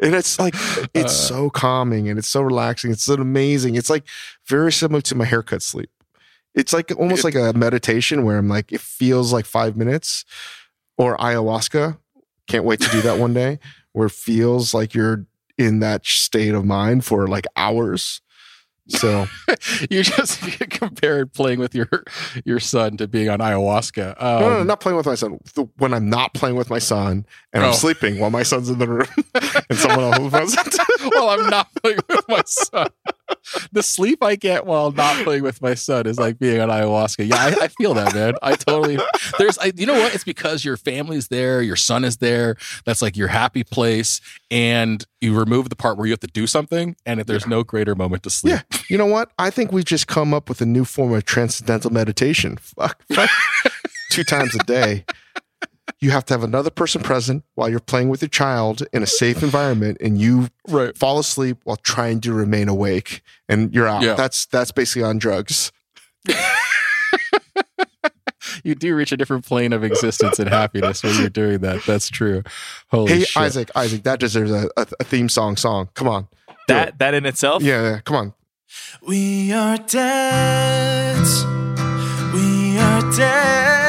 And 0.00 0.14
it's 0.14 0.38
like 0.38 0.54
it's 0.94 1.12
Uh. 1.12 1.28
so 1.28 1.50
calming 1.50 2.08
and 2.08 2.18
it's 2.18 2.28
so 2.28 2.42
relaxing. 2.42 2.90
It's 2.90 3.04
so 3.04 3.14
amazing. 3.14 3.74
It's 3.74 3.90
like 3.90 4.04
very 4.46 4.72
similar 4.72 5.00
to 5.02 5.14
my 5.14 5.24
haircut 5.24 5.62
sleep. 5.62 5.90
It's 6.54 6.72
like 6.72 6.92
almost 6.98 7.24
like 7.24 7.34
a 7.34 7.52
meditation 7.54 8.24
where 8.24 8.36
I'm 8.36 8.48
like, 8.48 8.72
it 8.72 8.80
feels 8.80 9.32
like 9.32 9.46
five 9.46 9.76
minutes 9.76 10.24
or 10.98 11.16
ayahuasca. 11.16 11.96
Can't 12.46 12.64
wait 12.64 12.80
to 12.80 12.90
do 12.90 13.00
that 13.02 13.18
one 13.18 13.32
day 13.32 13.58
where 13.92 14.06
it 14.06 14.12
feels 14.12 14.74
like 14.74 14.94
you're 14.94 15.26
in 15.58 15.80
that 15.80 16.04
state 16.06 16.54
of 16.54 16.64
mind 16.64 17.04
for 17.04 17.26
like 17.26 17.46
hours. 17.56 18.20
So 18.88 19.26
you 19.90 20.02
just 20.02 20.40
compared 20.70 21.32
playing 21.32 21.60
with 21.60 21.74
your 21.74 21.88
your 22.44 22.60
son 22.60 22.96
to 22.96 23.06
being 23.08 23.28
on 23.28 23.38
ayahuasca. 23.38 24.20
Um, 24.20 24.40
no, 24.40 24.48
no, 24.48 24.56
no, 24.58 24.62
not 24.64 24.80
playing 24.80 24.96
with 24.96 25.06
my 25.06 25.14
son. 25.14 25.38
When 25.78 25.94
I'm 25.94 26.10
not 26.10 26.34
playing 26.34 26.56
with 26.56 26.68
my 26.70 26.78
son 26.80 27.24
and 27.52 27.62
Oh. 27.62 27.68
I'm 27.68 27.74
sleeping 27.74 28.18
while 28.18 28.30
my 28.30 28.42
son's 28.42 28.68
in 28.68 28.78
the 28.78 28.88
room 28.88 29.06
and 29.70 29.78
someone 29.78 30.34
else 30.34 30.56
while 31.14 31.28
I'm 31.28 31.48
not 31.48 31.68
playing 31.82 31.98
with 32.08 32.28
my 32.28 32.42
son. 32.46 32.88
The 33.72 33.82
sleep 33.82 34.22
I 34.22 34.36
get 34.36 34.66
while 34.66 34.92
not 34.92 35.24
playing 35.24 35.42
with 35.42 35.60
my 35.62 35.74
son 35.74 36.06
is 36.06 36.18
like 36.18 36.38
being 36.38 36.60
on 36.60 36.68
ayahuasca. 36.68 37.26
Yeah, 37.26 37.36
I, 37.36 37.64
I 37.64 37.68
feel 37.68 37.94
that, 37.94 38.14
man. 38.14 38.34
I 38.42 38.54
totally. 38.54 38.98
There's, 39.38 39.58
I, 39.58 39.72
you 39.76 39.86
know 39.86 39.94
what? 39.94 40.14
It's 40.14 40.24
because 40.24 40.64
your 40.64 40.76
family's 40.76 41.28
there, 41.28 41.62
your 41.62 41.76
son 41.76 42.04
is 42.04 42.18
there. 42.18 42.56
That's 42.84 43.02
like 43.02 43.16
your 43.16 43.28
happy 43.28 43.64
place, 43.64 44.20
and 44.50 45.04
you 45.20 45.38
remove 45.38 45.68
the 45.68 45.76
part 45.76 45.96
where 45.96 46.06
you 46.06 46.12
have 46.12 46.20
to 46.20 46.26
do 46.26 46.46
something, 46.46 46.96
and 47.06 47.20
if 47.20 47.26
there's 47.26 47.46
no 47.46 47.62
greater 47.62 47.94
moment 47.94 48.22
to 48.24 48.30
sleep. 48.30 48.54
Yeah. 48.54 48.78
You 48.88 48.98
know 48.98 49.06
what? 49.06 49.30
I 49.38 49.50
think 49.50 49.72
we've 49.72 49.84
just 49.84 50.06
come 50.06 50.34
up 50.34 50.48
with 50.48 50.60
a 50.60 50.66
new 50.66 50.84
form 50.84 51.12
of 51.12 51.24
transcendental 51.24 51.90
meditation. 51.90 52.56
Fuck. 52.56 53.02
fuck. 53.12 53.30
Two 54.10 54.24
times 54.24 54.54
a 54.54 54.58
day. 54.58 55.04
You 56.02 56.10
have 56.10 56.24
to 56.26 56.34
have 56.34 56.42
another 56.42 56.68
person 56.70 57.00
present 57.00 57.44
while 57.54 57.68
you're 57.70 57.78
playing 57.80 58.08
with 58.08 58.20
your 58.22 58.28
child 58.28 58.82
in 58.92 59.02
a 59.02 59.06
safe 59.06 59.42
environment 59.42 59.98
and 60.00 60.20
you 60.20 60.48
Right. 60.68 60.96
fall 60.98 61.18
asleep 61.20 61.58
while 61.64 61.76
trying 61.76 62.20
to 62.22 62.32
remain 62.34 62.68
awake 62.68 63.22
and 63.48 63.72
you're 63.72 63.86
out. 63.86 64.02
Yeah. 64.02 64.14
That's 64.14 64.44
that's 64.46 64.72
basically 64.72 65.04
on 65.04 65.18
drugs. 65.18 65.70
You 68.64 68.74
do 68.76 68.94
reach 68.94 69.10
a 69.12 69.16
different 69.16 69.44
plane 69.44 69.72
of 69.72 69.82
existence 69.82 70.38
and 70.38 70.48
happiness 70.48 71.02
when 71.02 71.16
you're 71.18 71.28
doing 71.28 71.60
that. 71.60 71.82
That's 71.84 72.08
true. 72.08 72.42
Holy 72.90 73.12
hey 73.12 73.24
shit. 73.24 73.36
Isaac, 73.42 73.70
Isaac, 73.74 74.02
that 74.04 74.20
deserves 74.20 74.50
a, 74.52 74.68
a, 74.76 74.86
a 75.00 75.04
theme 75.04 75.28
song 75.28 75.56
song. 75.56 75.88
Come 75.94 76.06
on. 76.08 76.28
Do 76.48 76.54
That 76.74 76.98
that 76.98 77.14
in 77.14 77.24
itself. 77.26 77.62
Yeah, 77.62 77.82
yeah, 77.82 78.00
come 78.00 78.16
on. 78.16 78.34
We 79.06 79.52
are 79.52 79.78
dead. 79.78 81.26
We 82.34 82.78
are 82.78 83.00
dads. 83.16 83.81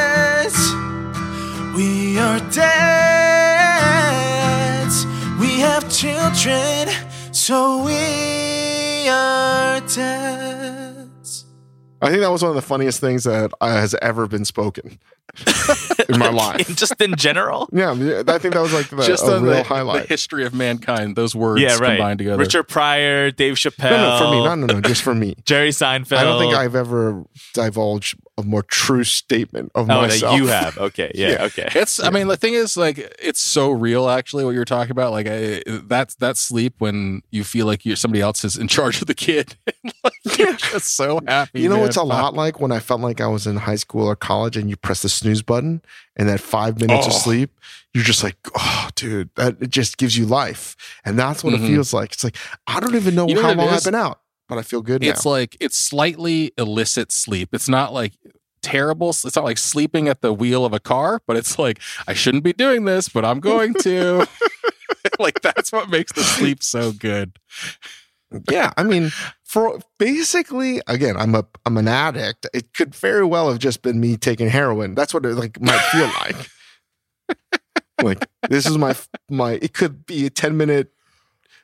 We 2.34 2.40
are 2.40 2.50
dads. 2.50 2.66
We 5.38 5.60
have 5.60 5.88
children, 5.88 6.88
so 7.30 7.84
we 7.84 9.08
are 9.08 9.78
dads. 9.78 11.44
I 12.02 12.08
think 12.08 12.22
that 12.22 12.32
was 12.32 12.42
one 12.42 12.48
of 12.48 12.56
the 12.56 12.62
funniest 12.62 12.98
things 12.98 13.22
that 13.22 13.52
has 13.60 13.94
ever 14.02 14.26
been 14.26 14.44
spoken 14.44 14.98
in 16.08 16.18
my 16.18 16.28
life. 16.30 16.74
just 16.76 17.00
in 17.00 17.14
general. 17.16 17.68
Yeah, 17.72 17.92
yeah, 17.94 18.22
I 18.26 18.38
think 18.38 18.54
that 18.54 18.60
was 18.62 18.72
like 18.72 18.88
the, 18.88 18.96
Just 19.06 19.24
a 19.24 19.36
on 19.36 19.42
real 19.42 19.62
the, 19.62 19.92
the 20.00 20.06
history 20.08 20.44
of 20.44 20.54
mankind, 20.54 21.16
those 21.16 21.34
words 21.34 21.60
yeah, 21.60 21.76
right. 21.78 21.96
combined 21.96 22.18
together. 22.18 22.38
Richard 22.38 22.64
Pryor, 22.64 23.30
Dave 23.30 23.54
Chappelle, 23.54 23.90
No, 23.90 24.18
no, 24.18 24.24
for 24.24 24.30
me, 24.30 24.44
no, 24.44 24.54
no, 24.54 24.66
no, 24.74 24.80
just 24.80 25.02
for 25.02 25.14
me. 25.14 25.34
Jerry 25.44 25.70
Seinfeld. 25.70 26.16
I 26.18 26.24
don't 26.24 26.38
think 26.40 26.54
I've 26.54 26.74
ever 26.74 27.24
divulged 27.52 28.18
a 28.36 28.42
more 28.42 28.62
true 28.64 29.04
statement 29.04 29.70
of 29.76 29.88
Oh, 29.88 30.02
myself. 30.02 30.32
that 30.32 30.38
you 30.38 30.48
have. 30.48 30.76
Okay, 30.76 31.12
yeah, 31.14 31.30
Yeah. 31.30 31.44
okay. 31.44 31.68
It's. 31.74 32.02
I 32.02 32.10
mean, 32.10 32.26
the 32.28 32.36
thing 32.36 32.54
is, 32.54 32.76
like, 32.76 32.98
it's 33.22 33.40
so 33.40 33.70
real. 33.70 34.08
Actually, 34.08 34.44
what 34.44 34.54
you're 34.54 34.64
talking 34.64 34.90
about, 34.90 35.12
like, 35.12 35.28
I, 35.28 35.62
that's 35.84 36.16
that 36.16 36.36
sleep 36.36 36.74
when 36.78 37.22
you 37.30 37.44
feel 37.44 37.66
like 37.66 37.86
you're 37.86 37.94
somebody 37.94 38.20
else 38.20 38.44
is 38.44 38.56
in 38.56 38.66
charge 38.66 39.00
of 39.00 39.06
the 39.06 39.14
kid. 39.14 39.56
like, 40.02 40.38
you're 40.38 40.54
just 40.54 40.96
so 40.96 41.20
happy. 41.28 41.60
You 41.60 41.68
know, 41.68 41.76
man. 41.76 41.86
it's 41.86 41.96
a 41.96 42.02
lot 42.02 42.34
like 42.34 42.58
when 42.60 42.72
I 42.72 42.80
felt 42.80 43.00
like 43.00 43.20
I 43.20 43.28
was 43.28 43.46
in 43.46 43.56
high 43.56 43.76
school 43.76 44.04
or 44.06 44.16
college, 44.16 44.56
and 44.56 44.68
you 44.68 44.76
press 44.76 45.02
the 45.02 45.08
snooze 45.08 45.42
button, 45.42 45.80
and 46.16 46.28
that 46.28 46.40
five 46.40 46.80
minutes 46.80 47.06
of 47.06 47.12
Oh. 47.12 47.16
sleep, 47.18 47.50
you're 47.92 48.04
just 48.04 48.22
like, 48.22 48.36
oh, 48.56 48.88
dude, 48.94 49.30
that 49.36 49.56
it 49.60 49.70
just 49.70 49.96
gives 49.98 50.16
you 50.16 50.26
life, 50.26 50.76
and 51.04 51.18
that's 51.18 51.42
what 51.44 51.54
Mhm. 51.54 51.64
it 51.64 51.66
feels 51.68 51.92
like. 51.92 52.12
It's 52.12 52.24
like 52.24 52.36
I 52.66 52.80
don't 52.80 52.94
even 52.94 53.14
know, 53.14 53.26
You 53.28 53.34
know 53.36 53.42
how 53.42 53.52
long? 53.54 53.68
I've 53.68 53.84
been 53.84 53.94
out, 53.94 54.20
but 54.48 54.58
I 54.58 54.62
feel 54.62 54.82
good 54.82 55.02
It's 55.04 55.24
now. 55.24 55.30
like 55.32 55.56
it's 55.60 55.76
slightly 55.76 56.52
illicit 56.58 57.12
sleep. 57.12 57.50
It's 57.52 57.68
not 57.68 57.92
like 57.92 58.12
terrible. 58.62 59.10
It's 59.10 59.36
not 59.36 59.44
like 59.44 59.58
sleeping 59.58 60.08
at 60.08 60.22
the 60.22 60.32
wheel 60.32 60.64
of 60.64 60.72
a 60.72 60.80
car, 60.80 61.20
but 61.26 61.36
it's 61.36 61.58
like 61.58 61.80
I 62.08 62.14
shouldn't 62.14 62.44
be 62.44 62.52
doing 62.52 62.84
this, 62.84 63.08
but 63.08 63.24
I'm 63.24 63.40
going 63.40 63.74
to. 63.82 64.26
like 65.18 65.40
that's 65.42 65.70
what 65.70 65.90
makes 65.90 66.12
the 66.12 66.22
sleep 66.24 66.62
so 66.62 66.90
good. 66.92 67.38
yeah, 68.50 68.72
I 68.76 68.82
mean, 68.82 69.12
for 69.54 69.78
basically, 70.00 70.82
again, 70.88 71.16
I'm 71.16 71.32
a 71.36 71.46
I'm 71.64 71.76
an 71.76 71.86
addict. 71.86 72.44
It 72.52 72.74
could 72.74 72.92
very 72.92 73.24
well 73.24 73.48
have 73.48 73.60
just 73.60 73.82
been 73.82 74.00
me 74.00 74.16
taking 74.16 74.48
heroin. 74.48 74.96
That's 74.96 75.14
what 75.14 75.24
it 75.24 75.36
like 75.36 75.60
might 75.60 75.78
feel 75.92 76.06
like. 77.28 77.38
like 78.02 78.28
this 78.48 78.66
is 78.66 78.76
my 78.76 78.96
my. 79.30 79.52
It 79.62 79.72
could 79.72 80.06
be 80.06 80.26
a 80.26 80.30
ten 80.30 80.56
minute. 80.56 80.92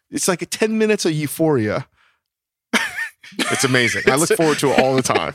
It's 0.09 0.29
like 0.29 0.41
a 0.41 0.47
ten 0.47 0.79
minutes 0.79 1.05
of 1.05 1.11
euphoria. 1.11 1.89
it's 3.39 3.65
amazing. 3.65 4.03
I 4.07 4.15
look 4.15 4.31
forward 4.31 4.61
to 4.61 4.71
it 4.71 4.79
all 4.79 4.95
the 4.95 5.03
time. 5.03 5.35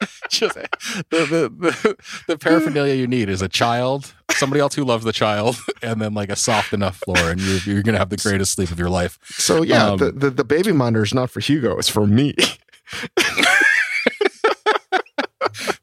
Just 0.30 0.54
the, 0.54 0.68
the, 1.10 1.26
the, 1.56 1.96
the 2.28 2.38
paraphernalia 2.38 2.94
you 2.94 3.06
need 3.06 3.28
is 3.28 3.40
a 3.42 3.48
child, 3.48 4.12
somebody 4.32 4.60
else 4.60 4.74
who 4.74 4.84
loves 4.84 5.04
the 5.04 5.12
child, 5.12 5.56
and 5.82 6.00
then 6.00 6.14
like 6.14 6.28
a 6.30 6.36
soft 6.36 6.72
enough 6.72 6.96
floor, 6.96 7.30
and 7.30 7.40
you're, 7.40 7.58
you're 7.64 7.82
gonna 7.82 7.98
have 7.98 8.10
the 8.10 8.16
greatest 8.16 8.52
sleep 8.52 8.70
of 8.70 8.78
your 8.78 8.90
life. 8.90 9.18
So 9.24 9.62
yeah, 9.62 9.90
Um, 9.92 9.98
the, 9.98 10.12
the 10.12 10.30
the 10.30 10.44
baby 10.44 10.72
monitor 10.72 11.02
is 11.04 11.14
not 11.14 11.30
for 11.30 11.40
Hugo. 11.40 11.78
It's 11.78 11.88
for 11.88 12.06
me. 12.06 12.34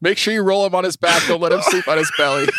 Make 0.02 0.18
sure 0.18 0.34
you 0.34 0.42
roll 0.44 0.66
him 0.66 0.76
on 0.76 0.84
his 0.84 0.98
back. 0.98 1.26
Don't 1.28 1.40
let 1.42 1.52
him 1.52 1.62
sleep 1.62 1.88
on 1.88 1.98
his 1.98 2.12
belly. 2.18 2.48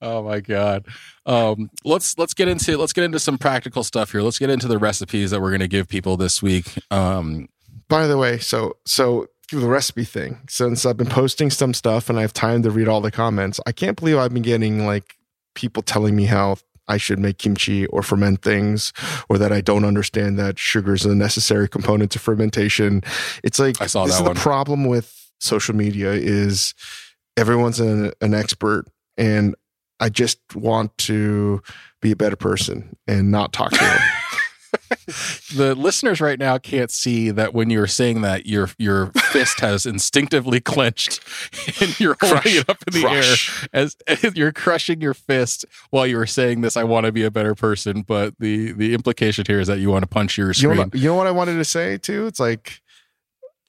oh 0.00 0.22
my 0.22 0.40
god. 0.40 0.86
Um, 1.26 1.70
let's 1.84 2.16
let's 2.18 2.34
get 2.34 2.48
into 2.48 2.76
let's 2.76 2.92
get 2.92 3.04
into 3.04 3.18
some 3.18 3.38
practical 3.38 3.84
stuff 3.84 4.12
here. 4.12 4.22
Let's 4.22 4.38
get 4.38 4.50
into 4.50 4.68
the 4.68 4.78
recipes 4.78 5.30
that 5.30 5.40
we're 5.40 5.50
going 5.50 5.60
to 5.60 5.68
give 5.68 5.88
people 5.88 6.16
this 6.16 6.42
week. 6.42 6.66
Um, 6.90 7.48
By 7.88 8.06
the 8.06 8.18
way, 8.18 8.38
so 8.38 8.76
so 8.84 9.28
the 9.52 9.66
recipe 9.66 10.04
thing. 10.04 10.40
Since 10.48 10.84
I've 10.84 10.96
been 10.96 11.08
posting 11.08 11.50
some 11.50 11.72
stuff 11.74 12.10
and 12.10 12.18
I 12.18 12.22
have 12.22 12.32
time 12.32 12.62
to 12.62 12.70
read 12.70 12.88
all 12.88 13.00
the 13.00 13.10
comments, 13.10 13.60
I 13.66 13.72
can't 13.72 13.96
believe 13.96 14.18
I've 14.18 14.32
been 14.32 14.42
getting 14.42 14.86
like 14.86 15.16
people 15.54 15.82
telling 15.82 16.14
me 16.14 16.26
how 16.26 16.56
I 16.88 16.96
should 16.96 17.18
make 17.18 17.38
kimchi 17.38 17.86
or 17.86 18.02
ferment 18.02 18.42
things, 18.42 18.92
or 19.28 19.38
that 19.38 19.52
I 19.52 19.60
don't 19.60 19.84
understand 19.84 20.38
that 20.38 20.58
sugar 20.58 20.94
is 20.94 21.04
a 21.04 21.14
necessary 21.14 21.68
component 21.68 22.10
to 22.12 22.18
fermentation. 22.18 23.02
It's 23.44 23.58
like 23.58 23.80
I 23.80 23.86
saw 23.86 24.06
this 24.06 24.14
that 24.14 24.22
is 24.22 24.26
one. 24.26 24.34
the 24.34 24.40
problem 24.40 24.86
with 24.86 25.30
social 25.38 25.74
media 25.74 26.12
is 26.12 26.74
everyone's 27.36 27.78
an, 27.80 28.12
an 28.20 28.34
expert, 28.34 28.86
and 29.16 29.54
I 30.00 30.08
just 30.08 30.38
want 30.54 30.96
to 30.98 31.62
be 32.00 32.12
a 32.12 32.16
better 32.16 32.36
person 32.36 32.96
and 33.06 33.30
not 33.30 33.52
talk 33.52 33.72
to 33.72 33.78
them. 33.78 33.98
the 35.56 35.74
listeners 35.76 36.20
right 36.20 36.38
now 36.38 36.58
can't 36.58 36.90
see 36.90 37.30
that 37.30 37.54
when 37.54 37.70
you're 37.70 37.86
saying 37.86 38.20
that 38.20 38.46
your 38.46 38.68
your 38.78 39.06
fist 39.12 39.60
has 39.60 39.86
instinctively 39.86 40.60
clenched 40.60 41.20
and 41.80 41.98
you're 41.98 42.16
holding 42.20 42.56
it 42.56 42.68
up 42.68 42.76
in 42.86 42.92
the 42.92 43.00
Crush. 43.00 43.62
air 43.62 43.68
as, 43.72 43.96
as 44.06 44.36
you're 44.36 44.52
crushing 44.52 45.00
your 45.00 45.14
fist 45.14 45.64
while 45.88 46.06
you 46.06 46.18
were 46.18 46.26
saying 46.26 46.60
this 46.60 46.76
i 46.76 46.84
want 46.84 47.06
to 47.06 47.12
be 47.12 47.24
a 47.24 47.30
better 47.30 47.54
person 47.54 48.02
but 48.02 48.34
the 48.38 48.72
the 48.72 48.92
implication 48.92 49.42
here 49.46 49.58
is 49.58 49.68
that 49.68 49.78
you 49.78 49.88
want 49.88 50.02
to 50.02 50.06
punch 50.06 50.36
your 50.36 50.48
you 50.48 50.52
screen 50.52 50.76
know, 50.76 50.82
what, 50.82 50.94
you 50.94 51.08
know 51.08 51.14
what 51.14 51.26
I 51.26 51.30
wanted 51.30 51.56
to 51.56 51.64
say 51.64 51.98
too? 51.98 52.26
It's 52.26 52.40
like, 52.40 52.80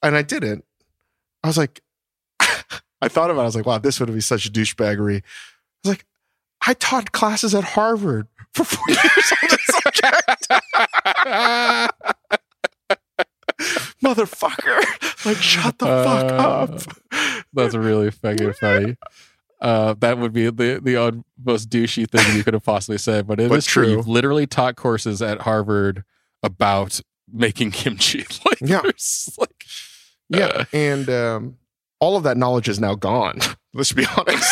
and 0.02 0.16
I 0.16 0.22
didn't. 0.22 0.64
I 1.42 1.46
was 1.46 1.58
like, 1.58 1.80
I 2.40 3.08
thought 3.08 3.30
about 3.30 3.40
it. 3.40 3.44
I 3.44 3.46
was 3.46 3.56
like, 3.56 3.66
wow, 3.66 3.78
this 3.78 4.00
would 4.00 4.12
be 4.12 4.20
such 4.20 4.46
a 4.46 4.50
douchebaggery. 4.50 5.18
I 5.18 5.22
was 5.84 5.96
like, 5.96 6.06
I 6.66 6.74
taught 6.74 7.12
classes 7.12 7.54
at 7.54 7.64
Harvard 7.64 8.28
for 8.54 8.64
four 8.64 8.84
years 8.88 9.32
on 9.42 9.48
this 9.50 9.66
subject. 9.82 10.46
Motherfucker. 14.02 15.26
Like, 15.26 15.36
shut 15.36 15.78
the 15.78 15.86
fuck 15.86 16.32
Uh, 16.32 16.34
up. 16.36 16.80
that's 17.52 17.74
really 17.74 18.10
fucking 18.10 18.52
funny 18.54 18.96
uh, 19.60 19.94
that 20.00 20.16
would 20.16 20.32
be 20.32 20.48
the 20.48 20.80
the 20.82 20.96
odd, 20.96 21.22
most 21.44 21.68
douchey 21.68 22.08
thing 22.08 22.34
you 22.34 22.42
could 22.42 22.54
have 22.54 22.64
possibly 22.64 22.96
said, 22.96 23.26
but 23.26 23.38
it 23.38 23.44
is 23.44 23.50
But 23.50 23.64
true. 23.64 23.84
true. 23.84 23.92
You've 23.92 24.08
literally 24.08 24.46
taught 24.46 24.76
courses 24.76 25.20
at 25.20 25.42
Harvard 25.42 26.02
about 26.42 26.98
making 27.30 27.72
kimchi. 27.72 28.24
Like, 28.46 28.60
Yeah. 28.62 28.80
like 29.38 29.64
Yeah. 30.30 30.46
uh, 30.46 30.64
and 30.72 31.10
um, 31.10 31.56
all 31.98 32.16
of 32.16 32.22
that 32.22 32.38
knowledge 32.38 32.70
is 32.70 32.80
now 32.80 32.94
gone. 32.94 33.40
Let's 33.74 33.92
be 33.92 34.06
honest. 34.16 34.50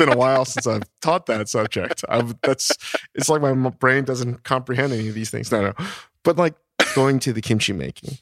Been 0.00 0.12
a 0.12 0.16
while 0.16 0.44
since 0.44 0.66
I've 0.66 0.82
taught 1.00 1.26
that 1.26 1.48
subject. 1.48 2.04
I've, 2.08 2.40
that's 2.40 2.72
it's 3.14 3.28
like 3.28 3.40
my 3.40 3.52
brain 3.70 4.04
doesn't 4.04 4.42
comprehend 4.42 4.92
any 4.92 5.08
of 5.08 5.14
these 5.14 5.30
things. 5.30 5.52
No, 5.52 5.62
no. 5.62 5.74
But 6.24 6.36
like 6.36 6.54
going 6.94 7.18
to 7.20 7.32
the 7.32 7.40
kimchi 7.40 7.72
making, 7.72 8.18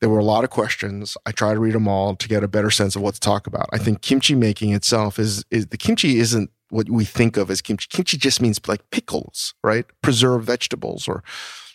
there 0.00 0.08
were 0.08 0.18
a 0.18 0.24
lot 0.24 0.44
of 0.44 0.50
questions. 0.50 1.16
I 1.26 1.32
try 1.32 1.54
to 1.54 1.60
read 1.60 1.74
them 1.74 1.88
all 1.88 2.14
to 2.14 2.28
get 2.28 2.44
a 2.44 2.48
better 2.48 2.70
sense 2.70 2.94
of 2.94 3.02
what 3.02 3.14
to 3.14 3.20
talk 3.20 3.46
about. 3.46 3.68
I 3.72 3.78
think 3.78 4.02
kimchi 4.02 4.34
making 4.34 4.72
itself 4.72 5.18
is 5.18 5.44
is 5.50 5.66
the 5.66 5.76
kimchi 5.76 6.18
isn't 6.18 6.50
what 6.70 6.90
we 6.90 7.04
think 7.04 7.36
of 7.36 7.50
as 7.50 7.62
kimchi. 7.62 7.88
Kimchi 7.90 8.16
just 8.16 8.40
means 8.40 8.60
like 8.68 8.88
pickles, 8.90 9.54
right? 9.64 9.86
Preserved 10.02 10.44
vegetables 10.44 11.08
or 11.08 11.24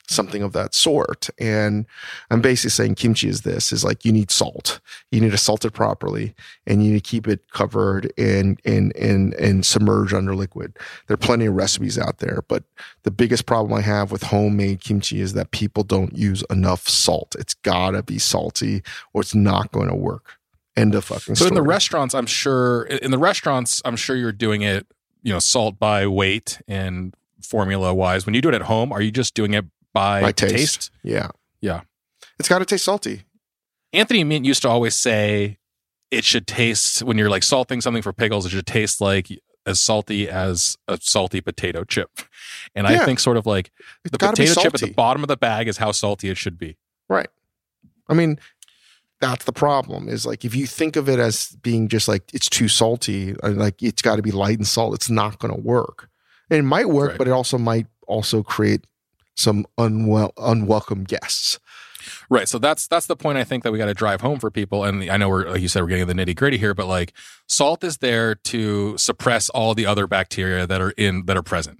something 0.08 0.43
of 0.43 0.54
that 0.54 0.74
sort. 0.74 1.30
And 1.39 1.86
I'm 2.30 2.41
basically 2.41 2.72
saying 2.72 2.95
kimchi 2.95 3.30
is 3.30 3.41
this 3.41 3.72
is 3.72 3.84
like 3.84 4.04
you 4.04 4.12
need 4.12 4.32
salt. 4.32 4.80
You 5.12 5.22
need 5.22 5.32
to 5.32 5.38
salt 5.38 5.66
it 5.66 5.72
properly 5.72 6.34
and 6.68 6.84
you 6.84 6.93
need 6.93 7.04
to 7.04 7.10
keep 7.10 7.28
it 7.28 7.49
covered 7.51 8.12
and 8.18 8.60
and 8.66 8.95
and 8.95 9.34
and 9.36 9.66
submerged 9.66 10.14
under 10.14 10.36
liquid. 10.36 10.78
There 11.08 11.16
are 11.16 11.18
plenty 11.18 11.45
of 11.45 11.56
recipes 11.56 11.97
out 11.97 12.20
there, 12.20 12.43
but 12.47 12.64
the 13.04 13.12
biggest 13.12 13.45
problem 13.45 13.74
I 13.74 13.82
have 13.82 14.12
with 14.12 14.24
homemade 14.24 14.82
kimchi 14.82 15.22
is 15.22 15.34
that 15.34 15.51
people 15.51 15.84
don't 15.84 16.18
use 16.18 16.43
enough 16.49 16.88
salt. 16.88 17.36
It's 17.39 17.54
gotta 17.54 18.04
be 18.04 18.20
salty 18.20 18.84
or 19.14 19.22
it's 19.22 19.36
not 19.36 19.72
going 19.72 19.89
to 19.89 19.95
work. 19.95 20.38
End 20.76 20.95
of 20.95 21.06
fucking 21.06 21.36
so 21.36 21.45
story. 21.45 21.49
in 21.49 21.54
the 21.54 21.62
restaurants, 21.62 22.16
I'm 22.16 22.26
sure 22.26 22.84
in 22.84 23.12
the 23.12 23.20
restaurants, 23.20 23.82
I'm 23.86 23.95
sure 23.95 24.16
you're 24.16 24.32
doing 24.32 24.64
it, 24.64 24.88
you 25.22 25.32
know, 25.32 25.39
salt 25.39 25.78
by 25.78 26.08
weight 26.08 26.60
and 26.68 27.14
formula 27.41 27.93
wise. 27.93 28.26
When 28.26 28.34
you 28.34 28.41
do 28.41 28.49
it 28.49 28.56
at 28.56 28.64
home, 28.64 28.91
are 28.91 29.01
you 29.01 29.12
just 29.12 29.36
doing 29.36 29.54
it 29.54 29.66
by, 29.94 30.22
By 30.22 30.32
taste. 30.32 30.54
taste? 30.56 30.91
Yeah. 31.04 31.30
Yeah. 31.62 31.82
It's 32.39 32.50
gotta 32.50 32.66
taste 32.66 32.86
salty. 32.86 33.24
Anthony 33.94 34.24
Myint 34.26 34.46
used 34.46 34.62
to 34.64 34.70
always 34.70 34.96
say 34.96 35.58
it 36.12 36.24
should 36.24 36.48
taste 36.48 37.04
when 37.04 37.18
you're 37.18 37.30
like 37.30 37.44
salting 37.44 37.82
something 37.82 38.02
for 38.02 38.12
pickles, 38.14 38.46
it 38.46 38.50
should 38.50 38.66
taste 38.68 39.00
like 39.02 39.30
as 39.66 39.80
salty 39.80 40.28
as 40.30 40.78
a 40.88 40.98
salty 41.02 41.39
potato 41.41 41.84
chip. 41.84 42.10
And 42.76 42.86
I 42.88 43.06
think 43.06 43.20
sort 43.20 43.38
of 43.38 43.46
like 43.46 43.72
It's 44.04 44.12
the 44.12 44.18
potato 44.18 44.54
chip 44.62 44.74
at 44.74 44.82
the 44.82 44.91
bottom 44.91 45.24
of 45.24 45.28
the 45.28 45.38
bag 45.38 45.68
is 45.68 45.78
how 45.78 45.91
salty 45.91 46.30
it 46.30 46.38
should 46.38 46.58
be. 46.58 46.78
Right. 47.08 47.30
I 48.10 48.14
mean, 48.14 48.39
that's 49.22 49.46
the 49.46 49.54
problem 49.54 50.10
is 50.10 50.26
like 50.26 50.44
if 50.44 50.54
you 50.54 50.68
think 50.68 50.96
of 50.98 51.08
it 51.08 51.18
as 51.20 51.56
being 51.62 51.88
just 51.88 52.08
like 52.10 52.34
it's 52.34 52.50
too 52.50 52.68
salty, 52.68 53.36
uh, 53.41 53.52
like 53.52 53.82
it's 53.82 54.02
got 54.02 54.18
to 54.18 54.22
be 54.22 54.32
light 54.32 54.58
and 54.58 54.68
salt, 54.68 54.96
it's 54.96 55.10
not 55.10 55.39
going 55.39 55.54
to 55.54 55.60
work. 55.62 56.10
And 56.50 56.60
it 56.60 56.64
might 56.64 56.89
work, 56.89 57.12
Right. 57.12 57.18
but 57.20 57.28
it 57.28 57.32
also 57.32 57.58
might 57.58 57.88
also 58.06 58.44
create 58.44 58.86
some 59.36 59.65
unwell 59.77 60.34
unwelcome 60.38 61.03
guests. 61.03 61.59
Right. 62.29 62.47
So 62.49 62.57
that's 62.59 62.88
that's 62.88 63.07
the 63.07 63.15
point 63.15 63.38
I 63.38 63.43
think 63.43 63.63
that 63.63 63.71
we 63.71 63.77
got 63.77 63.86
to 63.86 63.93
drive 63.93 64.21
home 64.21 64.39
for 64.39 64.51
people. 64.51 64.84
And 64.84 65.09
I 65.09 65.17
know 65.17 65.29
we're 65.29 65.49
like 65.49 65.61
you 65.61 65.67
said, 65.67 65.81
we're 65.81 65.89
getting 65.89 66.07
the 66.07 66.13
nitty 66.13 66.36
gritty 66.36 66.57
here, 66.57 66.73
but 66.73 66.88
like 66.88 67.14
salt 67.47 67.84
is 67.84 67.99
there 67.99 68.35
to 68.35 68.97
suppress 68.97 69.49
all 69.49 69.73
the 69.73 69.85
other 69.85 70.07
bacteria 70.07 70.68
that 70.68 70.81
are 70.81 70.91
in 70.91 71.26
that 71.26 71.38
are 71.38 71.43
present. 71.43 71.80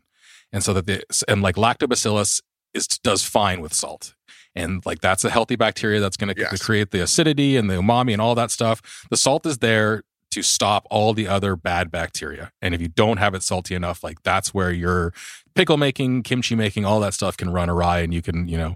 And 0.51 0.63
so 0.63 0.73
that 0.73 0.85
the 0.85 1.03
and 1.27 1.41
like 1.41 1.55
lactobacillus 1.55 2.41
is 2.73 2.88
does 2.88 3.23
fine 3.23 3.59
with 3.61 3.73
salt. 3.73 4.15
And 4.55 4.85
like 4.85 5.01
that's 5.01 5.25
a 5.25 5.30
healthy 5.30 5.55
bacteria 5.55 5.99
that's 5.99 6.15
going 6.17 6.34
to 6.34 6.39
Yes. 6.39 6.63
create 6.63 6.91
the 6.91 7.01
acidity 7.01 7.57
and 7.57 7.69
the 7.69 7.75
umami 7.75 8.13
and 8.13 8.21
all 8.21 8.35
that 8.35 8.51
stuff. 8.51 9.05
The 9.09 9.17
salt 9.17 9.45
is 9.45 9.57
there 9.59 10.03
to 10.34 10.41
stop 10.43 10.85
all 10.89 11.14
the 11.14 11.27
other 11.27 11.55
bad 11.55 11.91
bacteria. 11.91 12.51
And 12.61 12.73
if 12.73 12.81
you 12.81 12.88
don't 12.88 13.18
have 13.18 13.34
it 13.35 13.43
salty 13.43 13.76
enough, 13.76 14.03
like 14.03 14.23
that's 14.23 14.53
where 14.53 14.72
your 14.72 15.14
pickle 15.55 15.77
making, 15.77 16.23
kimchi 16.23 16.55
making, 16.55 16.85
all 16.85 16.99
that 17.01 17.14
stuff 17.14 17.38
can 17.38 17.51
run 17.51 17.69
awry 17.69 17.99
and 17.99 18.14
you 18.14 18.22
can, 18.22 18.47
you 18.47 18.57
know, 18.57 18.76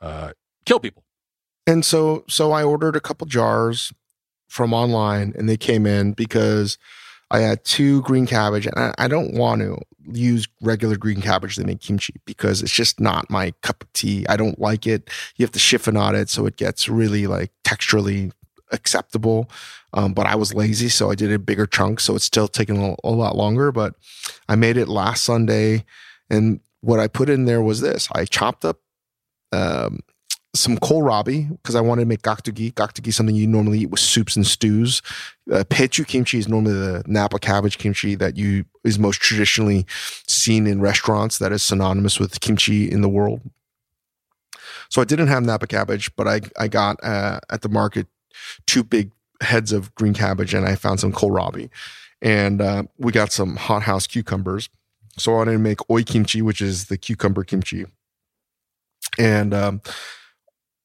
uh, 0.00 0.32
kill 0.64 0.80
people. 0.80 1.04
And 1.66 1.84
so 1.84 2.24
so 2.28 2.52
I 2.52 2.64
ordered 2.64 2.96
a 2.96 3.00
couple 3.00 3.26
jars 3.26 3.92
from 4.48 4.72
online 4.72 5.34
and 5.36 5.48
they 5.48 5.56
came 5.56 5.86
in 5.86 6.12
because 6.12 6.78
I 7.30 7.40
had 7.40 7.64
two 7.64 8.00
green 8.02 8.26
cabbage 8.26 8.66
and 8.66 8.78
I, 8.78 8.94
I 8.96 9.08
don't 9.08 9.34
want 9.34 9.60
to 9.60 9.78
use 10.10 10.48
regular 10.62 10.96
green 10.96 11.20
cabbage 11.20 11.56
to 11.56 11.64
make 11.64 11.80
kimchi 11.80 12.14
because 12.24 12.62
it's 12.62 12.72
just 12.72 13.00
not 13.00 13.28
my 13.28 13.52
cup 13.62 13.82
of 13.82 13.92
tea. 13.92 14.26
I 14.28 14.36
don't 14.36 14.58
like 14.58 14.86
it. 14.86 15.10
You 15.36 15.44
have 15.44 15.52
to 15.52 15.58
chiffonade 15.58 16.14
it 16.14 16.30
so 16.30 16.46
it 16.46 16.56
gets 16.56 16.88
really 16.88 17.26
like 17.26 17.52
texturally 17.64 18.32
acceptable. 18.72 19.50
Um, 19.92 20.12
but 20.12 20.26
I 20.26 20.34
was 20.34 20.54
lazy, 20.54 20.88
so 20.88 21.10
I 21.10 21.14
did 21.14 21.32
a 21.32 21.38
bigger 21.38 21.66
chunk. 21.66 22.00
So 22.00 22.14
it's 22.14 22.24
still 22.24 22.48
taking 22.48 22.82
a, 22.82 22.94
a 23.04 23.10
lot 23.10 23.36
longer. 23.36 23.72
But 23.72 23.94
I 24.48 24.56
made 24.56 24.76
it 24.76 24.88
last 24.88 25.24
Sunday, 25.24 25.84
and 26.30 26.60
what 26.80 27.00
I 27.00 27.08
put 27.08 27.28
in 27.28 27.44
there 27.44 27.62
was 27.62 27.80
this: 27.80 28.08
I 28.14 28.24
chopped 28.24 28.64
up 28.64 28.78
um, 29.52 30.00
some 30.54 30.76
kohlrabi 30.78 31.50
because 31.50 31.74
I 31.74 31.80
wanted 31.80 32.02
to 32.02 32.06
make 32.06 32.22
gaktugi. 32.22 32.72
Gaktugi 32.74 33.08
is 33.08 33.16
something 33.16 33.34
you 33.34 33.46
normally 33.46 33.80
eat 33.80 33.90
with 33.90 34.00
soups 34.00 34.36
and 34.36 34.46
stews. 34.46 35.02
Uh, 35.50 35.64
pechu 35.64 36.06
kimchi 36.06 36.38
is 36.38 36.48
normally 36.48 36.74
the 36.74 37.02
Napa 37.06 37.38
cabbage 37.38 37.78
kimchi 37.78 38.14
that 38.16 38.36
you 38.36 38.64
is 38.84 38.98
most 38.98 39.20
traditionally 39.20 39.86
seen 40.26 40.66
in 40.66 40.80
restaurants. 40.80 41.38
That 41.38 41.52
is 41.52 41.62
synonymous 41.62 42.18
with 42.18 42.40
kimchi 42.40 42.90
in 42.90 43.00
the 43.00 43.08
world. 43.08 43.40
So 44.90 45.02
I 45.02 45.04
didn't 45.04 45.28
have 45.28 45.42
Napa 45.44 45.66
cabbage, 45.66 46.14
but 46.16 46.26
I 46.26 46.40
I 46.58 46.68
got 46.68 47.02
uh, 47.02 47.40
at 47.50 47.62
the 47.62 47.68
market 47.68 48.06
two 48.66 48.84
big 48.84 49.12
heads 49.40 49.72
of 49.72 49.94
green 49.94 50.14
cabbage, 50.14 50.54
and 50.54 50.66
I 50.66 50.74
found 50.74 51.00
some 51.00 51.12
kohlrabi, 51.12 51.70
and 52.20 52.60
uh, 52.60 52.84
we 52.98 53.12
got 53.12 53.32
some 53.32 53.56
hothouse 53.56 54.06
cucumbers. 54.06 54.68
So 55.16 55.32
I 55.32 55.36
wanted 55.36 55.52
to 55.52 55.58
make 55.58 55.90
oi 55.90 56.02
kimchi, 56.02 56.42
which 56.42 56.60
is 56.60 56.86
the 56.86 56.98
cucumber 56.98 57.44
kimchi, 57.44 57.86
and 59.18 59.54
um, 59.54 59.82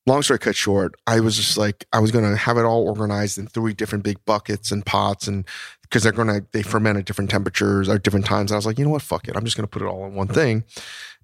long 0.05 0.21
story 0.21 0.39
cut 0.39 0.55
short, 0.55 0.95
I 1.07 1.19
was 1.19 1.37
just 1.37 1.57
like, 1.57 1.85
I 1.93 1.99
was 1.99 2.11
going 2.11 2.29
to 2.29 2.35
have 2.35 2.57
it 2.57 2.63
all 2.63 2.87
organized 2.87 3.37
in 3.37 3.47
three 3.47 3.73
different 3.73 4.03
big 4.03 4.23
buckets 4.25 4.71
and 4.71 4.85
pots. 4.85 5.27
And 5.27 5.45
because 5.81 6.03
they're 6.03 6.11
going 6.11 6.27
to, 6.27 6.45
they 6.51 6.61
ferment 6.61 6.97
at 6.97 7.05
different 7.05 7.29
temperatures 7.29 7.87
or 7.87 7.97
different 7.97 8.25
times. 8.25 8.51
I 8.51 8.55
was 8.55 8.65
like, 8.65 8.77
you 8.77 8.85
know 8.85 8.91
what? 8.91 9.01
Fuck 9.01 9.27
it. 9.27 9.35
I'm 9.35 9.45
just 9.45 9.55
going 9.55 9.67
to 9.67 9.71
put 9.71 9.81
it 9.81 9.87
all 9.87 10.05
in 10.05 10.15
one 10.15 10.27
thing. 10.27 10.63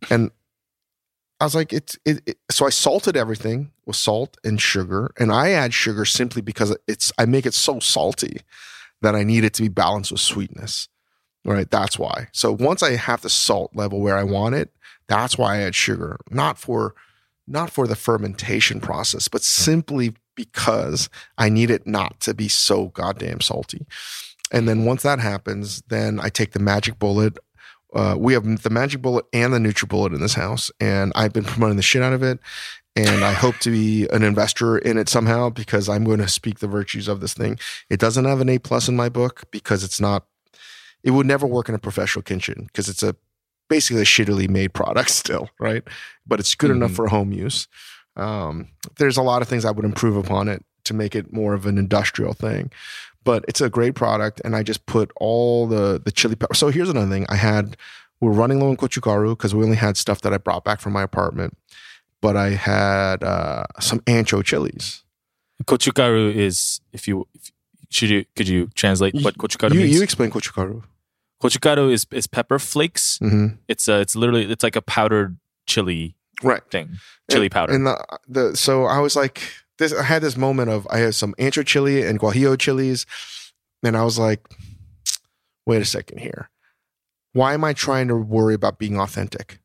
And 0.10 0.32
I 1.40 1.46
was 1.46 1.56
like, 1.56 1.72
it's, 1.72 1.98
it, 2.06 2.22
it, 2.26 2.38
so 2.52 2.66
I 2.66 2.70
salted 2.70 3.16
everything 3.16 3.72
with 3.86 3.96
salt 3.96 4.38
and 4.44 4.62
sugar. 4.62 5.12
And 5.18 5.32
I 5.32 5.52
add 5.52 5.74
sugar 5.74 6.06
simply 6.06 6.42
because 6.42 6.76
it's, 6.88 7.12
I 7.18 7.26
make 7.26 7.46
it 7.46 7.54
so 7.54 7.80
salty 7.80 8.42
that 9.02 9.16
I 9.16 9.24
need 9.24 9.46
it 9.46 9.54
to 9.56 9.62
be 9.62 9.70
balanced 9.70 10.12
with 10.12 10.22
sweetness. 10.22 10.90
Right. 11.46 11.72
That's 11.72 11.98
why. 11.98 12.28
So 12.34 12.52
once 12.52 12.84
I 12.84 12.98
have 12.98 13.22
the 13.22 13.30
salt 13.30 13.72
level 13.74 14.02
where 14.02 14.18
I 14.18 14.24
want 14.24 14.56
it, 14.56 14.74
that's 15.08 15.38
why 15.38 15.56
I 15.56 15.62
add 15.62 15.74
sugar, 15.74 16.20
not 16.30 16.58
for, 16.58 16.94
not 17.48 17.72
for 17.72 17.88
the 17.88 17.96
fermentation 17.96 18.82
process, 18.82 19.30
but 19.30 19.42
simply 19.42 20.14
because 20.36 21.10
I 21.38 21.50
need 21.50 21.72
it 21.72 21.88
not 21.88 22.20
to 22.22 22.34
be 22.34 22.50
so 22.50 22.88
goddamn 22.88 23.40
salty. 23.40 23.86
And 24.52 24.68
then 24.68 24.86
once 24.86 25.04
that 25.04 25.20
happens, 25.20 25.82
then 25.88 26.20
I 26.20 26.30
take 26.30 26.52
the 26.52 26.60
magic 26.60 27.00
bullet. 27.00 27.38
Uh, 27.94 28.16
we 28.18 28.34
have 28.34 28.64
the 28.64 28.70
magic 28.70 29.02
bullet 29.02 29.26
and 29.34 29.54
the 29.54 29.58
NutriBullet 29.58 30.14
in 30.14 30.22
this 30.22 30.36
house, 30.36 30.72
and 30.80 31.12
I've 31.16 31.34
been 31.34 31.44
promoting 31.44 31.78
the 31.78 31.84
shit 31.84 32.04
out 32.04 32.14
of 32.14 32.24
it. 32.24 32.40
And 32.96 33.24
I 33.24 33.32
hope 33.32 33.58
to 33.60 33.72
be 33.72 34.08
an 34.12 34.24
investor 34.24 34.78
in 34.78 34.98
it 34.98 35.08
somehow 35.08 35.50
because 35.50 35.88
I'm 35.88 36.04
going 36.04 36.20
to 36.20 36.28
speak 36.28 36.60
the 36.60 36.68
virtues 36.68 37.08
of 37.08 37.22
this 37.22 37.34
thing. 37.34 37.58
It 37.90 38.00
doesn't 38.00 38.26
have 38.26 38.42
an 38.42 38.50
A 38.50 38.60
plus 38.60 38.90
in 38.90 38.96
my 38.96 39.08
book 39.08 39.44
because 39.52 39.84
it's 39.84 40.02
not. 40.02 40.26
It 41.02 41.12
would 41.12 41.26
never 41.26 41.48
work 41.48 41.70
in 41.70 41.76
a 41.76 41.80
professional 41.80 42.24
kitchen 42.24 42.66
because 42.66 42.90
it's 42.90 43.04
a 43.04 43.16
basically 43.70 44.02
a 44.02 44.06
shittily 44.06 44.50
made 44.50 44.74
product 44.74 45.10
still, 45.12 45.50
right? 45.60 45.84
But 46.28 46.40
it's 46.40 46.56
good 46.56 46.72
mm-hmm. 46.72 46.84
enough 46.84 46.92
for 46.92 47.08
home 47.08 47.32
use. 47.32 47.68
Um, 48.18 48.68
there's 48.98 49.18
a 49.18 49.22
lot 49.22 49.42
of 49.42 49.48
things 49.48 49.64
I 49.64 49.72
would 49.72 49.86
improve 49.86 50.18
upon 50.18 50.50
it 50.50 50.66
to 50.86 50.94
make 50.94 51.16
it 51.16 51.32
more 51.32 51.54
of 51.54 51.66
an 51.66 51.78
industrial 51.78 52.34
thing, 52.34 52.72
but 53.24 53.46
it's 53.48 53.62
a 53.62 53.70
great 53.70 53.96
product. 53.96 54.42
And 54.44 54.56
I 54.56 54.64
just 54.64 54.86
put 54.86 55.12
all 55.18 55.68
the 55.68 56.02
the 56.04 56.12
chili 56.12 56.36
pepper. 56.36 56.54
So 56.54 56.70
here's 56.70 56.90
another 56.90 57.10
thing: 57.10 57.26
I 57.30 57.36
had 57.36 57.78
we're 58.20 58.32
running 58.32 58.60
low 58.60 58.70
on 58.70 58.78
gochugaru 58.78 59.32
because 59.32 59.56
we 59.56 59.64
only 59.64 59.78
had 59.78 59.98
stuff 59.98 60.22
that 60.22 60.34
I 60.34 60.38
brought 60.38 60.64
back 60.64 60.82
from 60.82 60.94
my 60.94 61.04
apartment, 61.04 61.58
but 62.22 62.36
I 62.36 62.52
had 62.52 63.24
uh, 63.24 63.66
some 63.80 64.00
ancho 64.02 64.44
chilies. 64.44 65.04
Gochugaru 65.64 66.34
is 66.34 66.82
if 66.94 67.08
you 67.08 67.28
if, 67.34 67.52
should 67.90 68.10
you 68.10 68.26
could 68.36 68.48
you 68.48 68.68
translate 68.76 69.16
what 69.16 69.38
gochugaru 69.38 69.74
you, 69.74 69.82
means? 69.82 69.96
You 69.96 70.04
explain 70.04 70.32
gochugaru. 70.32 70.84
Gochugaru 71.42 71.92
is 71.92 72.06
is 72.12 72.28
pepper 72.28 72.60
flakes. 72.60 73.20
Mm-hmm. 73.20 73.56
It's 73.68 73.88
uh 73.90 74.00
it's 74.00 74.16
literally 74.16 74.50
it's 74.50 74.64
like 74.64 74.76
a 74.76 74.82
powdered 74.82 75.38
chili 75.66 76.16
right 76.44 76.64
thing, 76.72 76.98
chili 77.30 77.46
and, 77.46 77.52
powder. 77.52 77.74
And 77.74 77.88
the, 77.88 78.20
the 78.28 78.58
so 78.58 78.86
I 78.86 79.00
was 79.00 79.16
like 79.16 79.42
this. 79.80 79.94
I 79.94 80.04
had 80.04 80.22
this 80.22 80.38
moment 80.38 80.70
of 80.70 80.88
I 80.90 81.00
had 81.00 81.16
some 81.16 81.34
ancho 81.40 81.66
chili 81.66 82.06
and 82.06 82.20
guajillo 82.20 82.58
chilies, 82.60 83.06
and 83.84 83.98
I 83.98 84.04
was 84.04 84.20
like, 84.20 84.48
wait 85.66 85.82
a 85.82 85.86
second 85.86 86.20
here. 86.20 86.50
Why 87.34 87.54
am 87.54 87.64
I 87.64 87.74
trying 87.74 88.08
to 88.10 88.16
worry 88.16 88.54
about 88.54 88.80
being 88.80 89.00
authentic? 89.00 89.60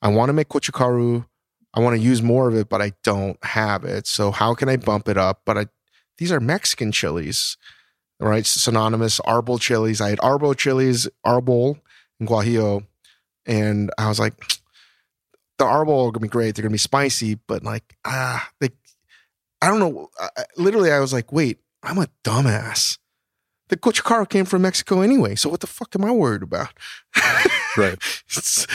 I 0.00 0.08
want 0.08 0.30
to 0.30 0.34
make 0.34 0.48
gochugaru. 0.48 1.26
I 1.74 1.80
want 1.80 1.96
to 1.96 2.02
use 2.02 2.22
more 2.22 2.48
of 2.48 2.54
it, 2.54 2.68
but 2.68 2.82
I 2.82 2.92
don't 3.02 3.42
have 3.44 3.84
it. 3.84 4.06
So 4.06 4.30
how 4.30 4.54
can 4.54 4.68
I 4.68 4.76
bump 4.76 5.08
it 5.08 5.16
up? 5.16 5.42
But 5.44 5.58
I 5.58 5.66
these 6.18 6.32
are 6.32 6.40
Mexican 6.40 6.92
chilies 6.92 7.56
right? 8.22 8.46
Synonymous 8.46 9.20
arbol 9.20 9.60
chilies. 9.60 10.00
I 10.00 10.10
had 10.10 10.18
arbol 10.18 10.56
chilies, 10.56 11.08
arbol 11.26 11.80
and 12.20 12.28
guajillo. 12.28 12.86
And 13.46 13.90
I 13.98 14.08
was 14.08 14.20
like, 14.20 14.34
the 15.58 15.64
arbol 15.64 16.08
are 16.08 16.12
gonna 16.12 16.20
be 16.20 16.28
great. 16.28 16.54
They're 16.54 16.62
gonna 16.62 16.72
be 16.72 16.78
spicy, 16.78 17.34
but 17.34 17.64
like, 17.64 17.96
ah, 18.04 18.48
they, 18.60 18.70
I 19.62 19.68
don't 19.68 19.78
know. 19.78 20.10
I, 20.18 20.44
literally, 20.56 20.92
I 20.92 21.00
was 21.00 21.12
like, 21.12 21.32
wait, 21.32 21.58
I'm 21.82 21.98
a 21.98 22.08
dumbass. 22.24 22.98
The 23.68 23.76
gochugaru 23.76 24.28
came 24.28 24.44
from 24.44 24.62
Mexico 24.62 25.00
anyway, 25.00 25.34
so 25.34 25.48
what 25.48 25.60
the 25.60 25.66
fuck 25.66 25.96
am 25.96 26.04
I 26.04 26.10
worried 26.10 26.42
about? 26.42 26.74
right. 27.78 27.96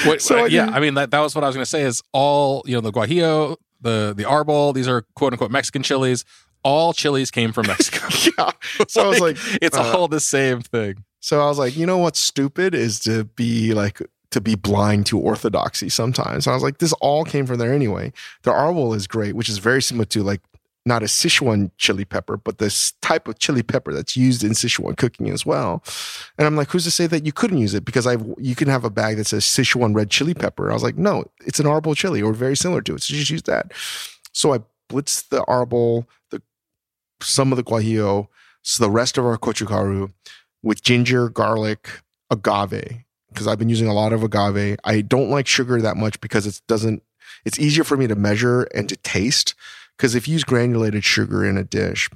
what, 0.05 0.21
so 0.21 0.45
I 0.45 0.47
yeah, 0.47 0.71
I 0.71 0.79
mean 0.79 0.95
that 0.95 1.11
that 1.11 1.19
was 1.19 1.35
what 1.35 1.43
I 1.43 1.47
was 1.47 1.55
gonna 1.55 1.67
say. 1.67 1.83
Is 1.83 2.01
all 2.13 2.63
you 2.65 2.73
know 2.73 2.81
the 2.81 2.91
guajillo, 2.91 3.57
the 3.79 4.15
the 4.17 4.23
arbol. 4.23 4.73
These 4.73 4.87
are 4.87 5.03
quote 5.13 5.33
unquote 5.33 5.51
Mexican 5.51 5.83
chilies 5.83 6.25
all 6.63 6.91
chilies 6.93 7.31
came 7.31 7.53
from 7.53 7.67
Mexico. 7.67 8.07
yeah. 8.37 8.51
So 8.87 9.01
like, 9.01 9.05
I 9.05 9.09
was 9.09 9.19
like, 9.21 9.37
it's 9.61 9.77
uh, 9.77 9.97
all 9.97 10.07
the 10.07 10.19
same 10.19 10.61
thing. 10.61 11.03
So 11.21 11.41
I 11.41 11.47
was 11.47 11.57
like, 11.57 11.77
you 11.77 11.85
know 11.85 11.97
what's 11.97 12.19
stupid 12.19 12.73
is 12.73 12.99
to 13.01 13.23
be 13.23 13.73
like 13.73 14.01
to 14.31 14.41
be 14.41 14.55
blind 14.55 15.05
to 15.07 15.17
orthodoxy 15.17 15.87
sometimes. 15.89 16.45
And 16.45 16.51
I 16.51 16.55
was 16.55 16.63
like, 16.63 16.79
this 16.79 16.93
all 16.93 17.23
came 17.23 17.45
from 17.45 17.57
there 17.57 17.73
anyway. 17.73 18.11
The 18.43 18.51
arbol 18.51 18.95
is 18.95 19.07
great, 19.07 19.35
which 19.35 19.47
is 19.47 19.57
very 19.57 19.81
similar 19.81 20.05
to 20.05 20.23
like 20.23 20.41
not 20.87 21.03
a 21.03 21.07
Sichuan 21.07 21.69
chili 21.77 22.05
pepper, 22.05 22.37
but 22.37 22.57
this 22.57 22.93
type 23.01 23.27
of 23.27 23.37
chili 23.39 23.61
pepper 23.61 23.93
that's 23.93 24.15
used 24.15 24.43
in 24.43 24.51
Sichuan 24.51 24.97
cooking 24.97 25.29
as 25.29 25.45
well. 25.45 25.83
And 26.37 26.47
I'm 26.47 26.55
like, 26.55 26.69
who's 26.69 26.85
to 26.85 26.91
say 26.91 27.05
that 27.07 27.25
you 27.25 27.31
couldn't 27.31 27.57
use 27.57 27.73
it? 27.73 27.85
Because 27.85 28.07
I 28.07 28.17
you 28.37 28.55
can 28.55 28.69
have 28.69 28.83
a 28.83 28.89
bag 28.89 29.17
that 29.17 29.27
says 29.27 29.43
Sichuan 29.43 29.93
red 29.93 30.09
chili 30.09 30.33
pepper. 30.33 30.71
I 30.71 30.73
was 30.73 30.83
like, 30.83 30.97
no, 30.97 31.25
it's 31.45 31.59
an 31.59 31.65
arbol 31.65 31.95
chili 31.95 32.21
or 32.21 32.33
very 32.33 32.55
similar 32.55 32.81
to 32.81 32.95
it. 32.95 33.03
So 33.03 33.13
just 33.13 33.29
use 33.29 33.43
that. 33.43 33.71
So 34.31 34.53
I 34.53 34.59
blitzed 34.89 35.29
the 35.29 35.41
arbol, 35.43 36.05
the 36.31 36.41
some 37.21 37.51
of 37.51 37.57
the 37.57 37.63
guajillo, 37.63 38.27
so 38.61 38.83
the 38.83 38.91
rest 38.91 39.17
of 39.17 39.25
our 39.25 39.37
gochugaru 39.37 40.11
with 40.63 40.83
ginger, 40.83 41.29
garlic, 41.29 42.01
agave. 42.31 43.03
Because 43.29 43.47
I've 43.47 43.59
been 43.59 43.69
using 43.69 43.87
a 43.87 43.93
lot 43.93 44.13
of 44.13 44.23
agave. 44.23 44.77
I 44.83 45.01
don't 45.01 45.29
like 45.29 45.47
sugar 45.47 45.81
that 45.81 45.97
much 45.97 46.19
because 46.21 46.47
it 46.47 46.61
doesn't. 46.67 47.03
It's 47.45 47.59
easier 47.59 47.83
for 47.83 47.97
me 47.97 48.07
to 48.07 48.15
measure 48.15 48.63
and 48.73 48.87
to 48.89 48.95
taste. 48.97 49.53
Because 49.97 50.15
if 50.15 50.27
you 50.27 50.33
use 50.33 50.43
granulated 50.43 51.03
sugar 51.03 51.43
in 51.43 51.57
a 51.57 51.63
dish, 51.63 52.09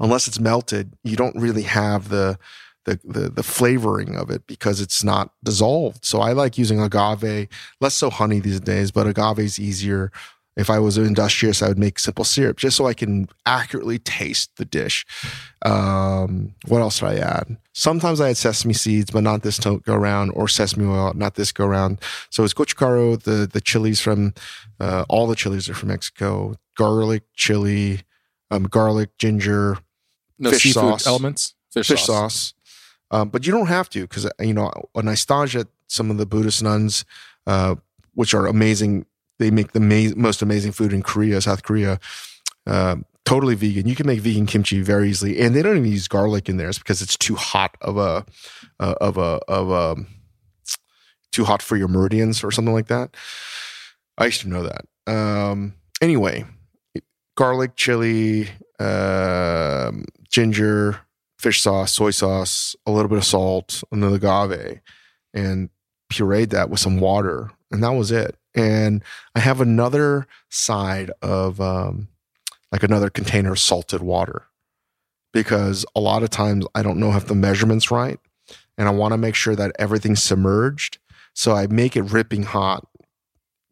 unless 0.00 0.26
it's 0.26 0.40
melted, 0.40 0.94
you 1.04 1.16
don't 1.16 1.36
really 1.36 1.62
have 1.62 2.08
the 2.08 2.38
the, 2.84 3.00
the 3.04 3.30
the 3.30 3.42
flavoring 3.42 4.14
of 4.14 4.30
it 4.30 4.46
because 4.46 4.80
it's 4.80 5.02
not 5.02 5.32
dissolved. 5.42 6.04
So 6.04 6.20
I 6.20 6.32
like 6.32 6.58
using 6.58 6.80
agave, 6.80 7.48
less 7.80 7.94
so 7.94 8.10
honey 8.10 8.40
these 8.40 8.60
days, 8.60 8.90
but 8.90 9.06
agave 9.06 9.38
is 9.38 9.58
easier. 9.58 10.12
If 10.56 10.70
I 10.70 10.78
was 10.78 10.96
industrious, 10.96 11.62
I 11.62 11.68
would 11.68 11.78
make 11.78 11.98
simple 11.98 12.24
syrup 12.24 12.58
just 12.58 12.76
so 12.76 12.86
I 12.86 12.94
can 12.94 13.28
accurately 13.44 13.98
taste 13.98 14.50
the 14.56 14.64
dish. 14.64 15.04
Um, 15.64 16.54
what 16.68 16.80
else 16.80 17.00
did 17.00 17.08
I 17.08 17.16
add? 17.16 17.56
Sometimes 17.72 18.20
I 18.20 18.30
add 18.30 18.36
sesame 18.36 18.72
seeds, 18.74 19.10
but 19.10 19.24
not 19.24 19.42
this 19.42 19.58
go 19.58 19.80
around, 19.88 20.30
or 20.30 20.46
sesame 20.46 20.86
oil, 20.86 21.12
not 21.14 21.34
this 21.34 21.50
go 21.50 21.66
around. 21.66 22.00
So 22.30 22.44
it's 22.44 22.54
gochugaru, 22.54 23.20
the 23.22 23.48
the 23.50 23.60
chilies 23.60 24.00
from 24.00 24.34
uh, 24.78 25.04
all 25.08 25.26
the 25.26 25.34
chilies 25.34 25.68
are 25.68 25.74
from 25.74 25.88
Mexico. 25.88 26.54
Garlic 26.76 27.22
chili, 27.34 28.02
um, 28.50 28.64
garlic, 28.64 29.16
ginger, 29.18 29.78
no 30.38 30.50
fish 30.50 30.62
seafood 30.62 31.00
sauce, 31.00 31.06
elements, 31.06 31.54
fish, 31.72 31.86
fish 31.86 32.04
sauce. 32.04 32.34
sauce. 32.34 32.54
Um, 33.10 33.28
but 33.28 33.46
you 33.46 33.52
don't 33.52 33.66
have 33.66 33.88
to 33.90 34.02
because 34.02 34.28
you 34.40 34.54
know 34.54 34.70
when 34.92 35.08
I 35.08 35.14
stage 35.14 35.56
at 35.56 35.68
some 35.86 36.10
of 36.10 36.16
the 36.16 36.26
Buddhist 36.26 36.62
nuns, 36.62 37.04
uh, 37.46 37.76
which 38.14 38.34
are 38.34 38.46
amazing 38.46 39.06
they 39.38 39.50
make 39.50 39.72
the 39.72 39.80
ma- 39.80 40.14
most 40.16 40.42
amazing 40.42 40.72
food 40.72 40.92
in 40.92 41.02
Korea, 41.02 41.40
South 41.40 41.62
Korea. 41.62 41.98
Uh, 42.66 42.96
totally 43.24 43.54
vegan. 43.54 43.88
You 43.88 43.94
can 43.94 44.06
make 44.06 44.20
vegan 44.20 44.46
kimchi 44.46 44.80
very 44.80 45.10
easily, 45.10 45.40
and 45.40 45.54
they 45.54 45.62
don't 45.62 45.76
even 45.76 45.90
use 45.90 46.08
garlic 46.08 46.48
in 46.48 46.56
theirs 46.56 46.78
because 46.78 47.02
it's 47.02 47.16
too 47.16 47.34
hot 47.34 47.76
of 47.80 47.96
a 47.96 48.24
uh, 48.80 48.94
of 49.00 49.18
a 49.18 49.40
of 49.48 49.70
a 49.70 49.96
too 51.32 51.44
hot 51.44 51.62
for 51.62 51.76
your 51.76 51.88
meridians 51.88 52.44
or 52.44 52.50
something 52.50 52.74
like 52.74 52.86
that. 52.86 53.16
I 54.16 54.26
used 54.26 54.40
to 54.42 54.48
know 54.48 54.62
that. 54.62 55.12
Um, 55.12 55.74
anyway, 56.00 56.44
garlic, 57.36 57.76
chili, 57.76 58.48
uh, 58.78 59.92
ginger, 60.28 61.00
fish 61.38 61.60
sauce, 61.60 61.92
soy 61.92 62.10
sauce, 62.10 62.76
a 62.86 62.90
little 62.90 63.08
bit 63.08 63.18
of 63.18 63.24
salt, 63.24 63.82
and 63.90 64.02
then 64.02 64.12
agave, 64.12 64.80
and 65.32 65.70
pureed 66.12 66.50
that 66.50 66.70
with 66.70 66.80
some 66.80 67.00
water, 67.00 67.50
and 67.70 67.82
that 67.82 67.92
was 67.92 68.10
it. 68.10 68.36
And 68.54 69.02
I 69.34 69.40
have 69.40 69.60
another 69.60 70.26
side 70.50 71.10
of 71.22 71.60
um, 71.60 72.08
like 72.70 72.82
another 72.82 73.10
container 73.10 73.52
of 73.52 73.58
salted 73.58 74.00
water 74.00 74.46
because 75.32 75.84
a 75.96 76.00
lot 76.00 76.22
of 76.22 76.30
times 76.30 76.64
I 76.74 76.82
don't 76.82 77.00
know 77.00 77.12
if 77.14 77.26
the 77.26 77.34
measurements 77.34 77.90
right, 77.90 78.18
and 78.78 78.88
I 78.88 78.92
want 78.92 79.12
to 79.12 79.18
make 79.18 79.34
sure 79.34 79.56
that 79.56 79.74
everything's 79.78 80.22
submerged. 80.22 80.98
So 81.34 81.52
I 81.52 81.66
make 81.66 81.96
it 81.96 82.02
ripping 82.02 82.44
hot, 82.44 82.86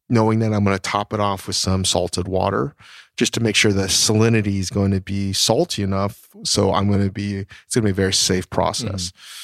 knowing 0.09 0.41
that 0.41 0.53
I'm 0.53 0.65
going 0.65 0.77
to 0.77 0.83
top 0.83 1.13
it 1.13 1.21
off 1.21 1.47
with 1.47 1.55
some 1.55 1.85
salted 1.85 2.27
water 2.27 2.75
just 3.17 3.35
to 3.35 3.41
make 3.41 3.57
sure 3.57 3.73
the 3.73 3.85
salinity 3.85 4.59
is 4.59 4.71
going 4.71 4.91
to 4.91 5.01
be 5.01 5.33
salty 5.33 5.83
enough. 5.83 6.29
So 6.45 6.73
I'm 6.73 6.89
going 6.89 7.05
to 7.05 7.13
be, 7.13 7.39
it's 7.39 7.75
going 7.75 7.83
to 7.83 7.89
be 7.89 7.91
a 7.91 7.95
very 7.95 8.13
safe 8.13 8.49
process. 8.51 9.13
Mm. 9.13 9.39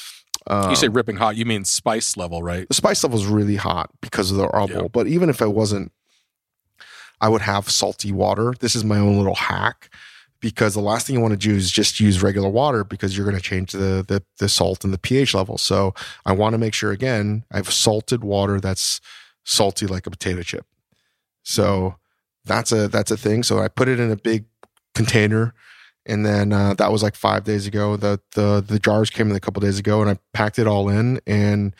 Um, 0.47 0.69
you 0.71 0.75
say 0.75 0.87
ripping 0.87 1.17
hot, 1.17 1.35
you 1.35 1.45
mean 1.45 1.63
spice 1.65 2.17
level, 2.17 2.41
right? 2.41 2.67
The 2.67 2.73
spice 2.73 3.03
level 3.03 3.19
is 3.19 3.27
really 3.27 3.57
hot 3.57 3.91
because 4.01 4.31
of 4.31 4.37
the 4.37 4.47
arbol. 4.47 4.83
Yeah. 4.83 4.87
But 4.91 5.07
even 5.07 5.29
if 5.29 5.41
it 5.41 5.51
wasn't, 5.53 5.91
I 7.21 7.29
would 7.29 7.41
have 7.41 7.69
salty 7.69 8.11
water. 8.11 8.55
This 8.59 8.75
is 8.75 8.83
my 8.83 8.97
own 8.97 9.17
little 9.17 9.35
hack 9.35 9.89
because 10.39 10.73
the 10.73 10.81
last 10.81 11.05
thing 11.05 11.15
you 11.15 11.21
want 11.21 11.33
to 11.33 11.47
do 11.47 11.53
is 11.53 11.69
just 11.69 11.99
use 11.99 12.23
regular 12.23 12.49
water 12.49 12.83
because 12.83 13.15
you're 13.15 13.25
going 13.25 13.37
to 13.37 13.43
change 13.43 13.73
the, 13.73 14.03
the, 14.07 14.23
the 14.39 14.49
salt 14.49 14.83
and 14.83 14.93
the 14.93 14.97
pH 14.97 15.35
level. 15.35 15.57
So 15.57 15.93
I 16.25 16.31
want 16.31 16.53
to 16.53 16.57
make 16.57 16.73
sure 16.73 16.91
again 16.91 17.43
I 17.51 17.57
have 17.57 17.71
salted 17.71 18.23
water 18.23 18.59
that's 18.59 19.01
salty 19.43 19.85
like 19.85 20.07
a 20.07 20.11
potato 20.11 20.41
chip. 20.41 20.65
So 21.43 21.98
that's 22.49 22.71
a 22.71 22.87
that's 22.89 23.11
a 23.11 23.17
thing. 23.17 23.43
So 23.43 23.59
I 23.59 23.67
put 23.69 23.87
it 23.87 23.99
in 23.99 24.11
a 24.11 24.15
big 24.17 24.45
container, 24.95 25.53
and 26.05 26.25
then 26.25 26.51
uh, 26.51 26.73
that 26.73 26.91
was 26.91 27.03
like 27.03 27.15
five 27.15 27.43
days 27.45 27.67
ago. 27.67 27.95
The 27.95 28.19
the 28.33 28.61
the 28.65 28.79
jars 28.79 29.09
came 29.09 29.29
in 29.29 29.35
a 29.35 29.39
couple 29.39 29.61
days 29.61 29.79
ago, 29.79 30.01
and 30.01 30.09
I 30.09 30.17
packed 30.33 30.59
it 30.59 30.67
all 30.67 30.89
in. 30.89 31.21
And 31.25 31.75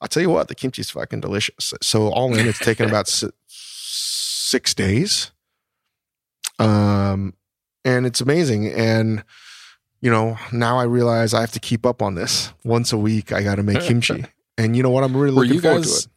I'll 0.00 0.08
tell 0.08 0.22
you 0.22 0.30
what, 0.30 0.48
the 0.48 0.54
kimchi 0.54 0.80
is 0.80 0.90
fucking 0.90 1.20
delicious. 1.20 1.74
So 1.82 2.08
all 2.08 2.34
in, 2.34 2.48
it's 2.48 2.58
taken 2.58 2.88
about 2.88 3.06
si- 3.06 3.30
six 3.46 4.74
days. 4.74 5.30
Um, 6.58 7.34
and 7.84 8.06
it's 8.06 8.20
amazing. 8.20 8.68
And 8.72 9.22
you 10.00 10.10
know, 10.10 10.38
now 10.52 10.78
I 10.78 10.84
realize 10.84 11.34
I 11.34 11.40
have 11.40 11.52
to 11.52 11.60
keep 11.60 11.84
up 11.84 12.00
on 12.02 12.14
this. 12.14 12.52
Once 12.64 12.92
a 12.92 12.98
week, 12.98 13.32
I 13.32 13.42
got 13.42 13.56
to 13.56 13.62
make 13.62 13.82
kimchi. 13.82 14.24
And 14.60 14.76
you 14.76 14.82
know 14.82 14.90
what? 14.90 15.04
I'm 15.04 15.16
really 15.16 15.30
looking 15.30 15.60
forward 15.60 15.84
guys? 15.84 16.02
to 16.02 16.08
it. 16.08 16.12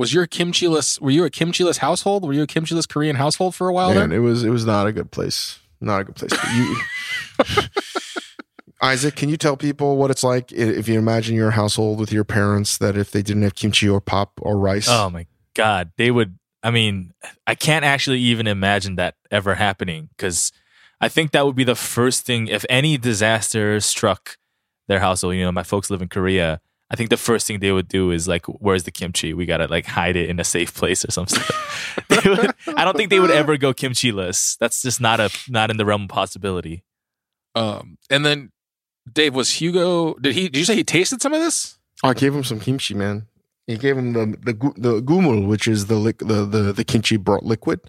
Was 0.00 0.14
your 0.14 0.26
kimchi-less? 0.26 0.98
Were 0.98 1.10
you 1.10 1.24
a 1.24 1.30
kimchi-less 1.30 1.76
household? 1.76 2.26
Were 2.26 2.32
you 2.32 2.44
a 2.44 2.46
kimchi-less 2.46 2.86
Korean 2.86 3.16
household 3.16 3.54
for 3.54 3.68
a 3.68 3.72
while? 3.74 3.92
Man, 3.92 4.08
there? 4.08 4.18
it 4.18 4.22
was 4.22 4.44
it 4.44 4.48
was 4.48 4.64
not 4.64 4.86
a 4.86 4.92
good 4.92 5.10
place. 5.10 5.58
Not 5.78 6.00
a 6.00 6.04
good 6.04 6.16
place. 6.16 6.30
But 6.30 6.54
you, 6.54 7.64
Isaac, 8.82 9.14
can 9.14 9.28
you 9.28 9.36
tell 9.36 9.58
people 9.58 9.98
what 9.98 10.10
it's 10.10 10.24
like 10.24 10.52
if 10.52 10.88
you 10.88 10.98
imagine 10.98 11.34
your 11.36 11.50
household 11.50 12.00
with 12.00 12.12
your 12.12 12.24
parents 12.24 12.78
that 12.78 12.96
if 12.96 13.10
they 13.10 13.20
didn't 13.20 13.42
have 13.42 13.54
kimchi 13.54 13.90
or 13.90 14.00
pop 14.00 14.40
or 14.40 14.56
rice? 14.56 14.88
Oh 14.88 15.10
my 15.10 15.26
god, 15.52 15.92
they 15.98 16.10
would. 16.10 16.38
I 16.62 16.70
mean, 16.70 17.12
I 17.46 17.54
can't 17.54 17.84
actually 17.84 18.20
even 18.20 18.46
imagine 18.46 18.96
that 18.96 19.16
ever 19.30 19.54
happening 19.56 20.08
because 20.16 20.50
I 20.98 21.10
think 21.10 21.32
that 21.32 21.44
would 21.44 21.56
be 21.56 21.64
the 21.64 21.74
first 21.74 22.24
thing 22.24 22.46
if 22.46 22.64
any 22.70 22.96
disaster 22.96 23.78
struck 23.80 24.38
their 24.88 25.00
household. 25.00 25.34
You 25.34 25.44
know, 25.44 25.52
my 25.52 25.62
folks 25.62 25.90
live 25.90 26.00
in 26.00 26.08
Korea. 26.08 26.62
I 26.90 26.96
think 26.96 27.10
the 27.10 27.16
first 27.16 27.46
thing 27.46 27.60
they 27.60 27.70
would 27.72 27.86
do 27.88 28.10
is 28.10 28.26
like, 28.26 28.46
"Where's 28.46 28.82
the 28.82 28.90
kimchi? 28.90 29.32
We 29.32 29.46
gotta 29.46 29.66
like 29.68 29.86
hide 29.86 30.16
it 30.16 30.28
in 30.28 30.40
a 30.40 30.44
safe 30.44 30.74
place 30.74 31.04
or 31.04 31.10
something." 31.12 31.42
Would- 32.24 32.54
I 32.76 32.84
don't 32.84 32.96
think 32.96 33.10
they 33.10 33.20
would 33.20 33.30
ever 33.30 33.56
go 33.56 33.72
kimchi-less. 33.72 34.56
That's 34.58 34.82
just 34.82 35.00
not 35.00 35.20
a 35.20 35.30
not 35.48 35.70
in 35.70 35.76
the 35.76 35.84
realm 35.86 36.02
of 36.02 36.08
possibility. 36.08 36.82
Um, 37.54 37.96
and 38.10 38.24
then 38.26 38.50
Dave 39.10 39.34
was 39.34 39.50
Hugo. 39.60 40.14
Did 40.14 40.34
he? 40.34 40.48
Did 40.48 40.58
you 40.58 40.64
say 40.64 40.74
he 40.74 40.84
tasted 40.84 41.22
some 41.22 41.32
of 41.32 41.40
this? 41.40 41.78
I 42.02 42.12
gave 42.14 42.34
him 42.34 42.44
some 42.44 42.60
kimchi, 42.60 42.94
man. 42.94 43.26
He 43.66 43.76
gave 43.76 43.96
him 43.96 44.12
the 44.12 44.26
the 44.42 44.52
the 44.76 45.00
gumul, 45.02 45.46
which 45.46 45.68
is 45.68 45.86
the 45.86 45.96
lic- 45.96 46.18
the 46.18 46.44
the, 46.44 46.72
the 46.72 46.84
kimchi 46.84 47.16
broth 47.16 47.42
liquid, 47.44 47.80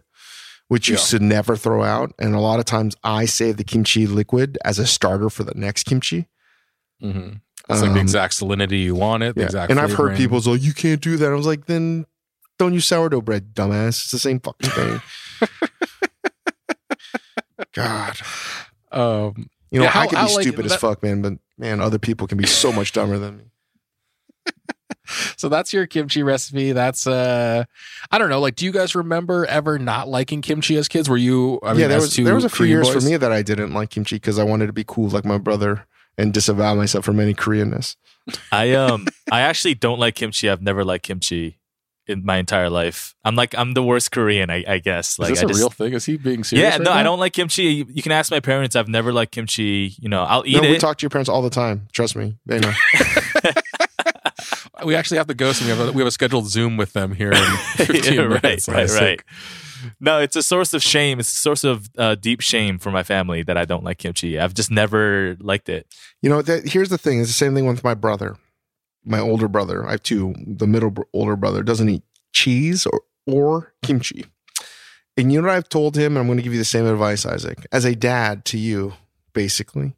which 0.68 0.88
you 0.88 0.96
Yeah. 0.96 1.02
should 1.02 1.22
never 1.24 1.56
throw 1.56 1.84
out. 1.84 2.14
And 2.20 2.36
a 2.36 2.40
lot 2.40 2.60
of 2.60 2.66
times, 2.66 2.96
I 3.04 3.26
save 3.26 3.58
the 3.58 3.64
kimchi 3.64 4.06
liquid 4.06 4.58
as 4.64 4.78
a 4.80 4.86
starter 4.86 5.30
for 5.32 5.44
the 5.44 5.56
next 5.56 5.84
kimchi. 5.86 6.28
Mm-hmm. 7.04 7.38
It's 7.72 7.82
like 7.82 7.92
the 7.94 8.00
Um, 8.00 8.06
exact 8.06 8.34
salinity 8.40 8.84
you 8.84 8.96
want 8.96 9.24
it. 9.24 9.36
The 9.36 9.42
Yeah. 9.42 9.46
exact 9.48 9.72
And 9.72 9.80
I've 9.80 9.90
heard 9.92 9.98
flavoring. 9.98 10.18
people 10.18 10.42
say, 10.42 10.54
you 10.56 10.74
can't 10.74 11.02
do 11.02 11.18
that. 11.18 11.32
I 11.32 11.36
was 11.36 11.46
like, 11.46 11.66
then 11.66 12.06
don't 12.60 12.74
use 12.74 12.86
sourdough 12.86 13.22
bread, 13.22 13.54
dumbass. 13.54 13.90
It's 13.90 14.12
the 14.12 14.20
same 14.20 14.40
fucking 14.40 14.70
thing. 14.70 15.02
God. 17.74 18.18
Um, 18.92 19.50
You 19.74 19.80
know, 19.80 19.86
Yeah, 19.86 19.92
how- 19.92 20.02
I 20.02 20.08
can 20.08 20.18
how, 20.18 20.28
be 20.28 20.34
like, 20.34 20.42
stupid 20.44 20.66
as 20.66 20.72
that- 20.72 20.82
fuck, 20.82 21.02
man, 21.02 21.22
but 21.22 21.34
man, 21.58 21.80
other 21.80 21.98
people 21.98 22.28
can 22.28 22.38
be 22.38 22.46
so 22.46 22.74
much 22.74 22.92
dumber 22.92 23.18
than 23.18 23.38
me. 23.38 23.44
so 25.38 25.48
that's 25.48 25.72
your 25.72 25.88
kimchi 25.88 26.24
recipe. 26.24 26.74
That's 26.74 27.08
uh, 27.08 27.64
I 28.12 28.18
don't 28.18 28.30
know. 28.30 28.42
Like, 28.42 28.56
do 28.58 28.66
you 28.66 28.74
guys 28.74 28.96
remember 28.96 29.46
ever 29.46 29.80
not 29.80 30.10
liking 30.10 30.42
kimchi 30.42 30.76
as 30.76 30.90
kids? 30.90 31.08
Were 31.08 31.16
you? 31.16 31.60
I 31.64 31.72
mean, 31.72 31.82
yeah, 31.82 31.88
there 31.88 31.98
as 31.98 32.04
was 32.04 32.14
two 32.16 32.26
there 32.26 32.36
was 32.36 32.44
a 32.44 32.50
few 32.50 32.58
Korean 32.66 32.70
years 32.80 32.90
boys? 32.94 33.04
for 33.04 33.10
me 33.10 33.16
that 33.16 33.32
I 33.32 33.42
didn't 33.44 33.74
like 33.74 33.92
kimchi 33.92 34.18
because 34.18 34.38
I 34.38 34.44
wanted 34.44 34.68
to 34.68 34.74
be 34.74 34.84
cool 34.86 35.08
like 35.10 35.24
my 35.24 35.38
brother 35.38 35.86
and 36.18 36.34
disavow 36.34 36.76
myself 36.76 37.06
from 37.06 37.20
any 37.20 37.34
Koreanness. 37.34 37.96
I 38.52 38.74
um 38.74 39.08
I 39.32 39.42
actually 39.42 39.74
don't 39.76 40.00
like 40.00 40.16
kimchi. 40.16 40.50
I've 40.50 40.62
never 40.62 40.84
liked 40.84 41.06
kimchi 41.06 41.58
in 42.08 42.26
my 42.26 42.38
entire 42.38 42.70
life. 42.70 43.16
I'm 43.24 43.36
like 43.36 43.56
I'm 43.58 43.74
the 43.74 43.84
worst 43.84 44.12
Korean, 44.12 44.50
I, 44.50 44.64
I 44.68 44.78
guess. 44.80 45.14
Is 45.14 45.20
Like 45.20 45.30
this 45.30 45.40
I 45.40 45.46
a 45.46 45.48
just, 45.48 45.60
real 45.60 45.70
thing? 45.70 45.94
Is 45.94 46.06
he 46.06 46.18
being 46.18 46.44
serious? 46.44 46.64
Yeah, 46.64 46.72
right 46.78 46.82
no, 46.82 46.92
I 46.92 47.04
don't 47.04 47.20
like 47.20 47.34
kimchi. 47.34 47.64
You, 47.64 47.86
you 47.90 48.02
can 48.04 48.12
ask 48.12 48.32
my 48.32 48.40
parents. 48.40 48.76
I've 48.76 48.88
never 48.88 49.12
liked 49.14 49.32
kimchi. 49.32 49.96
You 50.00 50.10
know, 50.10 50.24
I'll 50.24 50.44
eat 50.46 50.56
no, 50.56 50.62
we 50.62 50.78
talk 50.78 50.98
to 50.98 51.04
your 51.04 51.10
parents 51.10 51.30
all 51.30 51.42
the 51.42 51.50
time. 51.50 51.88
Trust 51.94 52.16
me, 52.16 52.38
they 52.46 52.60
know. 52.60 52.74
We 54.84 54.96
actually 54.96 55.18
have 55.18 55.28
to 55.28 55.36
go. 55.36 55.52
So 55.52 55.64
we 55.66 55.70
have 55.70 55.80
a, 55.80 55.92
we 55.92 56.00
have 56.02 56.08
a 56.08 56.12
scheduled 56.12 56.48
Zoom 56.48 56.76
with 56.76 56.94
them 56.94 57.14
here 57.14 57.32
in 57.32 57.44
15 57.76 58.14
Yeah, 58.14 58.28
minutes. 58.28 58.68
right, 58.68 58.76
right, 58.76 58.84
Isaac. 58.86 59.00
right. 59.02 59.22
No, 60.04 60.20
it's 60.20 60.36
a 60.36 60.42
source 60.44 60.74
of 60.74 60.82
shame. 60.82 61.20
It's 61.20 61.32
a 61.32 61.36
source 61.38 61.64
of 61.64 61.88
uh, 61.98 62.16
deep 62.16 62.42
shame 62.42 62.80
for 62.80 62.90
my 62.90 63.04
family 63.04 63.44
that 63.44 63.56
I 63.56 63.66
don't 63.66 63.84
like 63.84 64.00
kimchi. 64.00 64.40
I've 64.40 64.56
just 64.56 64.72
never 64.72 65.38
liked 65.40 65.70
it. 65.70 65.86
You 66.24 66.30
know, 66.32 66.42
that, 66.42 66.68
here's 66.68 66.90
the 66.90 66.98
thing. 66.98 67.20
It's 67.20 67.30
the 67.30 67.34
same 67.34 67.54
thing 67.54 67.68
with 67.68 67.84
my 67.84 67.94
brother, 67.94 68.36
my 69.06 69.20
older 69.20 69.48
brother. 69.48 69.86
I 69.88 69.92
have 69.92 70.04
two. 70.04 70.34
The 70.46 70.66
middle 70.68 70.90
br- 70.90 71.04
older 71.14 71.36
brother 71.36 71.62
doesn't 71.62 71.88
eat 71.88 72.04
cheese 72.34 72.88
or, 72.88 73.02
or 73.28 73.74
kimchi. 73.84 74.26
And 75.18 75.32
you 75.32 75.40
know 75.42 75.48
what 75.50 75.56
I've 75.56 75.70
told 75.70 75.96
him? 75.96 76.14
And 76.14 76.20
I'm 76.20 76.26
going 76.26 76.38
to 76.38 76.44
give 76.44 76.54
you 76.54 76.60
the 76.60 76.66
same 76.66 76.88
advice, 76.88 77.26
Isaac, 77.26 77.68
as 77.72 77.86
a 77.86 77.96
dad 77.96 78.44
to 78.46 78.58
you, 78.58 78.94
basically. 79.34 79.94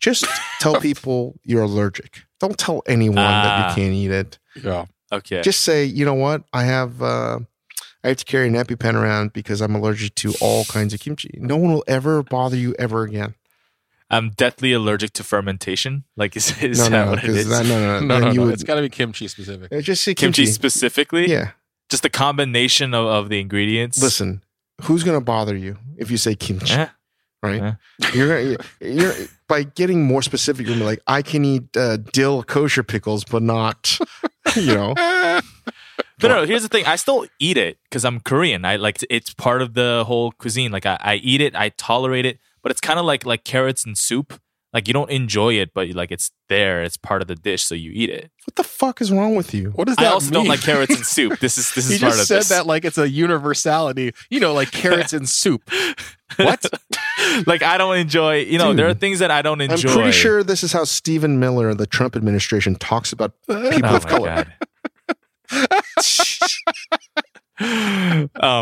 Just 0.00 0.24
tell 0.60 0.80
people 0.80 1.38
you're 1.44 1.62
allergic. 1.62 2.22
Don't 2.40 2.58
tell 2.58 2.82
anyone 2.88 3.16
that 3.16 3.46
Ah. 3.46 3.68
you 3.68 3.74
can't 3.76 3.94
eat 3.94 4.10
it. 4.10 4.38
Yeah. 4.60 4.86
Okay. 5.12 5.42
Just 5.42 5.60
say, 5.60 5.84
you 5.84 6.04
know 6.04 6.14
what? 6.14 6.42
I 6.52 6.64
have 6.64 7.00
uh, 7.02 7.38
I 8.04 8.08
have 8.08 8.18
to 8.18 8.24
carry 8.26 8.46
an 8.48 8.54
EpiPen 8.54 8.94
around 8.94 9.32
because 9.32 9.60
I'm 9.62 9.74
allergic 9.74 10.14
to 10.16 10.34
all 10.40 10.64
kinds 10.66 10.92
of 10.92 11.00
kimchi. 11.00 11.30
No 11.40 11.56
one 11.56 11.72
will 11.72 11.84
ever 11.88 12.22
bother 12.22 12.56
you 12.56 12.74
ever 12.78 13.02
again. 13.04 13.34
I'm 14.10 14.30
deathly 14.30 14.72
allergic 14.72 15.14
to 15.14 15.24
fermentation. 15.24 16.04
Like, 16.16 16.36
is, 16.36 16.62
is 16.62 16.78
No, 16.78 16.84
that 16.84 16.90
no, 16.90 17.04
no, 17.06 17.10
what 17.12 17.18
it 17.20 17.26
'cause 17.26 17.36
is? 17.36 17.48
that- 17.48 17.64
no, 17.66 17.80
no, 17.80 18.00
no. 18.00 18.06
No, 18.06 18.14
Then 18.14 18.22
no, 18.22 18.30
you 18.32 18.40
no. 18.40 18.44
would- 18.46 18.54
It's 18.54 18.62
got 18.62 18.74
to 18.74 18.82
be 18.82 18.90
kimchi 18.90 19.26
specific. 19.28 19.72
uh, 19.72 19.80
just 19.80 20.04
say 20.04 20.14
kimchi 20.14 20.42
kimchi. 20.42 20.52
specifically? 20.52 21.30
Yeah. 21.30 21.52
Just 21.88 22.02
the 22.02 22.10
combination 22.10 22.92
of, 22.94 23.06
of 23.06 23.28
the 23.30 23.40
ingredients? 23.40 24.00
Listen, 24.02 24.42
who's 24.82 25.02
going 25.02 25.18
to 25.18 25.24
bother 25.24 25.56
you 25.56 25.78
if 25.96 26.10
you 26.10 26.16
say 26.18 26.34
kimchi? 26.34 26.74
Eh, 26.74 26.88
right? 27.42 27.62
Yeah. 27.62 27.74
You're 28.12 28.28
gonna 28.28 28.56
you're 28.80 29.14
by 29.48 29.62
getting 29.64 30.04
more 30.04 30.20
specific. 30.22 30.66
You're 30.66 30.74
gonna 30.74 30.84
be 30.84 30.86
like, 30.86 31.02
I 31.06 31.22
can 31.22 31.44
eat 31.44 31.74
uh, 31.76 31.96
dill 32.12 32.42
kosher 32.42 32.82
pickles, 32.82 33.24
but 33.24 33.42
not, 33.42 33.98
you 34.56 34.74
know. 34.74 34.94
But 36.20 36.28
no, 36.28 36.44
here's 36.46 36.62
the 36.62 36.68
thing. 36.68 36.86
I 36.86 36.96
still 36.96 37.26
eat 37.40 37.56
it 37.58 37.78
because 37.84 38.04
I'm 38.04 38.20
Korean. 38.20 38.64
I 38.64 38.76
like 38.76 38.98
it's 39.10 39.34
part 39.34 39.62
of 39.62 39.74
the 39.74 40.04
whole 40.06 40.30
cuisine. 40.32 40.70
Like 40.72 40.86
I, 40.86 40.96
I 41.00 41.14
eat 41.16 41.40
it, 41.40 41.54
I 41.56 41.70
tolerate 41.70 42.24
it, 42.26 42.38
but 42.62 42.70
it's 42.70 42.80
kind 42.80 42.98
of 42.98 43.04
like 43.04 43.26
like 43.26 43.44
carrots 43.44 43.84
and 43.84 43.98
soup. 43.98 44.40
Like 44.72 44.88
you 44.88 44.94
don't 44.94 45.10
enjoy 45.10 45.54
it, 45.54 45.72
but 45.72 45.88
like 45.90 46.10
it's 46.10 46.32
there. 46.48 46.82
It's 46.82 46.96
part 46.96 47.22
of 47.22 47.28
the 47.28 47.36
dish, 47.36 47.62
so 47.62 47.76
you 47.76 47.92
eat 47.94 48.10
it. 48.10 48.30
What 48.44 48.56
the 48.56 48.64
fuck 48.64 49.00
is 49.00 49.12
wrong 49.12 49.36
with 49.36 49.54
you? 49.54 49.70
What 49.70 49.86
does 49.86 49.96
that 49.96 50.06
I 50.06 50.08
also 50.08 50.26
mean? 50.26 50.32
don't 50.34 50.48
like 50.48 50.62
carrots 50.62 50.96
and 50.96 51.06
soup. 51.06 51.38
This 51.38 51.56
is 51.58 51.72
this 51.74 51.88
He 51.88 51.94
is 51.94 52.00
part 52.00 52.12
just 52.14 52.22
of 52.22 52.26
said 52.26 52.38
this. 52.40 52.48
that 52.48 52.66
like 52.66 52.84
it's 52.84 52.98
a 52.98 53.08
universality. 53.08 54.12
You 54.30 54.40
know, 54.40 54.52
like 54.52 54.70
carrots 54.72 55.12
and 55.12 55.28
soup. 55.28 55.68
What? 56.36 56.64
like 57.46 57.62
I 57.62 57.78
don't 57.78 57.96
enjoy. 57.96 58.38
You 58.40 58.58
know, 58.58 58.72
there 58.72 58.88
are 58.88 58.94
things 58.94 59.20
that 59.20 59.30
I 59.30 59.40
don't 59.42 59.60
enjoy. 59.60 59.88
I'm 59.90 59.94
pretty 59.94 60.10
sure 60.10 60.42
this 60.42 60.64
is 60.64 60.72
how 60.72 60.82
Stephen 60.82 61.38
Miller, 61.38 61.72
the 61.74 61.86
Trump 61.86 62.16
administration, 62.16 62.74
talks 62.74 63.12
about 63.12 63.34
oh 63.48 63.70
people 63.70 63.90
Oh 63.90 63.96
of 63.96 64.06
color. 64.06 64.26
god. 64.26 64.52
Oh 65.52 65.66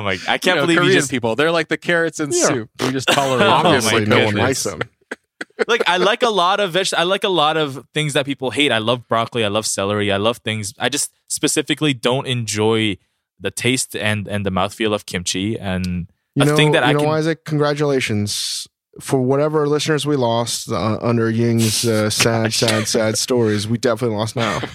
my! 0.03 0.19
I 0.29 0.39
can't 0.39 0.45
you 0.45 0.55
know, 0.55 0.61
believe 0.63 0.79
Korean 0.79 0.93
you 0.93 0.99
just 0.99 1.11
people. 1.11 1.37
They're 1.37 1.51
like 1.51 1.69
the 1.69 1.77
carrots 1.79 2.21
and 2.21 2.33
Yeah. 2.35 2.47
soup. 2.47 2.71
We 2.81 2.91
just 2.93 3.09
tolerate. 3.13 3.47
Oh 3.47 3.51
Obviously, 3.51 4.07
no 4.07 4.25
one 4.25 4.35
likes 4.35 4.63
them. 4.65 4.81
like 5.69 5.83
I 5.89 5.97
like 5.97 6.23
a 6.23 6.31
lot 6.31 6.61
of 6.61 6.73
veg. 6.73 6.89
I 6.97 7.05
like 7.05 7.25
a 7.25 7.29
lot 7.29 7.57
of 7.57 7.87
things 7.95 8.13
that 8.15 8.27
people 8.27 8.51
hate. 8.51 8.73
I 8.73 8.79
love 8.79 9.07
broccoli. 9.09 9.45
I 9.45 9.49
love 9.49 9.67
celery. 9.67 10.13
I 10.13 10.17
love 10.19 10.39
things. 10.39 10.75
I 10.79 10.89
just 10.89 11.13
specifically 11.29 11.95
don't 11.95 12.27
enjoy 12.27 12.99
the 13.41 13.51
taste 13.51 13.97
and 13.97 14.29
and 14.29 14.45
the 14.47 14.51
mouthfeel 14.51 14.95
of 14.95 15.07
kimchi. 15.07 15.59
And 15.59 16.09
You 16.35 16.45
a 16.45 16.47
know, 16.47 16.57
thing 16.57 16.73
that 16.73 16.83
you 16.85 16.91
I 16.91 16.93
know, 16.93 17.01
can. 17.01 17.09
Isaac. 17.11 17.45
Congratulations 17.45 18.67
for 19.01 19.23
whatever 19.23 19.67
listeners 19.67 20.07
we 20.07 20.17
lost 20.17 20.71
uh, 20.71 20.99
under 21.01 21.31
Ying's 21.31 21.87
uh, 21.87 22.11
sad, 22.11 22.53
sad, 22.53 22.87
sad 22.87 23.17
stories. 23.17 23.67
We 23.67 23.79
definitely 23.79 24.19
lost 24.19 24.37
now. 24.37 24.61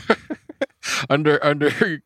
under 1.10 1.44
under 1.46 2.02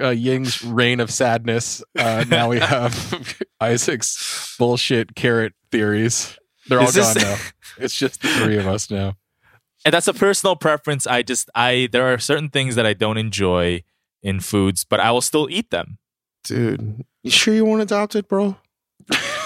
uh, 0.00 0.10
Ying's 0.10 0.62
reign 0.64 1.00
of 1.00 1.10
sadness. 1.10 1.82
Uh, 1.98 2.24
now 2.28 2.48
we 2.50 2.58
have 2.60 3.40
Isaac's 3.60 4.54
bullshit 4.58 5.14
carrot 5.14 5.54
theories. 5.70 6.38
They're 6.68 6.80
all 6.80 6.90
this- 6.90 7.14
gone 7.14 7.22
now. 7.22 7.36
It's 7.78 7.94
just 7.96 8.22
the 8.22 8.28
three 8.28 8.56
of 8.58 8.66
us 8.66 8.90
now. 8.90 9.14
and 9.84 9.94
that's 9.94 10.08
a 10.08 10.14
personal 10.14 10.56
preference. 10.56 11.06
I 11.06 11.22
just 11.22 11.48
I 11.54 11.88
there 11.92 12.12
are 12.12 12.18
certain 12.18 12.48
things 12.50 12.74
that 12.74 12.86
I 12.86 12.92
don't 12.92 13.18
enjoy 13.18 13.82
in 14.22 14.40
foods, 14.40 14.84
but 14.84 14.98
I 15.00 15.10
will 15.12 15.20
still 15.20 15.48
eat 15.50 15.70
them. 15.70 15.98
Dude, 16.44 17.04
you 17.22 17.30
sure 17.30 17.54
you 17.54 17.64
want 17.64 17.82
adopted, 17.82 18.26
bro? 18.28 18.56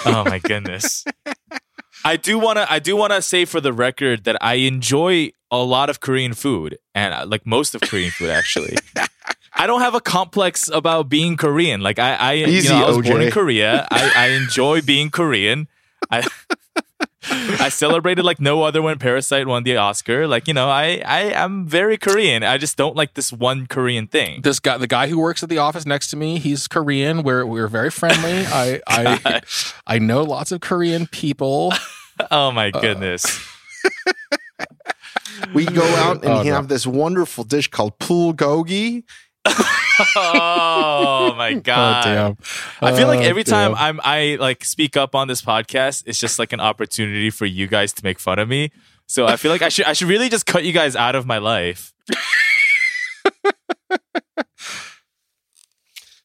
Oh 0.05 0.23
my 0.25 0.39
goodness. 0.39 1.05
I 2.05 2.17
do 2.17 2.37
want 2.37 2.57
to 2.57 2.71
I 2.71 2.79
do 2.79 2.95
want 2.95 3.13
to 3.13 3.21
say 3.21 3.45
for 3.45 3.61
the 3.61 3.73
record 3.73 4.25
that 4.25 4.37
I 4.41 4.55
enjoy 4.55 5.31
a 5.51 5.57
lot 5.57 5.89
of 5.89 5.99
Korean 5.99 6.33
food 6.33 6.77
and 6.93 7.13
uh, 7.13 7.25
like 7.25 7.45
most 7.45 7.75
of 7.75 7.81
Korean 7.81 8.11
food 8.11 8.29
actually. 8.29 8.75
I 9.55 9.67
don't 9.67 9.81
have 9.81 9.93
a 9.93 10.01
complex 10.01 10.67
about 10.67 11.09
being 11.09 11.37
Korean. 11.37 11.81
Like 11.81 11.99
I 11.99 12.15
I, 12.15 12.33
Easy, 12.35 12.67
you 12.67 12.79
know, 12.79 12.85
I 12.85 12.89
was 12.89 13.07
born 13.07 13.21
in 13.21 13.31
Korea. 13.31 13.87
I, 13.91 14.11
I 14.15 14.27
enjoy 14.29 14.81
being 14.81 15.11
Korean. 15.11 15.67
I 16.09 16.27
I 17.29 17.69
celebrated 17.69 18.23
like 18.25 18.39
no 18.41 18.63
other 18.63 18.81
when 18.81 18.97
Parasite 18.99 19.47
won 19.47 19.63
the 19.63 19.77
Oscar. 19.77 20.27
Like 20.27 20.47
you 20.47 20.53
know, 20.53 20.69
I 20.69 21.01
I 21.05 21.21
am 21.33 21.65
very 21.65 21.97
Korean. 21.97 22.43
I 22.43 22.57
just 22.57 22.75
don't 22.77 22.95
like 22.95 23.13
this 23.13 23.31
one 23.31 23.67
Korean 23.67 24.07
thing. 24.07 24.41
This 24.41 24.59
guy, 24.59 24.77
the 24.77 24.87
guy 24.87 25.07
who 25.07 25.19
works 25.19 25.41
at 25.43 25.49
the 25.49 25.57
office 25.57 25.85
next 25.85 26.09
to 26.11 26.17
me, 26.17 26.39
he's 26.39 26.67
Korean. 26.67 27.23
We're 27.23 27.45
we're 27.45 27.67
very 27.67 27.89
friendly. 27.91 28.45
I 28.47 28.81
I 28.87 29.41
I 29.87 29.99
know 29.99 30.23
lots 30.23 30.51
of 30.51 30.61
Korean 30.61 31.07
people. 31.07 31.73
Oh 32.29 32.51
my 32.51 32.69
goodness. 32.69 33.25
We 35.53 35.65
go 35.65 35.83
out 35.95 36.23
and 36.23 36.31
Oh, 36.31 36.43
we 36.43 36.49
no. 36.49 36.55
have 36.55 36.67
this 36.67 36.85
wonderful 36.85 37.43
dish 37.43 37.67
called 37.67 37.97
bulgogi. 37.99 39.03
Oh 39.45 41.33
my 41.37 41.53
oh, 41.55 41.59
god. 41.59 42.07
Oh 42.07 42.09
damn! 42.09 42.37
I 42.81 42.95
feel 42.97 43.07
like 43.07 43.19
Oh, 43.19 43.23
every 43.23 43.43
time. 43.43 43.75
I'm 43.75 43.99
I 44.03 44.37
like 44.39 44.63
speak 44.65 44.97
up 44.97 45.15
on 45.15 45.27
this 45.27 45.41
podcast, 45.41 46.03
it's 46.05 46.19
just 46.19 46.39
like 46.39 46.53
an 46.53 46.59
opportunity 46.59 47.29
for 47.29 47.45
you 47.45 47.67
guys 47.67 47.93
to 47.93 48.03
make 48.03 48.19
fun 48.19 48.39
of 48.39 48.47
me. 48.47 48.71
So 49.07 49.27
I 49.27 49.35
feel 49.35 49.51
like 49.51 49.61
I 49.61 49.69
should 49.69 49.85
I 49.85 49.93
should 49.93 50.07
really 50.07 50.29
just 50.29 50.45
cut 50.45 50.63
you 50.63 50.73
guys 50.73 50.95
out 50.95 51.15
of 51.15 51.25
my 51.25 51.37
life. 51.37 51.93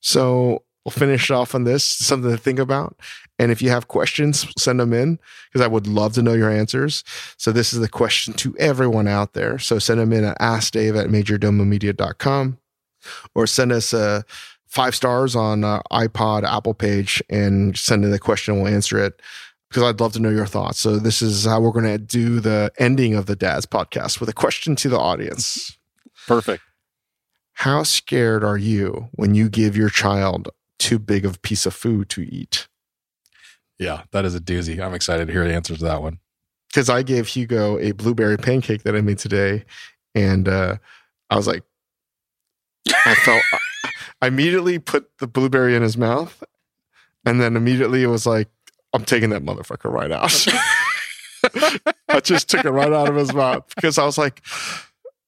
So 0.00 0.62
we'll 0.84 0.92
finish 0.92 1.30
off 1.30 1.54
on 1.54 1.64
this, 1.64 1.84
something 1.84 2.30
to 2.30 2.38
think 2.38 2.58
about. 2.58 2.98
And 3.38 3.52
if 3.52 3.60
you 3.60 3.68
have 3.68 3.88
questions, 3.88 4.46
send 4.56 4.80
them 4.80 4.94
in 4.94 5.18
because 5.52 5.62
I 5.62 5.68
would 5.68 5.86
love 5.86 6.14
to 6.14 6.22
know 6.22 6.32
your 6.32 6.50
answers. 6.50 7.04
So 7.36 7.52
this 7.52 7.74
is 7.74 7.80
the 7.80 7.90
question 7.90 8.32
to 8.34 8.56
everyone 8.58 9.06
out 9.06 9.34
there. 9.34 9.58
So 9.58 9.78
send 9.78 10.00
them 10.00 10.14
in 10.14 10.24
at 10.24 10.38
askdave 10.38 10.98
at 10.98 11.08
majordomomedia.com 11.08 12.58
or 13.34 13.46
send 13.46 13.72
us 13.72 13.92
uh, 13.94 14.22
five 14.66 14.94
stars 14.94 15.34
on 15.34 15.64
uh, 15.64 15.80
iPod, 15.90 16.44
Apple 16.44 16.74
page 16.74 17.22
and 17.28 17.76
send 17.76 18.04
in 18.04 18.10
the 18.10 18.18
question. 18.18 18.60
We'll 18.60 18.72
answer 18.72 18.98
it 18.98 19.20
because 19.68 19.82
I'd 19.82 20.00
love 20.00 20.12
to 20.14 20.20
know 20.20 20.30
your 20.30 20.46
thoughts. 20.46 20.78
So 20.78 20.98
this 20.98 21.20
is 21.22 21.44
how 21.44 21.60
we're 21.60 21.72
going 21.72 21.84
to 21.84 21.98
do 21.98 22.40
the 22.40 22.72
ending 22.78 23.14
of 23.14 23.26
the 23.26 23.36
Dad's 23.36 23.66
podcast 23.66 24.20
with 24.20 24.28
a 24.28 24.34
question 24.34 24.76
to 24.76 24.88
the 24.88 24.98
audience. 24.98 25.76
perfect. 26.26 26.62
How 27.54 27.82
scared 27.82 28.44
are 28.44 28.56
you 28.56 29.08
when 29.12 29.34
you 29.34 29.48
give 29.48 29.76
your 29.76 29.88
child 29.88 30.48
too 30.78 30.98
big 31.00 31.24
of 31.24 31.36
a 31.36 31.40
piece 31.40 31.66
of 31.66 31.74
food 31.74 32.08
to 32.10 32.22
eat? 32.22 32.68
Yeah, 33.78 34.02
that 34.12 34.24
is 34.24 34.34
a 34.34 34.40
doozy. 34.40 34.80
I'm 34.80 34.94
excited 34.94 35.26
to 35.26 35.32
hear 35.32 35.44
the 35.44 35.54
answers 35.54 35.78
to 35.78 35.84
that 35.84 36.02
one. 36.02 36.20
Because 36.68 36.88
I 36.88 37.02
gave 37.02 37.26
Hugo 37.26 37.78
a 37.78 37.92
blueberry 37.92 38.36
pancake 38.36 38.84
that 38.84 38.94
I 38.94 39.00
made 39.00 39.18
today, 39.18 39.64
and 40.14 40.48
uh, 40.48 40.76
I 41.30 41.36
was 41.36 41.46
like, 41.46 41.62
I 43.06 43.14
felt, 43.24 43.42
I 44.22 44.26
immediately 44.28 44.78
put 44.78 45.08
the 45.18 45.26
blueberry 45.26 45.74
in 45.76 45.82
his 45.82 45.96
mouth, 45.96 46.42
and 47.24 47.40
then 47.40 47.56
immediately 47.56 48.02
it 48.02 48.08
was 48.08 48.26
like, 48.26 48.48
I'm 48.92 49.04
taking 49.04 49.30
that 49.30 49.44
motherfucker 49.44 49.92
right 49.92 50.10
out. 50.10 50.46
I 52.08 52.20
just 52.20 52.48
took 52.48 52.64
it 52.64 52.70
right 52.70 52.92
out 52.92 53.08
of 53.08 53.14
his 53.16 53.32
mouth 53.32 53.64
because 53.74 53.98
I 53.98 54.04
was 54.04 54.18
like, 54.18 54.42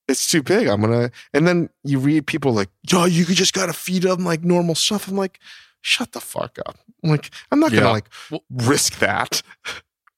it's 0.07 0.29
too 0.29 0.41
big. 0.43 0.67
I'm 0.67 0.81
gonna. 0.81 1.11
And 1.33 1.47
then 1.47 1.69
you 1.83 1.99
read 1.99 2.25
people 2.27 2.53
like, 2.53 2.69
yo, 2.89 3.05
you 3.05 3.23
could 3.25 3.35
just 3.37 3.53
gotta 3.53 3.71
feed 3.73 4.03
them 4.03 4.25
like 4.25 4.43
normal 4.43 4.75
stuff. 4.75 5.07
I'm 5.07 5.15
like, 5.15 5.39
shut 5.81 6.11
the 6.11 6.19
fuck 6.19 6.57
up. 6.65 6.77
I'm 7.03 7.11
like, 7.11 7.29
I'm 7.51 7.59
not 7.59 7.71
gonna 7.71 7.85
Yeah. 7.85 7.91
like 7.91 8.09
Well- 8.29 8.43
risk 8.49 8.99
that. 8.99 9.41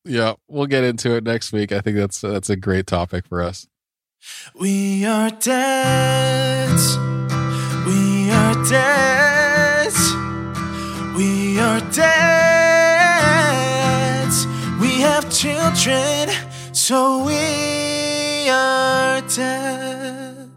Yeah, 0.06 0.34
we'll 0.48 0.66
get 0.68 0.84
into 0.84 1.16
it 1.16 1.24
next 1.24 1.52
week. 1.54 1.72
I 1.72 1.80
think 1.82 1.96
that's 1.98 2.22
that's 2.22 2.50
a 2.50 2.56
great 2.56 2.88
topic 2.88 3.28
for 3.28 3.42
us. 3.42 3.68
We 4.56 5.06
are 5.06 5.30
dads. 5.32 6.98
Dads. 8.70 10.14
We 11.18 11.60
are 11.60 11.82
dads. 11.92 12.08
We 14.80 15.02
have 15.02 15.30
children, 15.30 16.30
so 16.72 17.26
we 17.26 18.50
are 18.50 19.22
dead. 19.22 20.50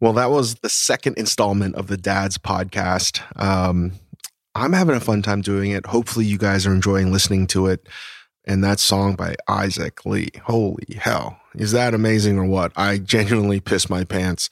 Well, 0.00 0.12
that 0.12 0.30
was 0.30 0.56
the 0.56 0.68
second 0.68 1.16
installment 1.16 1.76
of 1.76 1.86
the 1.86 1.96
Dad's 1.96 2.36
podcast. 2.36 3.22
Um, 3.40 3.92
I'm 4.54 4.74
having 4.74 4.96
a 4.96 5.00
fun 5.00 5.22
time 5.22 5.40
doing 5.40 5.70
it. 5.70 5.86
Hopefully, 5.86 6.26
you 6.26 6.36
guys 6.36 6.66
are 6.66 6.74
enjoying 6.74 7.12
listening 7.12 7.46
to 7.48 7.68
it. 7.68 7.88
And 8.44 8.62
that 8.64 8.78
song 8.80 9.14
by 9.14 9.36
Isaac 9.48 10.04
Lee. 10.04 10.28
Holy 10.44 10.96
hell. 10.96 11.38
Is 11.54 11.72
that 11.72 11.94
amazing 11.94 12.38
or 12.38 12.44
what? 12.44 12.72
I 12.76 12.98
genuinely 12.98 13.60
pissed 13.60 13.88
my 13.88 14.04
pants 14.04 14.50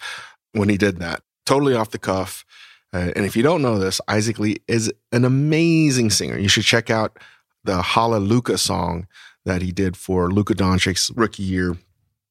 when 0.52 0.68
he 0.68 0.78
did 0.78 0.98
that. 1.00 1.22
Totally 1.50 1.74
off 1.74 1.90
the 1.90 1.98
cuff. 1.98 2.44
Uh, 2.92 3.10
and 3.16 3.26
if 3.26 3.34
you 3.34 3.42
don't 3.42 3.60
know 3.60 3.76
this, 3.76 4.00
Isaac 4.06 4.38
Lee 4.38 4.58
is 4.68 4.92
an 5.10 5.24
amazing 5.24 6.10
singer. 6.10 6.38
You 6.38 6.46
should 6.46 6.62
check 6.62 6.90
out 6.90 7.18
the 7.64 7.82
Hallelujah 7.82 8.56
song 8.56 9.08
that 9.44 9.60
he 9.60 9.72
did 9.72 9.96
for 9.96 10.30
Luka 10.30 10.54
Doncic's 10.54 11.10
rookie 11.16 11.42
year. 11.42 11.76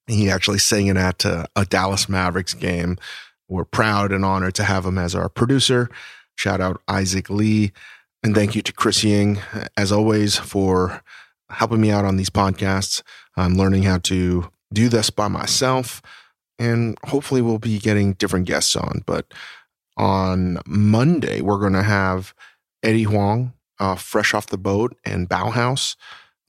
He 0.07 0.29
actually 0.29 0.59
sang 0.59 0.87
it 0.87 0.95
at 0.95 1.25
uh, 1.25 1.47
a 1.53 1.65
Dallas 1.65 2.07
Mavericks 2.07 2.53
game. 2.53 2.97
We're 3.49 3.65
proud 3.65 4.13
and 4.13 4.23
honored 4.23 4.55
to 4.55 4.63
have 4.63 4.85
him 4.85 4.97
as 4.97 5.15
our 5.15 5.27
producer. 5.27 5.89
Shout 6.35 6.61
out 6.61 6.81
Isaac 6.87 7.29
Lee. 7.29 7.73
And 8.23 8.33
thank 8.33 8.55
you 8.55 8.61
to 8.61 8.71
Chris 8.71 9.03
Ying, 9.03 9.39
as 9.75 9.91
always, 9.91 10.37
for 10.37 11.03
helping 11.49 11.81
me 11.81 11.91
out 11.91 12.05
on 12.05 12.15
these 12.15 12.29
podcasts. 12.29 13.01
I'm 13.35 13.55
learning 13.55 13.83
how 13.83 13.97
to 13.97 14.49
do 14.71 14.87
this 14.87 15.09
by 15.09 15.27
myself. 15.27 16.01
And 16.59 16.97
hopefully, 17.05 17.41
we'll 17.41 17.57
be 17.57 17.79
getting 17.79 18.13
different 18.13 18.45
guests 18.45 18.75
on. 18.75 19.01
But 19.05 19.33
on 19.97 20.59
Monday, 20.67 21.41
we're 21.41 21.59
going 21.59 21.73
to 21.73 21.83
have 21.83 22.33
Eddie 22.83 23.03
Huang, 23.03 23.53
uh, 23.79 23.95
fresh 23.95 24.33
off 24.33 24.47
the 24.47 24.57
boat, 24.57 24.95
and 25.05 25.29
Baohaus. 25.29 25.95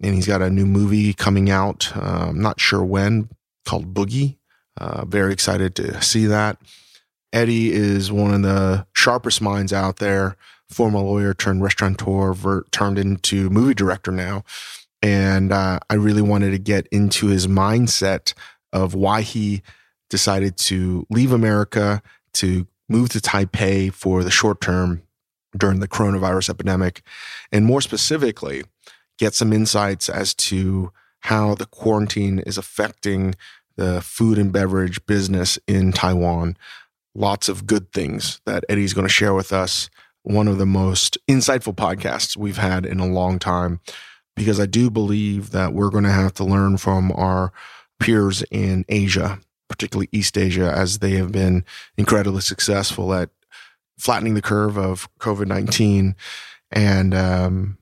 And 0.03 0.15
he's 0.15 0.27
got 0.27 0.43
a 0.43 0.51
new 0.51 0.67
movie 0.67 1.13
coming 1.13 1.51
out. 1.51 1.95
I'm 1.97 2.41
not 2.41 2.61
sure 2.61 2.83
when, 2.83 3.29
called 3.65 3.95
Boogie. 3.95 4.37
Uh, 4.77 5.05
very 5.05 5.33
excited 5.33 5.75
to 5.77 6.01
see 6.03 6.27
that. 6.27 6.59
Eddie 7.33 7.73
is 7.73 8.11
one 8.11 8.35
of 8.35 8.43
the 8.43 8.87
sharpest 8.95 9.41
minds 9.41 9.73
out 9.73 9.97
there, 9.97 10.37
former 10.69 11.01
lawyer 11.01 11.35
turned 11.35 11.63
restaurateur, 11.63 12.33
ver- 12.33 12.65
turned 12.73 12.99
into 12.99 13.51
movie 13.51 13.75
director 13.75 14.11
now. 14.11 14.43
And 15.03 15.53
uh, 15.53 15.81
I 15.89 15.95
really 15.95 16.23
wanted 16.23 16.51
to 16.51 16.59
get 16.59 16.87
into 16.89 17.29
his 17.29 17.47
mindset 17.47 18.35
of 18.73 18.95
why 18.95 19.23
he 19.23 19.63
decided 20.11 20.59
to 20.59 21.07
leave 21.09 21.33
America 21.33 22.03
to 22.35 22.67
move 22.89 23.09
to 23.11 23.19
Taipei 23.21 23.93
for 23.93 24.23
the 24.23 24.31
short 24.31 24.61
term 24.61 25.03
during 25.57 25.81
the 25.81 25.89
coronavirus 25.89 26.51
epidemic. 26.51 27.03
And 27.51 27.65
more 27.65 27.81
specifically, 27.81 28.65
get 29.19 29.35
some 29.35 29.53
insights 29.53 30.09
as 30.09 30.35
to 30.35 30.93
how 31.21 31.55
the 31.55 31.67
quarantine 31.67 32.41
is 32.41 32.59
affecting 32.59 33.35
the 33.77 34.01
food 34.03 34.39
and 34.39 34.53
beverage 34.53 35.05
business 35.07 35.59
in 35.67 35.93
Taiwan. 35.93 36.57
Lots 37.15 37.49
of 37.49 37.67
good 37.67 37.93
things 37.93 38.41
that 38.47 38.65
Eddie's 38.69 38.95
going 38.95 39.07
to 39.07 39.13
share 39.13 39.35
with 39.35 39.53
us. 39.53 39.89
One 40.23 40.49
of 40.49 40.59
the 40.59 40.67
most 40.67 41.17
insightful 41.29 41.75
podcasts 41.75 42.37
we've 42.37 42.59
had 42.59 42.85
in 42.85 43.01
a 43.01 43.07
long 43.07 43.39
time, 43.39 43.81
because 44.37 44.61
I 44.61 44.67
do 44.67 44.91
believe 44.91 45.51
that 45.51 45.73
we're 45.73 45.91
going 45.91 46.05
to 46.05 46.11
have 46.11 46.35
to 46.35 46.45
learn 46.45 46.77
from 46.77 47.11
our 47.13 47.53
peers 47.99 48.43
in 48.51 48.85
Asia, 48.89 49.41
particularly 49.71 50.09
East 50.13 50.37
Asia, 50.37 50.71
as 50.71 50.99
they 50.99 51.13
have 51.13 51.33
been 51.33 51.65
incredibly 51.97 52.43
successful 52.43 53.15
at 53.15 53.31
flattening 53.99 54.35
the 54.35 54.43
curve 54.43 54.77
of 54.77 55.09
COVID 55.19 55.47
19 55.47 56.15
and 56.71 57.15
um, 57.15 57.79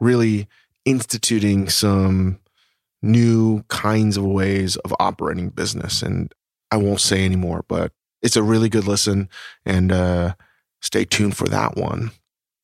really 0.00 0.48
instituting 0.84 1.68
some 1.68 2.38
new 3.02 3.62
kinds 3.68 4.16
of 4.16 4.24
ways 4.24 4.76
of 4.76 4.94
operating 5.00 5.48
business. 5.48 6.02
And 6.02 6.32
I 6.70 6.76
won't 6.76 7.00
say 7.00 7.24
anymore, 7.24 7.64
but 7.68 7.92
it's 8.22 8.36
a 8.36 8.42
really 8.42 8.68
good 8.68 8.86
listen 8.86 9.28
and 9.64 9.90
uh, 9.92 10.34
stay 10.80 11.04
tuned 11.04 11.36
for 11.36 11.48
that 11.48 11.76
one. 11.76 12.12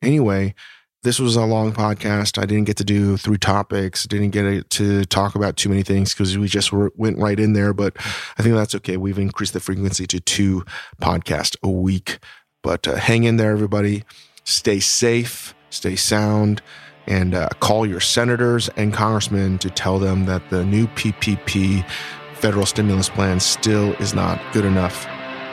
Anyway, 0.03 0.55
this 1.03 1.19
was 1.19 1.37
a 1.37 1.45
long 1.45 1.73
podcast. 1.73 2.41
I 2.43 2.47
didn't 2.47 2.65
get 2.65 2.77
to 2.79 2.85
do 2.85 3.17
three 3.17 3.39
topics, 3.39 4.05
didn't 4.05 4.31
get 4.31 4.69
to 4.71 5.05
talk 5.05 5.35
about 5.35 5.57
too 5.57 5.69
many 5.69 5.83
things 5.83 6.13
because 6.13 6.37
we 6.37 6.49
just 6.49 6.73
were, 6.73 6.93
went 6.97 7.19
right 7.19 7.39
in 7.39 7.53
there. 7.53 7.73
But 7.73 7.95
I 8.37 8.43
think 8.43 8.55
that's 8.55 8.75
okay. 8.77 8.97
We've 8.97 9.19
increased 9.19 9.53
the 9.53 9.61
frequency 9.61 10.07
to 10.09 10.21
two 10.21 10.65
podcasts 11.01 11.57
a 11.63 11.71
week. 11.71 12.19
But 12.63 12.89
uh, 12.89 12.97
hang 12.97 13.25
in 13.25 13.37
there, 13.37 13.53
everybody. 13.53 14.05
Stay 14.45 14.81
safe, 14.81 15.55
stay 15.71 15.95
sound 15.95 16.63
and 17.07 17.35
uh, 17.35 17.49
call 17.61 17.87
your 17.87 18.01
senators 18.01 18.69
and 18.77 18.93
congressmen 18.93 19.59
to 19.59 19.71
tell 19.71 19.99
them 19.99 20.27
that 20.27 20.51
the 20.51 20.65
new 20.65 20.87
PPP 20.89 21.89
federal 22.35 22.67
stimulus 22.67 23.09
plan 23.09 23.41
still 23.41 23.95
is 23.95 24.15
not 24.15 24.41
good 24.53 24.65
enough. 24.65 25.07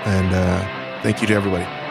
And 0.05 0.34
uh, 0.34 1.01
thank 1.01 1.22
you 1.22 1.27
to 1.27 1.34
everybody. 1.34 1.84